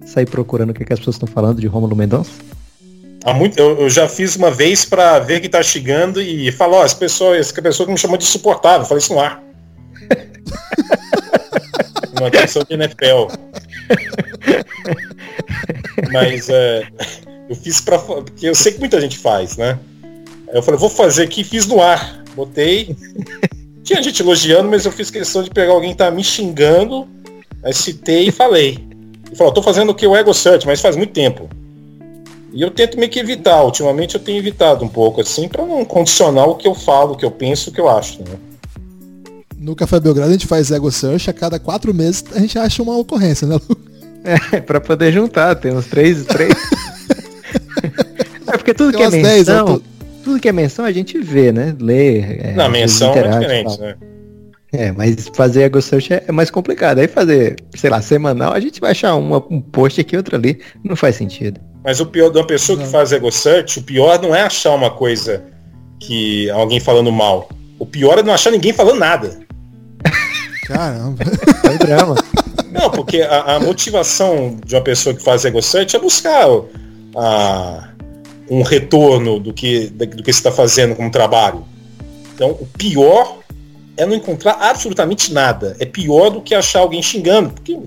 Sair 0.05 0.25
procurando 0.25 0.71
o 0.71 0.73
que, 0.73 0.83
que 0.83 0.91
as 0.91 0.99
pessoas 0.99 1.15
estão 1.15 1.27
falando 1.27 1.61
de 1.61 1.67
Rômulo 1.67 1.95
Mendonça? 1.95 2.31
Há 3.23 3.33
muito, 3.33 3.59
eu, 3.59 3.81
eu 3.81 3.89
já 3.89 4.07
fiz 4.07 4.35
uma 4.35 4.49
vez 4.49 4.85
pra 4.85 5.19
ver 5.19 5.39
que 5.39 5.49
tá 5.49 5.61
chegando 5.61 6.21
e 6.21 6.51
falar, 6.51 6.77
ó, 6.77 6.85
essa 6.85 6.95
pessoa, 6.95 7.37
essa 7.37 7.61
pessoa 7.61 7.85
que 7.85 7.93
me 7.93 7.99
chamou 7.99 8.17
de 8.17 8.23
insuportável, 8.23 8.81
eu 8.81 8.85
falei 8.85 9.03
isso 9.03 9.13
no 9.13 9.19
ar. 9.19 9.43
uma 12.19 12.31
questão 12.31 12.63
de 12.63 12.73
NFL. 12.73 13.27
Mas 16.11 16.49
é, 16.49 16.87
eu 17.49 17.55
fiz 17.55 17.81
pra. 17.81 17.99
Porque 17.99 18.47
eu 18.47 18.55
sei 18.55 18.71
que 18.71 18.79
muita 18.79 18.99
gente 18.99 19.17
faz, 19.17 19.57
né? 19.57 19.77
Aí 20.47 20.55
eu 20.55 20.63
falei, 20.63 20.79
vou 20.79 20.89
fazer 20.89 21.23
aqui, 21.23 21.43
fiz 21.43 21.67
no 21.67 21.81
ar. 21.81 22.18
Botei. 22.35 22.95
Tinha 23.83 24.01
gente 24.03 24.21
elogiando, 24.21 24.69
mas 24.69 24.85
eu 24.85 24.91
fiz 24.91 25.09
questão 25.09 25.41
de 25.43 25.49
pegar 25.49 25.71
alguém 25.71 25.91
que 25.91 25.97
tá 25.97 26.11
me 26.11 26.23
xingando, 26.23 27.07
aí 27.63 27.73
citei 27.73 28.27
e 28.27 28.31
falei. 28.31 28.79
E 29.31 29.35
falou, 29.35 29.53
tô 29.53 29.61
fazendo 29.61 29.89
o 29.89 29.95
que? 29.95 30.05
O 30.05 30.15
Ego 30.15 30.33
Search, 30.33 30.65
mas 30.65 30.81
faz 30.81 30.95
muito 30.95 31.11
tempo. 31.11 31.49
E 32.51 32.61
eu 32.61 32.71
tento 32.71 32.97
meio 32.97 33.11
que 33.11 33.19
evitar. 33.19 33.63
Ultimamente 33.63 34.15
eu 34.15 34.21
tenho 34.21 34.37
evitado 34.39 34.83
um 34.83 34.87
pouco, 34.87 35.21
assim, 35.21 35.47
para 35.47 35.65
não 35.65 35.85
condicionar 35.85 36.47
o 36.47 36.55
que 36.55 36.67
eu 36.67 36.73
falo, 36.73 37.13
o 37.13 37.15
que 37.17 37.25
eu 37.25 37.31
penso, 37.31 37.69
o 37.69 37.73
que 37.73 37.79
eu 37.79 37.87
acho. 37.89 38.19
Né? 38.19 38.37
No 39.57 39.75
Café 39.75 39.99
Belgrado 39.99 40.29
a 40.29 40.33
gente 40.33 40.47
faz 40.47 40.71
Ego 40.71 40.91
Search, 40.91 41.29
a 41.29 41.33
cada 41.33 41.59
quatro 41.59 41.93
meses 41.93 42.23
a 42.33 42.39
gente 42.39 42.57
acha 42.57 42.81
uma 42.81 42.97
ocorrência, 42.97 43.47
né, 43.47 43.55
Lucas? 43.55 43.89
É, 44.23 44.59
pra 44.59 44.81
poder 44.81 45.11
juntar, 45.13 45.55
tem 45.55 45.71
uns 45.73 45.85
três, 45.85 46.25
três. 46.25 46.53
é 48.47 48.57
porque 48.57 48.73
tudo 48.73 48.91
Tem 48.91 49.09
que 49.09 49.15
é 49.17 49.21
menção, 49.21 49.57
eu 49.67 49.79
tô- 49.79 49.83
tudo 50.23 50.39
que 50.39 50.47
é 50.49 50.51
menção 50.51 50.85
a 50.85 50.91
gente 50.91 51.17
vê, 51.19 51.51
né? 51.51 51.75
Lê. 51.79 52.19
É, 52.19 52.69
menção 52.69 53.09
é 53.09 53.11
interage 53.11 53.39
diferente, 53.39 53.77
tal. 53.77 53.87
né? 53.87 53.95
É, 54.71 54.91
mas 54.91 55.27
fazer 55.33 55.63
Ego 55.63 55.81
Search 55.81 56.13
é, 56.13 56.23
é 56.27 56.31
mais 56.31 56.51
complicado. 56.51 56.99
Aí 56.99 57.07
fazer, 57.07 57.55
sei 57.75 57.89
lá, 57.89 58.01
semanal, 58.01 58.53
a 58.53 58.59
gente 58.59 58.79
vai 58.79 58.91
achar 58.91 59.15
uma, 59.15 59.43
um 59.49 59.59
post 59.59 59.99
aqui, 59.99 60.15
outro 60.15 60.35
ali. 60.35 60.59
Não 60.83 60.95
faz 60.95 61.15
sentido. 61.15 61.59
Mas 61.83 61.99
o 61.99 62.05
pior 62.05 62.29
de 62.29 62.37
uma 62.37 62.45
pessoa 62.45 62.77
que 62.77 62.83
Não. 62.83 62.91
faz 62.91 63.11
ego 63.11 63.31
search, 63.31 63.79
o 63.79 63.83
pior 63.83 64.21
não 64.21 64.35
é 64.35 64.41
achar 64.41 64.75
uma 64.75 64.91
coisa 64.91 65.43
que 65.99 66.49
alguém 66.51 66.79
falando 66.79 67.11
mal. 67.11 67.49
O 67.79 67.85
pior 67.85 68.19
é 68.19 68.23
não 68.23 68.33
achar 68.33 68.51
ninguém 68.51 68.71
falando 68.73 68.99
nada. 68.99 69.39
Caramba. 70.67 71.23
É 71.63 71.77
drama. 71.77 72.15
Não, 72.71 72.91
porque 72.91 73.21
a, 73.23 73.55
a 73.55 73.59
motivação 73.59 74.55
de 74.63 74.75
uma 74.75 74.81
pessoa 74.83 75.15
que 75.15 75.23
faz 75.23 75.43
ego 75.45 75.61
search 75.61 75.95
é 75.95 75.99
buscar 75.99 76.45
a- 77.15 77.89
um 78.49 78.61
retorno 78.61 79.39
do 79.39 79.53
que, 79.53 79.87
do 79.87 80.07
que 80.07 80.23
você 80.23 80.39
está 80.39 80.51
fazendo 80.51 80.95
como 80.95 81.11
trabalho. 81.11 81.65
Então, 82.33 82.51
o 82.51 82.65
pior 82.65 83.39
é 83.95 84.05
não 84.05 84.15
encontrar 84.15 84.53
absolutamente 84.53 85.33
nada. 85.33 85.75
É 85.79 85.85
pior 85.85 86.29
do 86.29 86.41
que 86.41 86.55
achar 86.55 86.79
alguém 86.79 87.01
xingando. 87.01 87.51
Porque 87.51 87.77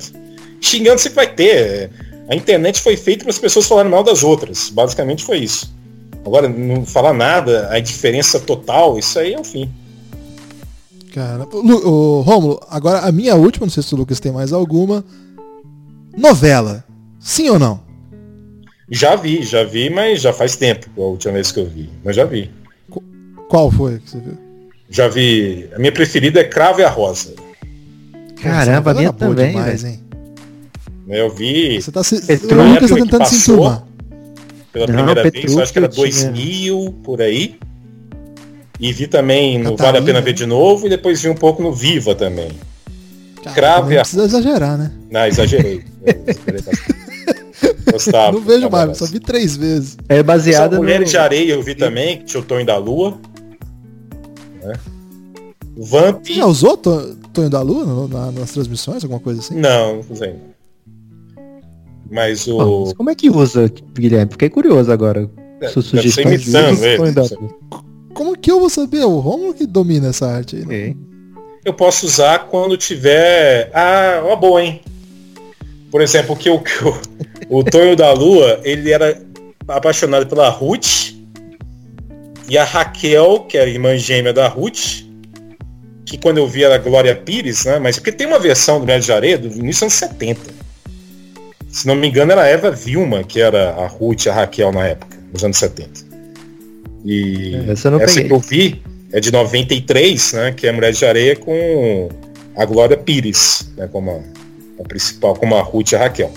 xingando 0.61 1.01
sempre 1.01 1.17
vai 1.17 1.35
ter. 1.35 1.91
A 2.29 2.37
internet 2.37 2.81
foi 2.81 2.97
feita 2.97 3.25
para 3.25 3.31
as 3.31 3.39
pessoas 3.39 3.67
falarem 3.67 3.91
mal 3.91 4.05
das 4.05 4.23
outras. 4.23 4.69
Basicamente 4.69 5.25
foi 5.25 5.39
isso. 5.39 5.75
Agora, 6.25 6.49
não 6.49 6.87
falar 6.87 7.13
nada, 7.13 7.69
a 7.71 7.79
indiferença 7.79 8.39
total, 8.39 8.99
isso 8.99 9.19
aí 9.19 9.35
é 9.35 9.41
o 9.41 9.45
fim. 9.45 9.69
Cara, 11.13 11.47
Lu, 11.53 11.87
ô, 11.87 12.21
Rômulo, 12.23 12.61
agora 12.71 13.01
a 13.01 13.13
minha 13.13 13.35
última, 13.35 13.67
não 13.67 13.73
sei 13.73 13.83
se 13.83 13.95
o 13.95 13.99
Lucas 13.99 14.21
tem 14.21 14.33
mais 14.33 14.53
alguma. 14.53 15.05
Novela. 16.17 16.85
Sim 17.19 17.51
ou 17.51 17.59
não? 17.59 17.81
Já 18.95 19.17
vi, 19.17 19.43
já 19.43 19.65
vi, 19.65 19.89
mas 19.89 20.21
já 20.21 20.33
faz 20.35 20.55
tempo 20.55 20.87
a 20.99 21.01
última 21.07 21.33
vez 21.33 21.51
que 21.51 21.59
eu 21.61 21.67
vi. 21.67 21.89
Mas 22.05 22.15
já 22.15 22.25
vi. 22.27 22.51
Qual 23.49 23.71
foi 23.71 23.99
que 23.99 24.11
você 24.11 24.19
viu? 24.19 24.37
Já 24.91 25.09
vi. 25.09 25.67
A 25.75 25.79
minha 25.79 25.91
preferida 25.93 26.41
é 26.41 26.45
Cravo 26.45 26.81
e 26.81 26.85
a 26.85 26.91
Rosa. 26.91 27.35
Caramba, 28.37 28.91
a 28.91 28.93
Essa 28.93 29.01
novela 29.01 29.01
minha 29.01 29.13
também, 29.15 29.51
demais, 29.53 29.85
hein? 29.85 30.01
Eu 31.09 31.31
vi 31.31 31.81
Você 31.81 31.91
tá 31.91 32.05
se... 32.05 32.21
Petrucci. 32.27 32.55
O 32.55 32.63
Lucas 32.75 32.91
tá 32.91 32.97
tentando 32.97 33.25
se 33.27 33.35
passou. 33.37 33.55
enturmar. 33.55 33.85
pela 34.73 34.87
Não, 34.87 34.95
primeira 34.95 35.23
vez, 35.23 35.33
Petrucci 35.33 35.57
eu 35.57 35.63
acho 35.63 35.73
que 35.73 35.79
era 35.79 35.87
eu 35.87 35.91
tinha. 35.91 36.07
2000, 36.31 36.95
por 37.03 37.23
aí. 37.23 37.59
E 38.79 38.93
vi 38.93 39.07
também 39.07 39.59
no 39.59 39.75
Vale 39.77 39.99
a. 39.99 40.03
Pena 40.03 40.21
Ver 40.21 40.33
de 40.35 40.45
Novo 40.45 40.87
e 40.87 40.91
depois 40.91 41.21
vi 41.23 41.29
um 41.31 41.35
pouco 41.35 41.63
no 41.63 41.73
Viva 41.73 42.15
também. 42.15 42.51
Cara, 43.43 43.55
Cravo 43.57 43.85
não 43.87 43.93
e 43.93 43.97
a- 43.99 44.01
precisa 44.03 44.25
exagerar, 44.25 44.77
né? 44.77 44.93
Não, 45.11 45.25
exagerei. 45.27 45.83
Eu. 47.93 47.99
Gostava. 47.99 48.33
não 48.33 48.41
vejo 48.45 48.71
mais, 48.71 48.97
só 48.99 49.07
vi 49.07 49.21
três 49.21 49.57
vezes. 49.57 49.97
É 50.09 50.23
baseada 50.23 50.77
no... 50.77 50.83
Mulheres 50.83 51.11
de 51.11 51.17
Areia 51.19 51.53
eu 51.53 51.63
vi 51.63 51.75
também, 51.75 52.19
que 52.19 52.25
tinha 52.25 52.41
o 52.41 52.45
Tonho 52.45 52.65
da 52.67 52.77
Lua. 52.77 53.19
Né? 54.63 54.73
Vamp. 55.77 56.25
Você 56.27 56.35
já 56.35 56.47
usou 56.47 56.77
To- 56.77 57.17
Tonho 57.33 57.49
da 57.51 57.63
Lua 57.63 57.85
no- 57.85 58.09
na- 58.09 58.31
nas 58.33 58.53
transmissões, 58.53 59.03
alguma 59.03 59.21
coisa 59.21 59.41
assim? 59.41 59.55
Não, 59.59 59.95
não 59.97 60.05
usei. 60.11 60.35
Mas 62.11 62.45
Pô, 62.45 62.63
o. 62.63 62.81
mas 62.85 62.93
como 62.93 63.11
é 63.11 63.15
que 63.15 63.31
usa, 63.31 63.71
Guilherme? 63.95 64.33
Fiquei 64.33 64.51
curioso 64.51 64.93
agora. 64.93 65.23
Sua 65.23 65.31
Deve 65.61 65.73
ser 65.73 65.83
sugestão 65.83 66.25
de 66.25 66.35
imitando 66.35 66.73
uso, 66.75 66.85
ele. 66.87 67.51
Como 68.13 68.37
que 68.37 68.51
eu 68.51 68.61
vou 68.61 68.69
saber? 68.69 69.05
O 69.05 69.19
Rômulo 69.19 69.55
que 69.55 69.67
domina 69.67 70.09
essa 70.09 70.27
arte 70.27 70.57
aí. 70.57 70.67
né? 70.67 70.91
Ok. 70.91 70.97
eu 71.65 71.73
posso 71.73 72.05
usar 72.05 72.41
quando 72.49 72.77
tiver. 72.77 73.71
Ah, 73.73 74.21
uma 74.27 74.37
boa, 74.37 74.63
hein? 74.63 74.81
Por 75.91 76.01
exemplo, 76.03 76.37
que 76.37 76.51
o, 76.51 76.59
que 76.61 76.85
o, 76.85 76.95
o 77.49 77.63
Tonho 77.63 77.97
da 77.97 78.13
Lua, 78.13 78.61
ele 78.65 78.93
era 78.93 79.21
apaixonado 79.69 80.27
pela 80.27 80.49
Ruth 80.49 81.13
e 82.49 82.59
a 82.59 82.65
Raquel, 82.65 83.47
que 83.49 83.57
é 83.57 83.63
a 83.63 83.67
irmã 83.67 83.97
gêmea 83.97 84.33
da 84.33 84.49
Ruth, 84.49 85.05
que 86.05 86.19
quando 86.19 86.39
eu 86.39 86.47
vi 86.47 86.65
era 86.65 86.75
a 86.75 86.79
Glória 86.79 87.15
Pires, 87.15 87.65
né? 87.65 87.79
Mas 87.79 87.97
porque 87.97 88.13
tem 88.13 88.27
uma 88.27 88.39
versão 88.39 88.81
do 88.81 88.87
Médio 88.87 89.07
de 89.07 89.13
Areia 89.13 89.39
do 89.39 89.47
início 89.47 89.87
dos 89.87 90.03
anos 90.03 90.17
70. 90.17 90.41
Se 91.71 91.87
não 91.87 91.95
me 91.95 92.09
engano, 92.09 92.33
era 92.33 92.43
a 92.43 92.47
Eva 92.47 92.71
Vilma, 92.71 93.25
que 93.25 93.41
era 93.41 93.71
a 93.71 93.87
Ruth 93.87 94.27
e 94.27 94.29
a 94.29 94.35
Raquel 94.35 94.73
na 94.73 94.89
época, 94.89 95.17
nos 95.33 95.43
anos 95.43 95.57
70. 95.57 96.13
E 97.05 97.55
Essa 97.69 97.89
essa 97.89 98.23
que 98.23 98.31
eu 98.31 98.39
vi 98.39 98.83
é 99.13 99.21
de 99.21 99.33
93, 99.33 100.33
né? 100.35 100.53
Que 100.53 100.67
é 100.67 100.73
Mulher 100.73 100.93
de 100.93 101.05
Areia 101.05 101.37
com 101.37 102.09
a 102.57 102.65
Glória 102.67 102.97
Pires, 102.97 103.71
né? 103.77 103.89
Como 103.91 104.11
a, 104.11 104.83
a 104.83 104.85
principal, 104.87 105.35
como 105.35 105.55
a 105.57 105.63
Ruth 105.63 105.93
e 105.93 105.97
a 105.97 106.01
Raquel. 106.01 106.33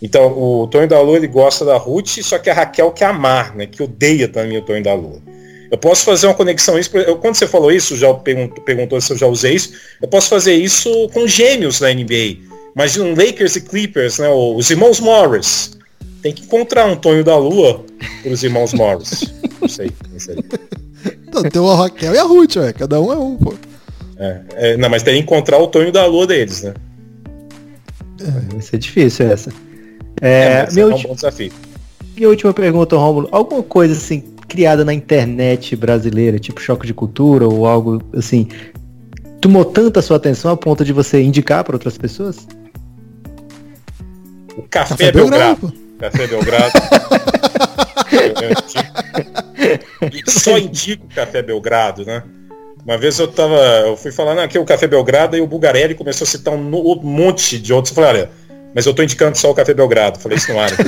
Então, 0.00 0.26
o 0.38 0.66
Tonho 0.68 0.86
da 0.88 1.00
Lua 1.00 1.16
ele 1.16 1.26
gosta 1.26 1.64
da 1.64 1.76
Ruth, 1.76 2.18
só 2.22 2.38
que 2.38 2.48
a 2.48 2.54
Raquel 2.54 2.90
quer 2.92 3.06
amar, 3.06 3.54
né? 3.56 3.66
Que 3.66 3.82
odeia 3.82 4.28
também 4.28 4.56
o 4.58 4.62
Tonho 4.62 4.82
da 4.82 4.94
Lua. 4.94 5.20
Eu 5.70 5.76
posso 5.76 6.04
fazer 6.04 6.26
uma 6.28 6.34
conexão 6.34 6.78
isso. 6.78 6.96
eu- 6.96 7.16
quando 7.16 7.34
você 7.34 7.46
falou 7.46 7.70
isso, 7.72 7.96
já 7.96 8.12
perguntou, 8.14 8.62
perguntou 8.64 9.00
se 9.00 9.12
eu 9.12 9.18
já 9.18 9.26
usei 9.26 9.54
isso. 9.54 9.72
Eu 10.00 10.08
posso 10.08 10.28
fazer 10.28 10.54
isso 10.54 11.08
com 11.12 11.26
gêmeos 11.26 11.80
na 11.80 11.90
NBA. 11.90 12.38
Imagina 12.74 13.04
um 13.04 13.14
Lakers 13.14 13.56
e 13.56 13.60
Clippers, 13.60 14.18
né? 14.18 14.28
Os 14.30 14.70
irmãos 14.70 15.00
Morris. 15.00 15.72
Tem 16.22 16.32
que 16.32 16.44
encontrar 16.44 16.86
um 16.86 16.96
Tonho 16.96 17.22
da 17.24 17.36
Lua 17.36 17.84
para 18.22 18.32
os 18.32 18.42
irmãos 18.42 18.72
Morris. 18.72 19.24
Não 19.60 19.68
sei, 19.68 19.90
não 20.12 20.20
sei. 20.20 20.36
Então, 21.26 21.42
tem 21.42 21.60
o 21.60 21.74
Raquel 21.74 22.14
e 22.14 22.18
a 22.18 22.22
Ruth, 22.22 22.54
ué. 22.56 22.72
Cada 22.72 23.00
um 23.00 23.12
é 23.12 23.18
um, 23.18 23.36
pô. 23.36 23.54
É, 24.16 24.40
é, 24.54 24.76
não, 24.76 24.88
mas 24.88 25.02
tem 25.02 25.14
que 25.14 25.20
encontrar 25.20 25.58
o 25.58 25.66
Tonho 25.66 25.90
da 25.90 26.06
Lua 26.06 26.28
deles, 26.28 26.62
né? 26.62 26.74
Vai 28.52 28.62
ser 28.62 28.78
difícil 28.78 29.26
essa. 29.26 29.52
É, 30.20 30.66
É, 30.68 30.72
minha, 30.72 30.82
é 30.82 30.94
um 30.94 31.02
bom 31.02 31.14
desafio. 31.14 31.52
minha 32.16 32.28
última 32.28 32.52
pergunta, 32.52 32.96
Rômulo. 32.96 33.28
Alguma 33.30 33.62
coisa 33.62 33.94
assim 33.94 34.20
criada 34.48 34.84
na 34.84 34.94
internet 34.94 35.76
brasileira, 35.76 36.38
tipo 36.38 36.60
choque 36.60 36.86
de 36.86 36.94
cultura 36.94 37.46
ou 37.46 37.66
algo 37.66 38.02
assim, 38.16 38.48
tomou 39.40 39.64
tanta 39.64 40.00
sua 40.00 40.16
atenção 40.16 40.50
a 40.50 40.56
ponto 40.56 40.84
de 40.84 40.92
você 40.92 41.22
indicar 41.22 41.62
para 41.62 41.76
outras 41.76 41.98
pessoas? 41.98 42.48
O 44.56 44.62
Café, 44.62 44.96
Café 44.96 45.12
Belgrado. 45.12 45.72
Café 45.98 46.26
Belgrado. 46.26 46.72
Só 50.26 50.58
indico 50.58 51.06
o 51.06 51.14
Café 51.14 51.42
Belgrado, 51.42 52.04
né? 52.04 52.22
Uma 52.84 52.96
vez 52.96 53.18
eu 53.18 53.28
tava. 53.28 53.56
Eu 53.86 53.96
fui 53.96 54.10
falando 54.10 54.38
aqui 54.38 54.58
o 54.58 54.64
Café 54.64 54.86
Belgrado 54.86 55.36
e 55.36 55.40
o 55.40 55.46
Bugarelli 55.46 55.94
começou 55.94 56.24
a 56.24 56.28
citar 56.28 56.54
um, 56.54 56.74
um 56.74 57.02
monte 57.02 57.58
de 57.58 57.72
outros. 57.72 57.90
Eu 57.90 58.02
falei, 58.02 58.22
olha, 58.22 58.30
mas 58.74 58.86
eu 58.86 58.94
tô 58.94 59.02
indicando 59.02 59.36
só 59.36 59.50
o 59.50 59.54
Café 59.54 59.74
Belgrado. 59.74 60.18
Falei 60.18 60.38
isso 60.38 60.52
no 60.52 60.60
ar. 60.60 60.70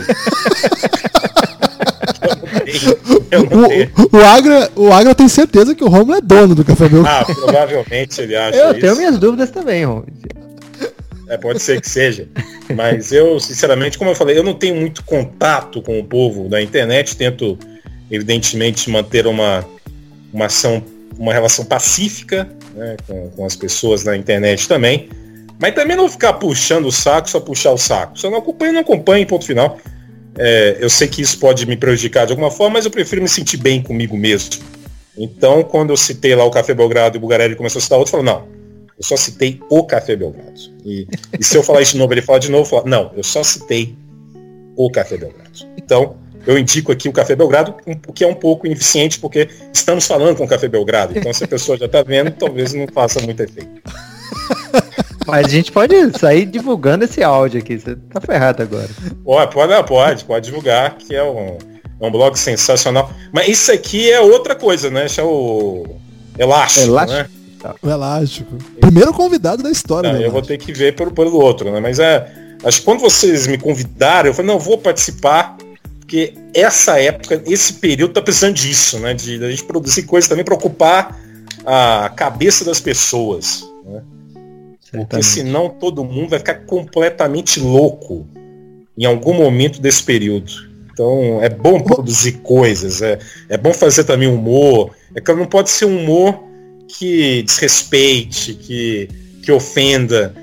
O, 4.13 4.17
o, 4.17 4.25
Agra, 4.25 4.71
o 4.75 4.93
Agra 4.93 5.15
tem 5.15 5.29
certeza 5.29 5.75
que 5.75 5.85
o 5.85 5.89
Romulo 5.89 6.15
é 6.15 6.21
dono 6.21 6.55
do 6.55 6.65
Café 6.65 6.89
Belgrado. 6.89 7.31
Ah, 7.31 7.35
provavelmente 7.35 8.21
ele 8.21 8.35
acha 8.35 8.57
Eu 8.59 8.73
isso. 8.73 8.81
tenho 8.81 8.97
minhas 8.97 9.19
dúvidas 9.19 9.51
também, 9.51 9.85
Romulo. 9.85 10.07
É, 11.29 11.37
pode 11.37 11.61
ser 11.61 11.81
que 11.81 11.89
seja. 11.89 12.29
Mas 12.75 13.13
eu, 13.13 13.39
sinceramente, 13.39 13.97
como 13.97 14.11
eu 14.11 14.17
falei, 14.17 14.37
eu 14.37 14.43
não 14.43 14.55
tenho 14.55 14.75
muito 14.75 15.05
contato 15.05 15.81
com 15.81 15.99
o 16.01 16.05
povo 16.05 16.49
da 16.49 16.61
internet, 16.61 17.17
tento, 17.17 17.57
evidentemente, 18.11 18.91
manter 18.91 19.29
uma, 19.29 19.65
uma 20.33 20.47
ação, 20.47 20.83
uma 21.17 21.33
relação 21.33 21.65
pacífica 21.65 22.49
né, 22.75 22.97
com, 23.07 23.31
com 23.31 23.47
as 23.47 23.55
pessoas 23.55 24.03
na 24.03 24.17
internet 24.17 24.67
também. 24.67 25.09
Mas 25.61 25.75
também 25.75 25.97
não 25.97 26.09
ficar 26.09 26.33
puxando 26.35 26.87
o 26.87 26.93
saco, 26.93 27.29
só 27.29 27.39
puxar 27.39 27.73
o 27.73 27.79
saco. 27.79 28.19
Se 28.19 28.27
eu 28.27 28.31
não 28.31 28.39
acompanho, 28.39 28.73
não 28.73 28.81
acompanho, 28.81 29.27
ponto 29.27 29.45
final. 29.45 29.79
É, 30.39 30.79
eu 30.81 30.89
sei 30.89 31.07
que 31.07 31.21
isso 31.21 31.39
pode 31.39 31.67
me 31.67 31.77
prejudicar 31.77 32.25
de 32.25 32.33
alguma 32.33 32.51
forma, 32.51 32.75
mas 32.75 32.87
eu 32.87 32.91
prefiro 32.91 33.21
me 33.21 33.29
sentir 33.29 33.59
bem 33.59 33.83
comigo 33.83 34.17
mesmo. 34.17 34.63
Então, 35.19 35.63
quando 35.63 35.91
eu 35.91 35.97
citei 35.99 36.35
lá 36.35 36.45
o 36.45 36.51
Café 36.51 36.73
Belgrado 36.73 37.17
e 37.17 37.19
o 37.19 37.21
Bugarelli 37.21 37.55
começou 37.55 37.79
a 37.79 37.83
citar 37.83 37.99
outro, 37.99 38.13
falou, 38.13 38.25
não, 38.25 38.49
eu 38.97 39.05
só 39.05 39.17
citei 39.19 39.61
o 39.69 39.85
Café 39.85 40.17
Belgrado. 40.17 40.61
E, 40.85 41.07
e 41.39 41.45
se 41.45 41.57
eu 41.57 41.63
falar 41.63 41.83
isso 41.83 41.93
de 41.93 41.99
novo, 41.99 42.15
ele 42.15 42.23
fala 42.23 42.41
de 42.41 42.51
novo, 42.51 42.65
fala, 42.65 42.85
não, 42.87 43.13
eu 43.15 43.23
só 43.23 43.43
citei 43.43 43.95
o 44.77 44.91
Café 44.91 45.19
Belgrado. 45.19 45.51
Então, 45.77 46.17
eu 46.47 46.59
indico 46.59 46.91
aqui 46.91 47.07
o 47.07 47.13
Café 47.13 47.37
Belgrado, 47.37 47.75
o 48.07 48.13
que 48.13 48.25
é 48.25 48.27
um 48.27 48.35
pouco 48.35 48.67
ineficiente, 48.67 49.19
porque 49.19 49.49
estamos 49.75 50.07
falando 50.07 50.39
com 50.39 50.45
o 50.45 50.49
Café 50.49 50.69
Belgrado. 50.69 51.19
Então, 51.19 51.35
se 51.35 51.45
a 51.45 51.49
pessoa 51.49 51.77
já 51.77 51.85
está 51.85 52.03
vendo, 52.03 52.31
talvez 52.31 52.73
não 52.73 52.87
faça 52.87 53.21
muito 53.21 53.43
efeito. 53.43 53.69
Mas 55.31 55.47
a 55.47 55.49
gente 55.49 55.73
pode 55.73 55.95
sair 56.19 56.47
divulgando 56.47 57.05
esse 57.05 57.23
áudio 57.23 57.61
aqui. 57.61 57.79
Você 57.79 57.97
tá 57.97 58.21
ferrado 58.21 58.63
agora. 58.63 58.89
Pode, 59.25 59.53
pode, 59.53 59.87
pode, 59.87 60.25
pode 60.25 60.47
divulgar, 60.47 60.97
que 60.97 61.15
é 61.15 61.23
um, 61.23 61.59
é 62.01 62.07
um 62.07 62.11
blog 62.11 62.39
sensacional. 62.39 63.11
Mas 63.33 63.49
isso 63.49 63.73
aqui 63.73 64.11
é 64.11 64.21
outra 64.21 64.55
coisa, 64.55 64.91
né? 64.91 65.07
Isso 65.07 65.21
é 65.21 65.25
o 65.25 65.87
Elástico, 66.39 66.87
Elástico. 66.87 67.19
né? 67.19 67.75
O 67.83 67.91
Elástico. 67.91 68.57
Primeiro 68.81 69.13
convidado 69.13 69.63
da 69.63 69.71
história, 69.71 70.09
é, 70.09 70.27
Eu 70.27 70.31
vou 70.31 70.43
ter 70.43 70.57
que 70.57 70.73
ver 70.73 70.95
pelo, 70.95 71.11
pelo 71.11 71.37
outro, 71.37 71.71
né? 71.71 71.81
Mas 71.81 71.99
é. 71.99 72.27
Acho 72.63 72.81
que 72.81 72.85
quando 72.85 73.01
vocês 73.01 73.47
me 73.47 73.57
convidaram, 73.57 74.29
eu 74.29 74.35
falei, 74.35 74.51
não, 74.51 74.59
vou 74.59 74.77
participar, 74.77 75.57
porque 75.99 76.35
essa 76.55 77.01
época, 77.01 77.43
esse 77.47 77.75
período 77.75 78.13
tá 78.13 78.21
precisando 78.21 78.55
disso, 78.55 78.99
né? 78.99 79.15
De, 79.15 79.39
de 79.39 79.45
a 79.45 79.51
gente 79.51 79.65
produzir 79.65 80.03
coisas 80.03 80.29
também 80.29 80.45
para 80.45 80.55
ocupar 80.55 81.19
a 81.65 82.11
cabeça 82.15 82.65
das 82.65 82.81
pessoas. 82.81 83.65
Né? 83.85 84.03
Porque 84.93 85.23
senão 85.23 85.69
todo 85.69 86.05
mundo 86.05 86.31
vai 86.31 86.39
ficar 86.39 86.67
completamente 86.67 87.61
louco 87.61 88.27
em 88.99 89.05
algum 89.05 89.33
momento 89.33 89.81
desse 89.81 90.03
período. 90.03 90.53
Então 90.93 91.43
é 91.43 91.49
bom 91.49 91.81
produzir 91.81 92.33
coisas, 92.43 93.01
é, 93.01 93.19
é 93.49 93.57
bom 93.57 93.73
fazer 93.73 94.05
também 94.05 94.29
humor. 94.29 94.95
É 95.15 95.21
que 95.21 95.33
não 95.33 95.47
pode 95.47 95.71
ser 95.71 95.87
um 95.87 96.03
humor 96.03 96.43
que 96.89 97.43
desrespeite, 97.43 98.55
que, 98.55 99.09
que 99.43 99.53
ofenda. 99.53 100.35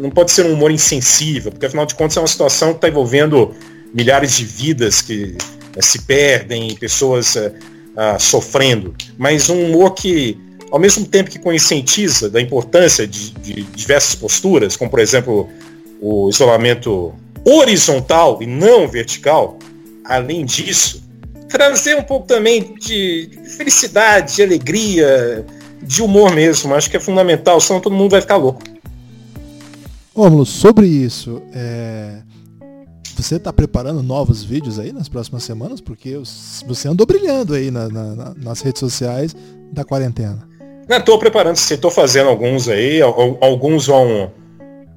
Não 0.00 0.10
pode 0.10 0.30
ser 0.30 0.46
um 0.46 0.54
humor 0.54 0.70
insensível, 0.70 1.52
porque 1.52 1.66
afinal 1.66 1.86
de 1.86 1.94
contas 1.94 2.16
é 2.16 2.20
uma 2.20 2.26
situação 2.26 2.70
que 2.70 2.76
está 2.76 2.88
envolvendo 2.88 3.54
milhares 3.92 4.36
de 4.36 4.44
vidas 4.44 5.02
que 5.02 5.36
é, 5.76 5.82
se 5.82 6.02
perdem, 6.02 6.74
pessoas 6.76 7.36
é, 7.36 7.52
sofrendo. 8.18 8.94
Mas 9.18 9.48
um 9.48 9.66
humor 9.66 9.92
que, 9.94 10.38
ao 10.72 10.78
mesmo 10.78 11.06
tempo 11.06 11.30
que 11.30 11.38
conscientiza 11.38 12.30
da 12.30 12.40
importância 12.40 13.06
de, 13.06 13.30
de 13.32 13.62
diversas 13.62 14.14
posturas, 14.14 14.74
como 14.74 14.90
por 14.90 15.00
exemplo 15.00 15.46
o 16.00 16.30
isolamento 16.30 17.14
horizontal 17.44 18.42
e 18.42 18.46
não 18.46 18.88
vertical, 18.88 19.58
além 20.02 20.46
disso, 20.46 21.02
trazer 21.46 21.98
um 21.98 22.02
pouco 22.02 22.26
também 22.26 22.74
de 22.80 23.28
felicidade, 23.58 24.36
de 24.36 24.42
alegria, 24.42 25.44
de 25.82 26.02
humor 26.02 26.34
mesmo. 26.34 26.74
Acho 26.74 26.90
que 26.90 26.96
é 26.96 27.00
fundamental, 27.00 27.60
senão 27.60 27.78
todo 27.78 27.94
mundo 27.94 28.12
vai 28.12 28.22
ficar 28.22 28.36
louco. 28.36 28.62
Rômulo, 30.16 30.46
sobre 30.46 30.86
isso, 30.86 31.42
é... 31.52 32.22
você 33.14 33.36
está 33.36 33.52
preparando 33.52 34.02
novos 34.02 34.42
vídeos 34.42 34.78
aí 34.78 34.90
nas 34.90 35.08
próximas 35.08 35.42
semanas? 35.42 35.82
Porque 35.82 36.16
você 36.66 36.88
andou 36.88 37.06
brilhando 37.06 37.52
aí 37.52 37.70
na, 37.70 37.90
na, 37.90 38.34
nas 38.34 38.62
redes 38.62 38.80
sociais 38.80 39.36
da 39.70 39.84
quarentena. 39.84 40.51
Estou 40.88 41.18
preparando, 41.18 41.56
estou 41.56 41.90
fazendo 41.90 42.28
alguns 42.28 42.68
aí, 42.68 43.00
alguns 43.00 43.86
vão 43.86 44.30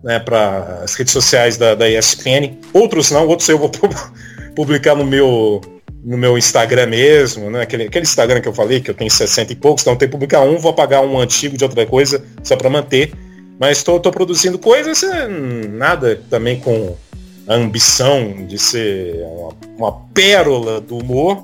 né, 0.03 0.19
para 0.19 0.81
as 0.83 0.93
redes 0.95 1.13
sociais 1.13 1.57
da, 1.57 1.73
da 1.75 1.89
ESPN, 1.89 2.57
outros 2.73 3.11
não, 3.11 3.27
outros 3.27 3.47
eu 3.49 3.57
vou 3.57 3.71
publicar 4.55 4.95
no 4.95 5.05
meu 5.05 5.61
no 6.05 6.19
meu 6.19 6.37
Instagram 6.37 6.85
mesmo, 6.85 7.49
né? 7.49 7.63
Aquele, 7.63 7.85
aquele 7.85 8.03
Instagram 8.03 8.39
que 8.39 8.47
eu 8.47 8.53
falei, 8.53 8.79
que 8.79 8.91
eu 8.91 8.93
tenho 8.93 9.09
60 9.09 9.53
e 9.53 9.55
poucos, 9.55 9.81
então 9.81 9.95
tem 9.95 10.07
que 10.07 10.11
publicar 10.11 10.41
um, 10.41 10.59
vou 10.59 10.69
apagar 10.69 11.03
um 11.03 11.19
antigo 11.19 11.57
de 11.57 11.63
outra 11.63 11.83
coisa, 11.83 12.23
só 12.43 12.55
para 12.55 12.69
manter. 12.69 13.11
Mas 13.59 13.79
estou 13.79 13.99
produzindo 13.99 14.59
coisas, 14.59 15.01
é, 15.01 15.27
nada 15.27 16.21
também 16.29 16.59
com 16.59 16.95
a 17.47 17.55
ambição 17.55 18.45
de 18.45 18.59
ser 18.59 19.15
uma, 19.23 19.53
uma, 19.77 19.91
pérola 20.13 20.79
do 20.79 20.97
humor, 20.97 21.43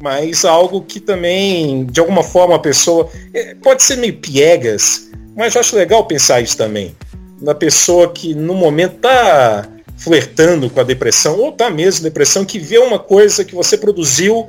mas 0.00 0.44
algo 0.44 0.82
que 0.82 1.00
também, 1.00 1.86
de 1.86 2.00
alguma 2.00 2.22
forma, 2.22 2.56
a 2.56 2.58
pessoa. 2.58 3.08
É, 3.32 3.54
pode 3.54 3.82
ser 3.82 3.96
meio 3.96 4.16
piegas, 4.18 5.10
mas 5.36 5.54
eu 5.54 5.60
acho 5.60 5.76
legal 5.76 6.06
pensar 6.06 6.40
isso 6.40 6.56
também. 6.56 6.94
Na 7.40 7.54
pessoa 7.54 8.12
que 8.12 8.34
no 8.34 8.54
momento 8.54 8.96
tá 8.96 9.68
flertando 9.96 10.68
com 10.68 10.80
a 10.80 10.84
depressão, 10.84 11.38
ou 11.38 11.52
tá 11.52 11.70
mesmo 11.70 12.02
depressão, 12.02 12.44
que 12.44 12.58
vê 12.58 12.78
uma 12.78 12.98
coisa 12.98 13.44
que 13.44 13.54
você 13.54 13.78
produziu 13.78 14.46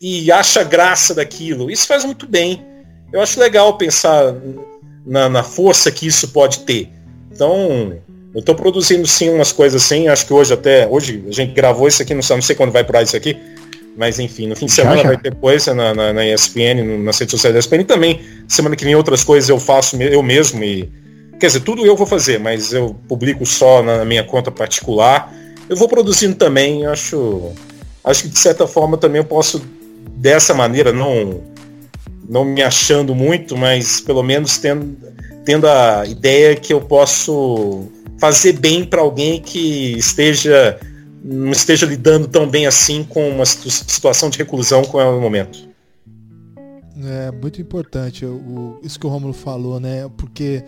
e 0.00 0.30
acha 0.32 0.64
graça 0.64 1.14
daquilo. 1.14 1.70
Isso 1.70 1.86
faz 1.86 2.04
muito 2.04 2.26
bem. 2.26 2.64
Eu 3.12 3.20
acho 3.20 3.38
legal 3.38 3.76
pensar 3.76 4.34
na, 5.04 5.28
na 5.28 5.42
força 5.42 5.90
que 5.90 6.06
isso 6.06 6.28
pode 6.28 6.60
ter. 6.60 6.88
Então, 7.32 7.96
eu 8.34 8.40
estou 8.40 8.54
produzindo 8.54 9.06
sim 9.06 9.28
umas 9.30 9.52
coisas 9.52 9.82
assim, 9.82 10.08
acho 10.08 10.26
que 10.26 10.32
hoje 10.32 10.52
até, 10.52 10.86
hoje 10.86 11.24
a 11.28 11.32
gente 11.32 11.52
gravou 11.52 11.88
isso 11.88 12.02
aqui, 12.02 12.14
não 12.14 12.22
sei, 12.22 12.36
não 12.36 12.42
sei 12.42 12.56
quando 12.56 12.70
vai 12.70 12.84
para 12.84 13.02
isso 13.02 13.16
aqui, 13.16 13.36
mas 13.96 14.18
enfim, 14.18 14.46
no 14.46 14.56
fim 14.56 14.66
de 14.66 14.72
semana 14.72 14.96
já, 14.96 15.02
já. 15.02 15.08
vai 15.08 15.16
ter 15.18 15.34
coisa 15.34 15.74
na, 15.74 15.94
na, 15.94 16.12
na 16.12 16.26
ESPN, 16.26 17.02
nas 17.02 17.18
redes 17.18 17.32
sociais 17.32 17.52
da 17.52 17.58
ESPN, 17.58 17.80
e 17.80 17.84
também 17.84 18.20
semana 18.48 18.76
que 18.76 18.84
vem 18.84 18.94
outras 18.94 19.24
coisas 19.24 19.48
eu 19.48 19.58
faço 19.58 20.00
eu 20.00 20.22
mesmo 20.22 20.62
e 20.62 20.90
Quer 21.40 21.46
dizer, 21.46 21.60
tudo 21.60 21.86
eu 21.86 21.96
vou 21.96 22.06
fazer, 22.06 22.38
mas 22.38 22.74
eu 22.74 22.94
publico 23.08 23.46
só 23.46 23.82
na 23.82 24.04
minha 24.04 24.22
conta 24.22 24.50
particular. 24.50 25.32
Eu 25.70 25.74
vou 25.74 25.88
produzindo 25.88 26.34
também, 26.36 26.84
acho. 26.84 27.52
Acho 28.04 28.24
que 28.24 28.28
de 28.28 28.38
certa 28.38 28.66
forma 28.66 28.98
também 28.98 29.20
eu 29.20 29.24
posso, 29.24 29.62
dessa 30.16 30.52
maneira, 30.52 30.92
não, 30.92 31.42
não 32.28 32.44
me 32.44 32.62
achando 32.62 33.14
muito, 33.14 33.56
mas 33.56 34.02
pelo 34.02 34.22
menos 34.22 34.58
tendo, 34.58 34.96
tendo 35.42 35.66
a 35.66 36.04
ideia 36.06 36.54
que 36.54 36.74
eu 36.74 36.80
posso 36.82 37.90
fazer 38.18 38.52
bem 38.52 38.84
para 38.84 39.00
alguém 39.00 39.40
que 39.40 39.96
esteja 39.98 40.78
não 41.22 41.52
esteja 41.52 41.86
lidando 41.86 42.26
tão 42.26 42.48
bem 42.48 42.66
assim 42.66 43.04
com 43.04 43.28
uma 43.28 43.46
situação 43.46 44.30
de 44.30 44.38
reclusão 44.38 44.82
com 44.82 44.98
o 44.98 45.20
momento. 45.20 45.68
É 47.02 47.30
muito 47.30 47.60
importante 47.60 48.24
o, 48.24 48.78
isso 48.82 48.98
que 48.98 49.06
o 49.06 49.10
Romulo 49.10 49.32
falou, 49.32 49.80
né? 49.80 50.08
Porque 50.16 50.62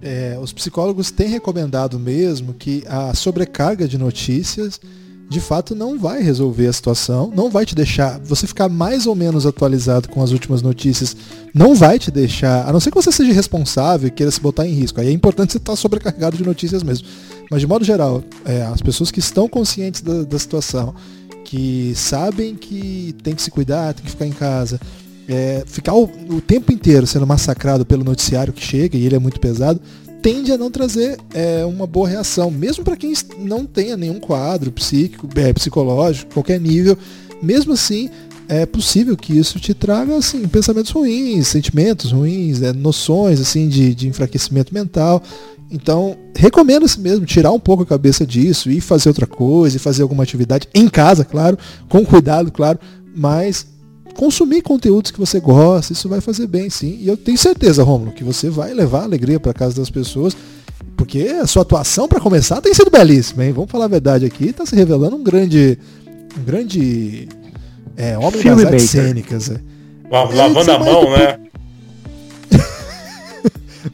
é, 0.00 0.38
os 0.40 0.52
psicólogos 0.52 1.10
têm 1.10 1.28
recomendado 1.28 1.98
mesmo 1.98 2.54
que 2.54 2.84
a 2.86 3.14
sobrecarga 3.14 3.86
de 3.86 3.98
notícias 3.98 4.80
de 5.28 5.40
fato 5.40 5.74
não 5.74 5.98
vai 5.98 6.22
resolver 6.22 6.68
a 6.68 6.72
situação, 6.72 7.32
não 7.34 7.50
vai 7.50 7.66
te 7.66 7.74
deixar, 7.74 8.20
você 8.20 8.46
ficar 8.46 8.68
mais 8.68 9.06
ou 9.06 9.14
menos 9.14 9.44
atualizado 9.44 10.08
com 10.08 10.22
as 10.22 10.30
últimas 10.30 10.62
notícias, 10.62 11.16
não 11.52 11.74
vai 11.74 11.98
te 11.98 12.10
deixar, 12.10 12.66
a 12.68 12.72
não 12.72 12.78
ser 12.78 12.90
que 12.90 12.96
você 12.96 13.10
seja 13.10 13.32
responsável 13.32 14.06
e 14.06 14.10
queira 14.10 14.30
se 14.30 14.40
botar 14.40 14.66
em 14.66 14.72
risco. 14.72 15.00
Aí 15.00 15.08
é 15.08 15.10
importante 15.10 15.52
você 15.52 15.58
estar 15.58 15.74
sobrecarregado 15.74 16.36
de 16.36 16.44
notícias 16.44 16.82
mesmo. 16.82 17.08
Mas 17.50 17.60
de 17.60 17.66
modo 17.66 17.84
geral, 17.84 18.22
é, 18.44 18.62
as 18.62 18.82
pessoas 18.82 19.10
que 19.10 19.20
estão 19.20 19.48
conscientes 19.48 20.00
da, 20.00 20.22
da 20.22 20.38
situação, 20.38 20.94
que 21.44 21.92
sabem 21.94 22.56
que 22.56 23.14
tem 23.22 23.34
que 23.34 23.42
se 23.42 23.50
cuidar, 23.50 23.94
tem 23.94 24.04
que 24.04 24.10
ficar 24.10 24.26
em 24.26 24.32
casa, 24.32 24.80
é, 25.28 25.62
ficar 25.66 25.94
o, 25.94 26.04
o, 26.28 26.40
tempo 26.40 26.72
inteiro 26.72 27.06
sendo 27.06 27.26
massacrado 27.26 27.86
pelo 27.86 28.04
noticiário 28.04 28.52
que 28.52 28.62
chega, 28.62 28.96
e 28.96 29.04
ele 29.06 29.14
é 29.14 29.18
muito 29.18 29.38
pesado, 29.38 29.80
tende 30.20 30.50
a 30.50 30.58
não 30.58 30.70
trazer 30.70 31.18
é, 31.32 31.64
uma 31.64 31.86
boa 31.86 32.08
reação, 32.08 32.50
mesmo 32.50 32.82
para 32.82 32.96
quem 32.96 33.12
não 33.38 33.64
tenha 33.64 33.96
nenhum 33.96 34.18
quadro 34.18 34.72
psíquico, 34.72 35.28
é, 35.36 35.52
psicológico, 35.52 36.34
qualquer 36.34 36.60
nível, 36.60 36.98
mesmo 37.42 37.72
assim 37.72 38.10
é 38.48 38.64
possível 38.64 39.16
que 39.16 39.36
isso 39.36 39.58
te 39.58 39.74
traga 39.74 40.16
assim 40.16 40.46
pensamentos 40.46 40.92
ruins, 40.92 41.48
sentimentos 41.48 42.12
ruins, 42.12 42.62
é, 42.62 42.72
noções 42.72 43.40
assim 43.40 43.68
de, 43.68 43.94
de 43.94 44.08
enfraquecimento 44.08 44.72
mental. 44.72 45.22
Então, 45.70 46.16
recomendo-se 46.36 47.00
mesmo 47.00 47.26
tirar 47.26 47.50
um 47.52 47.58
pouco 47.58 47.82
a 47.82 47.86
cabeça 47.86 48.26
disso 48.26 48.70
e 48.70 48.80
fazer 48.80 49.08
outra 49.08 49.26
coisa, 49.26 49.76
e 49.76 49.80
fazer 49.80 50.02
alguma 50.02 50.22
atividade 50.22 50.68
em 50.74 50.88
casa, 50.88 51.24
claro, 51.24 51.58
com 51.88 52.04
cuidado, 52.04 52.52
claro, 52.52 52.78
mas 53.14 53.66
consumir 54.14 54.62
conteúdos 54.62 55.10
que 55.10 55.18
você 55.18 55.40
gosta, 55.40 55.92
isso 55.92 56.08
vai 56.08 56.20
fazer 56.20 56.46
bem, 56.46 56.70
sim. 56.70 56.98
E 57.00 57.08
eu 57.08 57.16
tenho 57.16 57.36
certeza, 57.36 57.82
Romulo, 57.82 58.12
que 58.12 58.24
você 58.24 58.48
vai 58.48 58.72
levar 58.72 59.02
alegria 59.02 59.40
para 59.40 59.52
casa 59.52 59.76
das 59.76 59.90
pessoas, 59.90 60.36
porque 60.96 61.22
a 61.22 61.46
sua 61.46 61.62
atuação, 61.62 62.08
para 62.08 62.20
começar, 62.20 62.60
tem 62.60 62.72
sido 62.72 62.90
belíssima, 62.90 63.44
hein? 63.44 63.52
Vamos 63.52 63.70
falar 63.70 63.86
a 63.86 63.88
verdade 63.88 64.24
aqui, 64.24 64.46
está 64.46 64.64
se 64.64 64.74
revelando 64.74 65.16
um 65.16 65.22
grande, 65.22 65.78
um 66.38 66.44
grande 66.44 67.28
É, 67.96 68.16
homem 68.18 68.40
Filme 68.40 68.62
das 68.62 68.72
artes 68.72 68.90
cênicas. 68.90 69.50
É. 69.50 69.60
Lavando 70.10 70.70
a 70.70 70.78
mão, 70.78 71.10
né? 71.10 71.38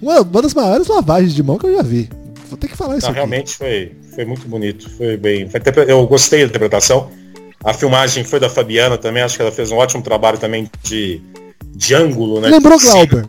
Uma, 0.01 0.21
uma 0.21 0.43
das 0.43 0.55
maiores 0.55 0.87
lavagens 0.87 1.35
de 1.35 1.43
mão 1.43 1.59
que 1.59 1.67
eu 1.67 1.75
já 1.77 1.83
vi. 1.83 2.09
Vou 2.49 2.59
ter 2.59 2.69
que 2.69 2.77
falar 2.77 2.99
isso 2.99 3.07
Não, 3.07 3.15
realmente 3.15 3.57
foi, 3.57 3.93
foi 4.15 4.25
muito 4.25 4.47
bonito. 4.47 4.91
Foi 4.91 5.17
bem. 5.17 5.49
eu 5.89 6.07
gostei 6.07 6.41
da 6.41 6.47
interpretação. 6.47 7.11
A 7.65 7.73
filmagem 7.73 8.25
foi 8.25 8.41
da 8.41 8.51
Fabiana 8.51 8.99
também, 8.99 9.23
acho 9.23 9.37
que 9.37 9.43
ela 9.43 9.53
fez 9.53 9.71
um 9.71 9.77
ótimo 9.77 10.03
trabalho 10.03 10.37
também 10.37 10.69
de, 10.83 11.21
de 11.75 11.95
ângulo, 11.95 12.41
né? 12.41 12.49
Lembrou. 12.49 12.79
Glauber. 12.79 13.27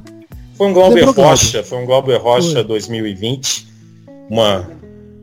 Foi 0.56 0.68
um 0.68 0.74
Glauber 0.74 0.96
Lembrou 0.96 1.14
Glauber. 1.14 1.32
Rocha, 1.32 1.64
foi 1.64 1.78
um 1.78 1.86
Glauber 1.86 2.18
Rocha 2.18 2.54
Foi. 2.54 2.64
2020. 2.64 3.68
Uma, 4.30 4.68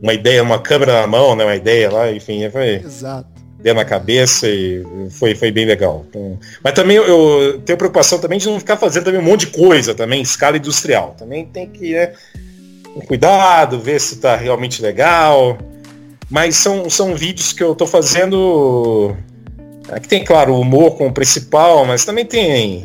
uma 0.01 0.13
ideia, 0.13 0.41
uma 0.41 0.59
câmera 0.59 1.01
na 1.01 1.07
mão, 1.07 1.35
né? 1.35 1.43
Uma 1.43 1.55
ideia 1.55 1.91
lá, 1.91 2.11
enfim, 2.11 2.49
foi 2.49 2.75
Exato. 2.75 3.30
Deu 3.61 3.75
na 3.75 3.85
cabeça 3.85 4.47
e 4.47 4.83
foi, 5.11 5.35
foi 5.35 5.51
bem 5.51 5.65
legal. 5.65 6.05
Então, 6.09 6.39
mas 6.63 6.73
também 6.73 6.97
eu, 6.97 7.05
eu 7.05 7.59
tenho 7.59 7.77
preocupação 7.77 8.19
também 8.19 8.39
de 8.39 8.47
não 8.47 8.59
ficar 8.59 8.77
fazendo 8.77 9.05
também 9.05 9.19
um 9.19 9.23
monte 9.23 9.45
de 9.45 9.47
coisa 9.47 9.93
também, 9.93 10.19
em 10.19 10.23
escala 10.23 10.57
industrial. 10.57 11.15
Também 11.17 11.45
tem 11.45 11.67
que, 11.67 11.93
né, 11.93 12.13
com 12.93 13.01
cuidado, 13.01 13.79
ver 13.79 13.99
se 13.99 14.17
tá 14.17 14.35
realmente 14.35 14.81
legal. 14.81 15.57
Mas 16.29 16.55
são, 16.55 16.89
são 16.89 17.15
vídeos 17.15 17.53
que 17.53 17.63
eu 17.63 17.75
tô 17.75 17.85
fazendo. 17.85 19.15
Aqui 19.89 20.07
tem, 20.07 20.23
claro, 20.23 20.53
o 20.53 20.61
humor 20.61 20.95
como 20.95 21.13
principal, 21.13 21.85
mas 21.85 22.05
também 22.05 22.25
tem, 22.25 22.83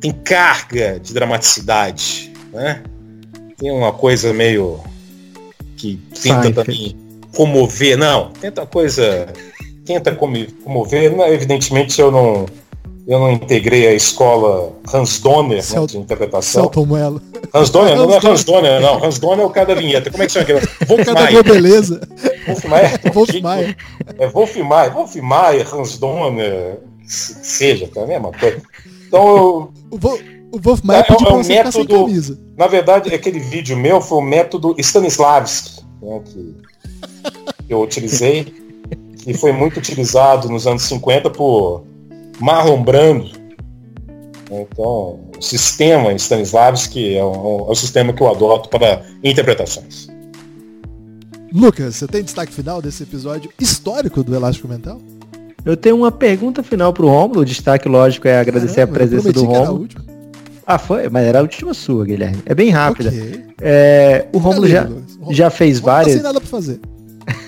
tem 0.00 0.10
carga 0.10 0.98
de 0.98 1.14
dramaticidade, 1.14 2.32
né? 2.52 2.82
Tem 3.56 3.70
uma 3.70 3.92
coisa 3.92 4.32
meio 4.32 4.80
que 5.76 6.00
tenta 6.20 6.52
também 6.52 6.96
comover, 7.34 7.96
não, 7.96 8.30
tenta 8.32 8.62
uma 8.62 8.66
coisa 8.66 9.32
tenta 9.84 10.14
comover. 10.14 11.16
Não, 11.16 11.26
evidentemente 11.26 12.00
eu 12.00 12.10
não, 12.10 12.46
eu 13.06 13.18
não 13.18 13.30
integrei 13.32 13.86
a 13.88 13.94
escola 13.94 14.72
Hans 14.92 15.18
Donner 15.20 15.62
né, 15.72 15.86
de 15.86 15.98
interpretação. 15.98 16.62
Celton 16.62 16.86
Mello. 16.86 17.20
Hans 17.54 17.70
Donner, 17.70 17.96
não, 17.96 18.06
não 18.06 18.14
é 18.14 18.20
Hans 18.26 18.44
Donner, 18.44 18.80
não. 18.80 19.04
Hans 19.04 19.18
Donner 19.18 19.40
é 19.40 19.46
o 19.46 19.50
cara 19.50 19.66
da 19.66 19.74
vinheta. 19.74 20.10
Como 20.10 20.22
é 20.22 20.26
que 20.26 20.32
chama 20.32 20.44
aquele? 20.44 20.60
Cada 21.04 21.20
Wolfmaier. 21.20 21.44
beleza. 21.44 22.08
Wolfmaier. 22.46 23.00
Wolfmaier. 23.14 23.76
É 24.18 24.26
Wolfmaier. 24.28 24.94
Wolfmaier, 24.94 25.74
Hans 25.74 25.98
Donner, 25.98 26.78
se- 27.06 27.36
seja, 27.42 27.88
tá 27.88 28.02
a 28.02 28.06
mesma 28.06 28.30
coisa. 28.32 28.62
Então, 29.08 29.28
eu, 29.28 29.72
O, 30.52 30.58
Wolf 30.58 30.80
Maia 30.82 30.98
É, 31.00 31.12
é 31.12 31.32
um 31.32 31.42
método- 31.42 32.06
na 32.56 32.66
verdade, 32.66 33.14
aquele 33.14 33.40
vídeo 33.40 33.76
meu 33.76 34.00
foi 34.02 34.18
o 34.18 34.22
método 34.22 34.74
Stanislavski, 34.78 35.80
né, 36.02 36.20
que 36.26 36.54
eu 37.68 37.80
utilizei, 37.80 38.52
que 39.22 39.34
foi 39.34 39.52
muito 39.52 39.78
utilizado 39.78 40.48
nos 40.48 40.66
anos 40.66 40.82
50 40.82 41.30
por 41.30 41.84
Marlon 42.40 42.82
Brando. 42.82 43.30
Então, 44.50 45.20
o 45.38 45.40
sistema 45.40 46.12
Stanislavski 46.12 47.16
é 47.16 47.24
o, 47.24 47.66
é 47.68 47.70
o 47.70 47.74
sistema 47.74 48.12
que 48.12 48.22
eu 48.22 48.28
adoto 48.28 48.68
para 48.68 49.02
interpretações. 49.24 50.08
Lucas, 51.52 51.96
você 51.96 52.06
tem 52.06 52.22
destaque 52.22 52.52
final 52.52 52.80
desse 52.82 53.02
episódio 53.02 53.50
histórico 53.60 54.22
do 54.22 54.34
Elástico 54.34 54.68
Mental? 54.68 54.98
Eu 55.64 55.76
tenho 55.76 55.96
uma 55.96 56.10
pergunta 56.10 56.62
final 56.62 56.92
pro 56.92 57.06
Rômulo. 57.08 57.40
O 57.40 57.44
destaque, 57.44 57.88
lógico, 57.88 58.26
é 58.26 58.38
agradecer 58.40 58.86
Caramba, 58.86 58.92
a 58.92 58.98
presença 58.98 59.28
eu 59.28 59.32
do 59.32 59.40
prometi 59.40 59.52
que 59.52 59.54
era 59.54 59.64
a 59.64 59.68
Rômulo. 59.68 59.82
última. 59.82 60.04
Ah, 60.66 60.78
foi? 60.78 61.08
Mas 61.08 61.24
era 61.26 61.38
a 61.38 61.42
última 61.42 61.74
sua, 61.74 62.04
Guilherme. 62.04 62.38
É 62.46 62.54
bem 62.54 62.70
rápida. 62.70 63.10
Ok. 63.10 63.44
É, 63.60 64.26
o 64.32 64.38
Rômulo 64.38 64.66
Fica 64.66 64.90
já, 65.28 65.32
já 65.32 65.50
fez 65.50 65.80
tá 65.80 65.86
várias. 65.86 66.14
sem 66.14 66.22
nada 66.22 66.40
pra 66.40 66.48
fazer. 66.48 66.80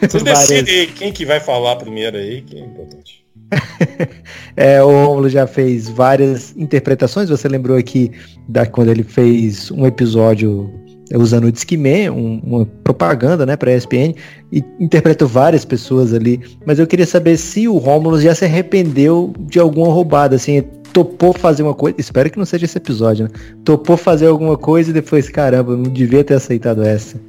Vocês 0.00 0.22
decidem 0.22 0.80
aí 0.80 0.86
quem 0.86 1.12
que 1.12 1.24
vai 1.24 1.40
falar 1.40 1.76
primeiro 1.76 2.16
aí, 2.16 2.42
que 2.42 2.56
é 2.56 2.60
importante. 2.60 3.24
É, 4.56 4.80
o 4.80 4.86
Rômulo 4.86 5.28
já 5.28 5.48
fez 5.48 5.88
várias 5.88 6.56
interpretações. 6.56 7.28
Você 7.28 7.48
lembrou 7.48 7.76
aqui 7.76 8.12
da 8.48 8.64
quando 8.64 8.88
ele 8.88 9.02
fez 9.02 9.68
um 9.72 9.84
episódio 9.84 10.72
usando 11.12 11.44
o 11.44 11.52
Discman, 11.52 12.10
um, 12.10 12.40
uma 12.44 12.66
propaganda, 12.84 13.44
né, 13.44 13.56
para 13.56 13.74
ESPN, 13.74 14.14
e 14.52 14.64
interpretou 14.78 15.26
várias 15.26 15.64
pessoas 15.64 16.14
ali. 16.14 16.40
Mas 16.64 16.78
eu 16.78 16.86
queria 16.86 17.06
saber 17.06 17.36
se 17.36 17.66
o 17.66 17.76
Rômulo 17.78 18.20
já 18.20 18.34
se 18.34 18.44
arrependeu 18.44 19.34
de 19.40 19.58
alguma 19.58 19.92
roubada, 19.92 20.36
assim, 20.36 20.62
topou 20.92 21.32
fazer 21.32 21.62
uma 21.62 21.74
coisa. 21.74 21.96
Espero 21.98 22.30
que 22.30 22.38
não 22.38 22.46
seja 22.46 22.64
esse 22.64 22.78
episódio, 22.78 23.24
né? 23.24 23.30
Topou 23.64 23.96
fazer 23.96 24.26
alguma 24.26 24.56
coisa 24.56 24.90
e 24.90 24.92
depois, 24.92 25.28
caramba, 25.28 25.76
não 25.76 25.90
devia 25.90 26.22
ter 26.22 26.34
aceitado 26.34 26.82
essa. 26.82 27.20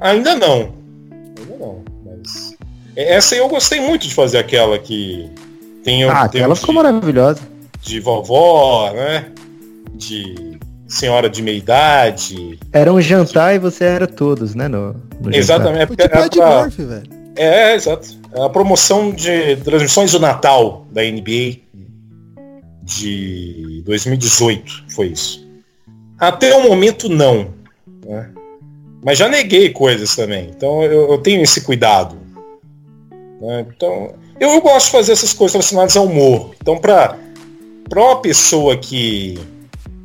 Ainda 0.00 0.34
não. 0.36 0.72
Ainda 1.38 1.56
não. 1.58 1.82
Mas. 2.04 2.54
Essa 2.96 3.34
aí 3.34 3.40
eu 3.40 3.48
gostei 3.48 3.80
muito 3.80 4.06
de 4.06 4.14
fazer 4.14 4.38
aquela 4.38 4.78
que 4.78 5.28
tem, 5.84 6.04
Ah, 6.04 6.22
aquela 6.22 6.54
de, 6.54 6.60
ficou 6.60 6.74
maravilhosa. 6.74 7.40
de 7.82 8.00
vovó, 8.00 8.92
né? 8.92 9.30
De 9.94 10.58
senhora 10.88 11.28
de 11.28 11.42
meia 11.42 11.56
idade. 11.58 12.58
Era 12.72 12.92
um 12.92 13.00
jantar 13.00 13.54
e 13.54 13.58
você 13.58 13.84
era 13.84 14.06
todos, 14.06 14.54
né? 14.54 14.68
No, 14.68 14.92
no 14.92 14.98
jantar. 15.24 15.34
Exatamente. 15.34 15.86
Foi 15.88 15.96
É, 15.98 16.08
tipo 16.08 16.18
Ed 16.24 16.36
pra- 16.38 16.62
Murphy, 16.62 16.82
velho. 16.84 17.10
é, 17.36 17.74
exato. 17.74 18.08
É 18.34 18.42
a 18.44 18.48
promoção 18.48 19.10
de 19.12 19.56
transmissões 19.56 20.12
do 20.12 20.20
Natal 20.20 20.86
da 20.92 21.02
NBA 21.02 21.58
de 22.82 23.82
2018 23.84 24.84
foi 24.90 25.08
isso. 25.08 25.46
Até 26.18 26.54
o 26.54 26.68
momento 26.68 27.08
não. 27.08 27.48
né? 28.06 28.30
Mas 29.04 29.18
já 29.18 29.28
neguei 29.28 29.70
coisas 29.70 30.14
também. 30.14 30.50
Então 30.54 30.82
eu, 30.82 31.12
eu 31.12 31.18
tenho 31.18 31.42
esse 31.42 31.60
cuidado. 31.60 32.16
né? 33.40 33.66
Então, 33.74 34.14
eu, 34.40 34.50
eu 34.50 34.60
gosto 34.60 34.86
de 34.86 34.92
fazer 34.92 35.12
essas 35.12 35.32
coisas 35.32 35.52
relacionadas 35.54 35.96
ao 35.96 36.06
humor. 36.06 36.54
Então, 36.60 36.78
para 36.78 37.16
uma 37.94 38.20
pessoa 38.20 38.76
que, 38.76 39.38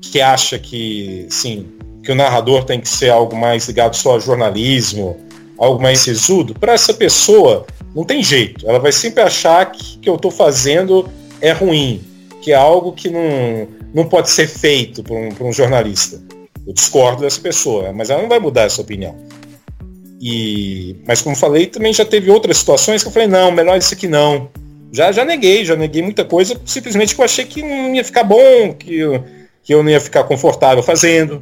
que 0.01 0.21
acha 0.21 0.59
que, 0.59 1.25
sim, 1.29 1.67
que 2.03 2.11
o 2.11 2.15
narrador 2.15 2.63
tem 2.63 2.79
que 2.79 2.89
ser 2.89 3.09
algo 3.09 3.35
mais 3.35 3.67
ligado 3.67 3.95
só 3.95 4.15
a 4.15 4.19
jornalismo, 4.19 5.17
algo 5.57 5.81
mais 5.81 5.99
sisudo, 5.99 6.53
para 6.53 6.73
essa 6.73 6.93
pessoa 6.93 7.65
não 7.93 8.03
tem 8.03 8.23
jeito. 8.23 8.67
Ela 8.67 8.79
vai 8.79 8.91
sempre 8.91 9.21
achar 9.21 9.71
que 9.71 9.91
que 10.01 10.09
eu 10.09 10.15
estou 10.15 10.31
fazendo 10.31 11.07
é 11.39 11.51
ruim, 11.51 12.01
que 12.41 12.51
é 12.51 12.55
algo 12.55 12.91
que 12.91 13.09
não, 13.09 13.67
não 13.93 14.05
pode 14.05 14.29
ser 14.29 14.47
feito 14.47 15.03
por 15.03 15.17
um, 15.17 15.29
por 15.29 15.45
um 15.45 15.53
jornalista. 15.53 16.19
Eu 16.65 16.73
discordo 16.73 17.21
dessa 17.21 17.39
pessoa, 17.39 17.91
mas 17.91 18.09
ela 18.09 18.21
não 18.21 18.29
vai 18.29 18.39
mudar 18.39 18.63
essa 18.63 18.81
opinião. 18.81 19.15
E, 20.21 20.95
mas 21.07 21.21
como 21.21 21.35
falei, 21.35 21.65
também 21.65 21.91
já 21.91 22.05
teve 22.05 22.29
outras 22.29 22.57
situações 22.57 23.01
que 23.01 23.09
eu 23.09 23.11
falei, 23.11 23.27
não, 23.27 23.51
melhor 23.51 23.77
isso 23.77 23.93
aqui 23.93 24.07
não. 24.07 24.49
Já, 24.91 25.11
já 25.11 25.25
neguei, 25.25 25.65
já 25.65 25.75
neguei 25.75 26.01
muita 26.01 26.23
coisa, 26.23 26.59
simplesmente 26.65 27.15
que 27.15 27.21
eu 27.21 27.25
achei 27.25 27.45
que 27.45 27.61
não 27.61 27.95
ia 27.95 28.03
ficar 28.03 28.23
bom, 28.23 28.73
que 28.77 28.99
eu, 28.99 29.23
que 29.63 29.73
eu 29.73 29.81
não 29.81 29.89
ia 29.89 29.99
ficar 29.99 30.23
confortável 30.25 30.83
fazendo. 30.83 31.41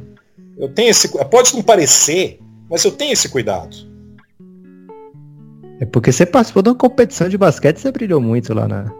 Eu 0.56 0.68
tenho 0.68 0.90
esse. 0.90 1.08
Pode 1.08 1.54
não 1.54 1.62
parecer, 1.62 2.38
mas 2.70 2.84
eu 2.84 2.92
tenho 2.92 3.12
esse 3.12 3.28
cuidado. 3.28 3.76
É 5.80 5.86
porque 5.86 6.12
você 6.12 6.24
participou 6.24 6.62
de 6.62 6.68
uma 6.68 6.74
competição 6.74 7.28
de 7.28 7.36
basquete 7.36 7.78
e 7.78 7.80
você 7.80 7.90
brilhou 7.90 8.20
muito 8.20 8.54
lá 8.54 8.68
na. 8.68 8.92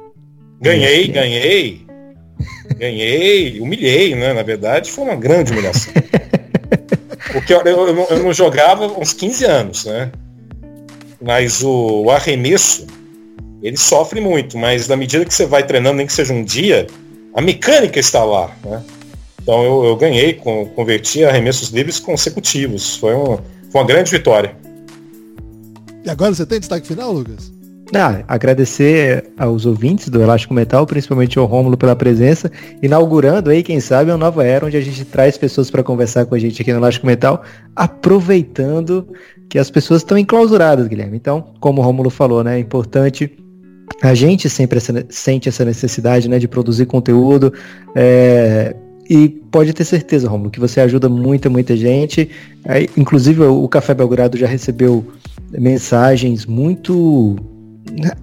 Ganhei, 0.60 1.08
ganhei. 1.08 1.86
Ganhei, 2.76 3.60
humilhei, 3.60 4.14
né? 4.14 4.32
Na 4.32 4.42
verdade, 4.42 4.90
foi 4.90 5.04
uma 5.04 5.16
grande 5.16 5.52
humilhação. 5.52 5.92
Porque 7.32 7.52
eu, 7.52 7.60
eu, 7.62 8.06
eu 8.10 8.22
não 8.22 8.32
jogava 8.32 8.86
uns 8.86 9.12
15 9.12 9.44
anos, 9.44 9.84
né? 9.84 10.10
Mas 11.20 11.62
o, 11.62 12.04
o 12.04 12.10
arremesso, 12.10 12.86
ele 13.62 13.76
sofre 13.76 14.20
muito, 14.20 14.56
mas 14.56 14.88
na 14.88 14.96
medida 14.96 15.24
que 15.24 15.34
você 15.34 15.46
vai 15.46 15.64
treinando, 15.64 15.98
nem 15.98 16.06
que 16.06 16.12
seja 16.12 16.32
um 16.32 16.42
dia, 16.42 16.86
a 17.34 17.40
mecânica 17.40 18.00
está 18.00 18.24
lá, 18.24 18.50
né? 18.64 18.82
Então 19.42 19.62
eu, 19.62 19.84
eu 19.84 19.96
ganhei, 19.96 20.34
com, 20.34 20.66
converti 20.66 21.24
arremessos 21.24 21.70
livres 21.70 21.98
consecutivos. 21.98 22.96
Foi, 22.96 23.14
um, 23.14 23.36
foi 23.70 23.80
uma 23.80 23.86
grande 23.86 24.10
vitória. 24.10 24.56
E 26.04 26.10
agora 26.10 26.34
você 26.34 26.46
tem 26.46 26.58
destaque 26.58 26.86
final, 26.86 27.12
Lucas? 27.12 27.52
Ah, 27.92 28.22
agradecer 28.28 29.32
aos 29.36 29.66
ouvintes 29.66 30.08
do 30.08 30.22
Elástico 30.22 30.54
Metal, 30.54 30.86
principalmente 30.86 31.38
ao 31.38 31.44
Rômulo 31.44 31.76
pela 31.76 31.96
presença, 31.96 32.50
inaugurando 32.80 33.50
aí, 33.50 33.64
quem 33.64 33.80
sabe, 33.80 34.12
uma 34.12 34.16
nova 34.16 34.44
era 34.44 34.64
onde 34.64 34.76
a 34.76 34.80
gente 34.80 35.04
traz 35.04 35.36
pessoas 35.36 35.72
para 35.72 35.82
conversar 35.82 36.24
com 36.24 36.36
a 36.36 36.38
gente 36.38 36.62
aqui 36.62 36.72
no 36.72 36.78
Elástico 36.78 37.04
Metal, 37.04 37.42
aproveitando 37.74 39.08
que 39.48 39.58
as 39.58 39.70
pessoas 39.70 40.02
estão 40.02 40.16
enclausuradas, 40.16 40.86
Guilherme. 40.86 41.16
Então, 41.16 41.44
como 41.58 41.80
o 41.80 41.84
Rômulo 41.84 42.10
falou, 42.10 42.44
né, 42.44 42.56
é 42.56 42.60
importante 42.60 43.36
a 44.00 44.14
gente 44.14 44.48
sempre 44.48 44.78
essa- 44.78 45.04
sente 45.08 45.48
essa 45.48 45.64
necessidade, 45.64 46.28
né, 46.28 46.38
de 46.38 46.46
produzir 46.46 46.86
conteúdo, 46.86 47.52
é, 47.96 48.76
e 49.08 49.28
pode 49.28 49.72
ter 49.72 49.84
certeza, 49.84 50.28
Romulo, 50.28 50.48
que 50.48 50.60
você 50.60 50.80
ajuda 50.80 51.08
muita, 51.08 51.50
muita 51.50 51.76
gente. 51.76 52.30
Inclusive, 52.96 53.42
o 53.42 53.66
Café 53.66 53.92
Belgrado 53.92 54.38
já 54.38 54.46
recebeu 54.46 55.04
mensagens 55.50 56.46
muito 56.46 57.34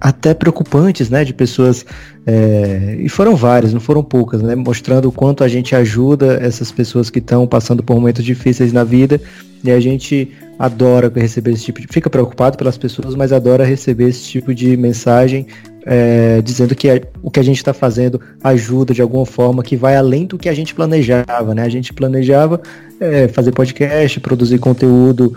até 0.00 0.34
preocupantes, 0.34 1.10
né, 1.10 1.24
de 1.24 1.32
pessoas 1.32 1.84
é, 2.26 2.96
e 2.98 3.08
foram 3.08 3.36
várias, 3.36 3.72
não 3.72 3.80
foram 3.80 4.02
poucas, 4.02 4.42
né, 4.42 4.54
mostrando 4.54 5.08
o 5.08 5.12
quanto 5.12 5.44
a 5.44 5.48
gente 5.48 5.74
ajuda 5.74 6.38
essas 6.42 6.70
pessoas 6.70 7.10
que 7.10 7.18
estão 7.18 7.46
passando 7.46 7.82
por 7.82 7.94
momentos 7.94 8.24
difíceis 8.24 8.72
na 8.72 8.84
vida 8.84 9.20
e 9.64 9.70
a 9.70 9.80
gente 9.80 10.30
adora 10.58 11.12
receber 11.14 11.52
esse 11.52 11.64
tipo 11.64 11.80
de, 11.80 11.86
fica 11.88 12.10
preocupado 12.10 12.56
pelas 12.56 12.76
pessoas, 12.76 13.14
mas 13.14 13.32
adora 13.32 13.64
receber 13.64 14.08
esse 14.08 14.24
tipo 14.24 14.54
de 14.54 14.76
mensagem 14.76 15.46
é, 15.90 16.42
dizendo 16.42 16.74
que 16.74 16.86
é, 16.86 17.02
o 17.22 17.30
que 17.30 17.40
a 17.40 17.42
gente 17.42 17.56
está 17.56 17.72
fazendo 17.72 18.20
ajuda 18.44 18.92
de 18.92 19.00
alguma 19.00 19.24
forma, 19.24 19.62
que 19.62 19.74
vai 19.74 19.96
além 19.96 20.26
do 20.26 20.36
que 20.36 20.48
a 20.48 20.54
gente 20.54 20.74
planejava, 20.74 21.54
né? 21.54 21.62
A 21.62 21.68
gente 21.70 21.94
planejava 21.94 22.60
é, 23.00 23.26
fazer 23.28 23.52
podcast, 23.52 24.20
produzir 24.20 24.58
conteúdo 24.58 25.34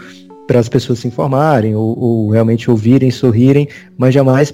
para 0.52 0.60
as 0.60 0.68
pessoas 0.68 0.99
se 0.99 1.07
informarem 1.07 1.73
ou, 1.73 1.98
ou, 1.98 2.30
realmente 2.30 2.69
ouvirem, 2.69 3.10
sorrirem, 3.10 3.69
mas 3.98 4.14
jamais 4.14 4.53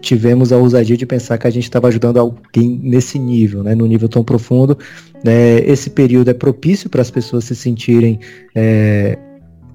tivemos 0.00 0.52
a 0.52 0.56
ousadia 0.56 0.96
de 0.96 1.06
pensar 1.06 1.38
que 1.38 1.46
a 1.46 1.50
gente 1.50 1.62
estava 1.62 1.86
ajudando 1.86 2.16
alguém 2.16 2.80
nesse 2.82 3.20
nível, 3.20 3.62
né, 3.62 3.72
no 3.72 3.86
nível 3.86 4.08
tão 4.08 4.24
profundo. 4.24 4.76
É, 5.24 5.62
esse 5.64 5.90
período 5.90 6.28
é 6.28 6.34
propício 6.34 6.90
para 6.90 7.02
as 7.02 7.08
pessoas 7.08 7.44
se 7.44 7.54
sentirem 7.54 8.18
é, 8.52 9.16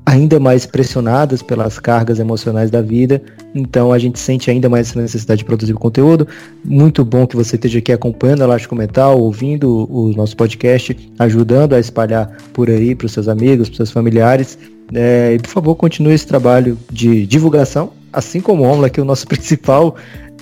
ainda 0.06 0.40
mais 0.40 0.66
pressionadas 0.66 1.42
pelas 1.42 1.80
cargas 1.80 2.20
emocionais 2.20 2.70
da 2.70 2.82
vida, 2.82 3.22
então 3.56 3.92
a 3.92 4.00
gente 4.00 4.20
sente 4.20 4.50
ainda 4.52 4.70
mais 4.70 4.90
essa 4.90 5.02
necessidade 5.02 5.40
de 5.40 5.46
produzir 5.46 5.74
conteúdo. 5.74 6.28
Muito 6.64 7.06
bom 7.06 7.26
que 7.26 7.36
você 7.36 7.56
esteja 7.56 7.80
aqui 7.80 7.92
acompanhando 7.92 8.44
Elástico 8.44 8.76
Mental, 8.76 9.20
ouvindo 9.20 9.88
o 9.90 10.12
nosso 10.14 10.36
podcast, 10.36 10.98
ajudando 11.20 11.74
a 11.74 11.80
espalhar 11.80 12.36
por 12.52 12.70
aí 12.70 12.96
para 12.96 13.06
os 13.06 13.12
seus 13.14 13.28
amigos, 13.28 13.70
para 13.70 13.74
os 13.74 13.78
seus 13.78 13.92
familiares. 13.92 14.58
É, 14.94 15.34
e 15.34 15.40
por 15.40 15.50
favor, 15.50 15.76
continue 15.76 16.14
esse 16.14 16.28
trabalho 16.28 16.78
de 16.92 17.26
divulgação, 17.26 17.92
assim 18.12 18.42
como 18.42 18.64
o 18.64 18.66
Omla, 18.66 18.90
que 18.90 19.00
é 19.00 19.04
o 19.04 19.06
nosso 19.06 19.26
principal, 19.28 19.96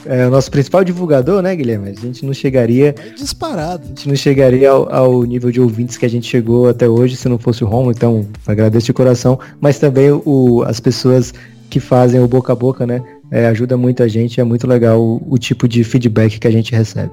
é, 0.05 0.27
o 0.27 0.31
nosso 0.31 0.49
principal 0.49 0.83
divulgador, 0.83 1.41
né, 1.41 1.55
Guilherme? 1.55 1.89
A 1.89 1.93
gente 1.93 2.25
não 2.25 2.33
chegaria. 2.33 2.95
É 2.97 3.09
disparado. 3.09 3.83
A 3.85 3.87
gente 3.87 4.07
não 4.07 4.15
chegaria 4.15 4.69
ao, 4.69 4.93
ao, 4.93 5.23
nível 5.23 5.51
de 5.51 5.61
ouvintes 5.61 5.97
que 5.97 6.05
a 6.05 6.09
gente 6.09 6.27
chegou 6.27 6.69
até 6.69 6.87
hoje 6.87 7.15
se 7.15 7.29
não 7.29 7.37
fosse 7.37 7.63
o 7.63 7.67
Romulo, 7.67 7.91
então 7.91 8.25
agradeço 8.45 8.87
de 8.87 8.93
coração, 8.93 9.39
mas 9.59 9.79
também 9.79 10.11
o, 10.11 10.63
as 10.65 10.79
pessoas 10.79 11.33
que 11.69 11.79
fazem 11.79 12.19
o 12.19 12.27
boca 12.27 12.53
a 12.53 12.55
boca, 12.55 12.85
né? 12.85 13.01
É, 13.29 13.47
ajuda 13.47 13.77
muito 13.77 14.03
a 14.03 14.07
gente, 14.07 14.41
é 14.41 14.43
muito 14.43 14.67
legal 14.67 15.01
o, 15.01 15.21
o 15.29 15.37
tipo 15.37 15.67
de 15.67 15.83
feedback 15.83 16.39
que 16.39 16.47
a 16.47 16.51
gente 16.51 16.73
recebe. 16.73 17.11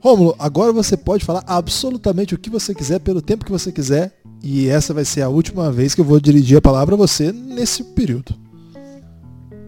Rômulo, 0.00 0.34
agora 0.38 0.72
você 0.72 0.96
pode 0.96 1.24
falar 1.24 1.42
absolutamente 1.46 2.34
o 2.34 2.38
que 2.38 2.48
você 2.48 2.74
quiser, 2.74 3.00
pelo 3.00 3.20
tempo 3.20 3.44
que 3.44 3.50
você 3.50 3.70
quiser, 3.70 4.12
e 4.42 4.68
essa 4.68 4.94
vai 4.94 5.04
ser 5.04 5.22
a 5.22 5.28
última 5.28 5.70
vez 5.70 5.94
que 5.94 6.00
eu 6.00 6.04
vou 6.04 6.18
dirigir 6.18 6.56
a 6.56 6.62
palavra 6.62 6.94
a 6.94 6.98
você 6.98 7.32
nesse 7.32 7.84
período. 7.84 8.34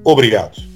Obrigado. 0.04 0.71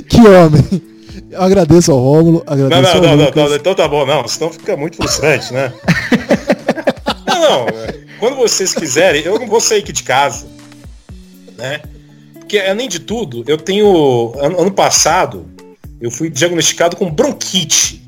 que 0.08 0.20
homem. 0.20 0.82
Eu 1.30 1.42
agradeço 1.42 1.90
ao 1.92 1.98
Rômulo, 1.98 2.42
agradeço 2.46 2.94
não, 2.94 3.02
não, 3.02 3.10
ao 3.10 3.16
não, 3.16 3.48
não, 3.48 3.56
então 3.56 3.74
tá 3.74 3.88
bom, 3.88 4.06
não, 4.06 4.26
senão 4.28 4.52
fica 4.52 4.76
muito 4.76 4.96
frustrante, 4.96 5.52
né? 5.52 5.72
não, 7.26 7.40
não, 7.40 7.66
quando 8.20 8.36
vocês 8.36 8.72
quiserem, 8.72 9.22
eu 9.22 9.38
não 9.38 9.48
vou 9.48 9.60
sair 9.60 9.80
aqui 9.80 9.92
de 9.92 10.04
casa, 10.04 10.46
né? 11.58 11.80
Porque 12.34 12.58
além 12.58 12.88
de 12.88 13.00
tudo, 13.00 13.42
eu 13.48 13.58
tenho 13.58 14.32
ano, 14.38 14.60
ano 14.60 14.70
passado 14.70 15.46
eu 16.00 16.10
fui 16.10 16.30
diagnosticado 16.30 16.96
com 16.96 17.10
bronquite 17.10 18.04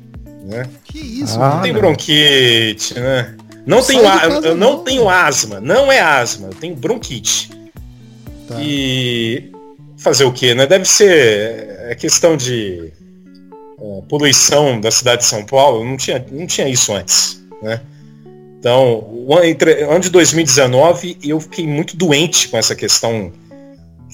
né? 0.47 0.67
Que 0.85 0.97
isso? 0.97 1.39
Ah, 1.41 1.55
não 1.55 1.61
tem 1.61 1.73
bronquite, 1.73 2.93
né? 2.97 3.35
Não 3.65 3.83
tenho, 3.83 4.01
eu 4.01 4.55
não, 4.55 4.75
não 4.75 4.83
tenho 4.83 5.09
asma, 5.09 5.59
não 5.59 5.91
é 5.91 5.99
asma, 5.99 6.47
eu 6.47 6.53
tenho 6.53 6.73
bronquite. 6.73 7.49
Tá. 8.47 8.57
E 8.61 9.51
fazer 9.97 10.23
o 10.23 10.31
que, 10.31 10.53
né? 10.53 10.65
Deve 10.65 10.85
ser 10.85 11.77
é 11.89 11.95
questão 11.95 12.35
de 12.35 12.91
é, 13.79 14.01
poluição 14.09 14.79
da 14.79 14.91
cidade 14.91 15.21
de 15.21 15.27
São 15.27 15.45
Paulo, 15.45 15.83
não 15.83 15.97
tinha, 15.97 16.25
não 16.31 16.45
tinha 16.45 16.67
isso 16.67 16.93
antes, 16.93 17.43
né? 17.61 17.81
Então, 18.59 19.07
o 19.11 19.33
ano 19.33 19.99
de 19.99 20.09
2019 20.09 21.17
eu 21.23 21.39
fiquei 21.39 21.65
muito 21.65 21.95
doente 21.95 22.49
com 22.49 22.57
essa 22.57 22.75
questão. 22.75 23.31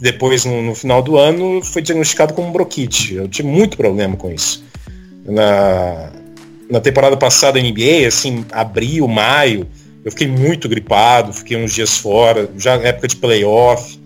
Depois, 0.01 0.43
no, 0.43 0.61
no 0.61 0.75
final 0.75 1.01
do 1.01 1.17
ano, 1.17 1.63
foi 1.63 1.81
diagnosticado 1.81 2.33
como 2.33 2.51
bronquite. 2.51 3.15
Eu 3.15 3.27
tive 3.27 3.47
muito 3.47 3.77
problema 3.77 4.17
com 4.17 4.29
isso. 4.29 4.63
Na, 5.25 6.11
na 6.69 6.81
temporada 6.81 7.15
passada 7.15 7.59
da 7.59 7.65
NBA, 7.65 8.05
assim, 8.05 8.45
abril, 8.51 9.07
maio, 9.07 9.65
eu 10.03 10.11
fiquei 10.11 10.27
muito 10.27 10.67
gripado, 10.67 11.31
fiquei 11.31 11.55
uns 11.55 11.73
dias 11.73 11.97
fora, 11.97 12.49
já 12.57 12.77
na 12.77 12.89
época 12.89 13.07
de 13.07 13.15
playoff. 13.15 13.97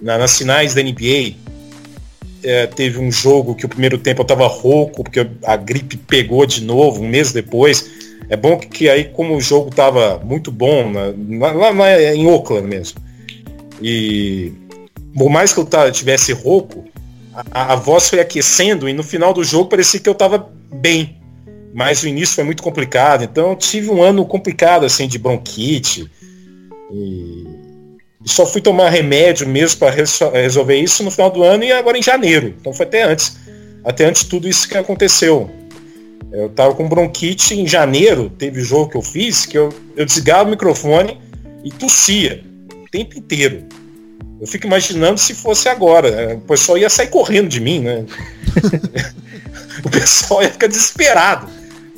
Na, 0.00 0.18
nas 0.18 0.36
finais 0.36 0.74
da 0.74 0.82
NBA, 0.82 1.34
é, 2.42 2.66
teve 2.66 2.98
um 2.98 3.10
jogo 3.10 3.54
que 3.54 3.66
o 3.66 3.68
primeiro 3.68 3.98
tempo 3.98 4.22
eu 4.22 4.26
tava 4.26 4.46
rouco, 4.46 5.02
porque 5.02 5.26
a 5.44 5.56
gripe 5.56 5.96
pegou 5.96 6.46
de 6.46 6.62
novo, 6.62 7.02
um 7.02 7.08
mês 7.08 7.32
depois. 7.32 7.90
É 8.28 8.36
bom 8.36 8.58
que, 8.58 8.68
que 8.68 8.88
aí, 8.88 9.04
como 9.04 9.36
o 9.36 9.40
jogo 9.40 9.70
tava 9.70 10.20
muito 10.24 10.52
bom, 10.52 10.90
na, 10.90 11.52
lá, 11.52 11.70
lá, 11.70 12.14
em 12.14 12.26
Oakland 12.26 12.66
mesmo, 12.66 13.00
e 13.80 14.52
por 15.16 15.30
mais 15.30 15.52
que 15.52 15.60
eu 15.60 15.68
tivesse 15.92 16.32
rouco, 16.32 16.84
a, 17.50 17.72
a 17.72 17.76
voz 17.76 18.08
foi 18.08 18.20
aquecendo 18.20 18.88
e 18.88 18.92
no 18.92 19.02
final 19.02 19.32
do 19.32 19.42
jogo 19.42 19.70
parecia 19.70 20.00
que 20.00 20.08
eu 20.08 20.14
tava 20.14 20.50
bem 20.70 21.18
mas 21.72 22.02
o 22.02 22.08
início 22.08 22.34
foi 22.34 22.44
muito 22.44 22.62
complicado. 22.62 23.24
Então 23.24 23.50
eu 23.50 23.56
tive 23.56 23.90
um 23.90 24.02
ano 24.02 24.24
complicado 24.26 24.84
assim 24.84 25.06
de 25.06 25.18
bronquite 25.18 26.10
e 26.92 27.44
só 28.24 28.44
fui 28.44 28.60
tomar 28.60 28.90
remédio 28.90 29.46
mesmo 29.46 29.78
para 29.78 29.94
resolver 30.32 30.76
isso 30.76 31.02
no 31.04 31.10
final 31.10 31.30
do 31.30 31.42
ano 31.42 31.64
e 31.64 31.72
agora 31.72 31.96
em 31.96 32.02
janeiro. 32.02 32.54
Então 32.60 32.72
foi 32.72 32.86
até 32.86 33.02
antes, 33.02 33.36
até 33.84 34.06
antes 34.06 34.24
de 34.24 34.30
tudo 34.30 34.48
isso 34.48 34.68
que 34.68 34.76
aconteceu. 34.76 35.50
Eu 36.32 36.48
tava 36.50 36.74
com 36.74 36.88
bronquite 36.88 37.54
em 37.54 37.66
janeiro, 37.66 38.28
teve 38.28 38.60
jogo 38.62 38.90
que 38.90 38.96
eu 38.96 39.02
fiz 39.02 39.46
que 39.46 39.56
eu, 39.56 39.72
eu 39.96 40.04
desligava 40.04 40.44
o 40.44 40.50
microfone 40.50 41.18
e 41.64 41.70
tossia 41.70 42.44
o 42.72 42.90
tempo 42.90 43.18
inteiro. 43.18 43.64
Eu 44.40 44.46
fico 44.46 44.66
imaginando 44.66 45.18
se 45.18 45.34
fosse 45.34 45.68
agora. 45.68 46.36
O 46.36 46.40
pessoal 46.42 46.76
ia 46.78 46.90
sair 46.90 47.08
correndo 47.08 47.48
de 47.48 47.60
mim, 47.60 47.80
né? 47.80 48.04
o 49.84 49.90
pessoal 49.90 50.42
ia 50.42 50.50
ficar 50.50 50.66
desesperado. 50.66 51.48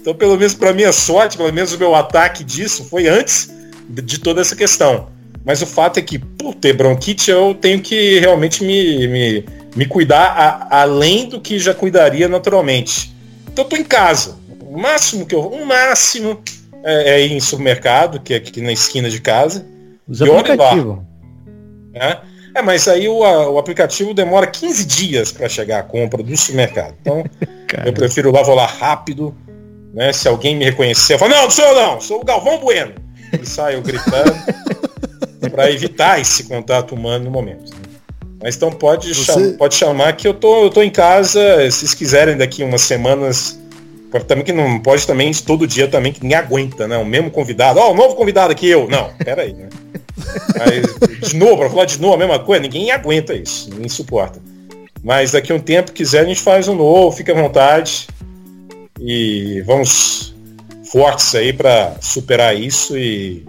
Então, 0.00 0.14
pelo 0.14 0.36
menos 0.36 0.54
para 0.54 0.72
minha 0.72 0.92
sorte, 0.92 1.36
pelo 1.36 1.52
menos 1.52 1.72
o 1.72 1.78
meu 1.78 1.94
ataque 1.94 2.42
disso 2.42 2.84
foi 2.84 3.08
antes 3.08 3.50
de 3.88 4.18
toda 4.18 4.40
essa 4.40 4.56
questão. 4.56 5.08
Mas 5.44 5.62
o 5.62 5.66
fato 5.66 5.98
é 5.98 6.02
que, 6.02 6.18
por 6.18 6.54
ter 6.54 6.72
bronquite, 6.74 7.30
eu 7.30 7.54
tenho 7.54 7.80
que 7.80 8.18
realmente 8.18 8.62
me, 8.62 9.08
me, 9.08 9.44
me 9.74 9.86
cuidar 9.86 10.26
a, 10.26 10.82
além 10.82 11.28
do 11.28 11.40
que 11.40 11.58
já 11.58 11.74
cuidaria 11.74 12.28
naturalmente. 12.28 13.14
Então, 13.50 13.64
eu 13.64 13.68
tô 13.68 13.76
em 13.76 13.84
casa. 13.84 14.38
O 14.60 14.78
máximo 14.78 15.26
que 15.26 15.34
eu. 15.34 15.40
O 15.40 15.64
máximo 15.64 16.40
é, 16.84 17.14
é 17.14 17.26
ir 17.26 17.32
em 17.32 17.40
supermercado, 17.40 18.20
que 18.20 18.34
é 18.34 18.36
aqui 18.36 18.60
na 18.60 18.72
esquina 18.72 19.08
de 19.08 19.20
casa. 19.20 19.66
Usa 20.06 20.26
e 20.26 20.30
aplicativo. 20.30 21.06
Lá. 21.94 22.00
É, 22.02 22.18
é, 22.56 22.62
mas 22.62 22.86
aí 22.86 23.08
o, 23.08 23.24
a, 23.24 23.50
o 23.50 23.58
aplicativo 23.58 24.12
demora 24.12 24.46
15 24.46 24.84
dias 24.84 25.32
para 25.32 25.48
chegar 25.48 25.78
a 25.78 25.82
compra 25.82 26.22
do 26.22 26.36
supermercado. 26.36 26.94
Então, 27.00 27.24
eu 27.84 27.92
prefiro 27.92 28.30
lá, 28.30 28.42
vou 28.42 28.54
lá 28.54 28.66
rápido 28.66 29.34
né? 29.92 30.12
Se 30.12 30.28
alguém 30.28 30.56
me 30.56 30.64
reconhecer, 30.64 31.14
eu 31.14 31.18
falo, 31.18 31.32
não, 31.32 31.42
não 31.42 31.50
sou 31.50 31.64
eu 31.64 31.74
não, 31.74 32.00
sou 32.00 32.20
o 32.20 32.24
Galvão 32.24 32.58
Bueno. 32.58 32.94
E 33.40 33.46
saio 33.46 33.80
gritando 33.82 34.34
para 35.48 35.70
evitar 35.70 36.20
esse 36.20 36.44
contato 36.44 36.94
humano 36.94 37.24
no 37.24 37.30
momento. 37.30 37.72
Né? 37.72 37.90
Mas 38.42 38.56
então 38.56 38.70
pode, 38.72 39.14
Você... 39.14 39.24
cham 39.24 39.52
pode 39.56 39.74
chamar 39.74 40.14
que 40.16 40.26
eu 40.26 40.34
tô, 40.34 40.64
eu 40.64 40.70
tô 40.70 40.82
em 40.82 40.90
casa, 40.90 41.40
se 41.70 41.78
vocês 41.78 41.94
quiserem 41.94 42.36
daqui 42.36 42.62
umas 42.62 42.82
semanas. 42.82 43.58
Também 44.26 44.44
que 44.44 44.52
não 44.52 44.80
pode 44.80 45.06
também 45.06 45.32
todo 45.32 45.68
dia 45.68 45.86
também 45.86 46.12
que 46.12 46.20
ninguém 46.20 46.36
aguenta, 46.36 46.88
né? 46.88 46.96
O 46.96 47.04
mesmo 47.04 47.30
convidado, 47.30 47.78
ó, 47.78 47.88
oh, 47.88 47.92
um 47.92 47.94
novo 47.94 48.16
convidado 48.16 48.50
aqui 48.50 48.66
eu. 48.66 48.88
Não, 48.88 49.08
pera 49.24 49.42
aí, 49.42 49.52
né? 49.52 49.68
Mas, 50.58 51.30
de 51.30 51.36
novo, 51.36 51.58
para 51.58 51.70
falar 51.70 51.84
de 51.84 52.00
novo 52.00 52.14
a 52.14 52.18
mesma 52.18 52.38
coisa, 52.40 52.60
ninguém 52.60 52.90
aguenta 52.90 53.34
isso, 53.34 53.70
ninguém 53.70 53.88
suporta. 53.88 54.40
Mas 55.02 55.30
daqui 55.30 55.52
a 55.52 55.54
um 55.54 55.60
tempo 55.60 55.92
quiser 55.92 56.20
a 56.20 56.24
gente 56.24 56.40
faz 56.40 56.66
um 56.66 56.74
novo, 56.74 57.16
fica 57.16 57.30
à 57.30 57.34
vontade 57.40 58.08
e 58.98 59.62
vamos 59.64 60.34
fortes 60.90 61.32
aí 61.36 61.52
para 61.52 61.94
superar 62.00 62.56
isso 62.56 62.98
e, 62.98 63.46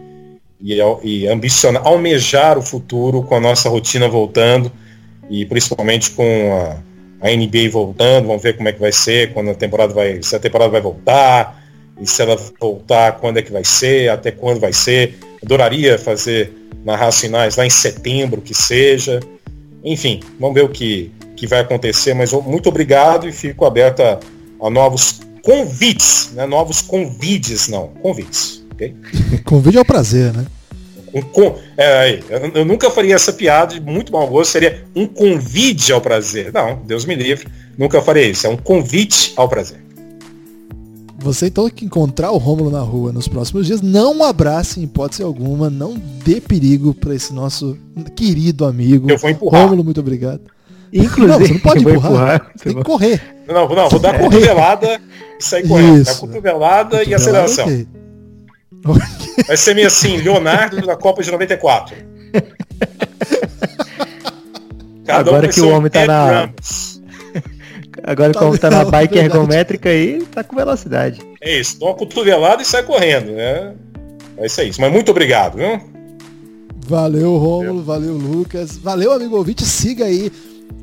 e, 0.64 0.80
e 1.04 1.28
ambicionar, 1.28 1.86
almejar 1.86 2.58
o 2.58 2.62
futuro 2.62 3.24
com 3.24 3.36
a 3.36 3.40
nossa 3.40 3.70
rotina 3.70 4.08
voltando 4.08 4.72
e 5.30 5.46
principalmente 5.46 6.12
com 6.12 6.24
a, 6.54 7.28
a 7.28 7.32
NBA 7.32 7.70
voltando, 7.72 8.28
vamos 8.28 8.42
ver 8.42 8.58
como 8.58 8.70
é 8.70 8.74
que 8.74 8.80
vai 8.80 8.92
ser, 8.92 9.34
quando 9.34 9.52
a 9.52 9.56
temporada 9.56 9.94
vai, 9.94 10.22
se 10.22 10.36
a 10.36 10.40
temporada 10.40 10.72
vai 10.72 10.82
voltar, 10.82 11.62
e 12.02 12.08
se 12.08 12.22
ela 12.22 12.36
voltar, 12.60 13.20
quando 13.20 13.38
é 13.38 13.42
que 13.44 13.52
vai 13.52 13.64
ser, 13.64 14.10
até 14.10 14.32
quando 14.32 14.60
vai 14.60 14.74
ser. 14.74 15.20
Adoraria 15.44 16.00
fazer 16.00 16.52
narrar 16.84 17.12
finais 17.12 17.56
lá 17.56 17.66
em 17.66 17.70
setembro, 17.70 18.42
que 18.42 18.56
seja. 18.56 19.20
Enfim, 19.84 20.20
vamos 20.40 20.56
ver 20.56 20.64
o 20.64 20.70
que, 20.70 21.12
que 21.36 21.46
vai 21.46 21.60
acontecer, 21.60 22.16
mas 22.16 22.34
muito 22.34 22.70
obrigado 22.70 23.30
e 23.30 23.32
fico 23.32 23.66
aberto 23.66 24.02
a, 24.02 24.20
a 24.62 24.70
novos 24.70 25.22
convites, 25.44 26.32
né? 26.34 26.48
Novos 26.48 26.82
convites, 26.82 27.68
não, 27.68 27.90
convites. 28.02 28.61
Okay? 28.74 28.96
Convite 29.46 29.78
é 29.78 29.84
prazer, 29.84 30.34
né? 30.34 30.46
Um, 31.14 31.22
com, 31.22 31.56
é, 31.78 32.20
eu, 32.30 32.52
eu, 32.56 32.66
nunca 32.66 32.90
faria 32.90 33.16
essa 33.16 33.34
piada 33.34 33.74
de 33.74 33.82
muito 33.82 34.12
mau 34.14 34.26
gosto, 34.28 34.52
seria 34.52 34.86
um 34.96 35.06
convite 35.06 35.92
ao 35.92 36.00
prazer. 36.00 36.54
Não, 36.54 36.78
Deus 36.86 37.06
me 37.06 37.16
livre, 37.16 37.48
nunca 37.78 38.02
faria 38.02 38.24
isso. 38.24 38.48
É 38.48 38.50
um 38.50 38.58
convite 38.58 39.34
ao 39.36 39.50
prazer. 39.50 39.82
Você 41.20 41.48
então 41.48 41.70
que 41.70 41.86
encontrar 41.86 42.32
o 42.32 42.38
Rômulo 42.38 42.72
na 42.72 42.80
rua 42.80 43.12
nos 43.12 43.28
próximos 43.28 43.68
dias, 43.68 43.82
não 43.82 44.24
abrace 44.24 44.80
em 44.80 44.84
hipótese 44.84 45.22
alguma, 45.22 45.70
não 45.70 45.94
dê 46.26 46.42
perigo 46.42 46.96
para 46.96 47.14
esse 47.14 47.32
nosso 47.32 47.78
querido 48.16 48.66
amigo. 48.66 49.10
Eu 49.10 49.20
vou 49.20 49.30
empurrar. 49.30 49.64
Rômulo, 49.64 49.84
muito 49.84 50.00
obrigado. 50.00 50.42
Inclusive, 50.92 51.28
não, 51.28 51.40
você 51.40 51.54
não 51.54 51.60
pode 51.60 51.80
empurrar. 51.80 52.12
empurrar. 52.12 52.52
Você 52.56 52.64
tem 52.64 52.76
que 52.76 52.84
correr. 52.84 53.22
Não, 53.48 53.70
não, 53.70 53.90
vou 53.90 54.00
dar 54.00 54.16
É. 54.16 54.20
cotovelada 54.20 55.02
e 55.40 55.44
sair 55.44 55.68
correndo. 55.68 56.04
Dar 56.04 56.12
Isso. 56.12 56.22
cotovelada 56.22 57.04
e 57.04 57.14
aceleração. 57.14 57.66
Ok. 57.66 57.88
Vai 59.48 59.58
ser 59.58 59.76
meio 59.76 59.88
assim, 59.88 60.18
Leonardo 60.18 60.86
da 60.86 60.96
Copa 60.96 61.22
de 61.24 61.32
94. 61.32 61.96
Cada 65.06 65.20
Agora 65.20 65.42
vai 65.42 65.50
que 65.50 65.62
o 65.62 65.68
um 65.68 65.74
homem 65.76 65.92
tá 65.92 66.06
na- 66.06 66.26
Ramos. 66.42 67.02
Agora 68.04 68.34
Tá 68.34 68.40
como 68.40 68.58
tá 68.58 68.70
na 68.70 68.78
legal, 68.80 68.92
bike 68.92 69.14
verdade. 69.14 69.36
ergométrica 69.38 69.90
aí, 69.90 70.24
tá 70.32 70.44
com 70.44 70.56
velocidade. 70.56 71.22
É 71.42 71.60
isso, 71.60 71.78
uma 71.84 71.94
cotovelada 71.94 72.62
e 72.62 72.66
sai 72.66 72.84
correndo. 72.84 73.32
né? 73.34 73.74
É 74.38 74.46
isso 74.46 74.62
aí. 74.62 74.72
Mas 74.80 74.92
muito 74.92 75.12
obrigado, 75.12 75.58
viu? 75.58 75.80
Valeu, 76.88 77.38
Rômulo, 77.38 77.84
valeu, 77.84 78.14
Lucas. 78.16 78.78
Valeu, 78.78 79.12
amigo 79.12 79.36
ouvinte. 79.38 79.64
Siga 79.66 80.06
aí 80.06 80.32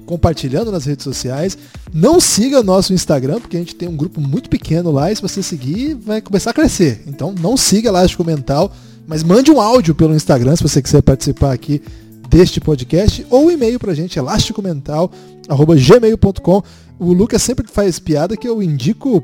compartilhando 0.06 0.72
nas 0.72 0.84
redes 0.84 1.04
sociais. 1.04 1.56
Não 1.92 2.20
siga 2.20 2.62
nosso 2.62 2.92
Instagram, 2.92 3.40
porque 3.40 3.56
a 3.56 3.60
gente 3.60 3.74
tem 3.74 3.88
um 3.88 3.96
grupo 3.96 4.20
muito 4.20 4.48
pequeno 4.48 4.90
lá 4.90 5.12
e 5.12 5.16
se 5.16 5.22
você 5.22 5.42
seguir, 5.42 5.94
vai 5.94 6.20
começar 6.20 6.50
a 6.50 6.54
crescer. 6.54 7.02
Então 7.06 7.34
não 7.40 7.56
siga 7.56 7.88
Elástico 7.88 8.24
Mental, 8.24 8.72
mas 9.06 9.22
mande 9.22 9.50
um 9.50 9.60
áudio 9.60 9.94
pelo 9.94 10.14
Instagram 10.14 10.56
se 10.56 10.62
você 10.62 10.82
quiser 10.82 11.02
participar 11.02 11.52
aqui 11.52 11.82
deste 12.28 12.60
podcast 12.60 13.26
ou 13.30 13.46
um 13.46 13.50
e-mail 13.50 13.78
pra 13.78 13.94
gente, 13.94 14.18
elasticomental.gmail.com. 14.18 16.62
O 16.98 17.12
Lucas 17.12 17.42
sempre 17.42 17.68
faz 17.68 17.98
piada 17.98 18.36
que 18.36 18.48
eu 18.48 18.62
indico 18.62 19.22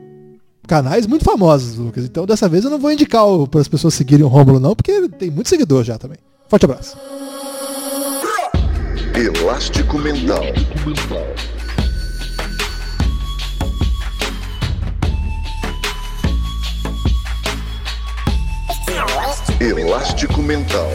canais 0.67 1.07
muito 1.07 1.25
famosos, 1.25 1.77
Lucas. 1.77 2.05
Então 2.05 2.27
dessa 2.27 2.49
vez 2.49 2.65
eu 2.65 2.71
não 2.71 2.79
vou 2.79 2.91
indicar 2.91 3.25
para 3.51 3.61
as 3.61 3.69
pessoas 3.69 3.95
seguirem 3.95 4.25
o 4.25 4.29
Rômulo 4.29 4.59
não, 4.59 4.75
porque 4.75 4.91
ele 4.91 5.09
tem 5.09 5.31
muito 5.31 5.49
seguidor 5.49 5.85
já 5.85 5.97
também. 5.99 6.19
Forte 6.49 6.65
abraço. 6.65 6.97
Elástico 9.17 9.97
Mental. 9.97 10.43
Elástico 19.61 20.43
Mental. 20.43 20.91